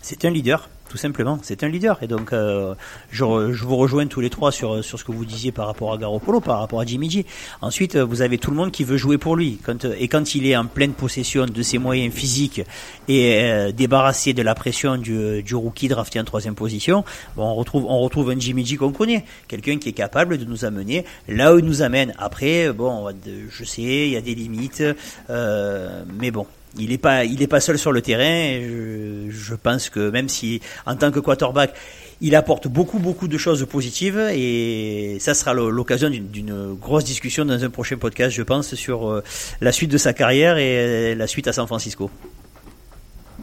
C'est 0.00 0.24
un 0.24 0.30
leader 0.30 0.70
tout 0.92 0.98
simplement. 0.98 1.38
C'est 1.42 1.64
un 1.64 1.68
leader. 1.68 1.98
Et 2.02 2.06
donc, 2.06 2.34
euh, 2.34 2.74
je, 3.10 3.24
je, 3.52 3.64
vous 3.64 3.76
rejoins 3.76 4.06
tous 4.06 4.20
les 4.20 4.28
trois 4.28 4.52
sur, 4.52 4.84
sur 4.84 4.98
ce 4.98 5.04
que 5.04 5.10
vous 5.10 5.24
disiez 5.24 5.50
par 5.50 5.66
rapport 5.66 5.90
à 5.90 5.96
Garoppolo, 5.96 6.40
par 6.40 6.58
rapport 6.58 6.80
à 6.80 6.84
Jimmy 6.84 7.08
G. 7.08 7.24
Ensuite, 7.62 7.96
vous 7.96 8.20
avez 8.20 8.36
tout 8.36 8.50
le 8.50 8.58
monde 8.58 8.70
qui 8.70 8.84
veut 8.84 8.98
jouer 8.98 9.16
pour 9.16 9.34
lui. 9.34 9.58
Quand, 9.64 9.86
et 9.86 10.06
quand 10.08 10.34
il 10.34 10.46
est 10.46 10.54
en 10.54 10.66
pleine 10.66 10.92
possession 10.92 11.46
de 11.46 11.62
ses 11.62 11.78
moyens 11.78 12.12
physiques 12.12 12.60
et 13.08 13.40
euh, 13.42 13.72
débarrassé 13.72 14.34
de 14.34 14.42
la 14.42 14.54
pression 14.54 14.98
du, 14.98 15.42
du 15.42 15.54
rookie 15.54 15.88
drafté 15.88 16.20
en 16.20 16.24
troisième 16.24 16.56
position, 16.56 17.06
bon, 17.36 17.44
on 17.44 17.54
retrouve, 17.54 17.86
on 17.86 18.00
retrouve 18.00 18.28
un 18.28 18.38
Jimmy 18.38 18.66
G 18.66 18.76
qu'on 18.76 18.92
connaît. 18.92 19.24
Quelqu'un 19.48 19.78
qui 19.78 19.88
est 19.88 19.94
capable 19.94 20.36
de 20.36 20.44
nous 20.44 20.66
amener 20.66 21.06
là 21.26 21.54
où 21.54 21.58
il 21.58 21.64
nous 21.64 21.80
amène. 21.80 22.12
Après, 22.18 22.70
bon, 22.70 23.08
je 23.48 23.64
sais, 23.64 23.80
il 23.80 24.10
y 24.10 24.16
a 24.16 24.20
des 24.20 24.34
limites, 24.34 24.84
euh, 25.30 26.02
mais 26.20 26.30
bon, 26.30 26.46
il 26.78 26.90
n'est 26.90 26.98
pas, 26.98 27.24
il 27.24 27.42
est 27.42 27.46
pas 27.46 27.60
seul 27.60 27.78
sur 27.78 27.92
le 27.92 28.02
terrain. 28.02 28.60
Je, 28.60 29.30
je, 29.30 29.54
pense 29.54 29.90
que 29.90 30.10
même 30.10 30.28
si 30.28 30.60
en 30.86 30.96
tant 30.96 31.10
que 31.10 31.20
quarterback, 31.20 31.74
il 32.20 32.36
apporte 32.36 32.68
beaucoup, 32.68 32.98
beaucoup 32.98 33.28
de 33.28 33.36
choses 33.36 33.66
positives 33.66 34.18
et 34.32 35.16
ça 35.20 35.34
sera 35.34 35.52
l'occasion 35.54 36.08
d'une 36.08 36.74
grosse 36.74 37.04
discussion 37.04 37.44
dans 37.44 37.62
un 37.62 37.70
prochain 37.70 37.96
podcast, 37.96 38.34
je 38.34 38.42
pense, 38.42 38.74
sur 38.74 39.08
euh, 39.08 39.24
la 39.60 39.72
suite 39.72 39.90
de 39.90 39.98
sa 39.98 40.12
carrière 40.12 40.56
et 40.56 41.14
la 41.14 41.26
suite 41.26 41.48
à 41.48 41.52
San 41.52 41.66
Francisco. 41.66 42.10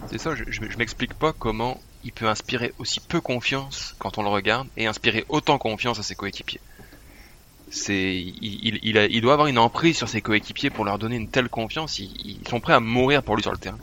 C'est 0.10 0.18
ça, 0.18 0.34
je, 0.34 0.44
je, 0.48 0.78
m'explique 0.78 1.14
pas 1.14 1.34
comment 1.38 1.80
il 2.04 2.14
peut 2.14 2.28
inspirer 2.28 2.74
aussi 2.80 3.02
peu 3.02 3.20
confiance 3.20 3.96
quand 4.00 4.18
on 4.18 4.24
le 4.24 4.30
regarde 4.30 4.68
et 4.78 4.88
inspirer 4.88 5.26
autant 5.28 5.58
confiance 5.58 6.00
à 6.00 6.04
ses 6.04 6.16
coéquipiers 6.16 6.62
c'est 7.70 8.16
il, 8.16 8.80
il, 8.84 9.08
il, 9.12 9.22
doit 9.22 9.34
avoir 9.34 9.48
une 9.48 9.60
emprise 9.60 9.98
sur 9.98 10.10
ses 10.10 10.22
coéquipiers 10.22 10.70
pour 10.70 10.86
leur 10.86 10.98
donner 10.98 11.16
une 11.16 11.30
telle 11.30 11.50
confiance. 11.50 12.00
Ils, 12.00 12.38
sont 12.50 12.60
prêts 12.60 12.74
à 12.74 12.80
mourir 12.80 13.24
pour 13.24 13.36
lui 13.36 13.44
sur 13.44 13.52
le 13.52 13.58
terrain. 13.58 13.78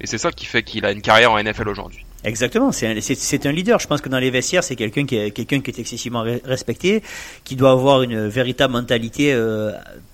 Et 0.00 0.06
c'est 0.06 0.18
ça 0.18 0.30
qui 0.30 0.46
fait 0.46 0.62
qu'il 0.62 0.84
a 0.84 0.92
une 0.92 1.02
carrière 1.02 1.32
en 1.32 1.42
NFL 1.42 1.68
aujourd'hui. 1.68 2.04
Exactement, 2.22 2.70
c'est 2.70 2.86
un, 2.86 2.90
un, 2.92 3.52
leader. 3.52 3.78
Je 3.78 3.86
pense 3.86 4.02
que 4.02 4.10
dans 4.10 4.18
les 4.18 4.30
vestiaires, 4.30 4.62
c'est 4.62 4.76
quelqu'un 4.76 5.06
qui, 5.06 5.16
est, 5.16 5.30
quelqu'un 5.30 5.60
qui 5.60 5.70
est 5.70 5.78
excessivement 5.78 6.22
respecté, 6.44 7.02
qui 7.44 7.56
doit 7.56 7.70
avoir 7.70 8.02
une 8.02 8.28
véritable 8.28 8.74
mentalité 8.74 9.32
euh, 9.32 9.72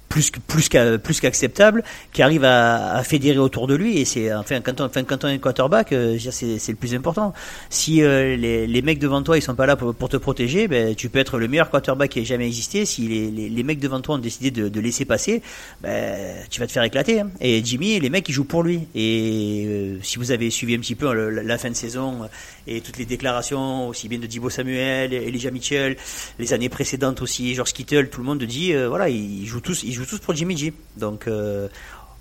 plus 0.09 0.31
plus 0.31 0.69
plus 1.03 1.21
qu'acceptable, 1.21 1.83
qui 2.13 2.23
arrive 2.23 2.45
à, 2.45 2.95
à, 2.95 3.03
fédérer 3.03 3.39
autour 3.39 3.67
de 3.67 3.75
lui. 3.75 3.99
Et 3.99 4.05
c'est 4.05 4.33
enfin 4.35 4.61
quand 4.61 4.81
on 4.81 4.85
enfin, 4.85 5.05
quand 5.05 5.25
on 5.25 5.29
est 5.29 5.39
quarterback, 5.39 5.93
euh, 5.93 6.19
c'est 6.31 6.69
le 6.69 6.77
plus 6.77 6.95
important. 6.95 7.33
Si 7.71 8.03
euh, 8.03 8.37
les, 8.37 8.67
les 8.67 8.83
mecs 8.83 8.99
devant 8.99 9.23
toi 9.23 9.37
ils 9.37 9.43
sont 9.43 9.55
pas 9.55 9.67
là 9.67 9.77
pour, 9.77 9.95
pour 9.95 10.09
te 10.09 10.17
protéger, 10.17 10.69
ben 10.69 10.95
tu 10.95 11.09
peux 11.09 11.19
être 11.19 11.39
le 11.39 11.49
meilleur 11.49 11.71
quarterback 11.71 12.11
qui 12.11 12.21
ait 12.21 12.25
jamais 12.25 12.47
existé. 12.47 12.85
Si 12.85 13.03
les, 13.09 13.31
les, 13.31 13.49
les 13.49 13.63
mecs 13.63 13.81
devant 13.81 14.01
toi 14.01 14.17
ont 14.17 14.19
décidé 14.19 14.51
de, 14.51 14.69
de 14.69 14.81
laisser 14.81 15.05
passer, 15.05 15.43
ben 15.83 16.37
tu 16.51 16.61
vas 16.61 16.67
te 16.67 16.73
faire 16.73 16.85
éclater. 16.85 17.21
Hein. 17.21 17.31
Et 17.41 17.63
Jimmy, 17.65 17.99
les 17.99 18.11
mecs 18.11 18.29
ils 18.29 18.33
jouent 18.33 18.45
pour 18.45 18.63
lui. 18.63 18.87
Et 18.95 19.65
euh, 19.67 19.99
si 20.03 20.19
vous 20.19 20.31
avez 20.31 20.51
suivi 20.51 20.75
un 20.75 20.79
petit 20.79 20.95
peu 20.95 21.13
la, 21.13 21.43
la, 21.43 21.59
fin 21.59 21.71
de 21.71 21.75
saison 21.75 22.29
et 22.67 22.81
toutes 22.81 22.99
les 22.99 23.07
déclarations 23.07 23.89
aussi 23.89 24.09
bien 24.09 24.19
de 24.19 24.27
Dibo 24.27 24.51
Samuel, 24.51 25.13
Elijah 25.13 25.51
Mitchell, 25.51 25.97
les 26.39 26.53
années 26.53 26.69
précédentes 26.69 27.23
aussi, 27.23 27.55
George 27.55 27.73
Kittle, 27.73 28.09
tout 28.09 28.21
le 28.21 28.27
monde 28.27 28.43
dit 28.45 28.73
voilà 28.89 29.09
ils 29.09 29.47
jouent 29.47 29.61
tous 29.61 29.83
ils 29.83 29.96
jouent 29.97 30.07
tous 30.07 30.19
pour 30.19 30.35
Jimmy 30.35 30.57
G. 30.57 30.73
Donc 30.97 31.27
euh, 31.27 31.69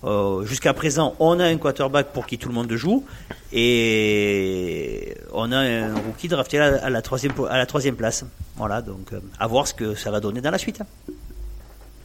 euh, 0.03 0.45
jusqu'à 0.45 0.73
présent, 0.73 1.15
on 1.19 1.39
a 1.39 1.45
un 1.45 1.57
quarterback 1.57 2.07
pour 2.07 2.25
qui 2.25 2.37
tout 2.37 2.49
le 2.49 2.55
monde 2.55 2.71
joue 2.73 3.05
et 3.51 5.15
on 5.33 5.51
a 5.51 5.57
un 5.57 5.95
rookie 5.95 6.27
drafté 6.27 6.59
à 6.59 6.89
la 6.89 7.01
troisième, 7.01 7.95
place. 7.95 8.25
Voilà, 8.55 8.81
donc 8.81 9.13
euh, 9.13 9.19
à 9.39 9.47
voir 9.47 9.67
ce 9.67 9.73
que 9.73 9.95
ça 9.95 10.11
va 10.11 10.19
donner 10.19 10.41
dans 10.41 10.51
la 10.51 10.57
suite. 10.57 10.81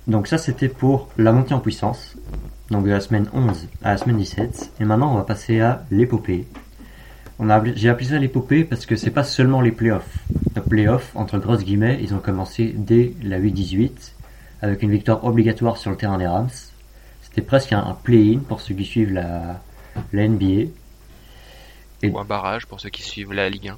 Donc 0.07 0.27
ça 0.27 0.39
c'était 0.39 0.69
pour 0.69 1.09
la 1.19 1.33
montée 1.33 1.55
en 1.55 1.61
puissance, 1.61 2.17
donc 2.71 2.85
de 2.85 2.91
la 2.91 3.01
semaine 3.01 3.29
11 3.33 3.69
à 3.83 3.93
la 3.93 3.99
semaine 3.99 4.17
17. 4.17 4.73
Et 4.81 4.85
maintenant 4.85 5.13
on 5.13 5.17
va 5.17 5.25
passer 5.25 5.61
à 5.61 5.85
l'épopée. 5.91 6.47
J'ai 7.75 7.89
appelé 7.89 8.09
ça 8.09 8.19
l'épopée 8.19 8.65
parce 8.65 8.85
que 8.85 8.97
c'est 8.97 9.11
pas 9.11 9.25
seulement 9.25 9.63
les 9.63 9.73
playoffs. 9.73 10.19
Les 10.57 10.61
playoffs, 10.61 11.11
entre 11.15 11.39
grosses 11.39 11.65
guillemets, 11.65 11.99
ils 12.03 12.13
ont 12.13 12.19
commencé 12.19 12.75
dès 12.77 13.15
la 13.23 13.41
8-18 13.41 13.91
avec 14.63 14.83
une 14.83 14.91
victoire 14.91 15.25
obligatoire 15.25 15.77
sur 15.77 15.91
le 15.91 15.97
terrain 15.97 16.19
des 16.19 16.27
Rams. 16.27 16.49
C'était 17.23 17.43
presque 17.43 17.73
un, 17.73 17.97
play-in 18.03 18.41
pour 18.41 18.61
ceux 18.61 18.75
qui 18.75 18.85
suivent 18.85 19.13
la, 19.13 19.61
la 20.13 20.29
NBA. 20.29 20.71
Et... 22.03 22.11
Ou 22.11 22.19
un 22.19 22.25
barrage 22.25 22.67
pour 22.67 22.81
ceux 22.81 22.91
qui 22.91 23.03
suivent 23.03 23.33
la 23.33 23.49
Ligue 23.49 23.73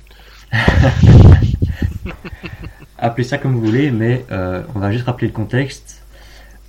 1. 0.53 0.59
Appelez 2.99 3.25
ça 3.25 3.39
comme 3.39 3.55
vous 3.55 3.65
voulez, 3.65 3.91
mais 3.91 4.25
euh, 4.31 4.63
on 4.75 4.79
va 4.79 4.93
juste 4.93 5.07
rappeler 5.07 5.29
le 5.29 5.33
contexte. 5.33 6.03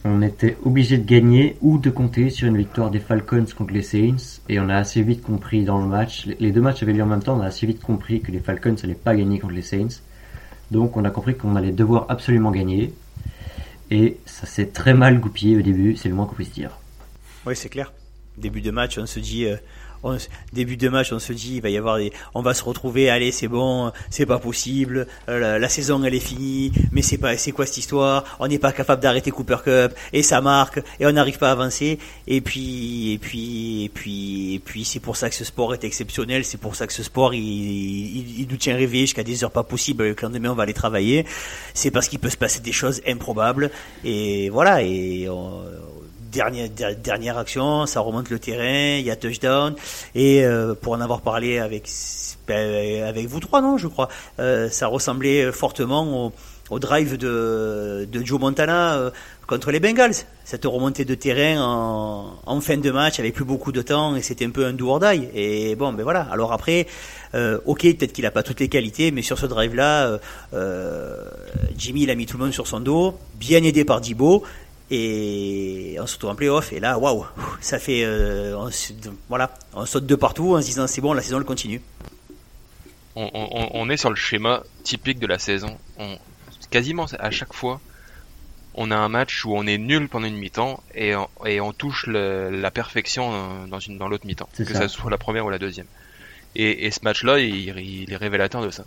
on 0.05 0.21
était 0.21 0.57
obligé 0.65 0.97
de 0.97 1.05
gagner 1.05 1.57
ou 1.61 1.77
de 1.77 1.89
compter 1.89 2.29
sur 2.29 2.47
une 2.47 2.57
victoire 2.57 2.89
des 2.91 2.99
Falcons 2.99 3.45
contre 3.55 3.73
les 3.73 3.81
Saints. 3.81 4.41
Et 4.49 4.59
on 4.59 4.69
a 4.69 4.75
assez 4.75 5.01
vite 5.01 5.21
compris 5.21 5.63
dans 5.63 5.79
le 5.79 5.87
match, 5.87 6.27
les 6.39 6.51
deux 6.51 6.61
matchs 6.61 6.83
avaient 6.83 6.93
lieu 6.93 7.03
en 7.03 7.07
même 7.07 7.23
temps, 7.23 7.37
on 7.37 7.41
a 7.41 7.47
assez 7.47 7.65
vite 7.65 7.81
compris 7.81 8.21
que 8.21 8.31
les 8.31 8.39
Falcons 8.39 8.75
n'allaient 8.81 8.93
pas 8.95 9.15
gagner 9.15 9.39
contre 9.39 9.53
les 9.53 9.61
Saints. 9.61 10.01
Donc 10.71 10.97
on 10.97 11.05
a 11.05 11.11
compris 11.11 11.35
qu'on 11.35 11.55
allait 11.55 11.71
devoir 11.71 12.05
absolument 12.09 12.51
gagner. 12.51 12.93
Et 13.93 14.17
ça 14.25 14.47
s'est 14.47 14.69
très 14.69 14.95
mal 14.95 15.19
goupillé 15.19 15.55
au 15.55 15.61
début, 15.61 15.95
c'est 15.95 16.09
le 16.09 16.15
moins 16.15 16.25
qu'on 16.25 16.33
puisse 16.33 16.51
dire. 16.51 16.79
Oui, 17.45 17.55
c'est 17.55 17.69
clair. 17.69 17.93
Début 18.39 18.61
de 18.61 18.71
match, 18.71 18.97
on 18.97 19.05
se 19.05 19.19
dit, 19.19 19.45
euh, 20.05 20.17
début 20.51 20.77
de 20.77 20.89
match, 20.89 21.11
on 21.11 21.19
se 21.19 21.33
dit, 21.33 21.55
il 21.55 21.61
va 21.61 21.69
y 21.69 21.77
avoir 21.77 21.97
des, 21.97 22.11
on 22.33 22.41
va 22.41 22.53
se 22.53 22.63
retrouver, 22.63 23.09
allez, 23.09 23.31
c'est 23.31 23.47
bon, 23.47 23.91
c'est 24.09 24.25
pas 24.25 24.39
possible, 24.39 25.07
euh, 25.29 25.59
la, 25.59 25.69
saison 25.69 26.03
elle 26.03 26.15
est 26.15 26.19
finie, 26.19 26.71
mais 26.91 27.01
c'est 27.01 27.17
pas, 27.17 27.37
c'est 27.37 27.51
quoi 27.51 27.65
cette 27.65 27.77
histoire? 27.77 28.23
On 28.39 28.47
n'est 28.47 28.59
pas 28.59 28.71
capable 28.71 29.01
d'arrêter 29.01 29.31
Cooper 29.31 29.57
Cup 29.63 29.93
et 30.11 30.23
ça 30.23 30.41
marque 30.41 30.81
et 30.99 31.05
on 31.05 31.11
n'arrive 31.11 31.37
pas 31.37 31.49
à 31.49 31.51
avancer. 31.51 31.99
Et 32.27 32.41
puis, 32.41 33.13
et 33.13 33.17
puis, 33.17 33.85
et 33.85 33.89
puis, 33.89 34.55
et 34.55 34.59
puis, 34.59 34.85
c'est 34.85 34.99
pour 34.99 35.17
ça 35.17 35.29
que 35.29 35.35
ce 35.35 35.43
sport 35.43 35.73
est 35.73 35.83
exceptionnel. 35.83 36.45
C'est 36.45 36.59
pour 36.59 36.75
ça 36.75 36.87
que 36.87 36.93
ce 36.93 37.03
sport, 37.03 37.33
il, 37.33 38.39
il, 38.39 38.47
nous 38.49 38.57
tient 38.57 38.75
réveillés 38.75 39.05
jusqu'à 39.05 39.23
des 39.23 39.43
heures 39.43 39.51
pas 39.51 39.63
possibles. 39.63 40.03
Le 40.03 40.15
lendemain, 40.21 40.51
on 40.51 40.55
va 40.55 40.63
aller 40.63 40.73
travailler. 40.73 41.25
C'est 41.73 41.91
parce 41.91 42.07
qu'il 42.07 42.19
peut 42.19 42.29
se 42.29 42.37
passer 42.37 42.59
des 42.59 42.71
choses 42.71 43.01
improbables. 43.07 43.71
Et 44.03 44.49
voilà. 44.49 44.83
Et 44.83 45.27
dernière, 46.33 47.37
action, 47.37 47.85
ça 47.85 47.99
remonte 47.99 48.29
le 48.29 48.39
terrain, 48.39 48.97
il 48.99 49.05
y 49.05 49.11
a 49.11 49.15
touchdown. 49.15 49.75
Et 50.15 50.43
euh, 50.43 50.73
pour 50.73 50.93
en 50.93 51.01
avoir 51.01 51.21
parlé 51.21 51.59
avec, 51.59 51.87
ben, 52.47 53.03
avec 53.03 53.27
vous 53.27 53.39
trois, 53.39 53.61
non, 53.61 53.77
je 53.77 53.87
crois, 53.87 54.09
euh, 54.39 54.69
ça 54.69 54.87
ressemblait 54.87 55.51
fortement 55.51 56.31
au, 56.69 56.79
drive 56.79 57.17
de, 57.17 58.07
Joe 58.23 58.39
Montana 58.39 58.95
euh, 58.95 59.11
contre 59.45 59.71
les 59.71 59.79
Bengals. 59.79 60.15
Cette 60.43 60.65
remontée 60.65 61.05
de 61.05 61.15
terrain 61.15 61.61
en, 61.61 62.61
fin 62.61 62.77
de 62.77 62.91
match 62.91 63.19
avec 63.19 63.35
plus 63.35 63.45
beaucoup 63.45 63.71
de 63.71 63.81
temps 63.81 64.15
et 64.15 64.21
c'était 64.21 64.45
un 64.45 64.49
peu 64.49 64.65
un 64.65 64.73
do 64.73 64.89
or 64.89 64.99
die. 64.99 65.29
Et 65.35 65.75
bon, 65.75 65.93
ben 65.93 66.03
voilà. 66.03 66.27
Alors 66.31 66.51
après, 66.51 66.87
ok, 67.33 67.81
peut-être 67.81 68.11
qu'il 68.11 68.25
a 68.25 68.31
pas 68.31 68.43
toutes 68.43 68.59
les 68.59 68.69
qualités, 68.69 69.11
mais 69.11 69.21
sur 69.21 69.37
ce 69.37 69.45
drive-là, 69.45 70.19
Jimmy 71.77 72.03
il 72.03 72.09
a 72.09 72.15
mis 72.15 72.25
tout 72.25 72.37
le 72.37 72.43
monde 72.43 72.53
sur 72.53 72.67
son 72.67 72.79
dos, 72.79 73.17
bien 73.35 73.63
aidé 73.63 73.85
par 73.85 74.01
Dibo 74.01 74.43
et 74.91 75.97
on 75.99 76.05
se 76.05 76.15
retrouve 76.15 76.31
en 76.31 76.35
playoff 76.35 76.73
et 76.73 76.79
là 76.79 76.97
waouh 76.99 77.25
ça 77.61 77.79
fait 77.79 78.03
euh, 78.03 78.55
on, 78.57 78.69
voilà 79.29 79.53
on 79.73 79.85
saute 79.85 80.05
de 80.05 80.15
partout 80.15 80.55
en 80.55 80.61
se 80.61 80.65
disant 80.65 80.87
c'est 80.87 81.01
bon 81.01 81.13
la 81.13 81.21
saison 81.21 81.39
elle 81.39 81.45
continue. 81.45 81.81
On, 83.15 83.89
est 83.91 83.97
sur 83.97 84.09
le 84.09 84.15
schéma 84.15 84.63
typique 84.81 85.19
de 85.19 85.27
la 85.27 85.37
saison. 85.37 85.77
On, 85.99 86.17
quasiment 86.71 87.05
à 87.19 87.29
chaque 87.29 87.53
fois 87.53 87.79
on 88.73 88.89
a 88.89 88.95
un 88.95 89.07
match 89.07 89.45
où 89.45 89.55
on 89.55 89.67
est 89.67 89.77
nul 89.77 90.09
pendant 90.09 90.25
une 90.25 90.37
mi-temps 90.37 90.81
et, 90.95 91.13
et 91.45 91.61
on 91.61 91.73
touche 91.73 92.07
la 92.07 92.71
perfection 92.71 93.67
dans 93.67 93.79
une 93.79 93.99
dans 93.99 94.07
l'autre 94.07 94.25
mi-temps 94.25 94.49
que 94.57 94.65
ça. 94.65 94.87
soit 94.87 95.11
la 95.11 95.19
première 95.19 95.45
ou 95.45 95.49
la 95.49 95.59
deuxième. 95.59 95.85
Et, 96.55 96.89
ce 96.91 96.99
match 97.03 97.23
là 97.23 97.39
il, 97.39 97.77
il, 97.77 98.11
est 98.11 98.17
révélateur 98.17 98.63
de 98.63 98.71
ça. 98.71 98.85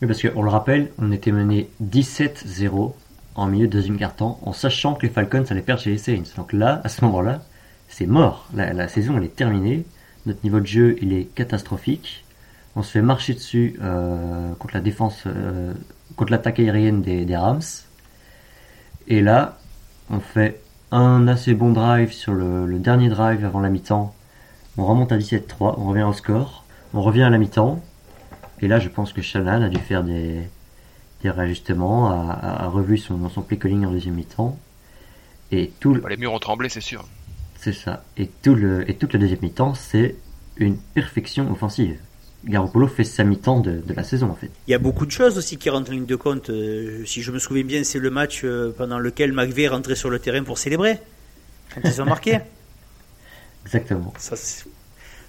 Oui 0.00 0.06
parce 0.06 0.22
qu'on 0.22 0.42
le 0.42 0.50
rappelle 0.50 0.92
on 0.98 1.10
était 1.10 1.32
mené 1.32 1.68
17-0 1.82 2.94
en 3.36 3.46
milieu 3.46 3.66
de 3.66 3.72
deuxième 3.72 3.98
quart-temps 3.98 4.40
en 4.42 4.52
sachant 4.52 4.94
que 4.94 5.06
les 5.06 5.12
Falcons 5.12 5.44
allaient 5.50 5.62
perdre 5.62 5.82
chez 5.82 5.90
les 5.90 5.98
Saints. 5.98 6.34
Donc 6.36 6.52
là, 6.52 6.80
à 6.84 6.88
ce 6.88 7.04
moment-là, 7.04 7.42
c'est 7.88 8.06
mort. 8.06 8.48
La, 8.54 8.88
saison, 8.88 9.16
elle 9.18 9.24
est 9.24 9.36
terminée. 9.36 9.84
Notre 10.24 10.42
niveau 10.42 10.58
de 10.58 10.66
jeu, 10.66 10.96
il 11.02 11.12
est 11.12 11.24
catastrophique. 11.24 12.24
On 12.74 12.82
se 12.82 12.90
fait 12.90 13.02
marcher 13.02 13.34
dessus 13.34 13.78
euh, 13.82 14.52
contre 14.58 14.74
la 14.74 14.80
défense, 14.80 15.22
euh, 15.26 15.72
contre 16.16 16.32
l'attaque 16.32 16.58
aérienne 16.58 17.02
des, 17.02 17.36
Rams. 17.36 17.60
Et 19.06 19.20
là, 19.20 19.58
on 20.10 20.20
fait 20.20 20.60
un 20.90 21.28
assez 21.28 21.54
bon 21.54 21.72
drive 21.72 22.12
sur 22.12 22.32
le, 22.32 22.66
le 22.66 22.78
dernier 22.78 23.08
drive 23.08 23.44
avant 23.44 23.60
la 23.60 23.68
mi-temps. 23.68 24.14
On 24.78 24.84
remonte 24.84 25.12
à 25.12 25.18
17-3, 25.18 25.76
on 25.78 25.88
revient 25.88 26.02
au 26.02 26.12
score. 26.12 26.64
On 26.92 27.02
revient 27.02 27.22
à 27.22 27.30
la 27.30 27.38
mi-temps. 27.38 27.80
Et 28.60 28.68
là, 28.68 28.78
je 28.78 28.88
pense 28.88 29.12
que 29.12 29.22
Shannon 29.22 29.62
a 29.62 29.68
dû 29.68 29.78
faire 29.78 30.02
des, 30.02 30.48
des 31.26 31.30
réajustements, 31.30 32.10
a, 32.10 32.68
revu 32.68 32.98
son, 32.98 33.28
son 33.28 33.42
play 33.42 33.58
calling 33.58 33.84
en 33.84 33.90
deuxième 33.90 34.14
mi-temps. 34.14 34.58
Et 35.52 35.70
tout 35.80 35.94
le... 35.94 36.02
Les 36.08 36.16
murs 36.16 36.32
ont 36.32 36.38
tremblé, 36.38 36.68
c'est 36.68 36.80
sûr. 36.80 37.04
C'est 37.58 37.72
ça. 37.72 38.04
Et, 38.16 38.28
tout 38.28 38.54
le, 38.54 38.88
et 38.88 38.94
toute 38.94 39.12
la 39.12 39.18
deuxième 39.18 39.40
mi-temps, 39.42 39.74
c'est 39.74 40.16
une 40.56 40.76
perfection 40.76 41.50
offensive. 41.50 41.98
Garoppolo 42.44 42.86
fait 42.86 43.04
sa 43.04 43.24
mi-temps 43.24 43.60
de, 43.60 43.82
la 43.94 44.04
saison 44.04 44.30
en 44.30 44.34
fait. 44.34 44.50
Il 44.68 44.70
y 44.70 44.74
a 44.74 44.78
beaucoup 44.78 45.04
de 45.04 45.10
choses 45.10 45.36
aussi 45.36 45.56
qui 45.56 45.68
rentrent 45.68 45.90
en 45.90 45.94
ligne 45.94 46.06
de 46.06 46.16
compte. 46.16 46.50
Euh, 46.50 47.04
si 47.04 47.22
je 47.22 47.32
me 47.32 47.40
souviens 47.40 47.64
bien, 47.64 47.82
c'est 47.82 47.98
le 47.98 48.10
match 48.10 48.42
euh, 48.44 48.72
pendant 48.76 49.00
lequel 49.00 49.32
McVeigh 49.32 49.64
est 49.64 49.68
rentré 49.68 49.96
sur 49.96 50.10
le 50.10 50.20
terrain 50.20 50.44
pour 50.44 50.58
célébrer. 50.58 50.98
Quand 51.74 51.80
ils 51.84 52.00
ont 52.00 52.04
marqué. 52.04 52.38
Exactement. 53.64 54.14
Ça, 54.18 54.36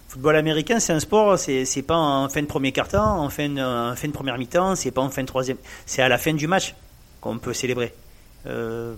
football 0.07 0.35
américain, 0.35 0.79
c'est 0.79 0.93
un 0.93 0.99
sport, 0.99 1.37
c'est, 1.37 1.65
c'est 1.65 1.81
pas 1.81 1.97
en 1.97 2.29
fin 2.29 2.41
de 2.41 2.47
premier 2.47 2.71
quart-temps, 2.71 3.19
en 3.19 3.29
fin 3.29 3.49
de, 3.49 3.61
en 3.61 3.95
fin 3.95 4.07
de 4.07 4.13
première 4.13 4.37
mi-temps, 4.37 4.75
c'est 4.75 4.91
pas 4.91 5.01
en 5.01 5.09
fin 5.09 5.21
de 5.21 5.27
troisième. 5.27 5.57
C'est 5.85 6.01
à 6.01 6.09
la 6.09 6.17
fin 6.17 6.33
du 6.33 6.47
match 6.47 6.75
qu'on 7.21 7.37
peut 7.37 7.53
célébrer. 7.53 7.93
Euh, 8.45 8.95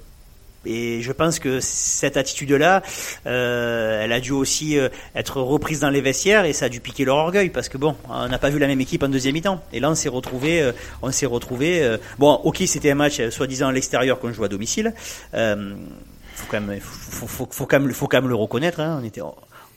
et 0.65 1.01
je 1.01 1.11
pense 1.11 1.39
que 1.39 1.59
cette 1.61 2.17
attitude-là, 2.17 2.83
euh, 3.25 4.03
elle 4.03 4.11
a 4.11 4.19
dû 4.19 4.31
aussi 4.31 4.77
euh, 4.77 4.89
être 5.15 5.41
reprise 5.41 5.79
dans 5.79 5.89
les 5.89 6.01
vestiaires 6.01 6.43
et 6.45 6.53
ça 6.53 6.65
a 6.65 6.69
dû 6.69 6.81
piquer 6.81 7.05
leur 7.05 7.15
orgueil 7.15 7.49
parce 7.49 7.69
que 7.69 7.77
bon, 7.77 7.95
on 8.09 8.27
n'a 8.27 8.37
pas 8.37 8.49
vu 8.49 8.59
la 8.59 8.67
même 8.67 8.81
équipe 8.81 9.03
en 9.03 9.09
deuxième 9.09 9.33
mi-temps. 9.33 9.63
Et 9.71 9.79
là, 9.79 9.89
on 9.89 9.95
s'est 9.95 10.09
retrouvé, 10.09 10.61
euh, 10.61 10.73
on 11.01 11.11
s'est 11.11 11.25
retrouvé. 11.25 11.97
bon, 12.17 12.33
ok, 12.33 12.63
c'était 12.65 12.91
un 12.91 12.95
match 12.95 13.21
soi-disant 13.29 13.69
à 13.69 13.71
l'extérieur 13.71 14.19
qu'on 14.19 14.33
joue 14.33 14.43
à 14.43 14.49
domicile. 14.49 14.93
faut 15.31 16.45
quand 16.49 16.61
même, 16.61 16.79
faut, 16.81 17.27
faut, 17.27 17.47
faut, 17.49 17.65
quand 17.65 17.79
même, 17.79 17.93
faut 17.93 18.07
quand 18.07 18.21
même 18.21 18.29
le 18.29 18.35
reconnaître. 18.35 18.81
Hein, 18.81 18.99
on 19.01 19.05
était, 19.05 19.21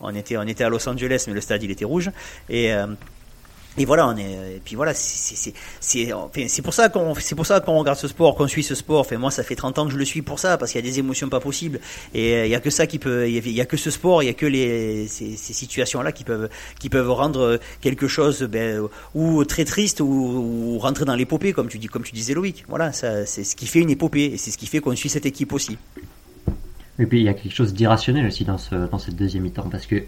on 0.02 0.14
était, 0.14 0.36
on 0.36 0.42
était 0.42 0.64
à 0.64 0.68
Los 0.68 0.86
Angeles, 0.88 1.24
mais 1.26 1.34
le 1.34 1.40
stade 1.40 1.62
il 1.62 1.70
était 1.70 1.84
rouge. 1.84 2.10
Et 2.48 2.72
euh, 2.72 2.86
et 3.78 3.86
voilà, 3.86 4.06
on 4.06 4.16
est, 4.18 4.56
et 4.56 4.60
puis 4.62 4.76
voilà, 4.76 4.92
c'est 4.92 5.54
pour 6.62 6.74
ça 6.74 6.90
qu'on, 6.90 7.14
c'est 7.14 7.34
pour 7.34 7.46
ça 7.46 7.60
qu'on 7.60 7.78
regarde 7.78 7.98
ce 7.98 8.06
sport, 8.06 8.34
qu'on 8.34 8.46
suit 8.46 8.62
ce 8.62 8.74
sport. 8.74 9.00
Enfin, 9.00 9.16
moi, 9.16 9.30
ça 9.30 9.42
fait 9.42 9.56
30 9.56 9.78
ans 9.78 9.86
que 9.86 9.92
je 9.92 9.96
le 9.96 10.04
suis 10.04 10.20
pour 10.20 10.38
ça, 10.38 10.58
parce 10.58 10.72
qu'il 10.72 10.84
y 10.84 10.86
a 10.86 10.90
des 10.90 10.98
émotions 10.98 11.30
pas 11.30 11.40
possibles. 11.40 11.80
Et 12.12 12.34
euh, 12.34 12.46
il 12.46 12.50
y 12.50 12.54
a 12.54 12.60
que 12.60 12.68
ça 12.68 12.86
qui 12.86 12.98
peut, 12.98 13.26
il 13.26 13.50
y, 13.50 13.60
a 13.62 13.64
que 13.64 13.78
ce 13.78 13.90
sport, 13.90 14.22
il 14.22 14.26
y 14.26 14.28
a 14.28 14.34
que 14.34 14.44
les, 14.44 15.08
ces, 15.08 15.36
situations-là 15.36 16.12
qui 16.12 16.24
peuvent, 16.24 16.50
qui 16.80 16.90
peuvent 16.90 17.10
rendre 17.10 17.58
quelque 17.80 18.08
chose, 18.08 18.42
ben, 18.42 18.86
ou 19.14 19.42
très 19.46 19.64
triste, 19.64 20.00
ou, 20.00 20.04
ou 20.04 20.78
rentrer 20.78 21.06
dans 21.06 21.14
l'épopée, 21.14 21.54
comme 21.54 21.68
tu 21.68 21.78
dis, 21.78 21.86
comme 21.86 22.02
tu 22.02 22.12
disais 22.12 22.34
Loïc. 22.34 22.66
Voilà, 22.68 22.92
c'est 22.92 23.24
ce 23.24 23.56
qui 23.56 23.66
fait 23.66 23.80
une 23.80 23.90
épopée, 23.90 24.32
et 24.34 24.36
c'est 24.36 24.50
ce 24.50 24.58
qui 24.58 24.66
fait 24.66 24.80
qu'on 24.80 24.94
suit 24.94 25.08
cette 25.08 25.26
équipe 25.26 25.52
aussi. 25.54 25.78
Et 26.98 27.06
puis 27.06 27.20
il 27.20 27.24
y 27.24 27.28
a 27.28 27.34
quelque 27.34 27.54
chose 27.54 27.74
d'irrationnel 27.74 28.26
aussi 28.26 28.44
dans, 28.44 28.58
ce, 28.58 28.74
dans 28.74 28.98
cette 28.98 29.16
deuxième 29.16 29.44
mi-temps 29.44 29.68
parce 29.70 29.86
que 29.86 30.04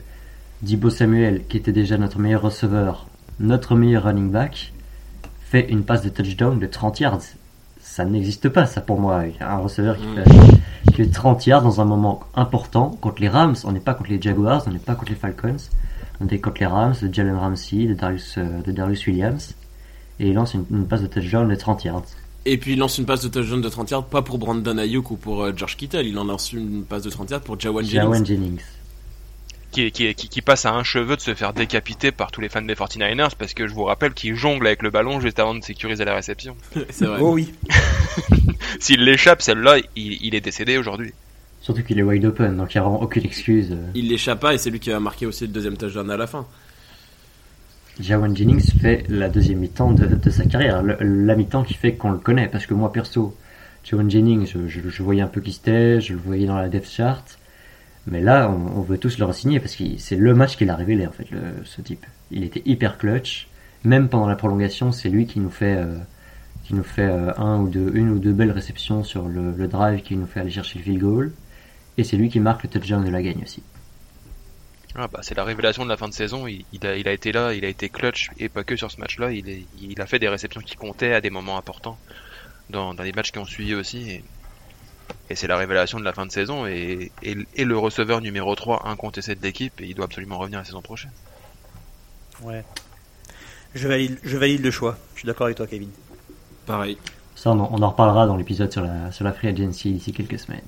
Dibo 0.63 0.91
Samuel, 0.91 1.43
qui 1.49 1.57
était 1.57 1.73
déjà 1.73 1.99
notre 1.99 2.19
meilleur 2.19 2.43
receveur, 2.43 3.07
notre 3.41 3.75
meilleur 3.75 4.05
running 4.05 4.31
back, 4.31 4.73
fait 5.51 5.69
une 5.69 5.85
passe 5.85 6.03
de 6.03 6.09
touchdown 6.09 6.59
de 6.59 6.67
30 6.67 7.01
yards. 7.01 7.21
Ça 7.81 8.05
n'existe 8.05 8.49
pas, 8.49 8.67
ça 8.67 8.81
pour 8.81 9.01
moi. 9.01 9.25
Un 9.41 9.59
receveur 9.59 9.97
qui, 9.97 10.07
mm. 10.07 10.15
fait, 10.25 10.31
qui 10.89 10.95
fait 10.95 11.07
30 11.07 11.47
yards 11.47 11.63
dans 11.63 11.81
un 11.81 11.85
moment 11.85 12.21
important 12.35 12.91
contre 13.01 13.21
les 13.21 13.29
Rams. 13.29 13.57
On 13.65 13.73
n'est 13.73 13.81
pas 13.81 13.95
contre 13.95 14.11
les 14.11 14.21
Jaguars, 14.21 14.65
on 14.67 14.71
n'est 14.71 14.79
pas 14.79 14.95
contre 14.95 15.11
les 15.11 15.19
Falcons. 15.19 15.57
On 16.21 16.29
est 16.29 16.39
contre 16.39 16.61
les 16.61 16.67
Rams 16.67 16.95
de 17.03 17.13
Jalen 17.13 17.37
Ramsey, 17.37 17.87
de 17.87 17.95
Darius, 17.95 18.37
euh, 18.39 18.63
de 18.63 18.73
Darius 18.73 19.07
Williams. 19.07 19.55
Et 20.21 20.29
il 20.29 20.35
lance 20.35 20.55
une, 20.55 20.65
une 20.71 20.87
passe 20.87 21.03
de 21.03 21.09
touchdown 21.09 21.49
de 21.49 21.55
30 21.55 21.85
yards. 21.85 22.05
Et 22.47 22.59
puis 22.59 22.73
il 22.73 22.79
lance 22.79 22.99
une 22.99 23.07
passe 23.07 23.23
de 23.23 23.29
touchdown 23.29 23.61
de 23.61 23.69
30 23.69 23.91
yards, 23.91 24.07
pas 24.07 24.23
pour 24.23 24.39
Brandon 24.39 24.77
Ayuk 24.77 25.11
ou 25.11 25.17
pour 25.17 25.43
euh, 25.43 25.53
George 25.57 25.77
Kittle, 25.77 26.07
il 26.07 26.19
en 26.19 26.25
lance 26.25 26.53
une 26.53 26.85
passe 26.85 27.03
de 27.03 27.11
30 27.11 27.31
yards 27.31 27.41
pour 27.41 27.59
Jawan 27.59 27.85
Jennings. 27.85 28.25
Jennings. 28.25 28.61
Qui, 29.73 29.91
qui, 29.91 30.15
qui, 30.15 30.41
passe 30.41 30.67
à 30.67 30.73
un 30.73 30.85
cheveu 30.85 31.17
de 31.17 31.21
se 31.21 31.35
faire 31.35 31.53
décapiter 31.53 32.13
par 32.13 32.31
tous 32.31 32.41
les 32.41 32.49
fans 32.49 32.63
des 32.63 32.75
49ers 32.75 33.33
parce 33.37 33.55
que 33.55 33.67
je 33.67 33.75
vous 33.75 33.83
rappelle 33.83 34.15
qu'il 34.15 34.37
jongle 34.37 34.69
avec 34.69 34.83
le 34.83 34.91
ballon 34.91 35.19
juste 35.19 35.41
avant 35.41 35.53
de 35.53 35.65
sécuriser 35.65 36.05
la 36.05 36.15
réception. 36.15 36.57
c'est 36.91 37.07
vrai. 37.07 37.19
Oh 37.21 37.33
oui. 37.33 37.53
S'il 38.79 39.01
l'échappe, 39.01 39.43
celle-là, 39.43 39.79
il, 39.97 40.33
est 40.33 40.41
décédé 40.41 40.79
aujourd'hui. 40.79 41.13
Surtout 41.61 41.83
qu'il 41.83 41.99
est 41.99 42.03
wide 42.03 42.25
open, 42.25 42.57
donc 42.57 42.73
il 42.73 42.77
n'y 42.77 42.81
a 42.81 42.85
vraiment 42.85 43.03
aucune 43.03 43.25
excuse. 43.25 43.77
Il 43.97 44.09
l'échappe 44.09 44.39
pas 44.39 44.55
et 44.55 44.59
c'est 44.59 44.71
lui 44.71 44.79
qui 44.79 44.93
a 44.93 45.01
marqué 45.01 45.27
aussi 45.27 45.45
le 45.47 45.53
deuxième 45.53 45.77
touchdown 45.77 46.09
à 46.09 46.17
la 46.17 46.29
fin. 46.29 46.47
Jawan 48.01 48.35
Jennings 48.35 48.73
fait 48.81 49.05
la 49.09 49.29
deuxième 49.29 49.59
mi-temps 49.59 49.93
de, 49.93 50.31
sa 50.31 50.45
carrière, 50.45 50.83
la 50.83 51.37
mi-temps 51.37 51.63
qui 51.63 51.75
fait 51.75 51.95
qu'on 51.95 52.11
le 52.11 52.19
connaît, 52.19 52.49
parce 52.49 52.67
que 52.67 52.75
moi 52.75 52.93
perso, 52.93 53.37
Jawan 53.85 54.11
Jennings, 54.11 54.53
je, 54.67 55.03
voyais 55.03 55.23
un 55.23 55.29
peu 55.29 55.41
qui 55.41 55.53
c'était, 55.53 56.01
je 56.01 56.15
le 56.15 56.19
voyais 56.19 56.47
dans 56.47 56.57
la 56.57 56.69
depth 56.69 56.91
chart, 56.91 57.39
mais 58.07 58.21
là, 58.21 58.51
on, 58.51 58.81
veut 58.81 58.99
tous 58.99 59.19
le 59.19 59.25
re-signer 59.25 59.61
parce 59.61 59.77
que 59.77 59.85
c'est 59.99 60.17
le 60.17 60.35
match 60.35 60.57
qu'il 60.57 60.71
a 60.71 60.77
révélé 60.77 61.07
en 61.07 61.13
fait, 61.13 61.27
ce 61.65 61.81
type. 61.81 62.05
Il 62.31 62.43
était 62.43 62.63
hyper 62.67 62.99
clutch, 62.99 63.49
même 63.85 64.09
pendant 64.09 64.27
la 64.27 64.37
prolongation, 64.37 64.91
c'est 64.91 65.09
lui 65.09 65.27
qui 65.27 65.39
nous 65.39 65.51
fait, 65.51 65.77
euh, 65.77 65.97
qui 66.65 66.75
nous 66.75 66.83
fait 66.83 67.03
euh, 67.03 67.33
un 67.37 67.61
ou 67.61 67.69
deux, 67.69 67.93
une 67.95 68.11
ou 68.11 68.19
deux 68.19 68.33
belles 68.33 68.51
réceptions 68.51 69.05
sur 69.05 69.29
le, 69.29 69.53
le 69.53 69.69
drive 69.69 70.03
qui 70.03 70.17
nous 70.17 70.27
fait 70.27 70.41
aller 70.41 70.51
chercher 70.51 70.81
le 70.81 70.85
field 70.85 71.01
goal, 71.01 71.33
et 71.97 72.03
c'est 72.03 72.17
lui 72.17 72.29
qui 72.29 72.41
marque 72.41 72.65
le 72.65 72.71
touchdown 72.71 73.05
de 73.05 73.11
la 73.11 73.23
gagne 73.23 73.43
aussi. 73.43 73.63
Ah 74.97 75.09
bah, 75.09 75.21
c'est 75.23 75.35
la 75.35 75.45
révélation 75.45 75.85
de 75.85 75.89
la 75.89 75.97
fin 75.97 76.09
de 76.09 76.15
saison. 76.15 76.47
Il, 76.47 76.65
a, 76.87 76.97
il, 76.97 77.09
a, 77.09 77.13
été 77.13 77.33
là, 77.33 77.53
il 77.53 77.65
a 77.65 77.69
été 77.69 77.89
clutch 77.89 78.31
et 78.39 78.49
pas 78.49 78.63
que 78.63 78.77
sur 78.77 78.91
ce 78.91 79.01
match-là. 79.01 79.33
Il, 79.33 79.67
il, 79.81 80.01
a 80.01 80.07
fait 80.07 80.21
des 80.21 80.29
réceptions 80.29 80.61
qui 80.61 80.77
comptaient 80.77 81.15
à 81.15 81.21
des 81.21 81.31
moments 81.31 81.59
importants 81.59 81.99
dans, 82.71 82.95
dans 82.95 83.03
les 83.03 83.13
matchs 83.13 83.33
qui 83.33 83.39
ont 83.39 83.45
suivi 83.45 83.75
aussi. 83.75 84.23
Et 85.31 85.35
c'est 85.35 85.49
la 85.49 85.57
révélation 85.57 85.99
de 85.99 86.05
la 86.05 86.13
fin 86.13 86.27
de 86.27 86.31
saison 86.31 86.67
et, 86.67 87.11
et, 87.23 87.65
le 87.65 87.79
receveur 87.79 88.21
numéro 88.21 88.55
3 88.55 88.87
incontesté 88.89 89.35
de 89.35 89.43
l'équipe 89.43 89.81
et 89.81 89.87
il 89.87 89.95
doit 89.95 90.05
absolument 90.05 90.39
revenir 90.39 90.61
la 90.61 90.65
saison 90.65 90.83
prochaine. 90.83 91.13
Ouais. 92.43 92.65
Je 93.75 93.89
valide, 93.89 94.19
je 94.23 94.37
valide 94.37 94.63
le 94.63 94.71
choix. 94.71 94.97
Je 95.15 95.21
suis 95.21 95.27
d'accord 95.27 95.47
avec 95.47 95.57
toi, 95.57 95.67
Kevin. 95.67 95.91
Pareil. 96.67 96.99
Ça, 97.35 97.51
on 97.51 97.61
en, 97.61 97.91
reparlera 97.91 98.27
dans 98.27 98.37
l'épisode 98.37 98.71
sur 98.71 98.83
la, 98.83 99.11
sur 99.11 99.25
la 99.25 99.33
free 99.33 99.49
agency 99.49 99.93
d'ici 99.93 100.13
quelques 100.13 100.39
semaines. 100.39 100.63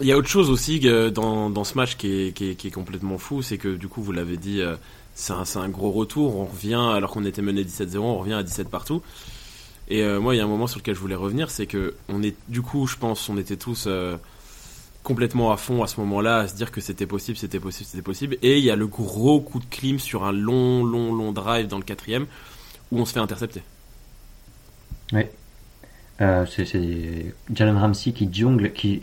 Il 0.00 0.06
y 0.06 0.12
a 0.12 0.16
autre 0.16 0.28
chose 0.28 0.50
aussi 0.50 0.80
dans, 0.80 1.50
dans 1.50 1.64
ce 1.64 1.74
match 1.74 1.96
qui 1.96 2.28
est, 2.28 2.32
qui, 2.32 2.50
est, 2.50 2.70
complètement 2.70 3.18
fou, 3.18 3.42
c'est 3.42 3.58
que 3.58 3.68
du 3.68 3.88
coup, 3.88 4.02
vous 4.02 4.12
l'avez 4.12 4.36
dit, 4.36 4.60
euh, 4.60 4.76
c'est 5.14 5.32
un, 5.32 5.44
un, 5.56 5.68
gros 5.68 5.90
retour. 5.90 6.36
On 6.36 6.46
revient, 6.46 6.80
alors 6.94 7.10
qu'on 7.10 7.24
était 7.24 7.42
mené 7.42 7.64
17-0, 7.64 7.98
on 7.98 8.18
revient 8.18 8.34
à 8.34 8.42
17 8.42 8.68
partout. 8.68 9.02
Et 9.90 10.02
euh, 10.02 10.20
moi, 10.20 10.34
il 10.34 10.38
y 10.38 10.40
a 10.40 10.44
un 10.44 10.48
moment 10.48 10.68
sur 10.68 10.78
lequel 10.78 10.94
je 10.94 11.00
voulais 11.00 11.16
revenir, 11.16 11.50
c'est 11.50 11.66
que 11.66 11.96
on 12.08 12.22
est, 12.22 12.36
du 12.48 12.62
coup, 12.62 12.86
je 12.86 12.96
pense, 12.96 13.28
on 13.28 13.36
était 13.36 13.56
tous 13.56 13.84
euh, 13.88 14.16
complètement 15.02 15.52
à 15.52 15.56
fond 15.56 15.82
à 15.82 15.88
ce 15.88 15.98
moment-là, 16.00 16.38
à 16.38 16.48
se 16.48 16.54
dire 16.54 16.70
que 16.70 16.80
c'était 16.80 17.06
possible, 17.06 17.36
c'était 17.36 17.58
possible, 17.58 17.86
c'était 17.90 18.02
possible. 18.02 18.36
Et 18.42 18.58
il 18.58 18.64
y 18.64 18.70
a 18.70 18.76
le 18.76 18.86
gros 18.86 19.40
coup 19.40 19.58
de 19.58 19.64
clim 19.64 19.98
sur 19.98 20.24
un 20.24 20.32
long, 20.32 20.84
long, 20.84 21.12
long 21.12 21.32
drive 21.32 21.66
dans 21.66 21.78
le 21.78 21.84
quatrième 21.84 22.26
où 22.92 23.00
on 23.00 23.04
se 23.04 23.12
fait 23.12 23.20
intercepter. 23.20 23.62
Oui. 25.12 25.22
Euh, 26.20 26.46
c'est 26.46 27.34
Jalen 27.52 27.76
Ramsey 27.76 28.12
qui 28.12 28.32
jongle, 28.32 28.72
qui, 28.72 29.02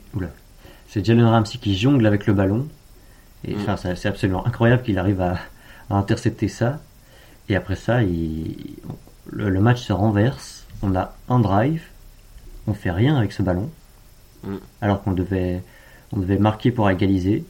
c'est 0.97 1.05
Jalen 1.05 1.25
Ramsey 1.25 1.59
qui 1.59 1.77
jongle 1.77 2.07
avec 2.07 2.25
le 2.25 2.33
ballon. 2.33 2.67
Et 3.45 3.53
mm. 3.53 3.61
enfin, 3.61 3.93
c'est 3.95 4.07
absolument 4.07 4.45
incroyable 4.47 4.81
qu'il 4.81 4.97
arrive 4.97 5.21
à, 5.21 5.37
intercepter 5.89 6.47
ça. 6.47 6.79
Et 7.49 7.55
après 7.55 7.75
ça, 7.75 8.01
il, 8.01 8.75
le 9.31 9.61
match 9.61 9.81
se 9.81 9.93
renverse 9.93 10.65
on 10.83 10.95
a 10.95 11.15
un 11.27 11.39
drive, 11.39 11.81
on 12.67 12.73
fait 12.73 12.91
rien 12.91 13.15
avec 13.15 13.31
ce 13.31 13.41
ballon, 13.41 13.69
mm. 14.43 14.57
alors 14.81 15.01
qu'on 15.01 15.13
devait, 15.13 15.63
on 16.11 16.19
devait 16.19 16.37
marquer 16.37 16.71
pour 16.71 16.89
égaliser. 16.89 17.45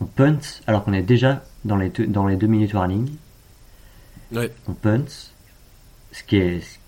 On 0.00 0.06
punt 0.06 0.38
alors 0.66 0.84
qu'on 0.84 0.92
est 0.92 1.02
déjà 1.02 1.42
dans 1.64 1.76
les, 1.76 1.88
deux, 1.88 2.06
dans 2.06 2.26
les 2.26 2.36
deux 2.36 2.46
minutes 2.46 2.74
warning. 2.74 3.10
On 4.66 4.72
punt, 4.72 5.04
ce 6.12 6.22
qui 6.22 6.36
est 6.36 6.78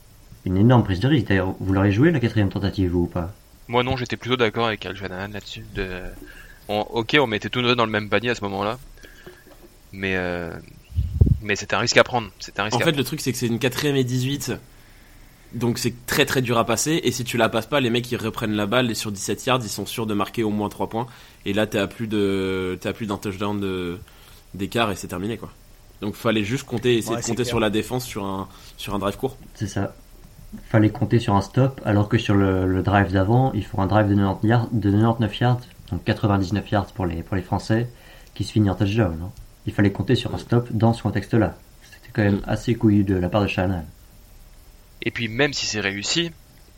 une 0.44 0.56
énorme 0.56 0.84
prise 0.84 1.00
de 1.00 1.08
risque. 1.08 1.28
D'ailleurs, 1.28 1.54
vous 1.58 1.72
l'aurez 1.72 1.92
joué 1.92 2.10
la 2.10 2.20
quatrième 2.20 2.48
tentative 2.48 2.96
ou 2.96 3.06
pas? 3.06 3.32
Moi 3.68 3.82
non, 3.82 3.96
j'étais 3.96 4.16
plutôt 4.16 4.36
d'accord 4.36 4.66
avec 4.66 4.86
Al 4.86 4.96
là-dessus. 5.32 5.64
De... 5.74 6.02
ok, 6.68 7.16
on 7.20 7.26
mettait 7.26 7.48
tout 7.48 7.60
nos 7.60 7.74
dans 7.74 7.86
le 7.86 7.90
même 7.90 8.08
panier 8.08 8.30
à 8.30 8.34
ce 8.34 8.42
moment-là, 8.42 8.78
mais 9.92 10.16
euh, 10.16 10.52
mais 11.42 11.56
c'était 11.56 11.74
un 11.74 11.80
risque 11.80 11.96
à 11.96 12.04
prendre. 12.04 12.30
Un 12.56 12.64
risque 12.64 12.76
en 12.76 12.80
fait, 12.80 12.92
le 12.92 13.04
truc 13.04 13.20
c'est 13.20 13.32
que 13.32 13.38
c'est 13.38 13.46
une 13.46 13.58
quatrième 13.58 13.96
et 13.96 14.04
18 14.04 14.52
donc 15.52 15.78
c'est 15.78 16.06
très 16.06 16.26
très 16.26 16.42
dur 16.42 16.58
à 16.58 16.66
passer. 16.66 17.00
Et 17.02 17.12
si 17.12 17.24
tu 17.24 17.36
la 17.36 17.48
passes 17.48 17.66
pas, 17.66 17.80
les 17.80 17.90
mecs 17.90 18.10
ils 18.10 18.16
reprennent 18.16 18.54
la 18.54 18.66
balle 18.66 18.90
et 18.90 18.94
sur 18.94 19.12
17 19.12 19.46
yards, 19.46 19.60
ils 19.62 19.68
sont 19.68 19.86
sûrs 19.86 20.06
de 20.06 20.14
marquer 20.14 20.42
au 20.42 20.50
moins 20.50 20.68
3 20.68 20.88
points. 20.88 21.06
Et 21.44 21.52
là, 21.52 21.66
t'es 21.66 21.78
à 21.78 21.86
plus 21.86 22.08
de, 22.08 22.78
t'es 22.80 22.92
plus 22.92 23.06
d'un 23.06 23.16
touchdown 23.16 23.58
de, 23.58 23.98
d'écart 24.54 24.90
et 24.90 24.96
c'est 24.96 25.08
terminé 25.08 25.36
quoi. 25.36 25.50
Donc 26.00 26.14
fallait 26.14 26.44
juste 26.44 26.64
compter, 26.64 26.98
essayer 26.98 27.16
de 27.16 27.22
compter 27.22 27.44
sur 27.44 27.60
la 27.60 27.70
défense 27.70 28.04
sur 28.04 28.24
un, 28.24 28.48
sur 28.76 28.94
un 28.94 28.98
drive 28.98 29.16
court. 29.16 29.36
C'est 29.54 29.68
ça. 29.68 29.94
Fallait 30.68 30.90
compter 30.90 31.18
sur 31.18 31.34
un 31.34 31.42
stop, 31.42 31.80
alors 31.84 32.08
que 32.08 32.18
sur 32.18 32.34
le, 32.34 32.82
drive 32.82 33.12
d'avant, 33.12 33.52
il 33.52 33.64
faut 33.64 33.80
un 33.80 33.86
drive 33.86 34.08
de 34.08 34.14
90 34.14 34.46
yards, 34.48 34.68
de 34.72 34.90
99 34.90 35.40
yards, 35.40 35.60
donc 35.90 36.04
99 36.04 36.70
yards 36.70 36.86
pour 36.86 37.06
les, 37.06 37.22
Français, 37.42 37.88
qui 38.34 38.44
se 38.44 38.52
finit 38.52 38.70
en 38.70 38.74
touchdown. 38.74 39.18
Hein. 39.22 39.30
Il 39.66 39.72
fallait 39.72 39.92
compter 39.92 40.14
sur 40.14 40.34
un 40.34 40.38
stop 40.38 40.68
dans 40.70 40.92
ce 40.92 41.02
contexte-là. 41.02 41.56
C'était 41.82 42.10
quand 42.12 42.22
même 42.22 42.40
assez 42.46 42.74
couillu 42.74 43.04
de 43.04 43.16
la 43.16 43.28
part 43.28 43.42
de 43.42 43.48
Shannon. 43.48 43.84
Et 45.02 45.10
puis 45.10 45.28
même 45.28 45.52
si 45.52 45.66
c'est 45.66 45.80
réussi, 45.80 46.30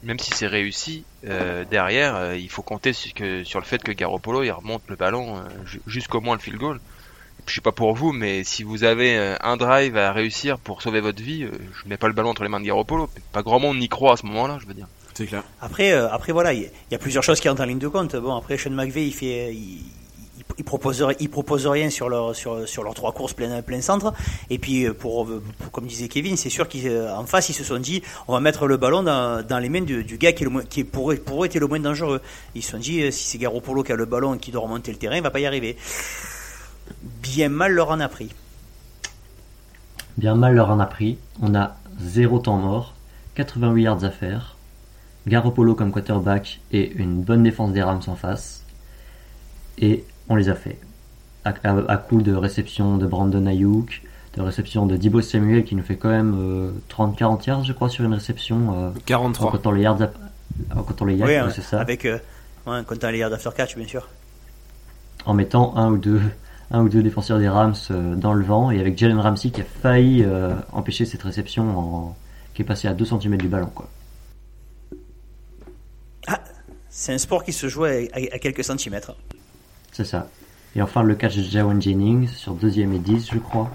même 0.02 0.18
si 0.18 0.30
c'est 0.32 0.46
réussi, 0.46 1.04
euh, 1.26 1.64
derrière, 1.64 2.14
euh, 2.14 2.36
il 2.36 2.48
faut 2.48 2.62
compter 2.62 2.92
sur 2.92 3.60
le 3.60 3.64
fait 3.64 3.82
que 3.82 3.92
Garoppolo 3.92 4.42
il 4.42 4.50
remonte 4.50 4.82
le 4.88 4.96
ballon 4.96 5.38
euh, 5.38 5.40
jusqu'au 5.86 6.20
moins 6.20 6.36
le 6.36 6.40
field 6.40 6.58
goal. 6.58 6.80
Je 7.48 7.56
sais 7.56 7.60
pas 7.60 7.72
pour 7.72 7.94
vous, 7.94 8.12
mais 8.12 8.44
si 8.44 8.62
vous 8.62 8.84
avez 8.84 9.36
un 9.40 9.56
drive 9.56 9.96
à 9.96 10.12
réussir 10.12 10.58
pour 10.58 10.82
sauver 10.82 11.00
votre 11.00 11.22
vie, 11.22 11.46
je 11.46 11.88
mets 11.88 11.96
pas 11.96 12.08
le 12.08 12.14
ballon 12.14 12.30
entre 12.30 12.42
les 12.42 12.48
mains 12.48 12.60
de 12.60 12.66
Garoppolo. 12.66 13.08
Pas 13.32 13.42
grand 13.42 13.58
monde 13.58 13.78
n'y 13.78 13.88
croit 13.88 14.14
à 14.14 14.16
ce 14.16 14.26
moment-là, 14.26 14.58
je 14.60 14.66
veux 14.66 14.74
dire. 14.74 14.86
C'est 15.14 15.26
clair. 15.26 15.42
Après, 15.60 15.92
après 15.92 16.32
voilà, 16.32 16.52
il 16.52 16.70
y, 16.90 16.94
a 16.94 16.98
plusieurs 16.98 17.22
choses 17.22 17.40
qui 17.40 17.48
entrent 17.48 17.62
en 17.62 17.66
ligne 17.66 17.78
de 17.78 17.88
compte. 17.88 18.14
Bon, 18.16 18.36
après 18.36 18.56
Sean 18.56 18.70
McVay, 18.70 19.06
il 19.06 19.12
fait, 19.12 19.52
ils 20.56 20.64
proposent 20.64 21.06
ils 21.20 21.28
proposent 21.30 21.66
rien 21.66 21.90
sur 21.90 22.08
leur 22.08 22.34
sur 22.34 22.68
sur 22.68 22.82
leurs 22.82 22.94
trois 22.94 23.12
courses 23.12 23.32
plein 23.32 23.62
plein 23.62 23.80
centre 23.80 24.12
et 24.50 24.58
puis 24.58 24.86
euh, 24.86 24.92
pour, 24.92 25.28
comme 25.72 25.86
disait 25.86 26.08
Kevin 26.08 26.36
c'est 26.36 26.50
sûr 26.50 26.68
qu'en 26.68 26.78
euh, 26.78 27.26
face 27.26 27.48
ils 27.48 27.54
se 27.54 27.64
sont 27.64 27.78
dit 27.78 28.02
on 28.26 28.32
va 28.32 28.40
mettre 28.40 28.66
le 28.66 28.76
ballon 28.76 29.02
dans, 29.02 29.46
dans 29.46 29.58
les 29.58 29.68
mains 29.68 29.82
du, 29.82 30.02
gars 30.18 30.32
qui 30.32 30.44
est 30.44 30.48
le 30.48 30.62
qui 30.62 30.84
pourrait 30.84 31.16
pour 31.16 31.42
eux 31.42 31.46
était 31.46 31.58
le 31.58 31.66
moins 31.66 31.80
dangereux 31.80 32.20
ils 32.54 32.62
se 32.62 32.72
sont 32.72 32.78
dit 32.78 33.02
euh, 33.02 33.10
si 33.10 33.24
c'est 33.24 33.38
Garoppolo 33.38 33.82
qui 33.82 33.92
a 33.92 33.96
le 33.96 34.06
ballon 34.06 34.34
et 34.34 34.38
qui 34.38 34.50
doit 34.50 34.62
remonter 34.62 34.90
le 34.90 34.98
terrain 34.98 35.16
il 35.16 35.22
va 35.22 35.30
pas 35.30 35.40
y 35.40 35.46
arriver 35.46 35.76
bien 37.02 37.48
mal 37.48 37.72
leur 37.72 37.90
en 37.90 38.00
a 38.00 38.08
pris 38.08 38.30
bien 40.16 40.34
mal 40.34 40.54
leur 40.54 40.70
en 40.70 40.80
a 40.80 40.86
pris 40.86 41.18
on 41.40 41.54
a 41.54 41.76
zéro 42.00 42.38
temps 42.38 42.58
mort 42.58 42.94
88 43.34 43.82
yards 43.82 44.04
à 44.04 44.10
faire 44.10 44.56
Garoppolo 45.26 45.74
comme 45.74 45.92
quarterback 45.92 46.60
et 46.72 46.90
une 46.92 47.22
bonne 47.22 47.42
défense 47.42 47.72
des 47.72 47.82
Rams 47.82 48.00
en 48.06 48.16
face 48.16 48.64
et 49.80 50.04
on 50.28 50.36
les 50.36 50.48
a 50.48 50.54
fait. 50.54 50.78
À, 51.44 51.96
coup 51.96 52.20
de 52.20 52.34
réception 52.34 52.98
de 52.98 53.06
Brandon 53.06 53.46
Ayuk, 53.46 54.02
de 54.36 54.42
réception 54.42 54.84
de 54.84 54.96
Dibo 54.96 55.22
Samuel 55.22 55.64
qui 55.64 55.74
nous 55.74 55.82
fait 55.82 55.96
quand 55.96 56.10
même 56.10 56.72
30-40 56.90 57.22
euh, 57.22 57.36
yards, 57.46 57.64
je 57.64 57.72
crois, 57.72 57.88
sur 57.88 58.04
une 58.04 58.12
réception. 58.12 58.92
43. 59.06 59.52
Quand 59.52 59.66
on 59.66 59.70
les 59.72 59.82
yards, 59.82 59.98
quand 60.74 61.00
on 61.00 61.06
les 61.06 61.16
yards, 61.16 61.46
oui, 61.46 61.52
c'est 61.54 61.62
ça. 61.62 61.80
Avec 61.80 62.04
euh, 62.04 62.18
quand 62.66 63.02
on 63.02 63.08
les 63.08 63.18
yards 63.18 63.32
after 63.32 63.48
catch, 63.56 63.76
bien 63.76 63.86
sûr. 63.86 64.08
En 65.24 65.32
mettant 65.32 65.74
un 65.78 65.90
ou 65.90 65.96
deux, 65.96 66.20
un 66.70 66.82
ou 66.82 66.88
deux 66.88 67.02
défenseurs 67.02 67.38
des 67.38 67.48
Rams 67.48 67.74
euh, 67.90 68.14
dans 68.14 68.34
le 68.34 68.44
vent 68.44 68.70
et 68.70 68.80
avec 68.80 68.98
Jalen 68.98 69.18
Ramsey 69.18 69.50
qui 69.50 69.60
a 69.60 69.64
failli 69.64 70.26
empêcher 70.72 71.04
cette 71.04 71.22
réception 71.22 71.78
en, 71.78 72.16
qui 72.54 72.62
est 72.62 72.64
passée 72.64 72.88
à 72.88 72.94
2 72.94 73.04
cm 73.04 73.36
du 73.36 73.48
ballon, 73.48 73.70
quoi. 73.74 73.88
Ah, 76.26 76.40
c'est 76.90 77.14
un 77.14 77.18
sport 77.18 77.44
qui 77.44 77.52
se 77.52 77.68
joue 77.68 77.84
à 77.84 78.38
quelques 78.38 78.64
centimètres. 78.64 79.14
C'est 79.92 80.04
ça. 80.04 80.28
Et 80.76 80.82
enfin 80.82 81.02
le 81.02 81.14
catch 81.14 81.36
de 81.36 81.42
Jawan 81.42 81.80
Jennings 81.80 82.28
sur 82.28 82.54
deuxième 82.54 82.92
et 82.92 82.98
10 82.98 83.30
je 83.32 83.38
crois, 83.38 83.70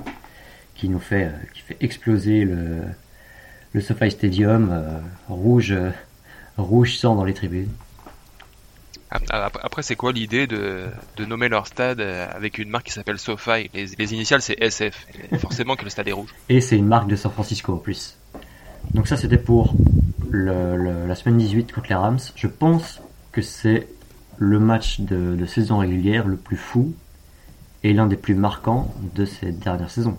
qui 0.75 0.89
nous 0.89 0.99
fait, 0.99 1.25
euh, 1.25 1.31
qui 1.53 1.61
fait 1.61 1.77
exploser 1.81 2.45
le, 2.45 2.81
le 3.73 3.81
SoFi 3.81 4.11
Stadium, 4.11 4.69
euh, 4.71 4.99
rouge, 5.27 5.71
euh, 5.71 5.91
rouge 6.57 6.97
sang 6.97 7.15
dans 7.15 7.25
les 7.25 7.33
tribunes. 7.33 7.71
Après, 9.29 9.83
c'est 9.83 9.95
quoi 9.95 10.11
l'idée 10.11 10.47
de, 10.47 10.85
de, 11.17 11.25
nommer 11.25 11.49
leur 11.49 11.67
stade 11.67 12.01
avec 12.01 12.57
une 12.57 12.69
marque 12.69 12.87
qui 12.87 12.91
s'appelle 12.91 13.19
SoFi? 13.19 13.69
Les, 13.73 13.85
les, 13.97 14.13
initiales, 14.13 14.41
c'est 14.41 14.59
SF. 14.59 15.07
forcément 15.37 15.75
que 15.75 15.83
le 15.83 15.89
stade 15.89 16.07
est 16.07 16.13
rouge. 16.13 16.33
Et 16.49 16.61
c'est 16.61 16.77
une 16.77 16.87
marque 16.87 17.07
de 17.07 17.15
San 17.15 17.31
Francisco 17.31 17.73
en 17.73 17.77
plus. 17.77 18.17
Donc 18.93 19.07
ça, 19.07 19.17
c'était 19.17 19.37
pour 19.37 19.75
la 20.31 21.15
semaine 21.15 21.37
18 21.37 21.71
contre 21.71 21.89
les 21.89 21.95
Rams. 21.95 22.19
Je 22.35 22.47
pense 22.47 23.01
que 23.31 23.41
c'est 23.41 23.87
le 24.37 24.59
match 24.59 24.99
de, 24.99 25.45
saison 25.45 25.77
régulière 25.77 26.27
le 26.27 26.37
plus 26.37 26.57
fou 26.57 26.93
et 27.83 27.93
l'un 27.93 28.07
des 28.07 28.15
plus 28.15 28.35
marquants 28.35 28.93
de 29.15 29.25
cette 29.25 29.59
dernière 29.59 29.89
saison. 29.89 30.17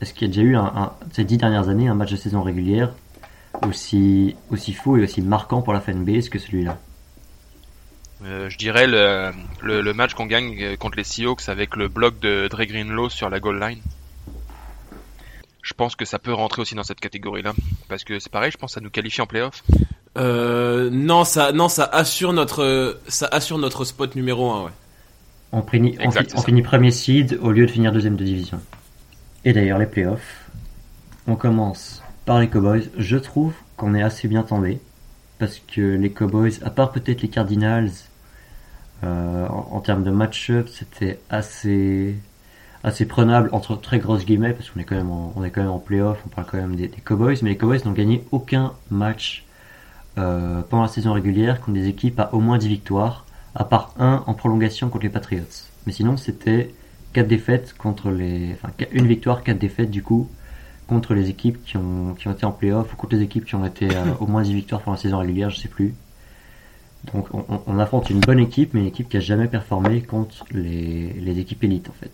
Est-ce 0.00 0.12
qu'il 0.12 0.28
y 0.28 0.30
a 0.30 0.34
déjà 0.34 0.42
eu 0.42 0.56
ces 1.12 1.24
dix 1.24 1.36
dernières 1.36 1.68
années 1.68 1.88
un 1.88 1.94
match 1.94 2.10
de 2.10 2.16
saison 2.16 2.42
régulière 2.42 2.92
aussi, 3.66 4.36
aussi 4.50 4.72
fou 4.72 4.96
et 4.96 5.04
aussi 5.04 5.22
marquant 5.22 5.62
pour 5.62 5.72
la 5.72 5.80
fanbase 5.80 6.28
que 6.28 6.38
celui-là? 6.38 6.78
Euh, 8.24 8.48
je 8.48 8.56
dirais 8.56 8.86
le, 8.86 9.32
le, 9.62 9.92
match 9.92 10.14
qu'on 10.14 10.26
gagne 10.26 10.56
euh, 10.62 10.76
contre 10.76 10.96
les 10.96 11.04
Seahawks 11.04 11.48
avec 11.48 11.76
le 11.76 11.88
bloc 11.88 12.18
de 12.20 12.48
Dre 12.48 12.64
Greenlow 12.64 13.10
sur 13.10 13.28
la 13.28 13.38
goal 13.38 13.60
line. 13.60 13.80
Je 15.62 15.74
pense 15.74 15.96
que 15.96 16.04
ça 16.04 16.18
peut 16.18 16.32
rentrer 16.32 16.62
aussi 16.62 16.74
dans 16.74 16.82
cette 16.84 17.00
catégorie-là. 17.00 17.52
Parce 17.88 18.04
que 18.04 18.18
c'est 18.18 18.30
pareil, 18.30 18.50
je 18.50 18.56
pense 18.56 18.70
que 18.70 18.74
ça 18.74 18.80
nous 18.80 18.90
qualifie 18.90 19.20
en 19.20 19.26
playoff. 19.26 19.62
Euh, 20.16 20.90
non, 20.90 21.24
ça, 21.24 21.52
non, 21.52 21.68
ça 21.68 21.84
assure 21.84 22.32
notre, 22.32 23.00
ça 23.08 23.26
assure 23.26 23.58
notre 23.58 23.84
spot 23.84 24.14
numéro 24.14 24.50
1, 24.50 24.64
ouais. 24.64 24.70
On, 25.52 25.62
finit, 25.62 25.96
on, 26.02 26.40
finit 26.40 26.62
premier 26.62 26.90
seed 26.90 27.38
au 27.40 27.52
lieu 27.52 27.66
de 27.66 27.70
finir 27.70 27.92
deuxième 27.92 28.16
de 28.16 28.24
division. 28.24 28.60
Et 29.44 29.52
d'ailleurs, 29.52 29.78
les 29.78 29.86
playoffs, 29.86 30.50
on 31.26 31.36
commence 31.36 32.02
par 32.24 32.40
les 32.40 32.48
Cowboys. 32.48 32.90
Je 32.98 33.16
trouve 33.16 33.54
qu'on 33.76 33.94
est 33.94 34.02
assez 34.02 34.28
bien 34.28 34.42
tombé. 34.42 34.80
Parce 35.38 35.60
que 35.60 35.96
les 35.96 36.10
Cowboys, 36.10 36.52
à 36.62 36.70
part 36.70 36.92
peut-être 36.92 37.22
les 37.22 37.28
Cardinals, 37.28 37.90
euh, 39.04 39.46
en, 39.48 39.80
termes 39.80 40.04
de 40.04 40.10
match-up, 40.10 40.68
c'était 40.68 41.18
assez, 41.30 42.14
assez 42.82 43.06
prenable 43.06 43.48
entre 43.52 43.76
très 43.80 43.98
grosses 43.98 44.24
guillemets, 44.24 44.52
parce 44.52 44.70
qu'on 44.70 44.80
est 44.80 44.84
quand 44.84 44.96
même 44.96 45.10
en, 45.10 45.32
on 45.36 45.44
est 45.44 45.50
quand 45.50 45.62
même 45.62 45.70
en 45.70 45.78
playoff, 45.78 46.18
on 46.26 46.28
parle 46.28 46.46
quand 46.50 46.58
même 46.58 46.76
des, 46.76 46.88
des 46.88 47.00
Cowboys, 47.00 47.36
mais 47.42 47.50
les 47.50 47.56
Cowboys 47.56 47.80
n'ont 47.84 47.92
gagné 47.92 48.24
aucun 48.32 48.72
match 48.90 49.44
euh, 50.16 50.62
pendant 50.70 50.82
la 50.82 50.88
saison 50.88 51.12
régulière 51.12 51.60
contre 51.60 51.72
des 51.72 51.88
équipes 51.88 52.20
à 52.20 52.32
au 52.32 52.40
moins 52.40 52.56
10 52.56 52.68
victoires, 52.68 53.26
à 53.54 53.64
part 53.64 53.94
un 53.98 54.22
en 54.26 54.34
prolongation 54.34 54.88
contre 54.88 55.04
les 55.04 55.10
Patriots. 55.10 55.42
Mais 55.86 55.92
sinon, 55.92 56.16
c'était 56.16 56.72
4 57.14 57.26
défaites 57.26 57.74
contre 57.76 58.10
les, 58.10 58.52
enfin, 58.52 58.72
une 58.92 59.06
victoire, 59.06 59.42
4 59.42 59.58
défaites 59.58 59.90
du 59.90 60.02
coup 60.02 60.28
contre 60.86 61.14
les 61.14 61.30
équipes 61.30 61.64
qui 61.64 61.76
ont, 61.78 62.14
qui 62.14 62.28
ont 62.28 62.32
été 62.32 62.44
en 62.44 62.52
playoff 62.52 62.92
ou 62.92 62.96
contre 62.96 63.16
les 63.16 63.22
équipes 63.22 63.44
qui 63.44 63.54
ont 63.54 63.64
été 63.64 63.88
euh, 63.90 64.04
au 64.20 64.26
moins 64.26 64.42
10 64.42 64.54
victoires 64.54 64.82
pendant 64.82 64.96
la 64.96 65.02
saison 65.02 65.18
régulière, 65.18 65.50
je 65.50 65.58
sais 65.58 65.68
plus. 65.68 65.94
Donc 67.12 67.28
on, 67.32 67.78
affronte 67.78 68.08
une 68.10 68.20
bonne 68.20 68.38
équipe, 68.38 68.72
mais 68.72 68.80
une 68.80 68.86
équipe 68.86 69.08
qui 69.08 69.18
a 69.18 69.20
jamais 69.20 69.46
performé 69.46 70.02
contre 70.02 70.44
les, 70.50 71.38
équipes 71.38 71.64
élites 71.64 71.88
en 71.90 71.92
fait. 71.92 72.10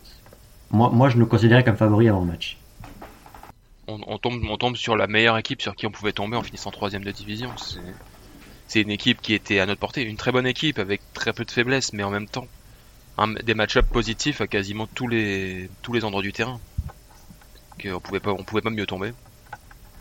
Moi, 0.72 0.90
moi, 0.92 1.08
je 1.08 1.16
nous 1.16 1.26
considérais 1.26 1.64
comme 1.64 1.76
favori 1.76 2.08
avant 2.08 2.20
le 2.20 2.26
match. 2.26 2.58
On, 3.88 4.18
tombe, 4.18 4.76
sur 4.76 4.96
la 4.96 5.08
meilleure 5.08 5.36
équipe 5.36 5.62
sur 5.62 5.74
qui 5.74 5.86
on 5.86 5.90
pouvait 5.90 6.12
tomber 6.12 6.36
en 6.36 6.42
finissant 6.42 6.70
troisième 6.70 7.02
de 7.02 7.10
division. 7.10 7.50
C'est 8.68 8.82
une 8.82 8.90
équipe 8.90 9.20
qui 9.20 9.34
était 9.34 9.58
à 9.58 9.66
notre 9.66 9.80
portée, 9.80 10.02
une 10.02 10.16
très 10.16 10.30
bonne 10.30 10.46
équipe 10.46 10.78
avec 10.78 11.00
très 11.12 11.32
peu 11.32 11.44
de 11.44 11.50
faiblesses, 11.50 11.92
mais 11.92 12.04
en 12.04 12.10
même 12.10 12.28
temps 12.28 12.46
des 13.42 13.54
match-ups 13.54 13.88
positifs 13.88 14.40
à 14.40 14.46
quasiment 14.46 14.86
tous 14.86 15.06
les 15.06 15.68
tous 15.82 15.92
les 15.92 16.04
endroits 16.04 16.22
du 16.22 16.32
terrain. 16.32 16.58
on 17.84 18.00
pouvait 18.00 18.20
on 18.26 18.44
pouvait 18.44 18.62
pas 18.62 18.70
mieux 18.70 18.86
tomber. 18.86 19.12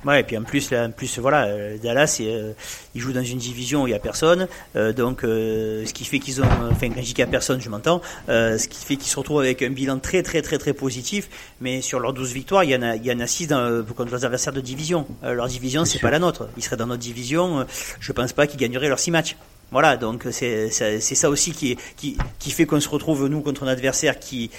Ouais, 0.06 0.22
et 0.22 0.24
puis 0.24 0.38
en 0.38 0.44
plus, 0.44 0.72
là, 0.72 0.86
en 0.86 0.92
plus 0.92 1.20
voilà, 1.20 1.46
euh, 1.48 1.78
Dallas, 1.78 2.20
euh, 2.22 2.54
ils 2.96 3.02
jouent 3.02 3.12
dans 3.12 3.24
une 3.24 3.38
division 3.38 3.84
où 3.84 3.88
il 3.88 3.92
y 3.92 3.94
a 3.94 4.00
personne, 4.00 4.48
euh, 4.78 4.94
donc 4.94 5.22
ce 5.24 5.92
qui 5.92 6.06
fait 6.06 6.20
qu'ils 6.20 6.42
ont, 6.42 6.48
enfin 6.72 6.88
quand 6.88 7.02
je 7.02 7.08
dis 7.08 7.14
qu'il 7.14 7.20
y 7.20 7.24
a 7.24 7.28
personne, 7.28 7.60
je 7.60 7.70
m'entends, 7.70 8.02
ce 8.28 8.68
qui 8.68 8.86
fait 8.86 8.96
qu'ils 8.96 9.12
se 9.12 9.18
retrouvent 9.18 9.42
avec 9.42 9.62
un 9.62 9.70
bilan 9.72 10.00
très 10.00 10.24
très 10.24 10.42
très 10.42 10.58
très 10.58 10.74
positif, 10.74 11.30
mais 11.60 11.82
sur 11.82 12.00
leurs 12.00 12.14
12 12.14 12.32
victoires, 12.32 12.64
il 12.64 12.70
y 12.70 12.76
en 12.76 12.82
a, 12.82 12.96
il 12.96 13.06
y 13.06 13.12
en 13.12 13.20
a 13.20 13.28
6 13.28 13.48
dans, 13.48 13.84
contre 13.96 14.12
leurs 14.12 14.24
adversaires 14.24 14.54
de 14.54 14.62
division. 14.62 15.06
leur 15.22 15.48
division, 15.48 15.84
c'est 15.84 16.00
pas 16.00 16.12
la 16.12 16.20
nôtre. 16.20 16.48
Ils 16.56 16.64
seraient 16.64 16.78
dans 16.78 16.88
notre 16.88 17.02
division, 17.02 17.66
je 18.00 18.12
pense 18.14 18.32
pas 18.32 18.48
qu'ils 18.48 18.60
gagneraient 18.60 18.88
leurs 18.88 19.00
6 19.00 19.12
matchs. 19.12 19.36
Voilà, 19.72 19.98
donc 19.98 20.26
c'est 20.32 20.70
ça 20.70 21.30
aussi 21.30 21.52
qui, 21.52 21.78
qui, 21.98 22.18
qui 22.40 22.52
fait 22.52 22.66
qu'on 22.66 22.80
se 22.80 22.90
retrouve 22.90 23.28
nous 23.28 23.42
contre 23.42 23.64
un 23.64 23.68
adversaire 23.68 24.18
qui 24.18 24.50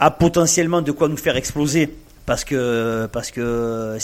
a 0.00 0.10
potentiellement 0.10 0.82
de 0.82 0.92
quoi 0.92 1.08
nous 1.08 1.16
faire 1.16 1.36
exploser 1.36 1.94
parce 2.28 2.44
que 2.44 3.08
parce 3.10 3.30
que 3.30 3.96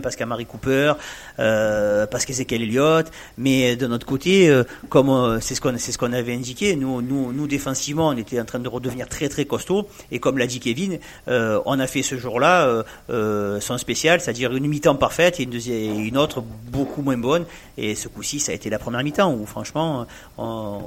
parce 0.00 0.14
qu'Amari 0.14 0.46
Cooper, 0.46 0.92
euh, 1.40 2.06
parce 2.06 2.24
qu'Ezekiel 2.24 2.62
Elliott. 2.62 3.10
Mais 3.38 3.74
de 3.74 3.88
notre 3.88 4.06
côté, 4.06 4.48
euh, 4.48 4.62
comme 4.88 5.10
euh, 5.10 5.40
c'est 5.40 5.56
ce 5.56 5.60
qu'on 5.60 5.76
c'est 5.76 5.90
ce 5.90 5.98
qu'on 5.98 6.12
avait 6.12 6.34
indiqué, 6.34 6.76
nous 6.76 7.02
nous 7.02 7.32
nous 7.32 7.48
défensivement, 7.48 8.08
on 8.08 8.16
était 8.16 8.40
en 8.40 8.44
train 8.44 8.60
de 8.60 8.68
redevenir 8.68 9.08
très 9.08 9.28
très 9.28 9.46
costaud. 9.46 9.88
Et 10.12 10.20
comme 10.20 10.38
l'a 10.38 10.46
dit 10.46 10.60
Kevin, 10.60 11.00
euh, 11.26 11.60
on 11.66 11.80
a 11.80 11.88
fait 11.88 12.02
ce 12.02 12.16
jour-là 12.16 12.84
euh, 13.10 13.60
son 13.60 13.78
spécial, 13.78 14.20
c'est-à-dire 14.20 14.54
une 14.54 14.68
mi-temps 14.68 14.94
parfaite 14.94 15.40
et 15.40 15.42
une, 15.42 15.50
deuxième, 15.50 15.98
une 15.98 16.18
autre 16.18 16.44
beaucoup 16.70 17.02
moins 17.02 17.18
bonne. 17.18 17.46
Et 17.78 17.96
ce 17.96 18.06
coup-ci, 18.06 18.38
ça 18.38 18.52
a 18.52 18.54
été 18.54 18.70
la 18.70 18.78
première 18.78 19.02
mi-temps 19.02 19.34
où 19.34 19.44
franchement, 19.44 20.06
on, 20.38 20.80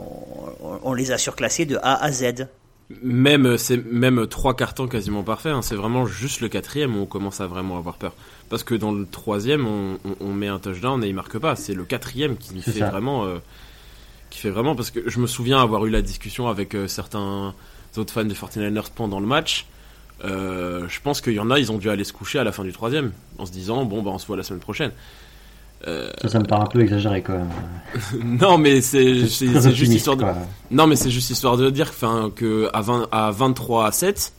on 0.83 0.93
les 0.93 1.11
a 1.11 1.17
surclassés 1.17 1.65
de 1.65 1.77
A 1.83 2.01
à 2.01 2.11
Z. 2.13 2.47
Même 3.03 3.57
c'est 3.57 3.85
même 3.85 4.25
trois 4.25 4.55
cartons 4.55 4.87
quasiment 4.87 5.21
parfaits. 5.21 5.53
Hein. 5.53 5.61
C'est 5.61 5.75
vraiment 5.75 6.05
juste 6.07 6.41
le 6.41 6.49
quatrième 6.49 6.95
où 6.95 7.01
on 7.01 7.05
commence 7.05 7.39
à 7.39 7.47
vraiment 7.47 7.77
avoir 7.77 7.97
peur. 7.97 8.13
Parce 8.49 8.63
que 8.63 8.73
dans 8.73 8.91
le 8.91 9.05
troisième, 9.05 9.67
on, 9.67 9.99
on, 10.19 10.33
met 10.33 10.47
un 10.47 10.57
touchdown 10.57 11.03
et 11.03 11.07
il 11.07 11.13
marque 11.13 11.37
pas. 11.37 11.55
C'est 11.55 11.75
le 11.75 11.83
quatrième 11.83 12.35
qui 12.35 12.59
fait 12.61 12.79
vraiment, 12.79 13.25
euh, 13.25 13.37
qui 14.31 14.39
fait 14.39 14.49
vraiment. 14.49 14.75
Parce 14.75 14.89
que 14.89 15.07
je 15.07 15.19
me 15.19 15.27
souviens 15.27 15.61
avoir 15.61 15.85
eu 15.85 15.91
la 15.91 16.01
discussion 16.01 16.47
avec 16.47 16.73
euh, 16.73 16.87
certains 16.87 17.53
autres 17.95 18.13
fans 18.13 18.25
des 18.25 18.33
49ers 18.33 18.89
pendant 18.95 19.19
le 19.19 19.27
match. 19.27 19.67
Euh, 20.25 20.87
je 20.89 20.99
pense 20.99 21.21
qu'il 21.21 21.33
y 21.33 21.39
en 21.39 21.51
a, 21.51 21.59
ils 21.59 21.71
ont 21.71 21.77
dû 21.77 21.89
aller 21.89 22.03
se 22.03 22.11
coucher 22.11 22.39
à 22.39 22.43
la 22.43 22.51
fin 22.51 22.63
du 22.63 22.73
troisième 22.73 23.13
en 23.37 23.45
se 23.45 23.51
disant 23.51 23.85
bon 23.85 24.01
bah 24.01 24.11
on 24.13 24.17
se 24.17 24.27
voit 24.27 24.35
la 24.35 24.43
semaine 24.43 24.59
prochaine. 24.59 24.91
Euh, 25.87 26.11
ça, 26.21 26.29
ça 26.29 26.39
me 26.39 26.45
paraît 26.45 26.63
un 26.63 26.67
peu 26.67 26.81
exagéré 26.81 27.21
quand 27.21 27.37
même. 27.37 27.49
non, 28.41 28.57
mais 28.57 28.81
c'est 28.81 29.19
juste 29.19 29.41
histoire 29.93 30.17
de. 30.17 30.25
Non, 30.71 30.87
mais 30.87 30.95
c'est 30.95 31.09
juste 31.09 31.29
histoire 31.29 31.57
de 31.57 31.69
dire 31.69 31.87
enfin, 31.89 32.31
que 32.35 32.69
à, 32.73 32.81
20, 32.81 33.07
à 33.11 33.31
23 33.31 33.87
à 33.87 33.91
7, 33.91 34.33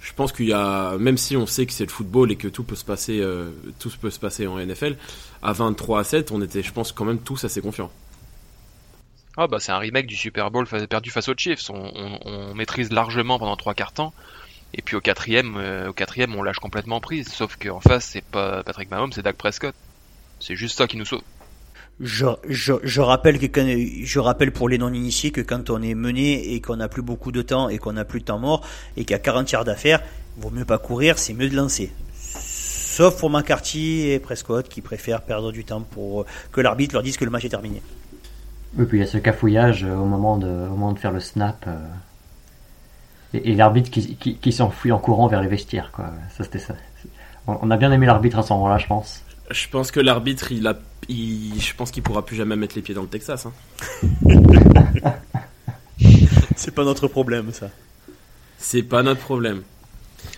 je 0.00 0.12
pense 0.14 0.32
qu'il 0.32 0.46
y 0.48 0.52
a, 0.52 0.96
même 0.98 1.16
si 1.16 1.36
on 1.36 1.46
sait 1.46 1.64
que 1.64 1.72
c'est 1.72 1.84
le 1.84 1.90
football 1.90 2.32
et 2.32 2.36
que 2.36 2.48
tout 2.48 2.64
peut 2.64 2.74
se 2.74 2.84
passer, 2.84 3.20
euh, 3.20 3.50
tout 3.78 3.90
peut 4.00 4.10
se 4.10 4.18
passer 4.18 4.46
en 4.48 4.58
NFL, 4.58 4.96
à 5.42 5.52
23 5.52 6.00
à 6.00 6.04
7, 6.04 6.32
on 6.32 6.42
était, 6.42 6.62
je 6.62 6.72
pense, 6.72 6.90
quand 6.90 7.04
même 7.04 7.18
tous 7.18 7.44
assez 7.44 7.60
confiants. 7.60 7.90
Ah 9.36 9.46
bah 9.46 9.58
c'est 9.60 9.72
un 9.72 9.78
remake 9.78 10.06
du 10.06 10.16
Super 10.16 10.50
Bowl 10.50 10.66
perdu 10.66 11.10
face 11.10 11.28
aux 11.28 11.34
Chiefs. 11.34 11.70
On, 11.70 12.54
maîtrise 12.54 12.92
largement 12.92 13.38
pendant 13.38 13.56
trois 13.56 13.72
quarts 13.72 13.92
temps. 13.92 14.12
Et 14.74 14.82
puis 14.82 14.96
au 14.96 15.00
quatrième, 15.00 15.56
euh, 15.56 15.88
au 15.88 15.92
quatrième, 15.92 16.34
on 16.34 16.42
lâche 16.42 16.58
complètement 16.58 17.00
prise. 17.00 17.28
Sauf 17.28 17.56
qu'en 17.56 17.80
face, 17.80 18.04
c'est 18.04 18.24
pas 18.24 18.62
Patrick 18.62 18.90
Mahomes, 18.90 19.12
c'est 19.12 19.22
Dak 19.22 19.36
Prescott. 19.36 19.74
C'est 20.42 20.56
juste 20.56 20.76
ça 20.76 20.88
qui 20.88 20.96
nous 20.96 21.04
sauve. 21.04 21.22
Je, 22.00 22.26
je, 22.48 22.72
je, 22.82 23.00
rappelle 23.00 23.38
que 23.38 24.02
je 24.02 24.18
rappelle 24.18 24.50
pour 24.50 24.68
les 24.68 24.76
non-initiés 24.76 25.30
que 25.30 25.40
quand 25.40 25.70
on 25.70 25.80
est 25.82 25.94
mené 25.94 26.54
et 26.54 26.60
qu'on 26.60 26.76
n'a 26.76 26.88
plus 26.88 27.02
beaucoup 27.02 27.30
de 27.30 27.42
temps 27.42 27.68
et 27.68 27.78
qu'on 27.78 27.92
n'a 27.92 28.04
plus 28.04 28.20
de 28.20 28.24
temps 28.24 28.40
mort 28.40 28.66
et 28.96 29.02
qu'il 29.04 29.12
y 29.12 29.14
a 29.14 29.20
40 29.20 29.52
yards 29.52 29.64
d'affaires, 29.64 30.02
vaut 30.38 30.50
mieux 30.50 30.64
pas 30.64 30.78
courir, 30.78 31.18
c'est 31.18 31.32
mieux 31.32 31.48
de 31.48 31.54
lancer. 31.54 31.92
Sauf 32.24 33.20
pour 33.20 33.30
McCarthy 33.30 34.08
et 34.08 34.18
Prescott 34.18 34.68
qui 34.68 34.80
préfèrent 34.80 35.22
perdre 35.22 35.52
du 35.52 35.64
temps 35.64 35.82
pour 35.82 36.26
que 36.50 36.60
l'arbitre 36.60 36.94
leur 36.94 37.04
dise 37.04 37.16
que 37.16 37.24
le 37.24 37.30
match 37.30 37.44
est 37.44 37.50
terminé. 37.50 37.80
Oui, 38.76 38.86
puis 38.86 38.98
il 38.98 39.00
y 39.02 39.04
a 39.04 39.06
ce 39.06 39.18
cafouillage 39.18 39.84
au 39.84 40.06
moment 40.06 40.38
de, 40.38 40.48
au 40.48 40.70
moment 40.70 40.92
de 40.92 40.98
faire 40.98 41.12
le 41.12 41.20
snap. 41.20 41.64
Euh, 41.68 41.78
et, 43.34 43.54
l'arbitre 43.54 43.90
qui, 43.90 44.16
qui, 44.16 44.36
qui 44.38 44.52
s'enfuit 44.52 44.90
en 44.90 44.98
courant 44.98 45.28
vers 45.28 45.40
les 45.40 45.48
vestiaires. 45.48 45.92
Quoi. 45.92 46.06
Ça, 46.36 46.42
c'était 46.42 46.58
ça. 46.58 46.74
On 47.46 47.70
a 47.70 47.76
bien 47.76 47.92
aimé 47.92 48.06
l'arbitre 48.06 48.38
à 48.38 48.42
ce 48.42 48.52
moment-là, 48.54 48.78
je 48.78 48.86
pense. 48.88 49.22
Je 49.52 49.68
pense 49.68 49.90
que 49.90 50.00
l'arbitre, 50.00 50.50
il 50.52 50.66
a, 50.66 50.78
je 51.08 51.74
pense 51.74 51.90
qu'il 51.90 52.02
pourra 52.02 52.24
plus 52.24 52.36
jamais 52.36 52.56
mettre 52.56 52.74
les 52.74 52.82
pieds 52.82 52.94
dans 52.94 53.02
le 53.02 53.08
Texas. 53.08 53.46
Hein. 53.46 53.52
C'est 56.56 56.74
pas 56.74 56.84
notre 56.84 57.08
problème, 57.08 57.52
ça. 57.52 57.70
C'est 58.58 58.82
pas 58.82 59.02
notre 59.02 59.20
problème. 59.20 59.62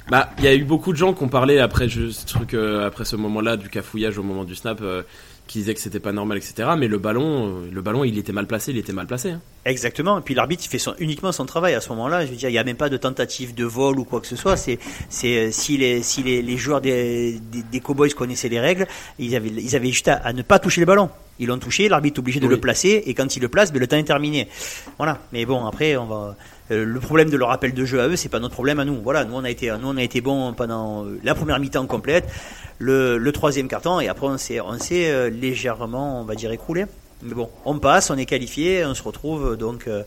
Bah, 0.08 0.30
il 0.38 0.44
y 0.44 0.48
a 0.48 0.54
eu 0.54 0.64
beaucoup 0.64 0.92
de 0.92 0.96
gens 0.96 1.12
qui 1.12 1.22
ont 1.22 1.28
parlé 1.28 1.58
après 1.58 1.88
ce 1.88 2.26
truc, 2.26 2.54
euh, 2.54 2.86
après 2.86 3.04
ce 3.04 3.16
moment-là 3.16 3.56
du 3.56 3.68
cafouillage 3.68 4.18
au 4.18 4.22
moment 4.22 4.44
du 4.44 4.54
snap. 4.54 4.80
Euh, 4.80 5.02
qui 5.46 5.58
disait 5.58 5.74
que 5.74 5.80
c'était 5.80 6.00
pas 6.00 6.12
normal, 6.12 6.38
etc. 6.38 6.70
Mais 6.78 6.88
le 6.88 6.98
ballon, 6.98 7.48
euh, 7.48 7.70
le 7.70 7.82
ballon, 7.82 8.04
il 8.04 8.18
était 8.18 8.32
mal 8.32 8.46
placé, 8.46 8.70
il 8.70 8.78
était 8.78 8.92
mal 8.92 9.06
placé. 9.06 9.30
Hein. 9.30 9.40
Exactement. 9.66 10.18
Et 10.18 10.22
puis 10.22 10.34
l'arbitre, 10.34 10.62
il 10.64 10.68
fait 10.68 10.78
son, 10.78 10.94
uniquement 10.98 11.32
son 11.32 11.44
travail 11.44 11.74
à 11.74 11.80
ce 11.80 11.90
moment-là. 11.90 12.24
Je 12.24 12.30
veux 12.30 12.36
dire, 12.36 12.48
il 12.48 12.52
n'y 12.52 12.58
a 12.58 12.64
même 12.64 12.76
pas 12.76 12.88
de 12.88 12.96
tentative 12.96 13.54
de 13.54 13.64
vol 13.64 13.98
ou 13.98 14.04
quoi 14.04 14.20
que 14.20 14.26
ce 14.26 14.36
soit. 14.36 14.56
C'est, 14.56 14.78
c'est 15.08 15.36
euh, 15.36 15.50
si 15.50 15.76
les, 15.76 16.02
si 16.02 16.22
les, 16.22 16.40
les 16.40 16.56
joueurs 16.56 16.80
des, 16.80 17.38
des, 17.70 17.80
Cowboys 17.80 18.10
connaissaient 18.14 18.48
les 18.48 18.60
règles, 18.60 18.86
ils 19.18 19.36
avaient, 19.36 19.50
ils 19.50 19.76
avaient 19.76 19.90
juste 19.90 20.08
à, 20.08 20.32
ne 20.32 20.42
pas 20.42 20.58
toucher 20.58 20.80
le 20.80 20.86
ballon. 20.86 21.10
Ils 21.38 21.48
l'ont 21.48 21.58
touché, 21.58 21.88
l'arbitre 21.88 22.18
est 22.18 22.20
obligé 22.20 22.40
de 22.40 22.46
le 22.46 22.58
placer, 22.60 23.02
et 23.06 23.12
quand 23.12 23.36
il 23.36 23.40
le 23.40 23.48
place, 23.48 23.72
ben, 23.72 23.80
le 23.80 23.88
temps 23.88 23.96
est 23.96 24.04
terminé. 24.04 24.48
Voilà. 24.98 25.18
Mais 25.32 25.44
bon, 25.44 25.66
après, 25.66 25.96
on 25.96 26.06
va. 26.06 26.36
Euh, 26.70 26.84
le 26.86 27.00
problème 27.00 27.28
de 27.28 27.36
leur 27.36 27.48
rappel 27.48 27.74
de 27.74 27.84
jeu 27.84 28.00
à 28.00 28.08
eux, 28.08 28.16
c'est 28.16 28.30
pas 28.30 28.40
notre 28.40 28.54
problème 28.54 28.80
à 28.80 28.86
nous. 28.86 29.02
Voilà, 29.02 29.24
nous 29.24 29.34
on 29.34 29.44
a 29.44 29.50
été, 29.50 29.68
nous 29.78 29.88
on 29.88 29.96
a 29.98 30.02
été 30.02 30.22
bon 30.22 30.54
pendant 30.54 31.04
la 31.22 31.34
première 31.34 31.60
mi-temps 31.60 31.84
complète 31.86 32.26
le, 32.78 33.30
troisième 33.30 33.68
carton 33.68 34.00
et 34.00 34.08
après 34.08 34.26
on 34.26 34.38
s'est, 34.38 34.60
euh, 34.60 35.30
légèrement, 35.30 36.20
on 36.20 36.24
va 36.24 36.34
dire, 36.34 36.52
écroulé. 36.52 36.86
Mais 37.22 37.34
bon, 37.34 37.48
on 37.64 37.78
passe, 37.78 38.10
on 38.10 38.16
est 38.16 38.26
qualifié, 38.26 38.84
on 38.84 38.94
se 38.94 39.02
retrouve 39.02 39.56
donc 39.56 39.86
euh, 39.88 40.02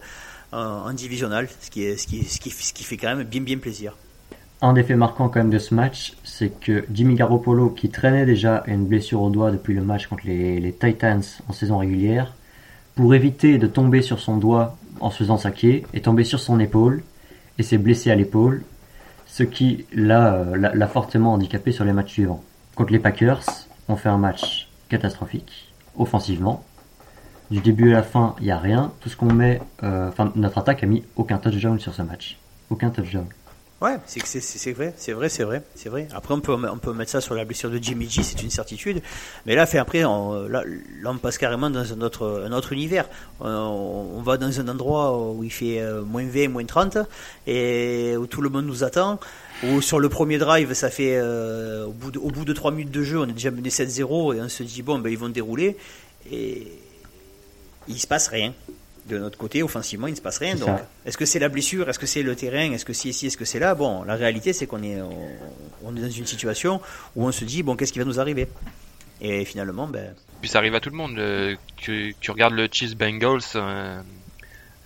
en, 0.51 0.91
divisional, 0.93 1.47
ce 1.61 1.69
qui, 1.69 1.97
ce, 1.97 2.07
qui, 2.07 2.23
ce, 2.23 2.39
qui, 2.39 2.83
fait 2.83 2.97
quand 2.97 3.15
même 3.15 3.23
bien 3.23 3.41
bien 3.41 3.57
plaisir. 3.57 3.95
Un 4.61 4.73
des 4.73 4.83
faits 4.83 4.97
marquants 4.97 5.29
quand 5.29 5.39
même 5.39 5.49
de 5.49 5.59
ce 5.59 5.73
match, 5.73 6.13
c'est 6.23 6.49
que 6.49 6.85
Jimmy 6.91 7.15
Garoppolo, 7.15 7.69
qui 7.69 7.89
traînait 7.89 8.25
déjà 8.25 8.63
une 8.65 8.85
blessure 8.85 9.21
au 9.21 9.29
doigt 9.29 9.51
depuis 9.51 9.73
le 9.73 9.83
match 9.83 10.07
contre 10.07 10.23
les, 10.25 10.75
Titans 10.79 11.21
en 11.47 11.53
saison 11.53 11.77
régulière, 11.77 12.33
pour 12.95 13.13
éviter 13.13 13.59
de 13.59 13.67
tomber 13.67 14.01
sur 14.01 14.19
son 14.19 14.37
doigt 14.37 14.75
en 14.99 15.11
se 15.11 15.17
faisant 15.17 15.37
saquer, 15.37 15.85
est 15.93 16.05
tombé 16.05 16.23
sur 16.23 16.39
son 16.39 16.59
épaule 16.59 17.03
et 17.59 17.63
s'est 17.63 17.77
blessé 17.77 18.09
à 18.09 18.15
l'épaule, 18.15 18.63
ce 19.27 19.43
qui 19.43 19.85
l'a 19.93 20.87
fortement 20.91 21.33
handicapé 21.33 21.71
sur 21.71 21.85
les 21.85 21.93
matchs 21.93 22.13
suivants. 22.13 22.43
Contre 22.77 22.93
les 22.93 22.99
Packers, 22.99 23.41
on 23.87 23.95
fait 23.95 24.07
un 24.07 24.19
match 24.19 24.69
catastrophique, 24.87 25.73
offensivement. 25.97 26.63
Du 27.49 27.59
début 27.59 27.89
à 27.89 27.93
la 27.95 28.03
fin, 28.03 28.35
il 28.37 28.43
n'y 28.43 28.51
a 28.51 28.59
rien. 28.59 28.93
Tout 29.01 29.09
ce 29.09 29.17
qu'on 29.17 29.33
met, 29.33 29.59
euh, 29.81 30.09
enfin, 30.09 30.31
notre 30.35 30.59
attaque 30.59 30.83
a 30.83 30.85
mis 30.85 31.03
aucun 31.15 31.39
touchdown 31.39 31.79
sur 31.79 31.95
ce 31.95 32.03
match. 32.03 32.37
Aucun 32.69 32.91
touchdown. 32.91 33.25
Ouais, 33.81 33.97
c'est 34.05 34.19
vrai, 34.19 34.39
c'est 34.41 34.73
vrai, 34.73 34.93
c'est 35.29 35.43
vrai, 35.43 35.63
c'est 35.73 35.89
vrai. 35.89 36.07
Après, 36.13 36.35
on 36.35 36.39
peut 36.39 36.53
on 36.53 36.77
peut 36.77 36.93
mettre 36.93 37.09
ça 37.09 37.21
sur 37.21 37.33
la 37.33 37.45
blessure 37.45 37.71
de 37.71 37.77
Jimmy 37.81 38.07
G, 38.07 38.21
c'est 38.21 38.43
une 38.43 38.51
certitude. 38.51 39.01
Mais 39.47 39.55
là, 39.55 39.65
fait 39.65 39.79
après, 39.79 40.03
on, 40.03 40.47
là, 40.47 40.63
on 41.05 41.17
passe 41.17 41.39
carrément 41.39 41.71
dans 41.71 41.93
un 41.93 42.01
autre 42.01 42.43
un 42.45 42.51
autre 42.51 42.73
univers. 42.73 43.09
On, 43.39 44.21
va 44.23 44.37
dans 44.37 44.59
un 44.59 44.67
endroit 44.67 45.31
où 45.31 45.43
il 45.43 45.51
fait 45.51 45.79
euh, 45.79 46.03
moins 46.03 46.25
20, 46.25 46.49
moins 46.49 46.65
30, 46.65 46.97
et 47.47 48.15
où 48.17 48.27
tout 48.27 48.41
le 48.41 48.49
monde 48.49 48.65
nous 48.65 48.83
attend. 48.83 49.19
Où 49.63 49.81
sur 49.81 49.99
le 49.99 50.07
premier 50.07 50.37
drive, 50.37 50.73
ça 50.73 50.89
fait 50.89 51.17
euh, 51.17 51.85
au 51.85 51.91
bout 51.91 52.11
de 52.11 52.19
au 52.19 52.29
bout 52.29 52.45
de 52.45 52.53
3 52.53 52.71
minutes 52.71 52.91
de 52.91 53.01
jeu, 53.01 53.19
on 53.19 53.27
est 53.27 53.33
déjà 53.33 53.49
mené 53.49 53.69
7-0 53.69 54.35
et 54.35 54.41
on 54.41 54.49
se 54.49 54.61
dit 54.61 54.83
bon, 54.83 54.99
ben 54.99 55.09
ils 55.09 55.17
vont 55.17 55.29
dérouler 55.29 55.77
et 56.31 56.67
il 57.87 57.99
se 57.99 58.05
passe 58.05 58.27
rien 58.27 58.53
de 59.07 59.17
notre 59.17 59.37
côté, 59.37 59.63
offensivement, 59.63 60.07
il 60.07 60.11
ne 60.11 60.15
se 60.15 60.21
passe 60.21 60.37
rien. 60.37 60.55
Donc, 60.55 60.69
est-ce 61.05 61.17
que 61.17 61.25
c'est 61.25 61.39
la 61.39 61.49
blessure? 61.49 61.89
Est-ce 61.89 61.99
que 61.99 62.05
c'est 62.05 62.23
le 62.23 62.35
terrain? 62.35 62.71
Est-ce 62.73 62.85
que 62.85 62.93
c'est 62.93 63.09
ici 63.09 63.27
Est-ce 63.27 63.37
que 63.37 63.45
c'est 63.45 63.59
là? 63.59 63.73
Bon, 63.73 64.03
la 64.03 64.15
réalité, 64.15 64.53
c'est 64.53 64.67
qu'on 64.67 64.83
est, 64.83 64.97
on, 65.83 65.95
est 65.95 66.01
dans 66.01 66.09
une 66.09 66.25
situation 66.25 66.81
où 67.15 67.25
on 67.25 67.31
se 67.31 67.45
dit, 67.45 67.63
bon, 67.63 67.75
qu'est-ce 67.75 67.93
qui 67.93 67.99
va 67.99 68.05
nous 68.05 68.19
arriver? 68.19 68.47
Et 69.21 69.45
finalement, 69.45 69.87
ben. 69.87 70.13
Puis 70.41 70.49
ça 70.49 70.59
arrive 70.59 70.75
à 70.75 70.79
tout 70.79 70.89
le 70.89 70.97
monde. 70.97 71.17
Euh, 71.17 71.55
tu, 71.77 72.15
regardes 72.27 72.53
le 72.53 72.67
Chiefs 72.71 72.95
Bengals 72.95 73.39
euh, 73.55 74.01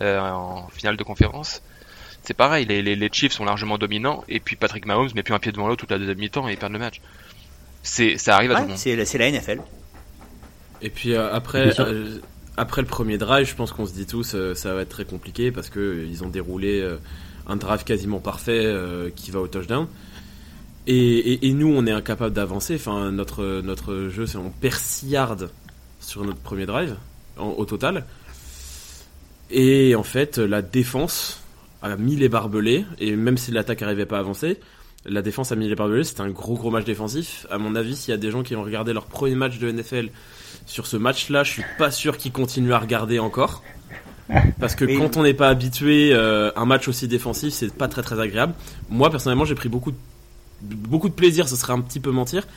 euh, 0.01 0.19
en 0.19 0.67
finale 0.69 0.97
de 0.97 1.03
conférence. 1.03 1.61
C'est 2.23 2.35
pareil, 2.35 2.65
les, 2.65 2.81
les, 2.81 3.09
Chiefs 3.11 3.33
sont 3.33 3.45
largement 3.45 3.77
dominants, 3.77 4.23
et 4.29 4.39
puis 4.39 4.55
Patrick 4.55 4.85
Mahomes 4.85 5.09
met 5.15 5.23
plus 5.23 5.33
un 5.33 5.39
pied 5.39 5.51
devant 5.51 5.67
l'autre 5.67 5.81
toute 5.81 5.91
la 5.91 5.97
deuxième 5.97 6.19
mi-temps 6.19 6.47
et 6.47 6.53
ils 6.53 6.57
perdent 6.57 6.73
le 6.73 6.79
match. 6.79 7.01
C'est, 7.81 8.17
ça 8.17 8.35
arrive 8.35 8.51
à 8.51 8.55
tout 8.55 8.61
le 8.61 8.67
monde. 8.69 8.77
C'est, 8.77 9.17
la 9.17 9.31
NFL. 9.31 9.61
Et 10.83 10.89
puis 10.89 11.15
après, 11.15 11.73
après 12.57 12.81
le 12.81 12.87
premier 12.87 13.17
drive, 13.17 13.47
je 13.47 13.55
pense 13.55 13.71
qu'on 13.71 13.85
se 13.85 13.93
dit 13.93 14.05
tous 14.05 14.35
euh, 14.35 14.53
ça 14.53 14.73
va 14.73 14.81
être 14.81 14.89
très 14.89 15.05
compliqué 15.05 15.51
parce 15.51 15.69
que 15.69 15.79
euh, 15.79 16.05
ils 16.05 16.23
ont 16.23 16.29
déroulé 16.29 16.81
euh, 16.81 16.97
un 17.47 17.55
drive 17.55 17.83
quasiment 17.83 18.19
parfait 18.19 18.71
qui 19.15 19.31
va 19.31 19.39
au 19.39 19.47
touchdown. 19.47 19.87
Et, 20.87 21.47
et, 21.47 21.53
nous, 21.53 21.71
on 21.73 21.85
est 21.85 21.91
incapable 21.91 22.33
d'avancer. 22.33 22.75
Enfin, 22.75 23.11
notre 23.11 23.61
notre 23.61 24.09
jeu, 24.09 24.25
c'est 24.25 24.37
on 24.37 24.49
perd 24.49 24.75
6 24.75 25.07
yards 25.07 25.37
sur 25.99 26.23
notre 26.23 26.39
premier 26.39 26.65
drive 26.65 26.95
au 27.37 27.65
total. 27.65 28.05
Et 29.49 29.95
en 29.95 30.03
fait, 30.03 30.37
la 30.37 30.61
défense 30.61 31.40
a 31.81 31.95
mis 31.95 32.15
les 32.15 32.29
barbelés 32.29 32.85
et 32.99 33.15
même 33.15 33.37
si 33.37 33.51
l'attaque 33.51 33.81
n'arrivait 33.81 34.05
pas 34.05 34.17
à 34.17 34.19
avancer, 34.19 34.59
la 35.05 35.21
défense 35.21 35.51
a 35.51 35.55
mis 35.55 35.67
les 35.67 35.75
barbelés. 35.75 36.03
C'était 36.03 36.21
un 36.21 36.29
gros 36.29 36.55
gros 36.55 36.69
match 36.69 36.85
défensif. 36.85 37.47
À 37.49 37.57
mon 37.57 37.75
avis, 37.75 37.95
s'il 37.95 38.11
y 38.11 38.13
a 38.13 38.17
des 38.17 38.31
gens 38.31 38.43
qui 38.43 38.55
ont 38.55 38.63
regardé 38.63 38.93
leur 38.93 39.05
premier 39.05 39.35
match 39.35 39.57
de 39.59 39.71
NFL 39.71 40.09
sur 40.65 40.85
ce 40.85 40.97
match-là, 40.97 41.43
je 41.43 41.51
suis 41.51 41.63
pas 41.77 41.91
sûr 41.91 42.17
qu'ils 42.17 42.31
continuent 42.31 42.73
à 42.73 42.79
regarder 42.79 43.19
encore. 43.19 43.63
Parce 44.59 44.75
que 44.75 44.85
quand 44.85 45.17
on 45.17 45.23
n'est 45.23 45.33
pas 45.33 45.49
habitué, 45.49 46.11
euh, 46.13 46.51
un 46.55 46.65
match 46.65 46.87
aussi 46.87 47.07
défensif, 47.07 47.53
c'est 47.53 47.73
pas 47.73 47.87
très 47.87 48.01
très 48.01 48.19
agréable. 48.19 48.53
Moi 48.89 49.09
personnellement, 49.09 49.45
j'ai 49.45 49.55
pris 49.55 49.69
beaucoup 49.69 49.91
de, 49.91 49.97
beaucoup 50.61 51.09
de 51.09 51.13
plaisir. 51.13 51.49
Ce 51.49 51.55
serait 51.55 51.73
un 51.73 51.81
petit 51.81 51.99
peu 51.99 52.11
mentir, 52.11 52.47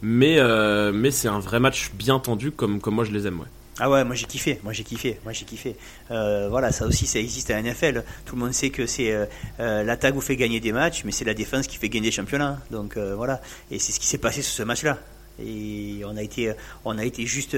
mais 0.00 0.38
euh, 0.38 0.92
mais 0.92 1.10
c'est 1.10 1.28
un 1.28 1.40
vrai 1.40 1.58
match 1.58 1.90
bien 1.94 2.20
tendu 2.20 2.52
comme 2.52 2.80
comme 2.80 2.94
moi 2.94 3.04
je 3.04 3.10
les 3.10 3.26
aime. 3.26 3.40
Ouais. 3.40 3.46
Ah 3.80 3.90
ouais, 3.90 4.04
moi 4.04 4.14
j'ai 4.14 4.26
kiffé, 4.26 4.60
moi 4.62 4.72
j'ai 4.72 4.84
kiffé, 4.84 5.18
moi 5.24 5.32
j'ai 5.32 5.44
kiffé. 5.44 5.74
Euh, 6.12 6.48
voilà, 6.48 6.70
ça 6.70 6.86
aussi, 6.86 7.06
ça 7.06 7.18
existe 7.18 7.50
à 7.50 7.60
NFL. 7.60 8.04
Tout 8.24 8.36
le 8.36 8.42
monde 8.42 8.52
sait 8.52 8.70
que 8.70 8.86
c'est 8.86 9.12
euh, 9.12 9.26
euh, 9.58 9.82
l'attaque 9.82 10.14
vous 10.14 10.20
fait 10.20 10.36
gagner 10.36 10.60
des 10.60 10.70
matchs, 10.70 11.02
mais 11.04 11.10
c'est 11.10 11.24
la 11.24 11.34
défense 11.34 11.66
qui 11.66 11.76
fait 11.76 11.88
gagner 11.88 12.08
des 12.08 12.12
championnats. 12.12 12.60
Donc 12.70 12.96
voilà, 12.96 13.40
et 13.72 13.80
c'est 13.80 13.90
ce 13.90 13.98
qui 13.98 14.06
s'est 14.06 14.18
passé 14.18 14.42
sur 14.42 14.52
ce 14.52 14.62
match-là. 14.62 14.98
Et 15.44 16.02
on 16.04 16.16
a 16.16 16.22
été, 16.22 16.52
on 16.84 16.96
a 16.96 17.04
été 17.04 17.26
juste 17.26 17.56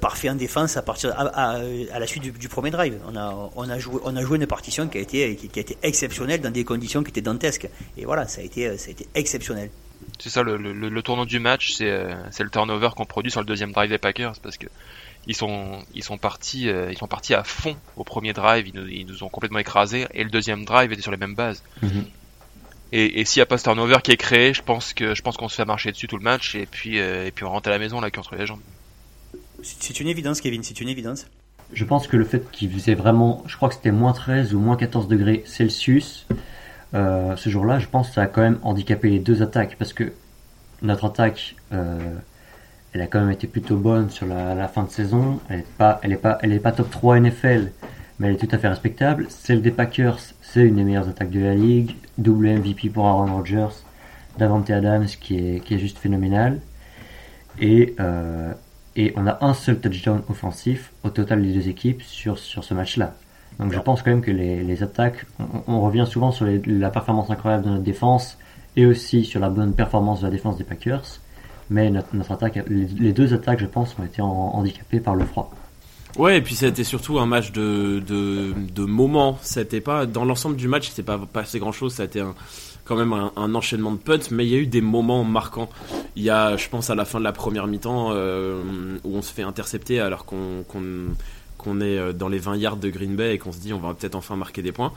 parfait 0.00 0.30
en 0.30 0.34
défense 0.34 0.78
à 0.78 0.82
partir 0.82 1.12
à, 1.14 1.58
la 1.58 2.06
suite 2.06 2.22
du, 2.22 2.48
premier 2.48 2.70
drive. 2.70 2.98
On 3.06 3.14
a, 3.14 3.50
on 3.54 3.68
a 3.68 3.78
joué, 3.78 4.00
on 4.04 4.16
a 4.16 4.22
joué 4.22 4.38
une 4.38 4.46
partition 4.46 4.88
qui 4.88 4.96
a 4.96 5.02
été, 5.02 5.36
qui, 5.36 5.58
a 5.58 5.60
été 5.60 5.76
exceptionnelle 5.82 6.40
dans 6.40 6.50
des 6.50 6.64
conditions 6.64 7.02
qui 7.02 7.10
étaient 7.10 7.20
dantesques. 7.20 7.68
Et 7.98 8.06
voilà, 8.06 8.26
ça 8.26 8.40
a 8.40 8.44
été, 8.44 8.78
ça 8.78 8.88
a 8.88 8.92
été 8.92 9.06
exceptionnel. 9.14 9.68
C'est 10.18 10.30
ça 10.30 10.42
le, 10.42 10.56
le, 10.56 11.02
tournant 11.02 11.26
du 11.26 11.38
match, 11.38 11.74
c'est 11.74 11.84
le 11.84 12.50
turnover 12.50 12.88
qu'on 12.96 13.04
produit 13.04 13.30
sur 13.30 13.40
le 13.40 13.46
deuxième 13.46 13.72
drive 13.72 13.90
des 13.90 13.98
Packers 13.98 14.34
parce 14.42 14.56
que 14.56 14.68
ils 15.26 15.36
sont 15.36 15.82
ils 15.94 16.02
sont 16.02 16.18
partis 16.18 16.68
euh, 16.68 16.90
ils 16.90 16.98
sont 16.98 17.06
partis 17.06 17.34
à 17.34 17.44
fond 17.44 17.76
au 17.96 18.04
premier 18.04 18.32
drive. 18.32 18.68
Ils 18.68 18.74
nous, 18.74 18.88
ils 18.88 19.06
nous 19.06 19.22
ont 19.22 19.28
complètement 19.28 19.58
écrasés. 19.58 20.06
Et 20.14 20.24
le 20.24 20.30
deuxième 20.30 20.64
drive 20.64 20.92
était 20.92 21.02
sur 21.02 21.10
les 21.10 21.16
mêmes 21.16 21.34
bases. 21.34 21.62
Mhm. 21.82 22.04
et, 22.92 23.20
et 23.20 23.24
s'il 23.24 23.40
n'y 23.40 23.42
a 23.42 23.46
pas 23.46 23.58
ce 23.58 23.64
turnover 23.64 23.98
qui 24.02 24.10
est 24.10 24.16
créé 24.16 24.52
je 24.52 24.62
pense 24.62 24.92
que 24.92 25.14
je 25.14 25.22
pense 25.22 25.36
qu'on 25.36 25.48
se 25.48 25.54
fait 25.54 25.64
marcher 25.64 25.92
dessus 25.92 26.08
tout 26.08 26.16
le 26.16 26.24
match. 26.24 26.54
Et 26.54 26.66
puis 26.66 26.98
euh, 26.98 27.26
et 27.26 27.30
puis 27.30 27.44
on 27.44 27.50
rentre 27.50 27.68
à 27.68 27.72
la 27.72 27.78
maison 27.78 28.00
là 28.00 28.10
contre 28.10 28.34
les 28.34 28.46
jambes. 28.46 28.60
C'est 29.62 30.00
une 30.00 30.08
évidence 30.08 30.40
Kevin 30.40 30.62
c'est 30.62 30.80
une 30.80 30.88
évidence. 30.88 31.26
Je 31.72 31.84
pense 31.84 32.06
que 32.06 32.16
le 32.16 32.24
fait 32.24 32.50
qu'il 32.50 32.70
faisait 32.70 32.94
vraiment 32.94 33.44
je 33.46 33.56
crois 33.56 33.68
que 33.68 33.76
c'était 33.76 33.92
moins 33.92 34.12
13 34.12 34.54
ou 34.54 34.58
moins 34.60 34.76
14 34.76 35.08
degrés 35.08 35.42
Celsius 35.46 36.26
euh, 36.94 37.36
ce 37.36 37.48
jour-là 37.48 37.78
je 37.78 37.86
pense 37.86 38.08
que 38.08 38.14
ça 38.14 38.22
a 38.22 38.26
quand 38.26 38.42
même 38.42 38.58
handicapé 38.62 39.08
les 39.08 39.20
deux 39.20 39.40
attaques. 39.42 39.76
Parce 39.78 39.92
que 39.92 40.12
notre 40.82 41.04
attaque 41.04 41.54
elle 42.92 43.00
a 43.00 43.06
quand 43.06 43.20
même 43.20 43.30
été 43.30 43.46
plutôt 43.46 43.76
bonne 43.76 44.10
sur 44.10 44.26
la, 44.26 44.68
fin 44.68 44.84
de 44.84 44.90
saison. 44.90 45.40
Elle 45.48 45.58
n'est 45.58 45.64
pas, 45.78 46.00
elle 46.02 46.12
est 46.12 46.16
pas, 46.16 46.38
elle 46.42 46.52
est 46.52 46.60
pas 46.60 46.72
top 46.72 46.90
3 46.90 47.20
NFL, 47.20 47.72
mais 48.18 48.28
elle 48.28 48.34
est 48.34 48.38
tout 48.38 48.48
à 48.50 48.58
fait 48.58 48.68
respectable. 48.68 49.26
Celle 49.30 49.62
des 49.62 49.70
Packers, 49.70 50.18
c'est 50.42 50.66
une 50.66 50.76
des 50.76 50.84
meilleures 50.84 51.08
attaques 51.08 51.30
de 51.30 51.40
la 51.40 51.54
ligue. 51.54 51.96
Double 52.18 52.48
MVP 52.48 52.90
pour 52.90 53.06
Aaron 53.06 53.34
Rodgers. 53.34 53.74
Davante 54.38 54.70
Adams 54.70 55.06
qui 55.06 55.36
est, 55.36 55.60
qui 55.60 55.74
est 55.74 55.78
juste 55.78 55.98
phénoménal. 55.98 56.60
Et, 57.58 57.94
euh, 58.00 58.52
et 58.96 59.12
on 59.16 59.26
a 59.26 59.38
un 59.44 59.54
seul 59.54 59.78
touchdown 59.78 60.22
offensif 60.28 60.92
au 61.02 61.10
total 61.10 61.42
des 61.42 61.52
deux 61.52 61.68
équipes 61.68 62.02
sur, 62.02 62.38
sur 62.38 62.64
ce 62.64 62.74
match-là. 62.74 63.14
Donc 63.58 63.72
je 63.72 63.78
pense 63.78 64.02
quand 64.02 64.10
même 64.10 64.22
que 64.22 64.30
les, 64.30 64.62
les 64.62 64.82
attaques, 64.82 65.26
on, 65.66 65.80
revient 65.80 66.06
souvent 66.08 66.32
sur 66.32 66.46
la 66.66 66.90
performance 66.90 67.30
incroyable 67.30 67.64
de 67.64 67.70
notre 67.70 67.82
défense 67.82 68.38
et 68.76 68.86
aussi 68.86 69.24
sur 69.24 69.40
la 69.40 69.50
bonne 69.50 69.74
performance 69.74 70.20
de 70.20 70.26
la 70.26 70.30
défense 70.30 70.56
des 70.56 70.64
Packers 70.64 71.20
mais 71.72 71.90
notre, 71.90 72.32
attaque, 72.32 72.60
les, 72.68 73.12
deux 73.12 73.34
attaques, 73.34 73.60
je 73.60 73.66
pense, 73.66 73.96
ont 73.98 74.04
été 74.04 74.22
handicapées 74.22 75.00
par 75.00 75.14
le 75.14 75.24
froid. 75.24 75.50
Ouais, 76.18 76.38
et 76.38 76.42
puis 76.42 76.54
c'était 76.54 76.84
surtout 76.84 77.18
un 77.18 77.26
match 77.26 77.52
de, 77.52 78.00
de, 78.00 78.84
moments. 78.84 79.38
C'était 79.42 79.80
pas 79.80 80.04
dans 80.06 80.24
l'ensemble 80.24 80.56
du 80.56 80.68
match, 80.68 80.90
c'était 80.90 81.02
pas 81.02 81.18
passé 81.18 81.58
grand 81.58 81.72
chose. 81.72 81.94
Ça 81.94 82.02
a 82.02 82.06
été 82.06 82.22
quand 82.84 82.96
même 82.96 83.12
un, 83.12 83.54
enchaînement 83.54 83.92
de 83.92 83.96
punts, 83.96 84.30
mais 84.30 84.46
il 84.46 84.52
y 84.52 84.54
a 84.54 84.58
eu 84.58 84.66
des 84.66 84.82
moments 84.82 85.24
marquants. 85.24 85.70
Il 86.16 86.22
y 86.22 86.30
a, 86.30 86.56
je 86.56 86.68
pense, 86.68 86.90
à 86.90 86.94
la 86.94 87.04
fin 87.04 87.18
de 87.18 87.24
la 87.24 87.32
première 87.32 87.66
mi-temps 87.66 88.10
euh, 88.12 88.62
où 89.04 89.16
on 89.16 89.22
se 89.22 89.32
fait 89.32 89.42
intercepter 89.42 90.00
alors 90.00 90.24
qu'on 90.24 90.64
qu'on 91.58 91.80
est 91.80 91.96
euh, 91.96 92.12
dans 92.12 92.28
les 92.28 92.38
20 92.38 92.56
yards 92.56 92.76
de 92.76 92.90
Green 92.90 93.14
Bay 93.14 93.34
et 93.34 93.38
qu'on 93.38 93.52
se 93.52 93.58
dit 93.58 93.72
on 93.72 93.78
va 93.78 93.94
peut-être 93.94 94.16
enfin 94.16 94.36
marquer 94.36 94.62
des 94.62 94.72
points. 94.72 94.92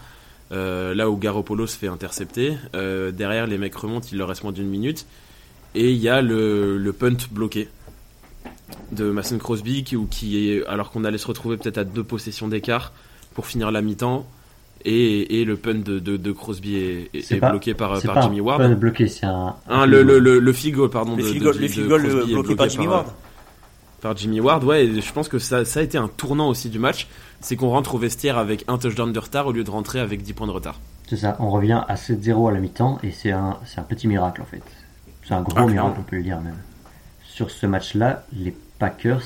Euh, 0.51 0.93
là 0.93 1.09
où 1.09 1.17
Garoppolo 1.17 1.65
se 1.67 1.77
fait 1.77 1.87
intercepter, 1.87 2.57
derrière 2.73 3.47
les 3.47 3.57
mecs 3.57 3.75
remontent, 3.75 4.07
il 4.11 4.17
leur 4.17 4.27
reste 4.27 4.43
moins 4.43 4.51
d'une 4.51 4.67
minute. 4.67 5.05
Et 5.75 5.91
il 5.91 5.97
y 5.97 6.09
a 6.09 6.21
le, 6.21 6.77
le 6.77 6.93
punt 6.93 7.17
bloqué 7.31 7.69
de 8.91 9.11
Mason 9.11 9.37
Crosby 9.37 9.83
qui, 9.83 9.97
qui 10.09 10.49
est, 10.49 10.65
alors 10.67 10.89
qu'on 10.91 11.03
allait 11.03 11.17
se 11.17 11.27
retrouver 11.27 11.57
peut-être 11.57 11.77
à 11.77 11.83
deux 11.83 12.03
possessions 12.03 12.47
d'écart 12.47 12.93
pour 13.33 13.45
finir 13.45 13.71
la 13.71 13.81
mi-temps. 13.81 14.25
Et, 14.87 15.41
et, 15.41 15.45
le 15.45 15.57
punt 15.57 15.73
de, 15.73 15.99
de, 15.99 16.31
Crosby 16.31 16.75
est, 16.75 17.09
est, 17.15 17.39
bloqué 17.39 17.73
par, 17.73 17.99
par 18.03 18.21
Jimmy 18.21 18.39
Ward. 18.39 18.61
Punt 18.61 18.75
bloqué, 18.75 19.07
c'est 19.07 19.25
un. 19.25 19.55
Hein, 19.67 19.87
le, 19.87 20.03
le, 20.03 20.19
le, 20.19 20.37
le 20.37 20.53
field 20.53 20.75
goal, 20.75 20.89
pardon. 20.91 21.15
Le 21.15 21.23
field 21.23 21.41
goal, 21.41 21.57
bloqué, 21.57 22.33
bloqué, 22.33 22.55
par 22.55 22.69
Jimmy 22.69 22.87
Ward. 22.87 23.07
Par 24.01 24.15
Jimmy 24.15 24.39
Ward, 24.39 24.63
ouais, 24.63 24.85
et 24.85 25.01
je 25.01 25.11
pense 25.11 25.27
que 25.27 25.39
ça, 25.39 25.65
ça 25.65 25.79
a 25.79 25.83
été 25.83 25.97
un 25.97 26.07
tournant 26.07 26.49
aussi 26.49 26.69
du 26.69 26.77
match. 26.77 27.07
C'est 27.39 27.55
qu'on 27.55 27.69
rentre 27.69 27.95
au 27.95 27.97
vestiaire 27.97 28.37
avec 28.37 28.63
un 28.67 28.77
touchdown 28.77 29.11
de 29.11 29.17
retard 29.17 29.47
au 29.47 29.51
lieu 29.51 29.63
de 29.63 29.71
rentrer 29.71 29.99
avec 29.99 30.21
10 30.21 30.33
points 30.33 30.47
de 30.47 30.51
retard. 30.51 30.79
C'est 31.09 31.17
ça, 31.17 31.35
on 31.39 31.49
revient 31.49 31.81
à 31.87 31.95
7-0 31.95 32.49
à 32.49 32.51
la 32.51 32.59
mi-temps 32.59 32.99
et 33.01 33.09
c'est 33.09 33.31
un, 33.31 33.57
un 33.77 33.81
petit 33.81 34.07
miracle 34.07 34.43
en 34.43 34.45
fait. 34.45 34.61
C'est 35.27 35.33
un 35.33 35.41
gros 35.41 35.67
miracle, 35.67 35.97
on 35.99 36.03
peut 36.03 36.17
le 36.17 36.23
dire 36.23 36.39
même. 36.39 36.57
Sur 37.23 37.49
ce 37.49 37.65
match-là, 37.65 38.23
les 38.33 38.55
Packers 38.79 39.23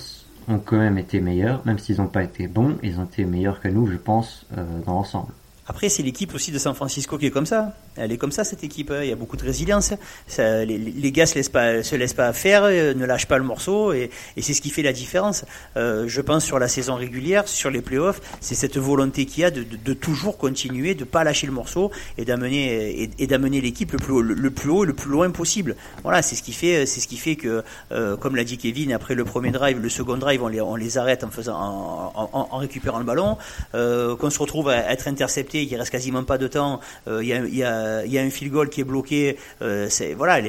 ont 0.48 0.60
quand 0.60 0.78
même 0.78 0.98
été 0.98 1.20
meilleurs, 1.20 1.62
même 1.66 1.78
s'ils 1.78 1.98
n'ont 1.98 2.08
pas 2.08 2.24
été 2.24 2.48
bons, 2.48 2.78
ils 2.82 3.00
ont 3.00 3.06
été 3.06 3.26
meilleurs 3.26 3.60
que 3.60 3.68
nous, 3.68 3.88
je 3.88 3.98
pense, 3.98 4.46
euh, 4.58 4.66
dans 4.86 4.94
l'ensemble. 4.94 5.32
Après, 5.68 5.90
c'est 5.90 6.02
l'équipe 6.02 6.34
aussi 6.34 6.52
de 6.52 6.58
San 6.58 6.74
Francisco 6.74 7.18
qui 7.18 7.28
est 7.28 7.32
comme 7.32 7.46
ça. 7.46 7.76
Elle 8.00 8.12
est 8.12 8.18
comme 8.18 8.32
ça, 8.32 8.44
cette 8.44 8.64
équipe. 8.64 8.92
Hein. 8.92 9.04
Il 9.04 9.10
y 9.10 9.12
a 9.12 9.16
beaucoup 9.16 9.38
de 9.38 9.44
résilience. 9.44 9.94
Ça, 10.28 10.66
les, 10.66 10.78
les, 10.78 11.12
gars 11.12 11.26
se 11.26 11.36
laissent 11.36 11.50
pas, 11.50 11.84
se 11.84 11.96
laissent 11.96 12.14
pas 12.14 12.32
faire, 12.34 12.64
euh, 12.64 12.94
ne 12.94 13.06
lâchent 13.06 13.28
pas 13.28 13.38
le 13.38 13.44
morceau, 13.44 13.94
et, 13.94 14.10
et 14.38 14.42
c'est 14.42 14.54
ce 14.54 14.62
qui 14.62 14.70
fait 14.70 14.82
la 14.82 14.94
différence. 14.94 15.46
Euh, 15.78 16.06
je 16.08 16.22
pense 16.22 16.46
sur 16.46 16.60
la 16.60 16.68
saison 16.68 16.96
régulière, 16.96 17.48
sur 17.48 17.70
les 17.70 17.82
playoffs, 17.82 18.22
c'est 18.42 18.56
cette 18.56 18.78
volonté 18.78 19.26
qu'il 19.26 19.42
y 19.42 19.46
a 19.46 19.52
de, 19.52 19.64
de, 19.64 19.78
de, 19.78 19.94
toujours 19.94 20.38
continuer, 20.38 20.96
de 20.96 21.04
pas 21.04 21.24
lâcher 21.24 21.48
le 21.48 21.54
morceau 21.54 21.92
et 22.18 22.26
d'amener 22.26 23.12
et, 23.18 23.28
d'amener 23.28 23.62
l'équipe 23.62 23.92
le 23.92 23.98
plus 23.98 24.14
haut, 24.14 24.22
le, 24.22 24.52
plus 24.52 24.70
haut, 24.70 24.86
le 24.86 24.94
plus 24.94 25.10
loin 25.10 25.30
possible. 25.32 25.76
Voilà, 26.04 26.22
c'est 26.22 26.36
ce 26.36 26.44
qui 26.44 26.54
fait, 26.54 26.86
c'est 26.86 27.00
ce 27.00 27.08
qui 27.08 27.18
fait 27.18 27.36
que, 27.36 27.64
euh, 27.92 28.18
comme 28.18 28.36
l'a 28.36 28.44
dit 28.44 28.58
Kevin, 28.58 28.94
après 28.94 29.16
le 29.16 29.26
premier 29.26 29.52
drive, 29.52 29.80
le 29.80 29.90
second 29.90 30.18
drive, 30.18 30.42
on 30.44 30.48
les, 30.48 30.62
on 30.62 30.76
les 30.76 30.98
arrête 30.98 31.24
en 31.24 31.30
faisant, 31.30 31.58
en, 31.58 32.30
en, 32.52 32.58
récupérant 32.58 33.00
le 33.00 33.06
ballon, 33.06 33.38
euh, 33.76 34.16
qu'on 34.16 34.30
se 34.30 34.40
retrouve 34.40 34.70
à 34.70 34.92
être 34.92 35.08
intercepté 35.08 35.50
il 35.64 35.76
reste 35.76 35.92
quasiment 35.92 36.24
pas 36.24 36.38
de 36.38 36.48
temps, 36.48 36.80
euh, 37.08 37.24
il 37.24 37.30
y, 37.30 37.34
a, 37.34 37.46
y, 37.46 37.64
a, 37.64 37.72
y, 38.06 38.18
a, 38.18 38.22
un 38.22 38.30
fil 38.30 38.50
goal 38.50 38.70
qui 38.70 38.82
est 38.82 38.84
bloqué, 38.86 39.38
euh, 39.62 39.90
voilà, 40.16 40.42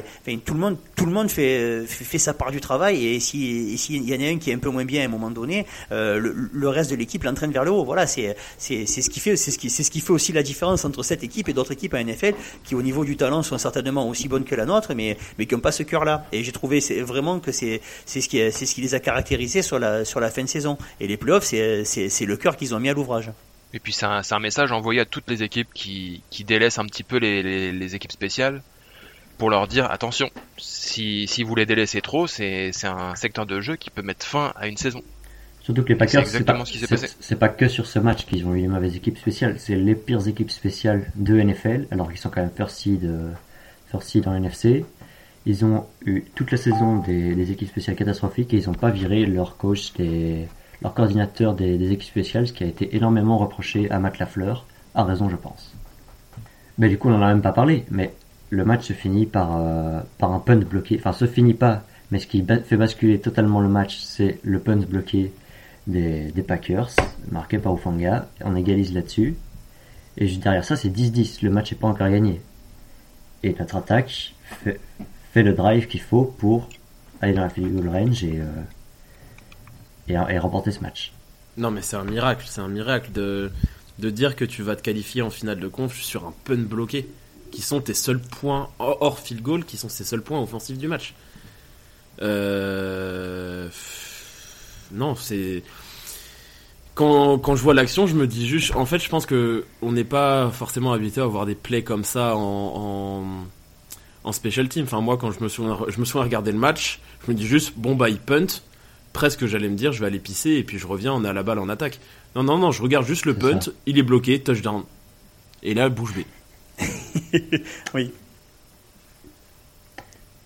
tout 0.45 0.53
le 0.53 0.59
monde, 1.11 1.29
fait, 1.29 2.17
sa 2.17 2.33
part 2.33 2.51
du 2.51 2.61
travail 2.61 3.05
et 3.05 3.19
si 3.19 3.77
s'il 3.77 4.07
y 4.07 4.15
en 4.15 4.21
a 4.21 4.31
un 4.31 4.37
qui 4.37 4.51
est 4.51 4.53
un 4.53 4.59
peu 4.59 4.69
moins 4.69 4.85
bien 4.85 5.01
à 5.01 5.05
un 5.05 5.07
moment 5.07 5.31
donné, 5.31 5.65
euh, 5.91 6.33
le, 6.51 6.69
reste 6.69 6.91
de 6.91 6.95
l'équipe 6.95 7.23
l'entraîne 7.23 7.51
vers 7.51 7.63
le 7.63 7.71
haut. 7.71 7.83
Voilà, 7.83 8.07
c'est 8.07 8.35
ce 8.57 9.09
qui 9.09 9.19
fait 9.19 9.35
c'est 9.35 9.51
ce 9.51 9.91
qui 9.91 9.99
fait 9.99 10.13
aussi 10.13 10.31
la 10.31 10.43
différence 10.43 10.85
entre 10.85 11.03
cette 11.03 11.23
équipe 11.23 11.49
et 11.49 11.53
d'autres 11.53 11.73
équipes 11.73 11.93
à 11.93 12.03
NFL 12.03 12.33
qui 12.63 12.75
au 12.75 12.81
niveau 12.81 13.03
du 13.03 13.17
talent 13.17 13.43
sont 13.43 13.57
certainement 13.57 14.07
aussi 14.07 14.27
bonnes 14.27 14.45
que 14.45 14.55
la 14.55 14.65
nôtre, 14.65 14.93
mais 14.95 15.17
mais 15.37 15.45
qui 15.45 15.55
n'ont 15.55 15.61
pas 15.61 15.71
ce 15.71 15.83
cœur-là. 15.83 16.25
Et 16.31 16.43
j'ai 16.43 16.51
trouvé 16.51 16.79
vraiment 17.01 17.39
que 17.39 17.51
c'est 17.51 17.81
ce 18.05 18.27
qui 18.27 18.81
les 18.81 18.95
a 18.95 18.99
caractérisés 18.99 19.61
sur 19.61 19.79
la 19.79 20.05
sur 20.05 20.19
la 20.19 20.29
fin 20.29 20.43
de 20.43 20.49
saison. 20.49 20.77
Et 20.99 21.07
les 21.07 21.17
playoffs, 21.17 21.45
c'est 21.45 21.83
c'est 21.85 22.25
le 22.25 22.37
cœur 22.37 22.55
qu'ils 22.55 22.73
ont 22.75 22.79
mis 22.79 22.89
à 22.89 22.93
l'ouvrage. 22.93 23.31
Et 23.73 23.79
puis 23.79 23.93
c'est 23.93 24.05
un, 24.05 24.21
un, 24.29 24.39
message 24.39 24.71
envoyé 24.71 24.99
à 24.99 25.05
toutes 25.05 25.29
les 25.29 25.43
équipes 25.43 25.69
qui, 25.73 26.23
qui 26.29 26.43
délaissent 26.43 26.79
un 26.79 26.85
petit 26.85 27.03
peu 27.03 27.17
les, 27.17 27.41
les, 27.41 27.71
les, 27.71 27.95
équipes 27.95 28.11
spéciales 28.11 28.61
pour 29.37 29.49
leur 29.49 29.67
dire 29.67 29.89
attention, 29.89 30.29
si, 30.57 31.25
si 31.27 31.43
vous 31.43 31.55
les 31.55 31.65
délaissez 31.65 32.01
trop, 32.01 32.27
c'est 32.27 32.71
un 32.83 33.15
secteur 33.15 33.45
de 33.45 33.61
jeu 33.61 33.75
qui 33.75 33.89
peut 33.89 34.01
mettre 34.01 34.25
fin 34.25 34.53
à 34.55 34.67
une 34.67 34.77
saison. 34.77 35.01
Surtout 35.61 35.83
que 35.83 35.89
les 35.89 35.95
Packers, 35.95 36.27
c'est 36.27 36.43
pas, 36.43 36.57
pas, 37.39 37.49
que 37.49 37.67
sur 37.67 37.85
ce 37.85 37.99
match 37.99 38.25
qu'ils 38.25 38.45
ont 38.45 38.55
eu 38.55 38.61
les 38.61 38.67
mauvaises 38.67 38.95
équipes 38.95 39.17
spéciales, 39.17 39.59
c'est 39.59 39.75
les 39.75 39.95
pires 39.95 40.27
équipes 40.27 40.51
spéciales 40.51 41.11
de 41.15 41.39
NFL, 41.39 41.87
alors 41.91 42.09
qu'ils 42.09 42.19
sont 42.19 42.29
quand 42.29 42.41
même 42.41 42.51
first 42.55 42.77
seed, 42.77 43.05
euh, 43.05 43.31
first 43.91 44.09
seed 44.09 44.23
dans 44.23 44.33
NFC. 44.33 44.85
Ils 45.45 45.63
ont 45.63 45.85
eu 46.05 46.23
toute 46.35 46.51
la 46.51 46.57
saison 46.57 46.97
des, 46.97 47.35
des 47.35 47.51
équipes 47.51 47.69
spéciales 47.69 47.95
catastrophiques 47.95 48.53
et 48.53 48.57
ils 48.57 48.67
n'ont 48.67 48.73
pas 48.73 48.89
viré 48.89 49.25
leur 49.25 49.57
coach 49.57 49.93
des, 49.93 50.47
leur 50.81 50.93
coordinateur 50.93 51.53
des, 51.53 51.91
équipes 51.91 52.09
spéciales, 52.09 52.47
ce 52.47 52.53
qui 52.53 52.63
a 52.63 52.67
été 52.67 52.95
énormément 52.95 53.37
reproché 53.37 53.89
à 53.91 53.99
Matt 53.99 54.19
Lafleur, 54.19 54.65
à 54.95 55.03
raison 55.03 55.29
je 55.29 55.35
pense. 55.35 55.73
Mais 56.77 56.89
du 56.89 56.97
coup 56.97 57.09
on 57.09 57.15
en 57.15 57.21
a 57.21 57.27
même 57.27 57.41
pas 57.41 57.51
parlé, 57.51 57.85
mais 57.91 58.13
le 58.49 58.65
match 58.65 58.87
se 58.87 58.93
finit 58.93 59.25
par, 59.25 59.57
euh, 59.57 60.01
par 60.17 60.31
un 60.33 60.39
punt 60.39 60.57
bloqué, 60.57 60.97
enfin 60.99 61.13
se 61.13 61.25
finit 61.25 61.53
pas, 61.53 61.83
mais 62.11 62.19
ce 62.19 62.27
qui 62.27 62.45
fait 62.45 62.77
basculer 62.77 63.19
totalement 63.19 63.61
le 63.61 63.69
match, 63.69 63.99
c'est 63.99 64.39
le 64.43 64.59
punt 64.59 64.77
bloqué 64.77 65.31
des, 65.87 66.43
Packers, 66.45 66.91
marqué 67.31 67.57
par 67.57 67.73
Ufanga. 67.73 68.27
On 68.43 68.55
égalise 68.55 68.93
là-dessus. 68.93 69.35
Et 70.17 70.27
juste 70.27 70.43
derrière 70.43 70.65
ça, 70.65 70.75
c'est 70.75 70.89
10-10. 70.89 71.43
Le 71.43 71.49
match 71.49 71.71
n'est 71.71 71.77
pas 71.77 71.87
encore 71.87 72.09
gagné. 72.09 72.41
Et 73.43 73.55
notre 73.57 73.77
attaque 73.77 74.33
fait, 74.63 75.43
le 75.43 75.53
drive 75.53 75.87
qu'il 75.87 76.01
faut 76.01 76.25
pour 76.25 76.67
aller 77.21 77.33
dans 77.33 77.41
la 77.41 77.49
field 77.49 77.87
range 77.87 78.23
et, 78.23 78.39
euh, 78.39 78.45
et, 80.11 80.39
remporter 80.39 80.71
ce 80.71 80.79
match. 80.79 81.13
Non, 81.57 81.71
mais 81.71 81.81
c'est 81.81 81.95
un 81.95 82.03
miracle. 82.03 82.45
C'est 82.47 82.61
un 82.61 82.67
miracle 82.67 83.11
de, 83.11 83.51
de 83.99 84.09
dire 84.09 84.35
que 84.35 84.45
tu 84.45 84.63
vas 84.63 84.75
te 84.75 84.81
qualifier 84.81 85.21
en 85.21 85.29
finale 85.29 85.59
de 85.59 85.67
conf 85.67 85.99
sur 86.01 86.25
un 86.25 86.33
punt 86.45 86.55
bloqué, 86.55 87.07
qui 87.51 87.61
sont 87.61 87.81
tes 87.81 87.93
seuls 87.93 88.21
points 88.21 88.69
hors 88.79 89.19
field 89.19 89.41
goal, 89.41 89.65
qui 89.65 89.77
sont 89.77 89.89
ces 89.89 90.03
seuls 90.03 90.21
points 90.21 90.41
offensifs 90.41 90.77
du 90.77 90.87
match. 90.87 91.13
Euh... 92.21 93.69
Non, 94.91 95.15
c'est 95.15 95.63
quand, 96.95 97.39
quand 97.39 97.55
je 97.55 97.63
vois 97.63 97.73
l'action, 97.73 98.05
je 98.05 98.15
me 98.15 98.27
dis 98.27 98.47
juste, 98.47 98.75
en 98.75 98.85
fait, 98.85 98.99
je 98.99 99.09
pense 99.09 99.25
que 99.25 99.65
on 99.81 99.91
n'est 99.91 100.03
pas 100.03 100.49
forcément 100.51 100.91
habitué 100.91 101.21
à 101.21 101.25
voir 101.25 101.45
des 101.45 101.55
plays 101.55 101.83
comme 101.83 102.03
ça 102.03 102.35
en, 102.35 103.45
en, 104.23 104.31
special 104.31 104.67
team. 104.67 104.83
Enfin, 104.83 105.01
moi, 105.01 105.17
quand 105.17 105.31
je 105.31 105.41
me 105.41 105.47
suis, 105.47 105.63
je 105.87 105.99
me 105.99 106.19
regardé 106.19 106.51
le 106.51 106.57
match, 106.57 106.99
je 107.25 107.31
me 107.31 107.35
dis 107.35 107.47
juste, 107.47 107.73
bon 107.77 107.95
bah 107.95 108.09
il 108.09 108.19
punt. 108.19 108.61
Presque, 109.13 109.45
j'allais 109.45 109.67
me 109.69 109.75
dire, 109.75 109.91
je 109.91 109.99
vais 109.99 110.05
aller 110.07 110.19
pisser 110.19 110.51
et 110.51 110.63
puis 110.63 110.77
je 110.79 110.87
reviens, 110.87 111.13
on 111.13 111.23
a 111.25 111.33
la 111.33 111.43
balle 111.43 111.59
en 111.59 111.69
attaque. 111.69 111.99
Non, 112.35 112.43
non, 112.43 112.57
non, 112.57 112.71
je 112.71 112.81
regarde 112.81 113.05
juste 113.05 113.25
le 113.25 113.33
punt, 113.35 113.59
ça. 113.59 113.71
il 113.85 113.97
est 113.97 114.03
bloqué, 114.03 114.39
touchdown. 114.41 114.83
Et 115.63 115.73
là, 115.73 115.89
bouge 115.89 116.13
B. 116.15 116.21
oui. 117.93 118.11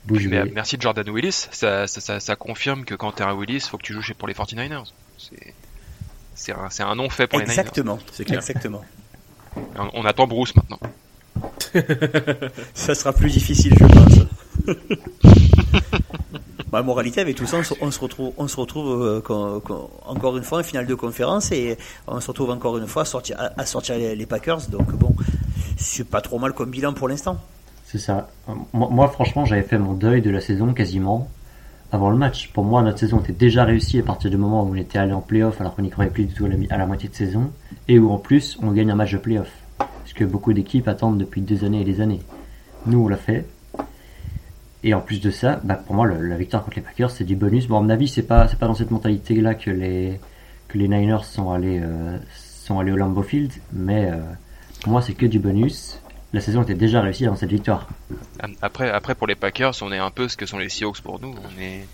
Bouge 0.05 0.27
B. 0.27 0.33
Merci 0.53 0.77
Jordan 0.79 1.09
Willis. 1.09 1.47
Ça, 1.51 1.87
ça, 1.87 2.01
ça, 2.01 2.19
ça 2.19 2.35
confirme 2.35 2.85
que 2.85 2.95
quand 2.95 3.11
t'es 3.13 3.23
un 3.23 3.33
Willis, 3.35 3.61
faut 3.61 3.77
que 3.77 3.83
tu 3.83 3.93
joues 3.93 4.01
chez 4.01 4.13
pour 4.13 4.27
les 4.27 4.33
49ers. 4.33 4.91
C'est 6.35 6.53
un, 6.53 6.69
un 6.87 6.95
nom 6.95 7.09
fait 7.09 7.27
pour 7.27 7.39
Exactement. 7.41 7.99
les 8.19 8.25
Niners. 8.25 8.37
Exactement. 8.37 8.83
On, 9.55 9.89
on 9.93 10.05
attend 10.05 10.27
Bruce 10.27 10.53
maintenant. 10.55 10.79
ça 12.73 12.95
sera 12.95 13.13
plus 13.13 13.29
difficile, 13.31 13.73
je 13.79 13.85
pense. 13.85 14.75
bah, 16.75 16.83
moralité, 16.83 17.21
avec 17.21 17.37
tout 17.37 17.45
ça, 17.45 17.59
on 17.79 17.89
se, 17.89 17.99
retrouve, 18.01 18.33
on 18.37 18.49
se 18.49 18.59
retrouve 18.59 19.01
euh, 19.01 19.59
encore 20.05 20.35
une 20.35 20.43
fois 20.43 20.59
en 20.59 20.63
finale 20.63 20.85
de 20.85 20.93
conférence 20.93 21.53
et 21.53 21.77
on 22.05 22.19
se 22.19 22.27
retrouve 22.27 22.49
encore 22.49 22.77
une 22.77 22.85
fois 22.85 23.03
à 23.03 23.05
sortir, 23.05 23.37
à, 23.55 23.65
sortir 23.65 23.95
les, 23.97 24.25
Packers. 24.25 24.67
Donc 24.69 24.91
bon, 24.91 25.15
c'est 25.77 26.03
pas 26.03 26.19
trop 26.19 26.37
mal 26.37 26.51
comme 26.51 26.69
bilan 26.69 26.91
pour 26.91 27.07
l'instant. 27.07 27.37
C'est 27.85 27.97
ça. 27.97 28.27
Moi, 28.73 28.89
moi, 28.91 29.07
franchement, 29.07 29.45
j'avais 29.45 29.61
fait 29.61 29.77
mon 29.77 29.93
deuil 29.93 30.21
de 30.21 30.29
la 30.29 30.41
saison 30.41 30.73
quasiment 30.73 31.29
avant 31.93 32.09
le 32.09 32.17
match. 32.17 32.49
Pour 32.51 32.65
moi, 32.65 32.81
notre 32.81 32.99
saison 32.99 33.21
était 33.21 33.31
déjà 33.31 33.63
réussie 33.63 33.99
à 33.99 34.03
partir 34.03 34.29
du 34.29 34.35
moment 34.35 34.61
où 34.63 34.73
on 34.73 34.75
était 34.75 34.97
allé 34.97 35.13
en 35.13 35.21
playoff 35.21 35.61
alors 35.61 35.75
qu'on 35.77 35.83
n'y 35.83 35.91
croyait 35.91 36.11
plus 36.11 36.25
du 36.25 36.33
tout 36.33 36.43
à 36.43 36.49
la, 36.49 36.57
à 36.71 36.77
la, 36.77 36.85
moitié 36.85 37.07
de 37.07 37.15
saison 37.15 37.53
et 37.87 37.99
où 37.99 38.11
en 38.11 38.17
plus 38.17 38.57
on 38.61 38.71
gagne 38.71 38.91
un 38.91 38.95
match 38.95 39.13
de 39.13 39.17
playoff. 39.17 39.51
Ce 40.03 40.13
que 40.13 40.25
beaucoup 40.25 40.51
d'équipes 40.51 40.89
attendent 40.89 41.19
depuis 41.19 41.39
des 41.39 41.63
années 41.63 41.79
et 41.79 41.85
des 41.85 42.01
années. 42.01 42.21
Nous, 42.85 42.99
on 42.99 43.07
l'a 43.07 43.15
fait. 43.15 43.45
Et 44.85 44.93
en 44.93 45.01
plus 45.01 45.19
de 45.19 45.31
ça, 45.31 45.59
bah, 45.63 45.75
pour 45.75 45.95
moi, 45.95 46.05
le, 46.05 46.21
la 46.21 46.37
victoire 46.37 46.63
contre 46.63 46.77
les 46.77 46.83
Packers, 46.83 47.09
c'est 47.09 47.23
du 47.23 47.35
bonus. 47.35 47.67
Bon, 47.67 47.79
à 47.79 47.81
mon 47.81 47.89
avis, 47.89 48.07
c'est 48.07 48.23
pas, 48.23 48.47
c'est 48.47 48.57
pas 48.57 48.67
dans 48.67 48.75
cette 48.75 48.91
mentalité-là 48.91 49.55
que 49.55 49.71
les, 49.71 50.19
que 50.67 50.77
les 50.77 50.87
Niners 50.87 51.23
sont 51.23 51.51
allés, 51.51 51.81
euh, 51.83 52.17
sont 52.33 52.79
allés 52.79 52.91
au 52.91 52.95
Lambeau 52.95 53.23
Field, 53.23 53.51
mais 53.73 54.11
euh, 54.11 54.17
pour 54.83 54.91
moi, 54.91 55.01
c'est 55.01 55.15
que 55.15 55.25
du 55.25 55.39
bonus 55.39 55.99
la 56.33 56.41
saison 56.41 56.63
était 56.63 56.75
déjà 56.75 57.01
réussie 57.01 57.23
dans 57.23 57.35
cette 57.35 57.49
victoire. 57.49 57.87
Après, 58.61 58.89
après 58.91 59.15
pour 59.15 59.25
les 59.25 59.35
Packers, 59.35 59.73
on 59.81 59.91
est 59.93 59.97
un 59.97 60.11
peu 60.11 60.27
ce 60.27 60.35
que 60.35 60.45
sont 60.45 60.57
les 60.57 60.67
Seahawks 60.67 60.99
pour 61.01 61.21
nous. 61.21 61.33
On 61.33 61.61
est, 61.61 61.87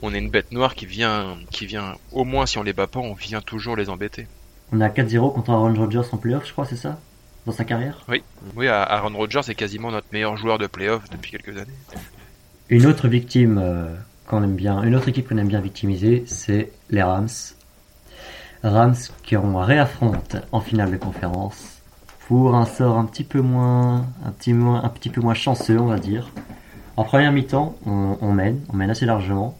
on 0.00 0.14
est 0.14 0.18
une 0.18 0.30
bête 0.30 0.52
noire 0.52 0.76
qui 0.76 0.86
vient, 0.86 1.36
qui 1.50 1.66
vient, 1.66 1.96
au 2.12 2.24
moins 2.24 2.46
si 2.46 2.56
on 2.58 2.62
les 2.62 2.72
bat 2.72 2.86
pas, 2.86 3.00
on 3.00 3.14
vient 3.14 3.40
toujours 3.40 3.74
les 3.74 3.90
embêter. 3.90 4.28
On 4.72 4.80
est 4.80 4.84
à 4.84 4.90
4-0 4.90 5.34
contre 5.34 5.50
Aaron 5.50 5.74
Rodgers 5.74 6.08
en 6.12 6.18
playoff, 6.18 6.46
je 6.46 6.52
crois, 6.52 6.66
c'est 6.66 6.76
ça? 6.76 7.00
Dans 7.46 7.52
sa 7.52 7.64
carrière? 7.64 8.04
Oui, 8.08 8.22
oui, 8.54 8.68
Aaron 8.68 9.16
Rodgers 9.16 9.40
est 9.48 9.56
quasiment 9.56 9.90
notre 9.90 10.06
meilleur 10.12 10.36
joueur 10.36 10.58
de 10.58 10.68
playoff 10.68 11.10
depuis 11.10 11.32
quelques 11.32 11.56
années. 11.58 11.72
Une 12.70 12.86
autre 12.86 13.08
victime 13.08 13.58
euh, 13.60 13.92
qu'on 14.28 14.44
aime 14.44 14.54
bien, 14.54 14.84
une 14.84 14.94
autre 14.94 15.08
équipe 15.08 15.28
qu'on 15.28 15.38
aime 15.38 15.48
bien 15.48 15.60
victimiser, 15.60 16.22
c'est 16.28 16.70
les 16.88 17.02
Rams. 17.02 17.26
Rams 18.62 18.94
qui 19.24 19.36
ont 19.36 19.58
réaffronte 19.58 20.36
en 20.52 20.60
finale 20.60 20.92
de 20.92 20.96
conférence 20.96 21.82
pour 22.28 22.54
un 22.54 22.66
sort 22.66 22.96
un 22.96 23.06
petit 23.06 23.24
peu 23.24 23.40
moins, 23.40 24.06
un 24.24 24.30
petit, 24.30 24.52
moins, 24.52 24.84
un 24.84 24.88
petit 24.88 25.10
peu 25.10 25.20
moins 25.20 25.34
chanceux, 25.34 25.80
on 25.80 25.86
va 25.86 25.98
dire. 25.98 26.30
En 26.96 27.02
première 27.02 27.32
mi-temps, 27.32 27.76
on, 27.86 28.32
mène, 28.32 28.60
on 28.72 28.76
mène 28.76 28.90
assez 28.90 29.04
largement. 29.04 29.58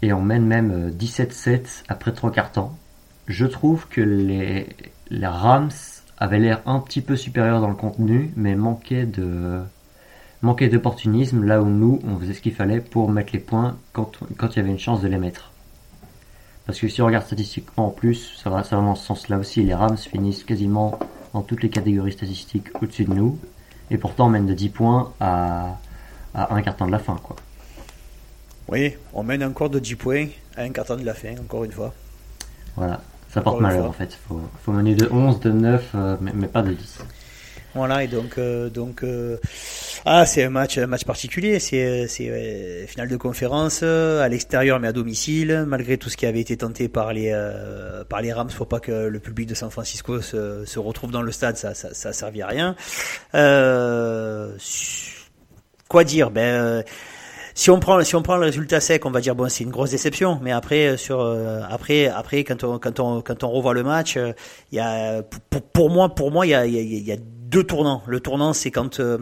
Et 0.00 0.14
on 0.14 0.22
mène 0.22 0.46
même 0.46 0.88
17-7 0.88 1.82
après 1.88 2.12
trois 2.12 2.32
quarts 2.32 2.52
temps. 2.52 2.78
Je 3.26 3.44
trouve 3.44 3.88
que 3.88 4.00
les, 4.00 4.68
les 5.10 5.26
Rams 5.26 5.68
avaient 6.16 6.38
l'air 6.38 6.62
un 6.64 6.80
petit 6.80 7.02
peu 7.02 7.14
supérieurs 7.14 7.60
dans 7.60 7.68
le 7.68 7.74
contenu, 7.74 8.32
mais 8.36 8.54
manquaient 8.54 9.04
de, 9.04 9.60
manquaient 10.44 10.68
d'opportunisme 10.68 11.44
là 11.44 11.60
où 11.60 11.66
nous, 11.66 12.00
on 12.04 12.18
faisait 12.18 12.34
ce 12.34 12.40
qu'il 12.40 12.54
fallait 12.54 12.80
pour 12.80 13.10
mettre 13.10 13.32
les 13.32 13.38
points 13.38 13.76
quand, 13.92 14.12
quand 14.36 14.48
il 14.54 14.56
y 14.56 14.58
avait 14.60 14.70
une 14.70 14.78
chance 14.78 15.00
de 15.00 15.08
les 15.08 15.18
mettre. 15.18 15.50
Parce 16.66 16.78
que 16.78 16.88
si 16.88 17.02
on 17.02 17.06
regarde 17.06 17.26
statistiquement 17.26 17.88
en 17.88 17.90
plus, 17.90 18.40
ça 18.42 18.50
va, 18.50 18.62
ça 18.64 18.76
va 18.76 18.82
dans 18.82 18.94
ce 18.94 19.04
sens-là 19.04 19.38
aussi. 19.38 19.62
Les 19.62 19.74
Rams 19.74 19.96
finissent 19.96 20.44
quasiment 20.44 20.98
dans 21.32 21.42
toutes 21.42 21.62
les 21.62 21.68
catégories 21.68 22.12
statistiques 22.12 22.68
au-dessus 22.80 23.04
de 23.04 23.12
nous. 23.12 23.38
Et 23.90 23.98
pourtant, 23.98 24.26
on 24.26 24.30
mène 24.30 24.46
de 24.46 24.54
10 24.54 24.68
points 24.70 25.12
à, 25.20 25.78
à 26.34 26.54
un 26.54 26.62
quart 26.62 26.76
temps 26.76 26.86
de 26.86 26.92
la 26.92 26.98
fin. 26.98 27.16
Quoi. 27.22 27.36
Oui, 28.68 28.94
on 29.12 29.22
mène 29.22 29.44
encore 29.44 29.68
de 29.68 29.78
10 29.78 29.96
points 29.96 30.26
à 30.56 30.62
un 30.62 30.70
quart 30.70 30.86
temps 30.86 30.96
de 30.96 31.04
la 31.04 31.14
fin, 31.14 31.32
encore 31.38 31.64
une 31.64 31.72
fois. 31.72 31.92
Voilà, 32.76 33.02
ça 33.30 33.40
porte 33.40 33.60
malheur 33.60 33.86
en 33.86 33.92
fait. 33.92 34.14
Il 34.14 34.28
faut, 34.28 34.40
faut, 34.64 34.72
mener 34.72 34.94
de 34.94 35.08
11, 35.10 35.40
de 35.40 35.52
9, 35.52 35.90
euh, 35.94 36.16
mais, 36.20 36.32
mais, 36.34 36.48
pas 36.48 36.62
de 36.62 36.72
10. 36.72 36.98
Voilà, 37.74 38.04
et 38.04 38.06
donc, 38.06 38.38
euh, 38.38 38.70
donc 38.70 39.02
euh, 39.02 39.36
ah, 40.04 40.24
c'est 40.26 40.44
un 40.44 40.50
match, 40.50 40.78
un 40.78 40.86
match 40.86 41.04
particulier. 41.04 41.58
C'est, 41.58 42.06
c'est 42.06 42.28
euh, 42.30 42.86
finale 42.86 43.08
de 43.08 43.16
conférence 43.16 43.82
à 43.82 44.28
l'extérieur, 44.28 44.78
mais 44.78 44.88
à 44.88 44.92
domicile. 44.92 45.64
Malgré 45.66 45.98
tout 45.98 46.08
ce 46.08 46.16
qui 46.16 46.26
avait 46.26 46.40
été 46.40 46.56
tenté 46.56 46.88
par 46.88 47.12
les, 47.12 47.32
euh, 47.32 48.04
par 48.04 48.22
les 48.22 48.32
Rams, 48.32 48.50
faut 48.50 48.64
pas 48.64 48.78
que 48.78 49.08
le 49.08 49.18
public 49.18 49.48
de 49.48 49.54
San 49.54 49.70
Francisco 49.70 50.20
se, 50.20 50.64
se 50.64 50.78
retrouve 50.78 51.10
dans 51.10 51.22
le 51.22 51.32
stade. 51.32 51.56
Ça, 51.56 51.74
ça, 51.74 51.92
ça 51.92 52.12
servi 52.12 52.42
à 52.42 52.46
rien. 52.46 52.76
quoi 55.88 56.04
dire 56.04 56.30
Ben 56.30 56.84
si 57.56 57.70
on 57.70 57.78
prend 57.78 58.02
si 58.02 58.16
on 58.16 58.22
prend 58.22 58.36
le 58.36 58.46
résultat 58.46 58.80
sec, 58.80 59.06
on 59.06 59.12
va 59.12 59.20
dire 59.20 59.36
bon 59.36 59.48
c'est 59.48 59.62
une 59.62 59.70
grosse 59.70 59.92
déception. 59.92 60.40
Mais 60.42 60.50
après 60.50 60.96
sur 60.96 61.20
euh, 61.20 61.60
après 61.70 62.08
après 62.08 62.42
quand 62.42 62.64
on 62.64 62.78
quand 62.80 62.98
on 62.98 63.22
quand 63.22 63.44
on 63.44 63.50
revoit 63.50 63.74
le 63.74 63.84
match, 63.84 64.16
il 64.16 64.20
euh, 64.20 64.32
y 64.72 64.80
a 64.80 65.22
pour, 65.22 65.62
pour, 65.62 65.90
moi 65.90 66.12
pour 66.12 66.32
moi 66.32 66.46
il 66.46 66.50
y 66.50 66.54
a 66.54 66.66
y, 66.66 66.72
y 66.72 67.12
a, 67.12 67.16
deux 67.44 67.64
tournants. 67.64 68.02
Le 68.06 68.20
tournant 68.20 68.52
c'est 68.52 68.70
quand 68.70 69.00
euh, 69.00 69.18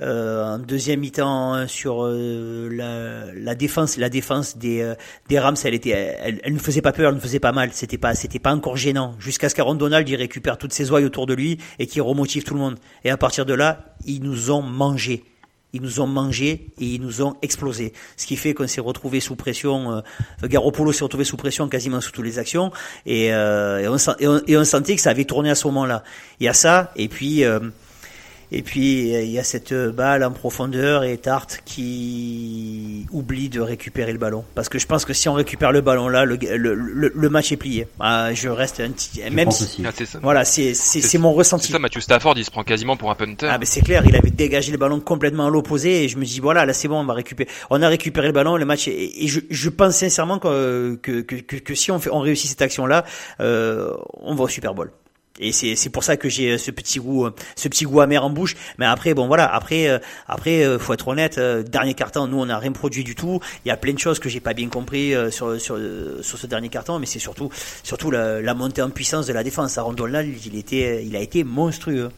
en 0.00 0.58
deuxième 0.58 1.00
mi-temps 1.00 1.66
sur 1.66 2.06
la, 2.06 3.32
la, 3.34 3.54
défense 3.54 3.96
la 3.96 4.08
défense 4.08 4.56
des 4.56 4.94
des 5.28 5.38
Rams 5.38 5.56
elle 5.64 5.74
était 5.74 5.90
elle, 5.90 6.40
elle, 6.44 6.52
ne 6.52 6.58
faisait 6.58 6.82
pas 6.82 6.92
peur 6.92 7.08
elle 7.08 7.16
ne 7.16 7.20
faisait 7.20 7.40
pas 7.40 7.52
mal. 7.52 7.70
C'était 7.72 7.98
pas 7.98 8.14
c'était 8.14 8.38
pas 8.38 8.54
encore 8.54 8.76
gênant. 8.76 9.14
Jusqu'à 9.18 9.48
ce 9.48 9.54
qu'Aaron 9.54 9.74
Donald 9.74 10.08
il 10.08 10.16
récupère 10.16 10.58
toutes 10.58 10.72
ses 10.72 10.90
oies 10.90 11.00
autour 11.00 11.26
de 11.26 11.34
lui 11.34 11.58
et 11.78 11.86
qu'il 11.86 12.02
remotive 12.02 12.44
tout 12.44 12.54
le 12.54 12.60
monde. 12.60 12.78
Et 13.04 13.10
à 13.10 13.16
partir 13.16 13.44
de 13.44 13.54
là 13.54 13.94
ils 14.06 14.22
nous 14.22 14.50
ont 14.50 14.62
mangé 14.62 15.24
ils 15.72 15.82
nous 15.82 16.00
ont 16.00 16.06
mangé 16.06 16.66
et 16.78 16.84
ils 16.84 17.00
nous 17.00 17.22
ont 17.22 17.36
explosé. 17.42 17.92
Ce 18.16 18.26
qui 18.26 18.36
fait 18.36 18.54
qu'on 18.54 18.66
s'est 18.66 18.80
retrouvé 18.80 19.20
sous 19.20 19.36
pression. 19.36 19.92
Euh, 19.92 20.00
Garoppolo 20.46 20.92
s'est 20.92 21.04
retrouvé 21.04 21.24
sous 21.24 21.36
pression 21.36 21.68
quasiment 21.68 22.00
sous 22.00 22.10
toutes 22.10 22.24
les 22.24 22.38
actions 22.38 22.72
et, 23.04 23.32
euh, 23.32 23.78
et, 23.80 23.88
on, 23.88 24.40
et, 24.46 24.56
on, 24.56 24.64
sentait 24.64 24.96
que 24.96 25.02
ça 25.02 25.10
avait 25.10 25.24
tourné 25.24 25.50
à 25.50 25.54
ce 25.54 25.66
moment-là. 25.66 26.02
Il 26.40 26.44
y 26.44 26.48
a 26.48 26.54
ça 26.54 26.92
et 26.96 27.08
puis 27.08 27.44
euh, 27.44 27.60
et 28.52 28.62
puis 28.62 29.10
il 29.10 29.30
y 29.30 29.38
a 29.38 29.44
cette 29.44 29.74
balle 29.74 30.24
en 30.24 30.30
profondeur 30.30 31.04
et 31.04 31.16
Tarte 31.18 31.60
qui 31.64 33.06
oublie 33.12 33.48
de 33.48 33.60
récupérer 33.60 34.12
le 34.12 34.18
ballon. 34.18 34.44
Parce 34.54 34.68
que 34.68 34.78
je 34.78 34.86
pense 34.86 35.04
que 35.04 35.12
si 35.12 35.28
on 35.28 35.34
récupère 35.34 35.72
le 35.72 35.80
ballon 35.80 36.08
là, 36.08 36.24
le, 36.24 36.36
le, 36.36 36.74
le, 36.74 37.12
le 37.14 37.28
match 37.28 37.52
est 37.52 37.56
plié. 37.56 37.86
Ah, 38.00 38.32
je 38.32 38.48
reste 38.48 38.80
un 38.80 38.90
petit. 38.90 39.22
Je 39.24 39.32
même 39.32 39.50
si, 39.50 39.82
ah, 39.84 39.90
voilà, 40.22 40.44
c'est 40.44 40.74
c'est 40.74 41.18
mon 41.18 41.32
ressenti. 41.32 41.66
C'est 41.66 41.72
ça, 41.72 41.78
Matthew 41.78 42.00
Stafford, 42.00 42.34
il 42.36 42.44
se 42.44 42.50
prend 42.50 42.64
quasiment 42.64 42.96
pour 42.96 43.10
un 43.10 43.14
punter. 43.14 43.48
Ah, 43.50 43.58
mais 43.58 43.66
c'est 43.66 43.82
clair, 43.82 44.02
il 44.06 44.16
avait 44.16 44.30
dégagé 44.30 44.72
le 44.72 44.78
ballon 44.78 45.00
complètement 45.00 45.46
à 45.46 45.50
l'opposé 45.50 46.04
et 46.04 46.08
je 46.08 46.18
me 46.18 46.24
dis 46.24 46.40
voilà, 46.40 46.66
là 46.66 46.72
c'est 46.72 46.88
bon, 46.88 47.00
on 47.00 47.04
va 47.04 47.14
récupérer. 47.14 47.48
On 47.70 47.82
a 47.82 47.88
récupéré 47.88 48.28
le 48.28 48.32
ballon, 48.32 48.56
le 48.56 48.64
match 48.64 48.88
est, 48.88 49.24
et 49.24 49.28
je, 49.28 49.40
je 49.50 49.68
pense 49.68 49.96
sincèrement 49.96 50.38
que 50.38 50.98
que, 51.02 51.20
que, 51.20 51.36
que, 51.36 51.56
que 51.56 51.74
si 51.74 51.90
on 51.90 51.98
fait 51.98 52.10
on 52.10 52.20
réussit 52.20 52.48
cette 52.50 52.62
action 52.62 52.86
là, 52.86 53.04
euh, 53.40 53.94
on 54.14 54.34
va 54.34 54.44
au 54.44 54.48
Super 54.48 54.74
Bowl. 54.74 54.90
Et 55.38 55.52
c'est 55.52 55.76
c'est 55.76 55.90
pour 55.90 56.04
ça 56.04 56.16
que 56.16 56.28
j'ai 56.28 56.58
ce 56.58 56.70
petit 56.70 56.98
goût 56.98 57.28
ce 57.56 57.68
petit 57.68 57.84
goût 57.84 58.00
amer 58.00 58.24
en 58.24 58.30
bouche. 58.30 58.56
Mais 58.78 58.86
après 58.86 59.14
bon 59.14 59.26
voilà 59.26 59.46
après 59.46 59.88
euh, 59.88 59.98
après 60.26 60.64
euh, 60.64 60.78
faut 60.78 60.92
être 60.92 61.08
honnête 61.08 61.38
euh, 61.38 61.62
dernier 61.62 61.94
carton 61.94 62.26
nous 62.26 62.38
on 62.38 62.46
n'a 62.46 62.58
rien 62.58 62.72
produit 62.72 63.04
du 63.04 63.14
tout. 63.14 63.40
Il 63.64 63.68
y 63.68 63.70
a 63.70 63.76
plein 63.76 63.92
de 63.92 63.98
choses 63.98 64.18
que 64.18 64.28
j'ai 64.28 64.40
pas 64.40 64.54
bien 64.54 64.68
compris 64.68 65.14
sur 65.30 65.60
sur 65.60 65.78
sur 66.22 66.38
ce 66.38 66.46
dernier 66.46 66.68
carton 66.68 66.98
mais 66.98 67.06
c'est 67.06 67.18
surtout 67.18 67.50
surtout 67.82 68.10
la, 68.10 68.54
montée 68.54 68.82
en 68.82 68.90
puissance 68.90 69.26
de 69.26 69.32
la 69.32 69.44
défense. 69.44 69.78
Aaron 69.78 69.92
Donald 69.92 70.28
il 70.46 70.56
était 70.56 71.04
il 71.04 71.14
a 71.16 71.20
été 71.20 71.44
monstrueux. 71.44 72.10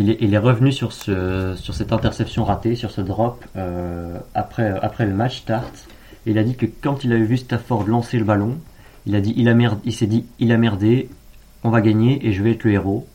Il 0.00 0.10
est, 0.10 0.18
il 0.20 0.32
est 0.32 0.38
revenu 0.38 0.70
sur 0.70 0.92
ce 0.92 1.56
sur 1.56 1.74
cette 1.74 1.92
interception 1.92 2.44
ratée 2.44 2.76
sur 2.76 2.90
ce 2.90 3.00
drop 3.00 3.44
après 4.34 4.74
après 4.80 5.06
le 5.06 5.14
match 5.14 5.44
Tart. 5.44 5.72
Il 6.28 6.38
a 6.38 6.44
dit 6.44 6.56
que 6.56 6.66
quand 6.66 7.04
il 7.04 7.12
avait 7.12 7.24
vu 7.24 7.38
Stafford 7.38 7.86
lancer 7.86 8.18
le 8.18 8.24
ballon 8.24 8.58
Il 9.06 9.16
a 9.16 9.20
dit, 9.20 9.32
il 9.36 9.48
a 9.48 9.54
merdé, 9.54 9.80
il 9.84 9.94
s'est 9.94 10.06
dit, 10.06 10.26
il 10.38 10.52
a 10.52 10.58
merdé, 10.58 11.08
on 11.64 11.70
va 11.70 11.80
gagner 11.80 12.26
et 12.26 12.32
je 12.32 12.42
vais 12.42 12.52
être 12.52 12.64
le 12.64 12.72
héros. 12.72 13.06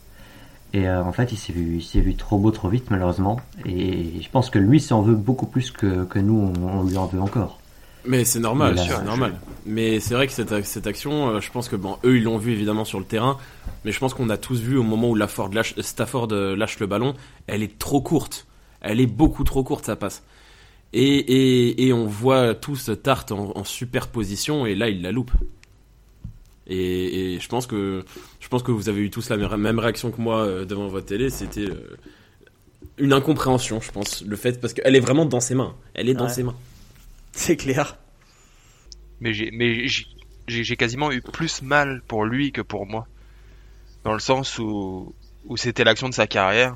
Et 0.73 0.87
euh, 0.87 1.03
en 1.03 1.11
fait, 1.13 1.31
il 1.31 1.37
s'est 1.37 1.53
vu, 1.53 1.77
il 1.77 1.83
s'est 1.83 2.01
vu 2.01 2.15
trop 2.15 2.37
beau 2.37 2.51
trop 2.51 2.69
vite 2.69 2.85
malheureusement. 2.89 3.39
Et 3.65 4.21
je 4.21 4.29
pense 4.29 4.49
que 4.49 4.59
lui 4.59 4.79
s'en 4.79 5.01
veut 5.01 5.15
beaucoup 5.15 5.45
plus 5.45 5.71
que, 5.71 6.03
que 6.05 6.19
nous, 6.19 6.51
on, 6.59 6.79
on 6.79 6.83
lui 6.83 6.97
en 6.97 7.05
veut 7.05 7.21
encore. 7.21 7.59
Mais 8.05 8.25
c'est 8.25 8.39
normal, 8.39 8.77
c'est 8.77 9.05
normal. 9.05 9.35
Mais 9.65 9.99
c'est 9.99 10.13
vrai 10.13 10.27
que 10.27 10.33
cette, 10.33 10.65
cette 10.65 10.87
action, 10.87 11.29
euh, 11.29 11.39
je 11.39 11.49
pense 11.51 11.69
que 11.69 11.75
bon, 11.77 11.97
eux 12.03 12.17
ils 12.17 12.23
l'ont 12.23 12.37
vu 12.37 12.51
évidemment 12.51 12.83
sur 12.83 12.99
le 12.99 13.05
terrain, 13.05 13.37
mais 13.85 13.91
je 13.91 13.99
pense 13.99 14.13
qu'on 14.13 14.29
a 14.29 14.37
tous 14.37 14.59
vu 14.59 14.77
au 14.77 14.83
moment 14.83 15.09
où 15.09 15.15
Lafford 15.15 15.53
lâche, 15.53 15.73
Stafford 15.79 16.27
euh, 16.31 16.55
lâche 16.55 16.79
le 16.79 16.87
ballon, 16.87 17.13
elle 17.47 17.63
est 17.63 17.79
trop 17.79 18.01
courte, 18.01 18.45
elle 18.81 18.99
est 18.99 19.07
beaucoup 19.07 19.45
trop 19.45 19.63
courte 19.63 19.85
sa 19.85 19.95
passe. 19.95 20.23
Et, 20.91 21.01
et, 21.01 21.87
et 21.87 21.93
on 21.93 22.05
voit 22.05 22.53
tous 22.55 22.91
Tarte 23.01 23.31
en, 23.31 23.53
en 23.55 23.63
superposition 23.63 24.65
et 24.65 24.75
là 24.75 24.89
il 24.89 25.01
la 25.01 25.11
loupe. 25.13 25.31
Et, 26.67 27.33
et 27.35 27.39
je 27.39 27.47
pense 27.49 27.67
que 27.67 28.05
je 28.39 28.47
pense 28.47 28.63
que 28.63 28.71
vous 28.71 28.87
avez 28.89 29.01
eu 29.01 29.09
tous 29.09 29.29
la 29.29 29.35
même- 29.57 29.79
réaction 29.79 30.11
que 30.11 30.21
moi 30.21 30.45
euh, 30.45 30.65
devant 30.65 30.87
votre 30.87 31.05
télé, 31.07 31.29
c'était 31.29 31.69
euh, 31.69 31.97
une 32.97 33.11
incompréhension, 33.13 33.81
je 33.81 33.91
pense, 33.91 34.23
le 34.23 34.35
fait 34.35 34.61
parce 34.61 34.73
qu'elle 34.73 34.95
est 34.95 34.99
vraiment 35.01 35.25
dans 35.25 35.41
ses 35.41 35.55
mains, 35.55 35.75
elle 35.93 36.07
est 36.09 36.13
dans 36.13 36.25
Ouais. 36.27 36.33
ses 36.33 36.43
mains. 36.43 36.55
C'est 37.33 37.57
clair. 37.57 37.97
Mais 39.19 39.33
j'ai 39.33 39.51
mais 39.51 39.87
j'ai- 39.87 40.05
j'ai 40.47 40.63
j'ai 40.63 40.75
quasiment 40.77 41.11
eu 41.11 41.21
plus 41.21 41.61
mal 41.61 42.01
pour 42.07 42.25
lui 42.25 42.51
que 42.51 42.61
pour 42.61 42.85
moi. 42.85 43.07
Dans 44.03 44.13
le 44.13 44.19
sens 44.19 44.59
où, 44.59 45.13
où 45.45 45.55
c'était 45.57 45.83
l'action 45.85 46.09
de 46.09 46.13
sa 46.13 46.27
carrière 46.27 46.75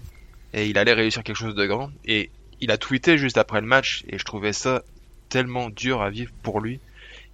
et 0.54 0.68
il 0.70 0.78
allait 0.78 0.94
réussir 0.94 1.24
quelque 1.24 1.36
chose 1.38 1.56
de 1.56 1.66
grand. 1.66 1.92
Et 2.06 2.30
il 2.62 2.72
a 2.72 2.78
tweeté 2.78 3.18
juste 3.18 3.38
après 3.38 3.60
le 3.62 3.68
match 3.68 4.04
et 4.08 4.18
je 4.18 4.24
trouvais 4.24 4.54
ça 4.54 4.84
tellement 5.30 5.70
dur 5.70 6.02
à 6.02 6.10
vivre 6.10 6.32
pour 6.42 6.62
lui. 6.62 6.80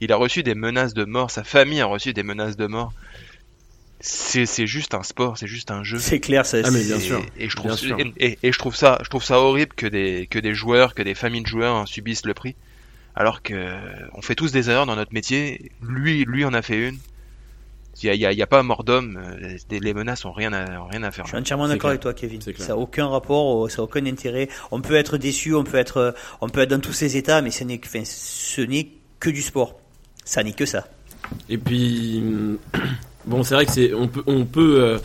Il 0.03 0.11
a 0.11 0.17
reçu 0.17 0.43
des 0.43 0.53
menaces 0.55 0.93
de 0.93 1.05
mort, 1.05 1.31
sa 1.31 1.43
famille 1.43 1.79
a 1.81 1.85
reçu 1.85 2.13
des 2.13 2.23
menaces 2.23 2.57
de 2.57 2.67
mort. 2.67 2.91
C'est 4.01 4.45
c'est 4.45 4.67
juste 4.67 4.93
un 4.95 5.03
sport, 5.03 5.37
c'est 5.37 5.47
juste 5.47 5.71
un 5.71 5.81
jeu. 5.83 5.97
C'est 5.97 6.19
clair, 6.19 6.45
ça. 6.45 6.57
Ah, 6.63 6.71
mais 6.71 6.79
c'est- 6.81 6.87
bien 6.87 6.99
sûr. 6.99 7.19
Et, 7.37 7.45
et 7.45 7.49
je 7.49 7.55
Bien 7.55 7.67
trouve 7.69 7.77
sûr. 7.77 7.97
et, 7.99 8.13
et- 8.17 8.39
et 8.43 8.51
je 8.51 8.59
trouve 8.59 8.75
ça 8.75 8.99
je 9.03 9.09
trouve 9.09 9.23
ça 9.23 9.39
horrible 9.39 9.73
que 9.75 9.87
des 9.87 10.27
que 10.29 10.39
des 10.39 10.53
joueurs, 10.53 10.93
que 10.93 11.03
des 11.03 11.13
familles 11.15 11.43
de 11.43 11.47
joueurs 11.47 11.75
hein, 11.75 11.85
subissent 11.85 12.25
le 12.25 12.33
prix 12.33 12.55
alors 13.15 13.41
que 13.43 13.53
euh, 13.53 13.77
on 14.13 14.21
fait 14.21 14.35
tous 14.35 14.51
des 14.51 14.69
erreurs 14.69 14.85
dans 14.87 14.97
notre 14.97 15.13
métier. 15.13 15.71
Lui 15.81 16.25
lui 16.25 16.43
en 16.43 16.53
a 16.53 16.61
fait 16.61 16.89
une. 16.89 16.97
Il 18.01 18.11
y 18.15 18.41
a, 18.41 18.47
pas 18.47 18.63
mort 18.63 18.83
d'homme, 18.83 19.21
euh, 19.23 19.55
les 19.69 19.93
menaces 19.93 20.25
ont 20.25 20.31
rien 20.31 20.51
à 20.51 20.81
ont 20.81 20.87
rien 20.87 21.03
à 21.03 21.11
faire. 21.11 21.25
Je 21.25 21.29
suis 21.29 21.37
entièrement 21.37 21.67
d'accord 21.67 21.91
avec 21.91 22.01
toi, 22.01 22.15
Kevin. 22.15 22.41
Ça 22.41 22.51
n'a 22.69 22.75
aucun 22.77 23.07
rapport, 23.07 23.69
ça 23.69 23.77
n'a 23.77 23.83
aucun 23.83 24.03
intérêt. 24.07 24.49
On 24.71 24.81
peut 24.81 24.95
être 24.95 25.17
déçu, 25.17 25.53
on 25.53 25.63
peut 25.63 25.77
être, 25.77 26.15
on 26.41 26.49
peut 26.49 26.61
être 26.61 26.71
dans 26.71 26.79
tous 26.81 26.91
ces 26.91 27.17
états, 27.17 27.43
mais 27.43 27.51
ce 27.51 27.63
n'est, 27.63 27.77
que- 27.77 27.87
enfin, 27.87 28.01
ce 28.03 28.61
n'est 28.61 28.87
que 29.19 29.29
du 29.29 29.43
sport. 29.43 29.79
Ça 30.25 30.43
n'est 30.43 30.53
que 30.53 30.65
ça. 30.65 30.87
Et 31.49 31.57
puis, 31.57 32.23
bon, 33.25 33.43
c'est 33.43 33.55
vrai 33.55 33.65
que 33.65 33.71
c'est, 33.71 33.93
on 33.93 34.07
peut, 34.07 34.23
on 34.27 34.45
peut, 34.45 34.81
euh, 34.81 34.99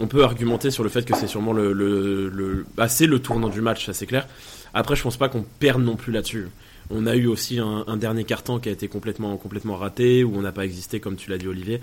on 0.00 0.06
peut 0.06 0.24
argumenter 0.24 0.70
sur 0.70 0.82
le 0.82 0.88
fait 0.88 1.04
que 1.04 1.16
c'est 1.16 1.26
sûrement 1.26 1.52
le, 1.52 1.72
le, 1.72 2.28
le 2.28 2.66
bah, 2.76 2.88
c'est 2.88 3.06
le 3.06 3.20
tournant 3.20 3.48
du 3.48 3.60
match, 3.60 3.86
ça 3.86 3.92
c'est 3.92 4.06
clair. 4.06 4.26
Après, 4.74 4.96
je 4.96 5.02
pense 5.02 5.16
pas 5.16 5.28
qu'on 5.28 5.42
perde 5.42 5.82
non 5.82 5.96
plus 5.96 6.12
là-dessus. 6.12 6.48
On 6.90 7.06
a 7.06 7.14
eu 7.14 7.26
aussi 7.26 7.58
un, 7.58 7.84
un 7.86 7.96
dernier 7.98 8.24
carton 8.24 8.58
qui 8.58 8.70
a 8.70 8.72
été 8.72 8.88
complètement, 8.88 9.36
complètement 9.36 9.76
raté, 9.76 10.24
où 10.24 10.34
on 10.34 10.40
n'a 10.40 10.52
pas 10.52 10.64
existé, 10.64 11.00
comme 11.00 11.16
tu 11.16 11.28
l'as 11.28 11.36
dit, 11.36 11.46
Olivier. 11.46 11.80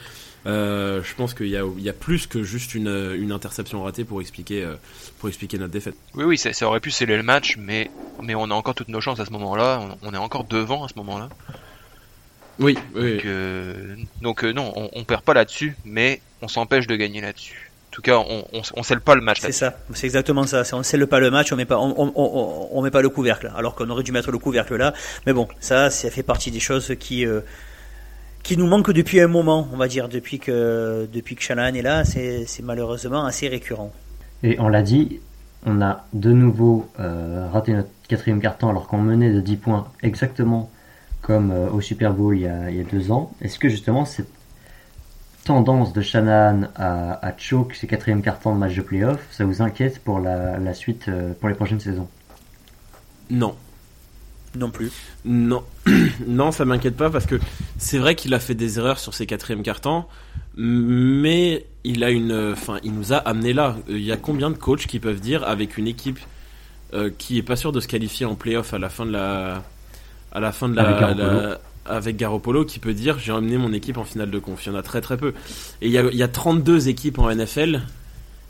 Euh, 0.48 1.04
je 1.04 1.14
pense 1.14 1.36
qu'il 1.36 1.48
y 1.48 1.58
a, 1.58 1.64
il 1.78 1.84
y 1.84 1.90
a 1.90 1.94
plus 1.94 2.26
que 2.26 2.42
juste 2.42 2.74
une, 2.74 3.14
une 3.16 3.32
interception 3.32 3.84
ratée 3.84 4.04
pour 4.04 4.20
expliquer, 4.22 4.64
euh, 4.64 4.76
pour 5.20 5.30
expliquer 5.30 5.60
notre 5.60 5.74
défaite. 5.74 5.96
Oui 6.16 6.24
oui, 6.24 6.38
ça, 6.40 6.54
ça 6.54 6.68
aurait 6.68 6.80
pu 6.80 6.90
sceller 6.90 7.18
le 7.18 7.24
match, 7.24 7.58
mais 7.58 7.92
mais 8.24 8.34
on 8.34 8.50
a 8.50 8.54
encore 8.54 8.74
toutes 8.74 8.90
nos 8.90 9.02
chances 9.02 9.20
à 9.20 9.26
ce 9.26 9.32
moment-là. 9.32 9.88
On, 10.02 10.10
on 10.10 10.14
est 10.14 10.18
encore 10.18 10.46
devant 10.46 10.84
à 10.84 10.88
ce 10.88 10.96
moment-là. 10.96 11.30
Oui, 12.60 12.78
oui. 12.96 13.16
Donc, 13.16 13.26
euh, 13.26 13.96
donc 14.22 14.44
euh, 14.44 14.54
non, 14.54 14.72
on, 14.76 14.90
on 14.94 15.04
perd 15.04 15.22
pas 15.24 15.34
là-dessus, 15.34 15.76
mais 15.86 16.22
on 16.42 16.48
s'empêche 16.48 16.88
de 16.88 16.96
gagner 16.96 17.22
là-dessus. 17.22 17.72
En 17.90 17.92
tout 17.96 18.02
cas, 18.02 18.18
on, 18.18 18.46
on, 18.54 18.62
on 18.76 18.84
scelle 18.84 19.00
pas 19.00 19.16
le 19.16 19.22
match 19.22 19.40
C'est 19.42 19.52
ça. 19.54 19.78
C'est 19.94 20.06
exactement 20.06 20.46
ça. 20.46 20.64
C'est- 20.66 20.74
On 20.76 20.84
scelle 20.84 21.08
pas 21.08 21.20
le 21.20 21.32
match, 21.32 21.52
on 21.54 21.56
met 21.56 21.66
pas, 21.66 21.78
on, 21.78 21.94
on, 21.98 22.12
on, 22.16 22.68
on 22.72 22.82
met 22.82 22.92
pas 22.92 23.02
le 23.02 23.10
couvercle. 23.10 23.52
Alors 23.56 23.74
qu'on 23.76 23.90
aurait 23.90 24.04
dû 24.04 24.12
mettre 24.12 24.32
le 24.32 24.38
couvercle 24.38 24.76
là. 24.76 24.94
Mais 25.26 25.34
bon, 25.34 25.48
ça, 25.62 25.90
ça 25.90 26.10
fait 26.10 26.24
partie 26.24 26.52
des 26.52 26.60
choses 26.60 26.94
qui, 27.00 27.26
euh, 27.26 27.40
qui 28.44 28.58
nous 28.58 28.68
manquent 28.68 28.92
depuis 28.92 29.22
un 29.22 29.28
moment, 29.28 29.68
on 29.72 29.78
va 29.78 29.88
dire, 29.88 30.10
depuis 30.10 30.40
que, 30.40 31.08
depuis 31.12 31.36
que 31.36 31.42
Shanahan 31.42 31.74
est 31.74 31.82
là. 31.82 32.04
C'est, 32.04 32.46
c'est 32.46 32.64
malheureusement 32.64 33.26
assez 33.26 33.48
récurrent. 33.48 33.94
Et 34.44 34.60
on 34.60 34.68
l'a 34.68 34.82
dit, 34.82 35.20
on 35.66 35.82
a 35.82 36.06
de 36.14 36.32
nouveau 36.32 36.90
euh, 37.00 37.48
raté 37.52 37.72
notre 37.74 37.90
quatrième 38.10 38.42
carton 38.42 38.70
alors 38.70 38.88
qu'on 38.88 38.98
menait 39.00 39.32
de 39.32 39.40
10 39.40 39.56
points 39.56 39.88
exactement 40.04 40.70
comme 41.26 41.50
euh, 41.50 41.70
au 41.72 41.82
Super 41.82 42.14
Bowl 42.14 42.38
il 42.38 42.44
y 42.44 42.48
a, 42.48 42.70
il 42.70 42.78
y 42.78 42.80
a 42.80 42.84
deux 42.84 43.12
ans. 43.12 43.34
Est-ce 43.42 43.58
que 43.58 43.68
justement 43.68 44.06
cette 44.06 44.30
tendance 45.44 45.92
de 45.92 46.02
Shanahan 46.02 46.68
à, 46.76 47.26
à 47.26 47.38
choke 47.38 47.74
ses 47.74 47.88
quatrièmes 47.88 48.22
cartons 48.22 48.54
de 48.54 48.60
match 48.60 48.76
de 48.76 48.82
playoff, 48.82 49.20
ça 49.32 49.44
vous 49.44 49.62
inquiète 49.62 50.00
pour 50.04 50.20
la, 50.20 50.60
la 50.60 50.74
suite, 50.76 51.08
euh, 51.08 51.34
pour 51.40 51.50
les 51.50 51.56
prochaines 51.56 51.80
saisons? 51.80 52.08
Non. 53.32 53.56
Non 54.56 54.70
plus. 54.70 54.92
Non, 55.26 55.64
non, 56.28 56.52
ça 56.52 56.64
m'inquiète 56.64 56.96
pas 56.96 57.10
parce 57.10 57.26
que 57.26 57.40
c'est 57.78 57.98
vrai 57.98 58.16
qu'il 58.16 58.34
a 58.36 58.40
fait 58.40 58.56
des 58.56 58.78
erreurs 58.78 59.00
sur 59.00 59.14
ses 59.16 59.26
quatrièmes 59.26 59.64
cartons, 59.64 60.06
mais 60.56 61.66
il 61.84 62.04
a 62.04 62.12
une, 62.12 62.52
enfin, 62.54 62.78
il 62.84 62.94
nous 62.94 63.14
a 63.14 63.18
amené 63.18 63.52
là. 63.52 63.76
Il 63.90 64.04
y 64.04 64.12
a 64.12 64.18
combien 64.18 64.52
de 64.52 64.56
coachs 64.56 64.86
qui 64.86 65.00
peuvent 65.00 65.20
dire 65.20 65.44
avec 65.44 65.78
une 65.78 65.88
équipe 65.88 66.20
euh, 66.94 67.10
qui 67.18 67.40
est 67.40 67.44
pas 67.44 67.56
sûre 67.56 67.72
de 67.72 67.80
se 67.82 67.88
qualifier 67.88 68.26
en 68.26 68.36
playoff 68.36 68.74
à 68.74 68.80
la 68.80 68.90
fin 68.90 69.06
de 69.06 69.12
la, 69.12 69.64
à 70.36 70.40
la 70.40 70.52
fin 70.52 70.70
de 70.70 70.76
la, 70.76 70.84
Avec 70.84 71.00
Garoppolo. 71.00 71.42
la- 71.42 71.60
avec 71.88 72.18
Garoppolo 72.18 72.66
qui 72.66 72.80
peut 72.80 72.94
dire 72.94 73.20
j'ai 73.20 73.32
emmené 73.32 73.58
mon 73.58 73.72
équipe 73.74 73.98
en 73.98 74.04
finale 74.04 74.30
de 74.32 74.40
conf. 74.40 74.66
Il 74.66 74.70
y 74.70 74.72
en 74.72 74.78
a 74.78 74.82
très 74.84 75.02
très 75.02 75.18
peu. 75.18 75.30
Et 75.82 75.88
il 75.88 75.92
y 75.92 75.98
a, 75.98 76.04
il 76.04 76.18
y 76.18 76.24
a 76.24 76.28
32 76.28 76.88
équipes 76.90 77.20
en 77.20 77.30
NFL. 77.30 77.82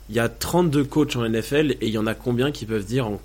Il 0.08 0.14
y 0.14 0.20
a 0.20 0.28
32 0.28 0.84
coachs 0.84 1.16
en 1.16 1.24
NFL 1.28 1.72
et 1.72 1.86
il 1.86 1.90
y 1.90 1.98
en 1.98 2.06
a 2.06 2.14
combien 2.14 2.50
qui 2.52 2.64
peuvent 2.66 2.84
dire 2.84 3.06
en 3.06 3.20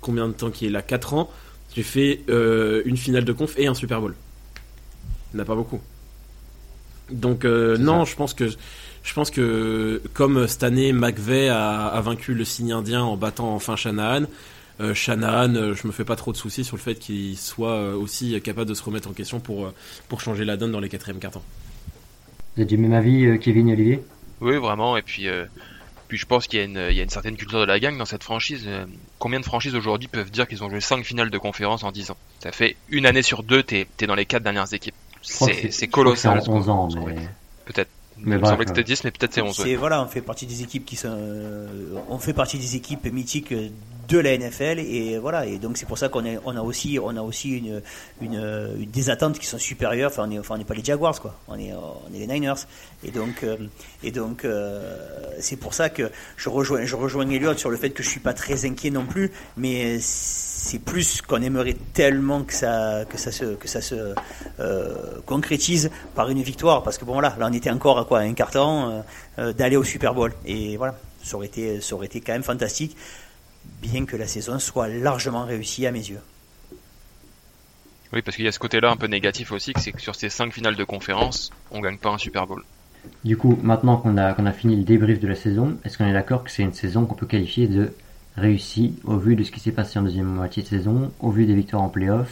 combien 0.00 0.26
de 0.28 0.32
temps 0.32 0.50
qui 0.50 0.66
est 0.66 0.70
là? 0.70 0.82
4 0.82 1.14
ans 1.14 1.30
j'ai 1.74 1.82
fait 1.82 2.20
euh, 2.28 2.82
une 2.84 2.96
finale 2.96 3.24
de 3.24 3.32
conf 3.32 3.54
et 3.58 3.66
un 3.66 3.74
Super 3.74 4.00
Bowl. 4.00 4.14
Il 5.32 5.36
n'y 5.36 5.40
en 5.40 5.44
a 5.44 5.46
pas 5.46 5.54
beaucoup. 5.56 5.80
Donc 7.10 7.44
euh, 7.44 7.76
non, 7.76 8.04
je 8.04 8.16
pense 8.16 8.32
que 8.34 8.48
je 9.02 9.14
pense 9.14 9.30
que 9.30 10.00
comme 10.14 10.46
cette 10.48 10.62
année 10.62 10.92
McVeigh 10.92 11.48
a, 11.48 11.86
a 11.86 12.00
vaincu 12.00 12.32
le 12.34 12.44
signe 12.44 12.72
indien 12.72 13.02
en 13.02 13.16
battant 13.16 13.54
enfin 13.54 13.76
Shanahan, 13.76 14.24
euh, 14.80 14.94
Shanahan, 14.94 15.54
euh, 15.54 15.74
je 15.74 15.86
me 15.86 15.92
fais 15.92 16.04
pas 16.04 16.16
trop 16.16 16.32
de 16.32 16.36
soucis 16.36 16.64
sur 16.64 16.76
le 16.76 16.82
fait 16.82 16.96
qu'il 16.96 17.36
soit 17.38 17.72
euh, 17.74 17.94
aussi 17.96 18.40
capable 18.42 18.68
de 18.68 18.74
se 18.74 18.82
remettre 18.82 19.08
en 19.08 19.12
question 19.12 19.40
pour 19.40 19.66
euh, 19.66 19.74
pour 20.08 20.20
changer 20.20 20.44
la 20.44 20.56
donne 20.56 20.72
dans 20.72 20.80
les 20.80 20.88
quatrièmes 20.88 21.18
cartons. 21.20 21.42
Vous 22.56 22.62
avez 22.62 22.66
du 22.66 22.76
même 22.78 22.92
avis, 22.92 23.24
euh, 23.26 23.36
Kevin 23.38 23.68
et 23.68 23.72
Olivier? 23.72 24.02
Oui, 24.40 24.56
vraiment. 24.56 24.96
Et 24.96 25.02
puis, 25.02 25.28
euh, 25.28 25.44
puis 26.08 26.18
je 26.18 26.26
pense 26.26 26.46
qu'il 26.46 26.58
y, 26.58 26.62
a 26.62 26.64
une- 26.64 26.86
il 26.90 26.96
y 26.96 27.00
a 27.00 27.02
une 27.02 27.08
certaine 27.10 27.36
culture 27.36 27.60
de 27.60 27.64
la 27.64 27.78
gang 27.80 27.96
dans 27.96 28.04
cette 28.04 28.22
franchise. 28.24 28.64
Euh, 28.66 28.84
Combien 29.18 29.40
de 29.40 29.44
franchises 29.44 29.74
aujourd'hui 29.74 30.06
peuvent 30.08 30.30
dire 30.30 30.46
qu'ils 30.46 30.62
ont 30.62 30.68
joué 30.70 30.80
5 30.80 31.02
finales 31.04 31.30
de 31.30 31.38
conférence 31.38 31.82
en 31.82 31.92
10 31.92 32.10
ans? 32.10 32.16
Ça 32.40 32.52
fait 32.52 32.76
une 32.90 33.06
année 33.06 33.22
sur 33.22 33.42
deux, 33.42 33.62
t'es 33.62 33.86
es 34.00 34.06
dans 34.06 34.14
les 34.14 34.26
4 34.26 34.42
dernières 34.42 34.72
équipes. 34.74 34.94
C'est 35.22 35.54
c'est 35.54 35.70
c'est 35.70 35.88
colossal. 35.88 36.38
en 36.38 36.42
ce 36.42 36.50
11 36.50 36.66
qu'on- 36.66 36.70
ans, 36.72 36.88
mais... 37.06 37.14
Peut-être. 37.64 37.88
Mais 38.18 38.36
il 38.36 38.42
me 38.42 38.46
semblait 38.46 38.64
que 38.66 38.70
c'était 38.70 38.84
10, 38.84 39.02
mais 39.04 39.10
peut-être 39.10 39.32
c'est 39.32 39.40
11. 39.40 39.58
ouais. 39.58 39.64
C'est 39.64 39.74
voilà, 39.76 40.02
on 40.02 40.06
fait 40.06 40.20
partie 40.20 40.46
des 40.46 40.62
équipes 40.62 40.84
qui 40.84 40.96
sont, 40.96 41.08
euh, 41.10 41.66
on 42.10 42.18
fait 42.18 42.34
partie 42.34 42.58
des 42.58 42.76
équipes 42.76 43.06
mythiques 43.10 43.52
de 44.08 44.18
la 44.18 44.36
NFL 44.36 44.78
et 44.78 45.18
voilà 45.18 45.46
et 45.46 45.58
donc 45.58 45.76
c'est 45.78 45.86
pour 45.86 45.98
ça 45.98 46.08
qu'on 46.08 46.24
on 46.44 46.56
a 46.56 46.62
aussi, 46.62 46.98
on 47.02 47.16
a 47.16 47.22
aussi 47.22 47.58
une, 47.58 47.82
une, 48.20 48.34
une- 48.78 48.90
des 48.90 49.10
attentes 49.10 49.38
qui 49.38 49.46
sont 49.46 49.58
supérieures. 49.58 50.10
Enfin, 50.10 50.26
on 50.28 50.30
est, 50.30 50.38
enfin, 50.38 50.56
n'est 50.58 50.64
pas 50.64 50.74
les 50.74 50.84
Jaguars 50.84 51.20
quoi, 51.20 51.34
on 51.48 51.58
est, 51.58 51.72
on 51.72 52.14
est 52.14 52.18
les 52.18 52.26
Niners. 52.26 52.54
Et 53.04 53.10
donc, 53.10 53.42
euh, 53.42 53.56
et 54.02 54.10
donc 54.10 54.44
euh, 54.44 54.96
c'est 55.40 55.56
pour 55.56 55.74
ça 55.74 55.90
que 55.90 56.10
je 56.36 56.48
rejoins, 56.48 56.84
je 56.84 56.96
rejoins 56.96 57.28
Elliot 57.28 57.56
sur 57.56 57.70
le 57.70 57.76
fait 57.76 57.90
que 57.90 58.02
je 58.02 58.08
suis 58.08 58.20
pas 58.20 58.32
très 58.34 58.64
inquiet 58.64 58.90
non 58.90 59.04
plus, 59.06 59.30
mais 59.56 59.98
c'est 60.00 60.78
plus 60.78 61.20
qu'on 61.22 61.42
aimerait 61.42 61.76
tellement 61.92 62.42
que 62.44 62.52
ça, 62.54 63.04
que 63.08 63.18
ça 63.18 63.30
se, 63.32 63.54
que 63.56 63.68
ça 63.68 63.80
se 63.80 64.14
euh, 64.60 64.94
concrétise 65.26 65.90
par 66.14 66.30
une 66.30 66.42
victoire. 66.42 66.82
Parce 66.82 66.98
que 66.98 67.04
bon 67.04 67.12
voilà, 67.14 67.34
là 67.38 67.48
on 67.50 67.52
était 67.52 67.70
encore 67.70 67.98
à 67.98 68.04
quoi, 68.04 68.20
un 68.20 68.32
carton 68.34 68.88
euh, 68.90 69.00
euh, 69.38 69.52
d'aller 69.52 69.76
au 69.76 69.84
Super 69.84 70.14
Bowl. 70.14 70.32
Et 70.46 70.76
voilà, 70.76 70.96
ça 71.22 71.36
aurait 71.36 71.46
été, 71.46 71.80
ça 71.80 71.94
aurait 71.94 72.06
été 72.06 72.20
quand 72.20 72.32
même 72.32 72.42
fantastique, 72.42 72.96
bien 73.82 74.06
que 74.06 74.16
la 74.16 74.26
saison 74.26 74.58
soit 74.58 74.88
largement 74.88 75.44
réussie 75.44 75.86
à 75.86 75.92
mes 75.92 76.06
yeux. 76.08 76.20
Oui, 78.12 78.22
parce 78.22 78.36
qu'il 78.36 78.44
y 78.44 78.48
a 78.48 78.52
ce 78.52 78.58
côté-là 78.58 78.90
un 78.90 78.96
peu 78.96 79.06
négatif 79.06 79.50
aussi, 79.50 79.72
que 79.72 79.80
c'est 79.80 79.92
que 79.92 80.00
sur 80.00 80.14
ces 80.14 80.28
5 80.28 80.52
finales 80.52 80.76
de 80.76 80.84
conférence, 80.84 81.50
on 81.70 81.80
gagne 81.80 81.98
pas 81.98 82.10
un 82.10 82.18
Super 82.18 82.46
Bowl. 82.46 82.62
Du 83.24 83.36
coup, 83.36 83.58
maintenant 83.62 83.96
qu'on 83.96 84.16
a, 84.16 84.34
qu'on 84.34 84.46
a 84.46 84.52
fini 84.52 84.76
le 84.76 84.84
débrief 84.84 85.20
de 85.20 85.28
la 85.28 85.34
saison, 85.34 85.76
est-ce 85.84 85.98
qu'on 85.98 86.06
est 86.06 86.12
d'accord 86.12 86.44
que 86.44 86.50
c'est 86.50 86.62
une 86.62 86.72
saison 86.72 87.06
qu'on 87.06 87.14
peut 87.14 87.26
qualifier 87.26 87.66
de 87.66 87.92
réussie 88.36 88.94
au 89.04 89.16
vu 89.16 89.36
de 89.36 89.44
ce 89.44 89.50
qui 89.50 89.60
s'est 89.60 89.72
passé 89.72 89.98
en 89.98 90.02
deuxième 90.02 90.26
moitié 90.26 90.62
de 90.62 90.68
saison, 90.68 91.12
au 91.20 91.30
vu 91.30 91.46
des 91.46 91.54
victoires 91.54 91.82
en 91.82 91.88
playoff? 91.88 92.28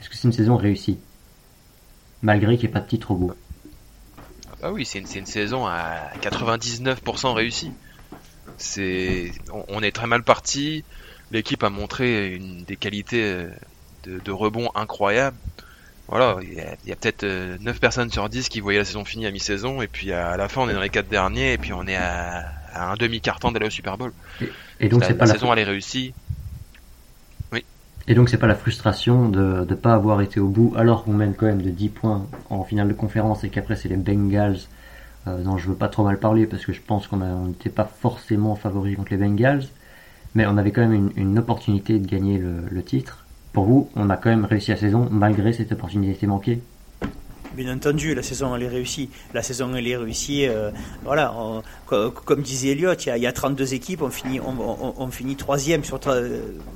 Est-ce 0.00 0.08
que 0.08 0.16
c'est 0.16 0.28
une 0.28 0.32
saison 0.32 0.56
réussie? 0.56 0.98
Malgré 2.22 2.56
qu'il 2.56 2.66
n'y 2.66 2.70
ait 2.70 2.72
pas 2.72 2.80
de 2.80 2.88
titre 2.88 3.10
au 3.10 3.16
bout. 3.16 3.32
Ah 4.62 4.72
oui, 4.72 4.84
c'est 4.84 4.98
une, 4.98 5.06
c'est 5.06 5.18
une 5.18 5.26
saison 5.26 5.66
à 5.66 6.10
99% 6.22 7.34
réussie. 7.34 7.72
C'est, 8.58 9.32
on, 9.52 9.64
on 9.68 9.82
est 9.82 9.92
très 9.92 10.06
mal 10.06 10.22
parti. 10.22 10.84
L'équipe 11.32 11.62
a 11.64 11.70
montré 11.70 12.34
une 12.34 12.64
des 12.64 12.76
qualités 12.76 13.22
euh, 13.22 13.48
de, 14.04 14.20
de 14.24 14.32
rebond 14.32 14.70
incroyables. 14.74 15.36
voilà, 16.08 16.36
il 16.42 16.54
y 16.54 16.92
a, 16.92 16.96
peut-être 16.96 17.24
9 17.24 17.80
personnes 17.80 18.10
sur 18.10 18.28
10 18.28 18.48
qui 18.48 18.60
voyaient 18.60 18.78
la 18.78 18.84
saison 18.84 19.04
finie 19.04 19.26
à 19.26 19.30
mi-saison, 19.30 19.82
et 19.82 19.88
puis 19.88 20.12
à 20.12 20.36
la 20.36 20.48
fin, 20.48 20.62
on 20.62 20.68
est 20.68 20.74
dans 20.74 20.80
les 20.80 20.88
4 20.88 21.08
derniers, 21.08 21.54
et 21.54 21.58
puis 21.58 21.72
on 21.72 21.86
est 21.86 21.96
à, 21.96 22.44
un 22.74 22.94
demi-carton 22.94 23.52
d'aller 23.52 23.66
au 23.66 23.70
Super 23.70 23.98
Bowl. 23.98 24.12
Et, 24.80 24.88
donc, 24.88 25.04
c'est 25.04 25.14
pas 25.14 25.26
la, 25.26 25.32
saison, 25.32 25.52
elle 25.52 25.58
est 25.58 25.64
réussie. 25.64 26.12
Oui. 27.52 27.64
Et 28.06 28.14
donc, 28.14 28.28
c'est 28.28 28.38
pas 28.38 28.46
la 28.46 28.54
frustration 28.54 29.28
de 29.28 29.66
ne 29.68 29.74
pas 29.74 29.94
avoir 29.94 30.20
été 30.20 30.38
au 30.38 30.48
bout, 30.48 30.74
alors 30.76 31.04
qu'on 31.04 31.14
mène 31.14 31.34
quand 31.34 31.46
même 31.46 31.62
de 31.62 31.70
10 31.70 31.88
points 31.88 32.26
en 32.50 32.62
finale 32.62 32.88
de 32.88 32.92
conférence, 32.92 33.42
et 33.42 33.48
qu'après, 33.48 33.74
c'est 33.74 33.88
les 33.88 33.96
Bengals, 33.96 34.58
euh, 35.26 35.42
dont 35.42 35.58
je 35.58 35.68
veux 35.68 35.74
pas 35.74 35.88
trop 35.88 36.04
mal 36.04 36.18
parler, 36.18 36.46
parce 36.46 36.64
que 36.64 36.72
je 36.72 36.80
pense 36.80 37.06
qu'on 37.06 37.18
n'était 37.46 37.70
pas 37.70 37.84
forcément 37.84 38.54
favori 38.56 38.94
contre 38.94 39.12
les 39.12 39.18
Bengals, 39.18 39.64
mais 40.34 40.46
on 40.46 40.56
avait 40.56 40.72
quand 40.72 40.86
même 40.86 41.10
une, 41.16 41.38
opportunité 41.38 41.98
de 41.98 42.06
gagner 42.06 42.38
le 42.38 42.82
titre. 42.82 43.24
Pour 43.52 43.64
vous, 43.64 43.88
on 43.96 44.10
a 44.10 44.16
quand 44.16 44.28
même 44.28 44.44
réussi 44.44 44.70
la 44.70 44.76
saison 44.76 45.08
malgré 45.10 45.52
cette 45.54 45.72
opportunité 45.72 46.26
manquée 46.26 46.60
Bien 47.56 47.74
entendu, 47.74 48.14
la 48.14 48.22
saison 48.22 48.54
elle 48.54 48.64
est 48.64 48.68
réussie. 48.68 49.08
La 49.32 49.42
saison 49.42 49.74
elle 49.74 49.88
est 49.88 49.96
réussie. 49.96 50.46
Euh, 50.46 50.70
voilà, 51.04 51.34
comme 51.86 52.42
disait 52.42 52.72
Elliot, 52.72 52.92
il 52.92 53.16
y, 53.16 53.26
a, 53.26 53.32
32 53.32 53.72
équipes, 53.72 54.02
on 54.02 54.10
finit, 54.10 54.40
on, 54.40 55.08
finit 55.10 55.36
troisième 55.36 55.82
sur, 55.82 55.98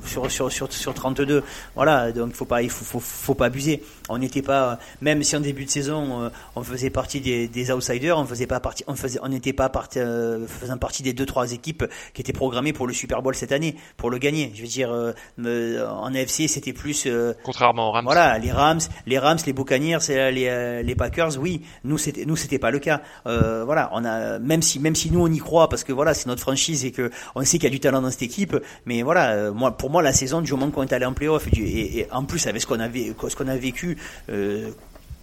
sur, 0.03 0.31
sur, 0.31 0.73
sur, 0.73 0.93
32. 0.95 1.43
Voilà, 1.75 2.11
donc 2.11 2.33
faut 2.33 2.45
pas, 2.45 2.63
il 2.63 2.71
faut, 2.71 2.99
faut, 2.99 3.35
pas 3.35 3.45
abuser. 3.45 3.83
On 4.09 4.17
n'était 4.17 4.41
pas, 4.41 4.79
même 5.01 5.21
si 5.21 5.35
en 5.35 5.39
début 5.41 5.65
de 5.65 5.69
saison 5.69 6.23
euh, 6.23 6.29
on 6.55 6.63
faisait 6.63 6.89
partie 6.89 7.21
des, 7.21 7.71
outsiders, 7.71 8.17
on 8.17 8.25
faisait 8.25 8.47
pas 8.47 8.59
partie, 8.59 8.83
on 8.87 8.95
faisait, 8.95 9.19
on 9.21 9.29
n'était 9.29 9.53
pas 9.53 9.69
partie, 9.69 9.99
euh, 9.99 10.47
faisant 10.47 10.79
partie 10.79 11.03
des 11.03 11.13
deux 11.13 11.27
trois 11.27 11.51
équipes 11.51 11.85
qui 12.15 12.21
étaient 12.21 12.33
programmées 12.33 12.73
pour 12.73 12.87
le 12.87 12.93
Super 12.93 13.21
Bowl 13.21 13.35
cette 13.35 13.51
année, 13.51 13.75
pour 13.97 14.09
le 14.09 14.17
gagner. 14.17 14.51
Je 14.55 14.63
veux 14.63 14.67
dire, 14.67 14.89
en 14.89 16.15
AFC 16.15 16.47
c'était 16.47 16.73
plus. 16.73 17.07
Contrairement 17.43 17.89
aux 17.89 17.91
Rams. 17.91 18.05
Voilà, 18.05 18.39
les 18.39 18.51
Rams, 18.51 18.81
les 19.05 19.19
Rams, 19.19 19.37
les 19.45 19.53
Buccaneers, 19.53 19.99
les, 20.09 20.70
les 20.83 20.95
Packers, 20.95 21.37
oui. 21.39 21.61
Nous 21.83 21.97
c'était, 21.97 22.25
nous 22.25 22.35
c'était 22.35 22.59
pas 22.59 22.71
le 22.71 22.79
cas. 22.79 23.01
voilà, 23.25 23.89
on 23.93 24.05
a, 24.05 24.39
même 24.39 24.61
si, 24.61 24.79
même 24.79 24.95
si 24.95 25.11
nous 25.11 25.21
on 25.21 25.31
y 25.31 25.39
croit 25.39 25.69
parce 25.69 25.83
que 25.83 25.93
voilà 25.93 26.13
c'est 26.13 26.27
notre 26.27 26.41
franchise 26.41 26.85
et 26.85 26.91
que 26.91 27.11
on 27.35 27.43
sait 27.43 27.57
qu'il 27.57 27.65
y 27.65 27.67
a 27.67 27.71
du 27.71 27.79
talent 27.79 28.01
dans 28.01 28.11
cette 28.11 28.21
équipe 28.23 28.55
mais 28.85 29.01
voilà 29.01 29.31
euh, 29.31 29.53
moi 29.53 29.77
pour 29.77 29.89
moi 29.89 30.01
la 30.01 30.13
saison 30.13 30.41
du 30.41 30.51
moment 30.51 30.69
qu'on 30.71 30.83
est 30.83 30.93
allé 30.93 31.05
en 31.05 31.13
playoff 31.13 31.47
et, 31.53 31.99
et, 31.99 32.11
en 32.11 32.23
plus 32.23 32.47
avec 32.47 32.61
ce 32.61 32.67
qu'on 32.67 32.77
ce 32.77 33.35
qu'on 33.35 33.47
a 33.47 33.57
vécu 33.57 33.97
euh, 34.29 34.71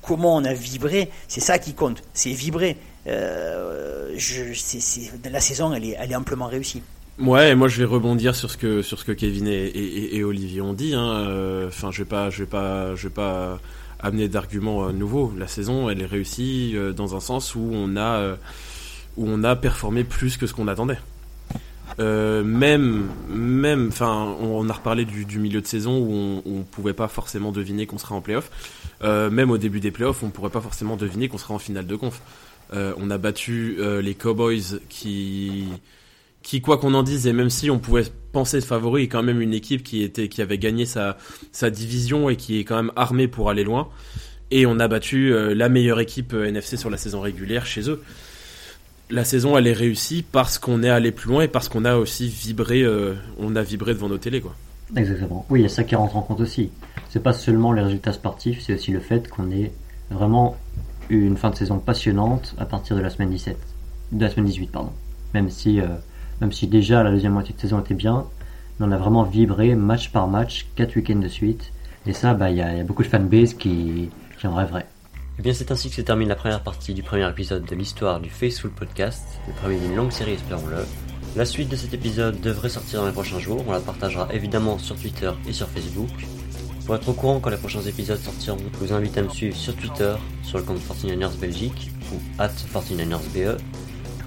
comment 0.03 0.37
on 0.37 0.45
a 0.45 0.53
vibré 0.53 1.11
c'est 1.29 1.41
ça 1.41 1.59
qui 1.59 1.75
compte 1.75 2.03
c'est 2.13 2.31
vibrer 2.31 2.77
euh, 3.07 4.13
je, 4.17 4.43
la 5.31 5.41
saison 5.41 5.73
elle 5.73 5.85
est, 5.85 5.97
elle 5.99 6.13
est 6.13 6.17
amplement 6.17 6.47
réussie 6.47 6.83
Ouais, 7.21 7.57
moi 7.57 7.67
je 7.67 7.79
vais 7.79 7.85
rebondir 7.85 8.37
sur 8.37 8.49
ce 8.49 8.57
que 8.57 8.81
sur 8.81 9.01
ce 9.01 9.05
que 9.05 9.11
Kevin 9.11 9.49
et, 9.49 9.73
et, 10.15 10.23
Olivier 10.23 10.61
ont 10.61 10.73
dit. 10.73 10.95
Hein. 10.95 11.67
Enfin, 11.67 11.91
je 11.91 12.05
vais 12.05 12.09
pas, 12.09 12.31
je 12.31 12.45
vais 12.45 12.49
pas, 12.49 12.95
je 12.95 13.09
vais 13.09 13.13
pas 13.13 13.59
amener 14.01 14.29
d'arguments 14.29 14.93
nouveaux. 14.93 15.33
La 15.37 15.49
saison, 15.49 15.91
elle 15.91 16.03
est 16.03 16.07
réussie 16.07 16.77
dans 16.97 17.17
un 17.17 17.21
sens 17.21 17.55
où 17.55 17.71
on 17.73 17.97
a 17.97 18.37
où 19.17 19.27
on 19.29 19.45
a 19.45 19.57
performé 19.57 20.05
plus 20.05 20.37
que 20.37 20.47
ce 20.47 20.55
qu'on 20.55 20.69
attendait. 20.69 20.99
Euh, 22.01 22.45
même, 22.45 23.09
même, 23.29 23.89
enfin, 23.89 24.37
on, 24.41 24.69
a 24.69 24.73
reparlé 24.73 25.05
du, 25.05 25.39
milieu 25.39 25.61
de 25.61 25.67
saison 25.67 25.99
où 25.99 26.43
on, 26.47 26.59
ne 26.59 26.63
pouvait 26.63 26.93
pas 26.93 27.09
forcément 27.09 27.51
deviner 27.51 27.87
qu'on 27.87 27.99
serait 27.99 28.15
en 28.15 28.21
playoff. 28.21 28.51
Euh, 29.03 29.31
même 29.31 29.51
au 29.51 29.59
début 29.59 29.81
des 29.81 29.91
playoffs, 29.91 30.23
on 30.23 30.31
pourrait 30.31 30.51
pas 30.51 30.61
forcément 30.61 30.97
deviner 30.97 31.29
qu'on 31.29 31.39
serait 31.39 31.55
en 31.55 31.59
finale 31.59 31.87
de 31.87 31.97
conf. 31.97 32.23
Euh, 32.73 32.93
on 32.99 33.11
a 33.11 33.19
battu 33.19 33.79
les 34.01 34.15
Cowboys 34.15 34.81
qui, 34.89 35.69
qui 36.49 36.63
quoi 36.63 36.79
qu'on 36.79 36.95
en 36.95 37.03
dise, 37.03 37.27
et 37.27 37.35
même 37.35 37.51
si 37.51 37.71
on 37.71 37.79
pouvait 37.79 38.05
penser 38.33 38.61
favori, 38.63 39.03
est 39.05 39.09
quand 39.09 39.23
même 39.23 39.43
une 39.43 39.53
équipe 39.53 39.83
qui 39.83 40.03
était, 40.03 40.29
qui 40.29 40.41
avait 40.41 40.57
gagné 40.57 40.87
sa, 40.87 41.19
sa 41.53 41.69
division 41.69 42.31
et 42.31 42.37
qui 42.37 42.59
est 42.59 42.65
quand 42.65 42.77
même 42.77 42.93
armée 42.97 43.29
pour 43.29 43.51
aller 43.51 43.65
loin. 43.65 43.89
Et 44.51 44.65
on 44.65 44.79
a 44.79 44.89
battu 44.89 45.31
la 45.55 45.69
meilleure 45.69 46.01
équipe 46.01 46.33
NFC 46.33 46.79
sur 46.79 46.89
la 46.89 46.97
saison 46.97 47.21
régulière 47.21 47.67
chez 47.67 47.91
eux 47.91 48.03
la 49.11 49.25
saison 49.25 49.57
elle 49.57 49.67
est 49.67 49.73
réussie 49.73 50.23
parce 50.23 50.59
qu'on 50.59 50.83
est 50.83 50.91
allé 50.91 51.13
plus 51.13 51.31
loin 51.31 51.43
et 51.43 51.49
parce 51.49 51.69
qu'on 51.69 51.85
a 51.85 51.97
aussi 51.97 52.29
vibré, 52.29 52.83
euh, 52.83 53.15
on 53.39 53.57
a 53.57 53.63
vibré 53.63 53.95
devant 53.95 54.09
nos 54.09 54.19
télés 54.19 54.41
quoi. 54.41 54.55
Exactement. 54.97 55.45
Oui, 55.51 55.61
il 55.61 55.63
y 55.65 55.67
a 55.67 55.69
ça 55.69 55.85
qui 55.85 55.95
rentre 55.95 56.17
en 56.17 56.23
compte 56.23 56.41
aussi. 56.41 56.71
C'est 57.11 57.23
pas 57.23 57.35
seulement 57.35 57.73
les 57.73 57.83
résultats 57.83 58.13
sportifs, 58.13 58.63
c'est 58.63 58.75
aussi 58.75 58.91
le 58.91 59.01
fait 59.01 59.29
qu'on 59.29 59.51
ait 59.51 59.73
vraiment 60.11 60.57
eu 61.11 61.27
une 61.27 61.37
fin 61.37 61.51
de 61.51 61.57
saison 61.57 61.79
passionnante 61.79 62.55
à 62.59 62.65
partir 62.65 62.97
de 62.97 63.03
la 63.03 63.11
semaine 63.11 63.31
17, 63.31 63.57
de 64.13 64.25
la 64.25 64.31
semaine 64.31 64.47
18 64.47 64.71
pardon. 64.71 64.93
Même 65.35 65.51
si, 65.51 65.81
euh, 65.81 65.89
même 66.41 66.53
si 66.53 66.67
déjà 66.67 67.03
la 67.03 67.11
deuxième 67.11 67.33
moitié 67.33 67.55
de 67.55 67.61
saison 67.61 67.81
était 67.81 67.95
bien, 67.95 68.25
on 68.81 68.93
a 68.93 68.97
vraiment 68.97 69.25
vibré 69.25 69.75
match 69.75 70.11
par 70.11 70.29
match, 70.29 70.67
quatre 70.77 70.97
week-ends 70.97 71.19
de 71.19 71.29
suite. 71.29 71.73
Et 72.07 72.13
ça, 72.13 72.35
bah, 72.35 72.51
il 72.51 72.57
y, 72.57 72.63
a 72.63 72.83
beaucoup 72.85 73.03
de 73.03 73.09
fanbase 73.09 73.55
qui, 73.55 74.09
qui 74.39 74.47
en 74.47 74.55
rêveraient. 74.55 74.87
Et 75.39 75.41
eh 75.41 75.43
bien 75.43 75.53
c'est 75.53 75.71
ainsi 75.71 75.89
que 75.89 75.95
se 75.95 76.01
termine 76.01 76.29
la 76.29 76.35
première 76.35 76.63
partie 76.65 76.95
du 76.95 77.05
premier 77.05 77.29
épisode 77.29 77.65
de 77.65 77.75
l'histoire 77.77 78.19
du 78.19 78.29
Faceful 78.29 78.71
Podcast, 78.73 79.25
le 79.47 79.53
premier 79.55 79.79
d'une 79.79 79.95
longue 79.95 80.11
série 80.11 80.33
espérons-le. 80.33 80.85
La 81.37 81.45
suite 81.45 81.69
de 81.69 81.77
cet 81.77 81.95
épisode 81.95 82.41
devrait 82.41 82.71
sortir 82.71 83.03
dans 83.03 83.07
les 83.07 83.13
prochains 83.13 83.39
jours, 83.39 83.63
on 83.69 83.71
la 83.71 83.79
partagera 83.79 84.27
évidemment 84.33 84.79
sur 84.79 84.97
Twitter 84.97 85.31
et 85.47 85.53
sur 85.53 85.69
Facebook. 85.69 86.11
Pour 86.87 86.97
être 86.97 87.09
au 87.09 87.13
courant 87.13 87.39
quand 87.39 87.51
les 87.51 87.57
prochains 87.57 87.83
épisodes 87.83 88.19
sortiront, 88.19 88.57
je 88.73 88.79
vous 88.79 88.93
invite 88.93 89.17
à 89.17 89.23
me 89.23 89.29
suivre 89.29 89.55
sur 89.55 89.77
Twitter, 89.77 90.15
sur 90.43 90.59
le 90.59 90.65
compte 90.65 90.79
49ers 90.79 91.39
Belgique 91.39 91.93
ou 92.13 92.17
at 92.43 92.49
49ersBE. 92.49 93.59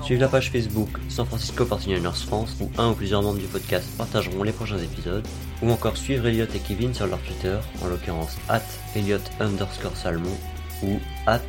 Suivre 0.03 0.21
la 0.21 0.27
page 0.27 0.49
Facebook 0.51 0.89
San 1.09 1.25
Francisco 1.27 1.63
49ers 1.63 2.25
France 2.25 2.55
où 2.59 2.71
un 2.79 2.89
ou 2.89 2.93
plusieurs 2.95 3.21
membres 3.21 3.37
du 3.37 3.45
podcast 3.45 3.87
partageront 3.97 4.41
les 4.41 4.51
prochains 4.51 4.79
épisodes. 4.79 5.25
Ou 5.61 5.69
encore 5.69 5.95
suivre 5.95 6.25
Elliot 6.25 6.47
et 6.55 6.59
Kevin 6.59 6.93
sur 6.93 7.05
leur 7.05 7.19
Twitter, 7.19 7.57
en 7.83 7.87
l'occurrence 7.87 8.37
at 8.49 8.63
Elliot 8.95 9.19
underscore 9.39 9.95
Salmon 9.95 10.35
ou 10.83 10.99
at 11.27 11.41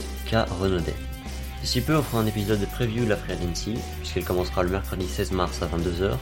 Renaudet. 0.60 0.94
D'ici 1.62 1.80
peu, 1.80 1.96
on 1.96 2.02
fera 2.02 2.22
un 2.22 2.26
épisode 2.26 2.60
de 2.60 2.66
preview 2.66 3.04
de 3.04 3.10
la 3.10 3.16
Free 3.16 3.36
puisqu'elle 4.00 4.24
commencera 4.24 4.62
le 4.62 4.68
mercredi 4.68 5.06
16 5.06 5.32
mars 5.32 5.62
à 5.62 5.66
22h. 5.66 6.16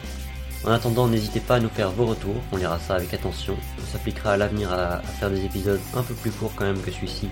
En 0.64 0.70
attendant, 0.70 1.08
n'hésitez 1.08 1.40
pas 1.40 1.56
à 1.56 1.60
nous 1.60 1.70
faire 1.70 1.90
vos 1.90 2.04
retours, 2.04 2.36
on 2.52 2.58
lira 2.58 2.78
ça 2.78 2.96
avec 2.96 3.12
attention. 3.14 3.56
On 3.82 3.92
s'appliquera 3.92 4.32
à 4.32 4.36
l'avenir 4.36 4.70
à, 4.72 5.00
faire 5.18 5.30
des 5.30 5.44
épisodes 5.44 5.80
un 5.94 6.02
peu 6.02 6.14
plus 6.14 6.30
courts 6.30 6.52
quand 6.54 6.66
même 6.66 6.80
que 6.82 6.90
celui-ci, 6.90 7.28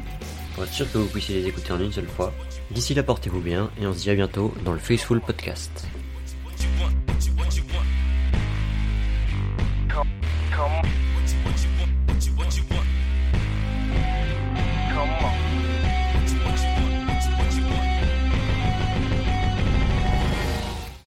pour 0.55 0.65
être 0.65 0.73
sûr 0.73 0.91
que 0.91 0.97
vous 0.97 1.07
puissiez 1.07 1.43
les 1.43 1.49
écouter 1.49 1.73
en 1.73 1.81
une 1.81 1.93
seule 1.93 2.09
fois. 2.09 2.33
D'ici 2.71 2.95
là, 2.95 3.03
portez-vous 3.03 3.41
bien 3.41 3.71
et 3.81 3.87
on 3.87 3.95
se 3.95 4.01
dit 4.01 4.11
à 4.11 4.15
bientôt 4.15 4.55
dans 4.65 4.73
le 4.73 4.79
Faithful 4.79 5.21
Podcast. 5.21 5.87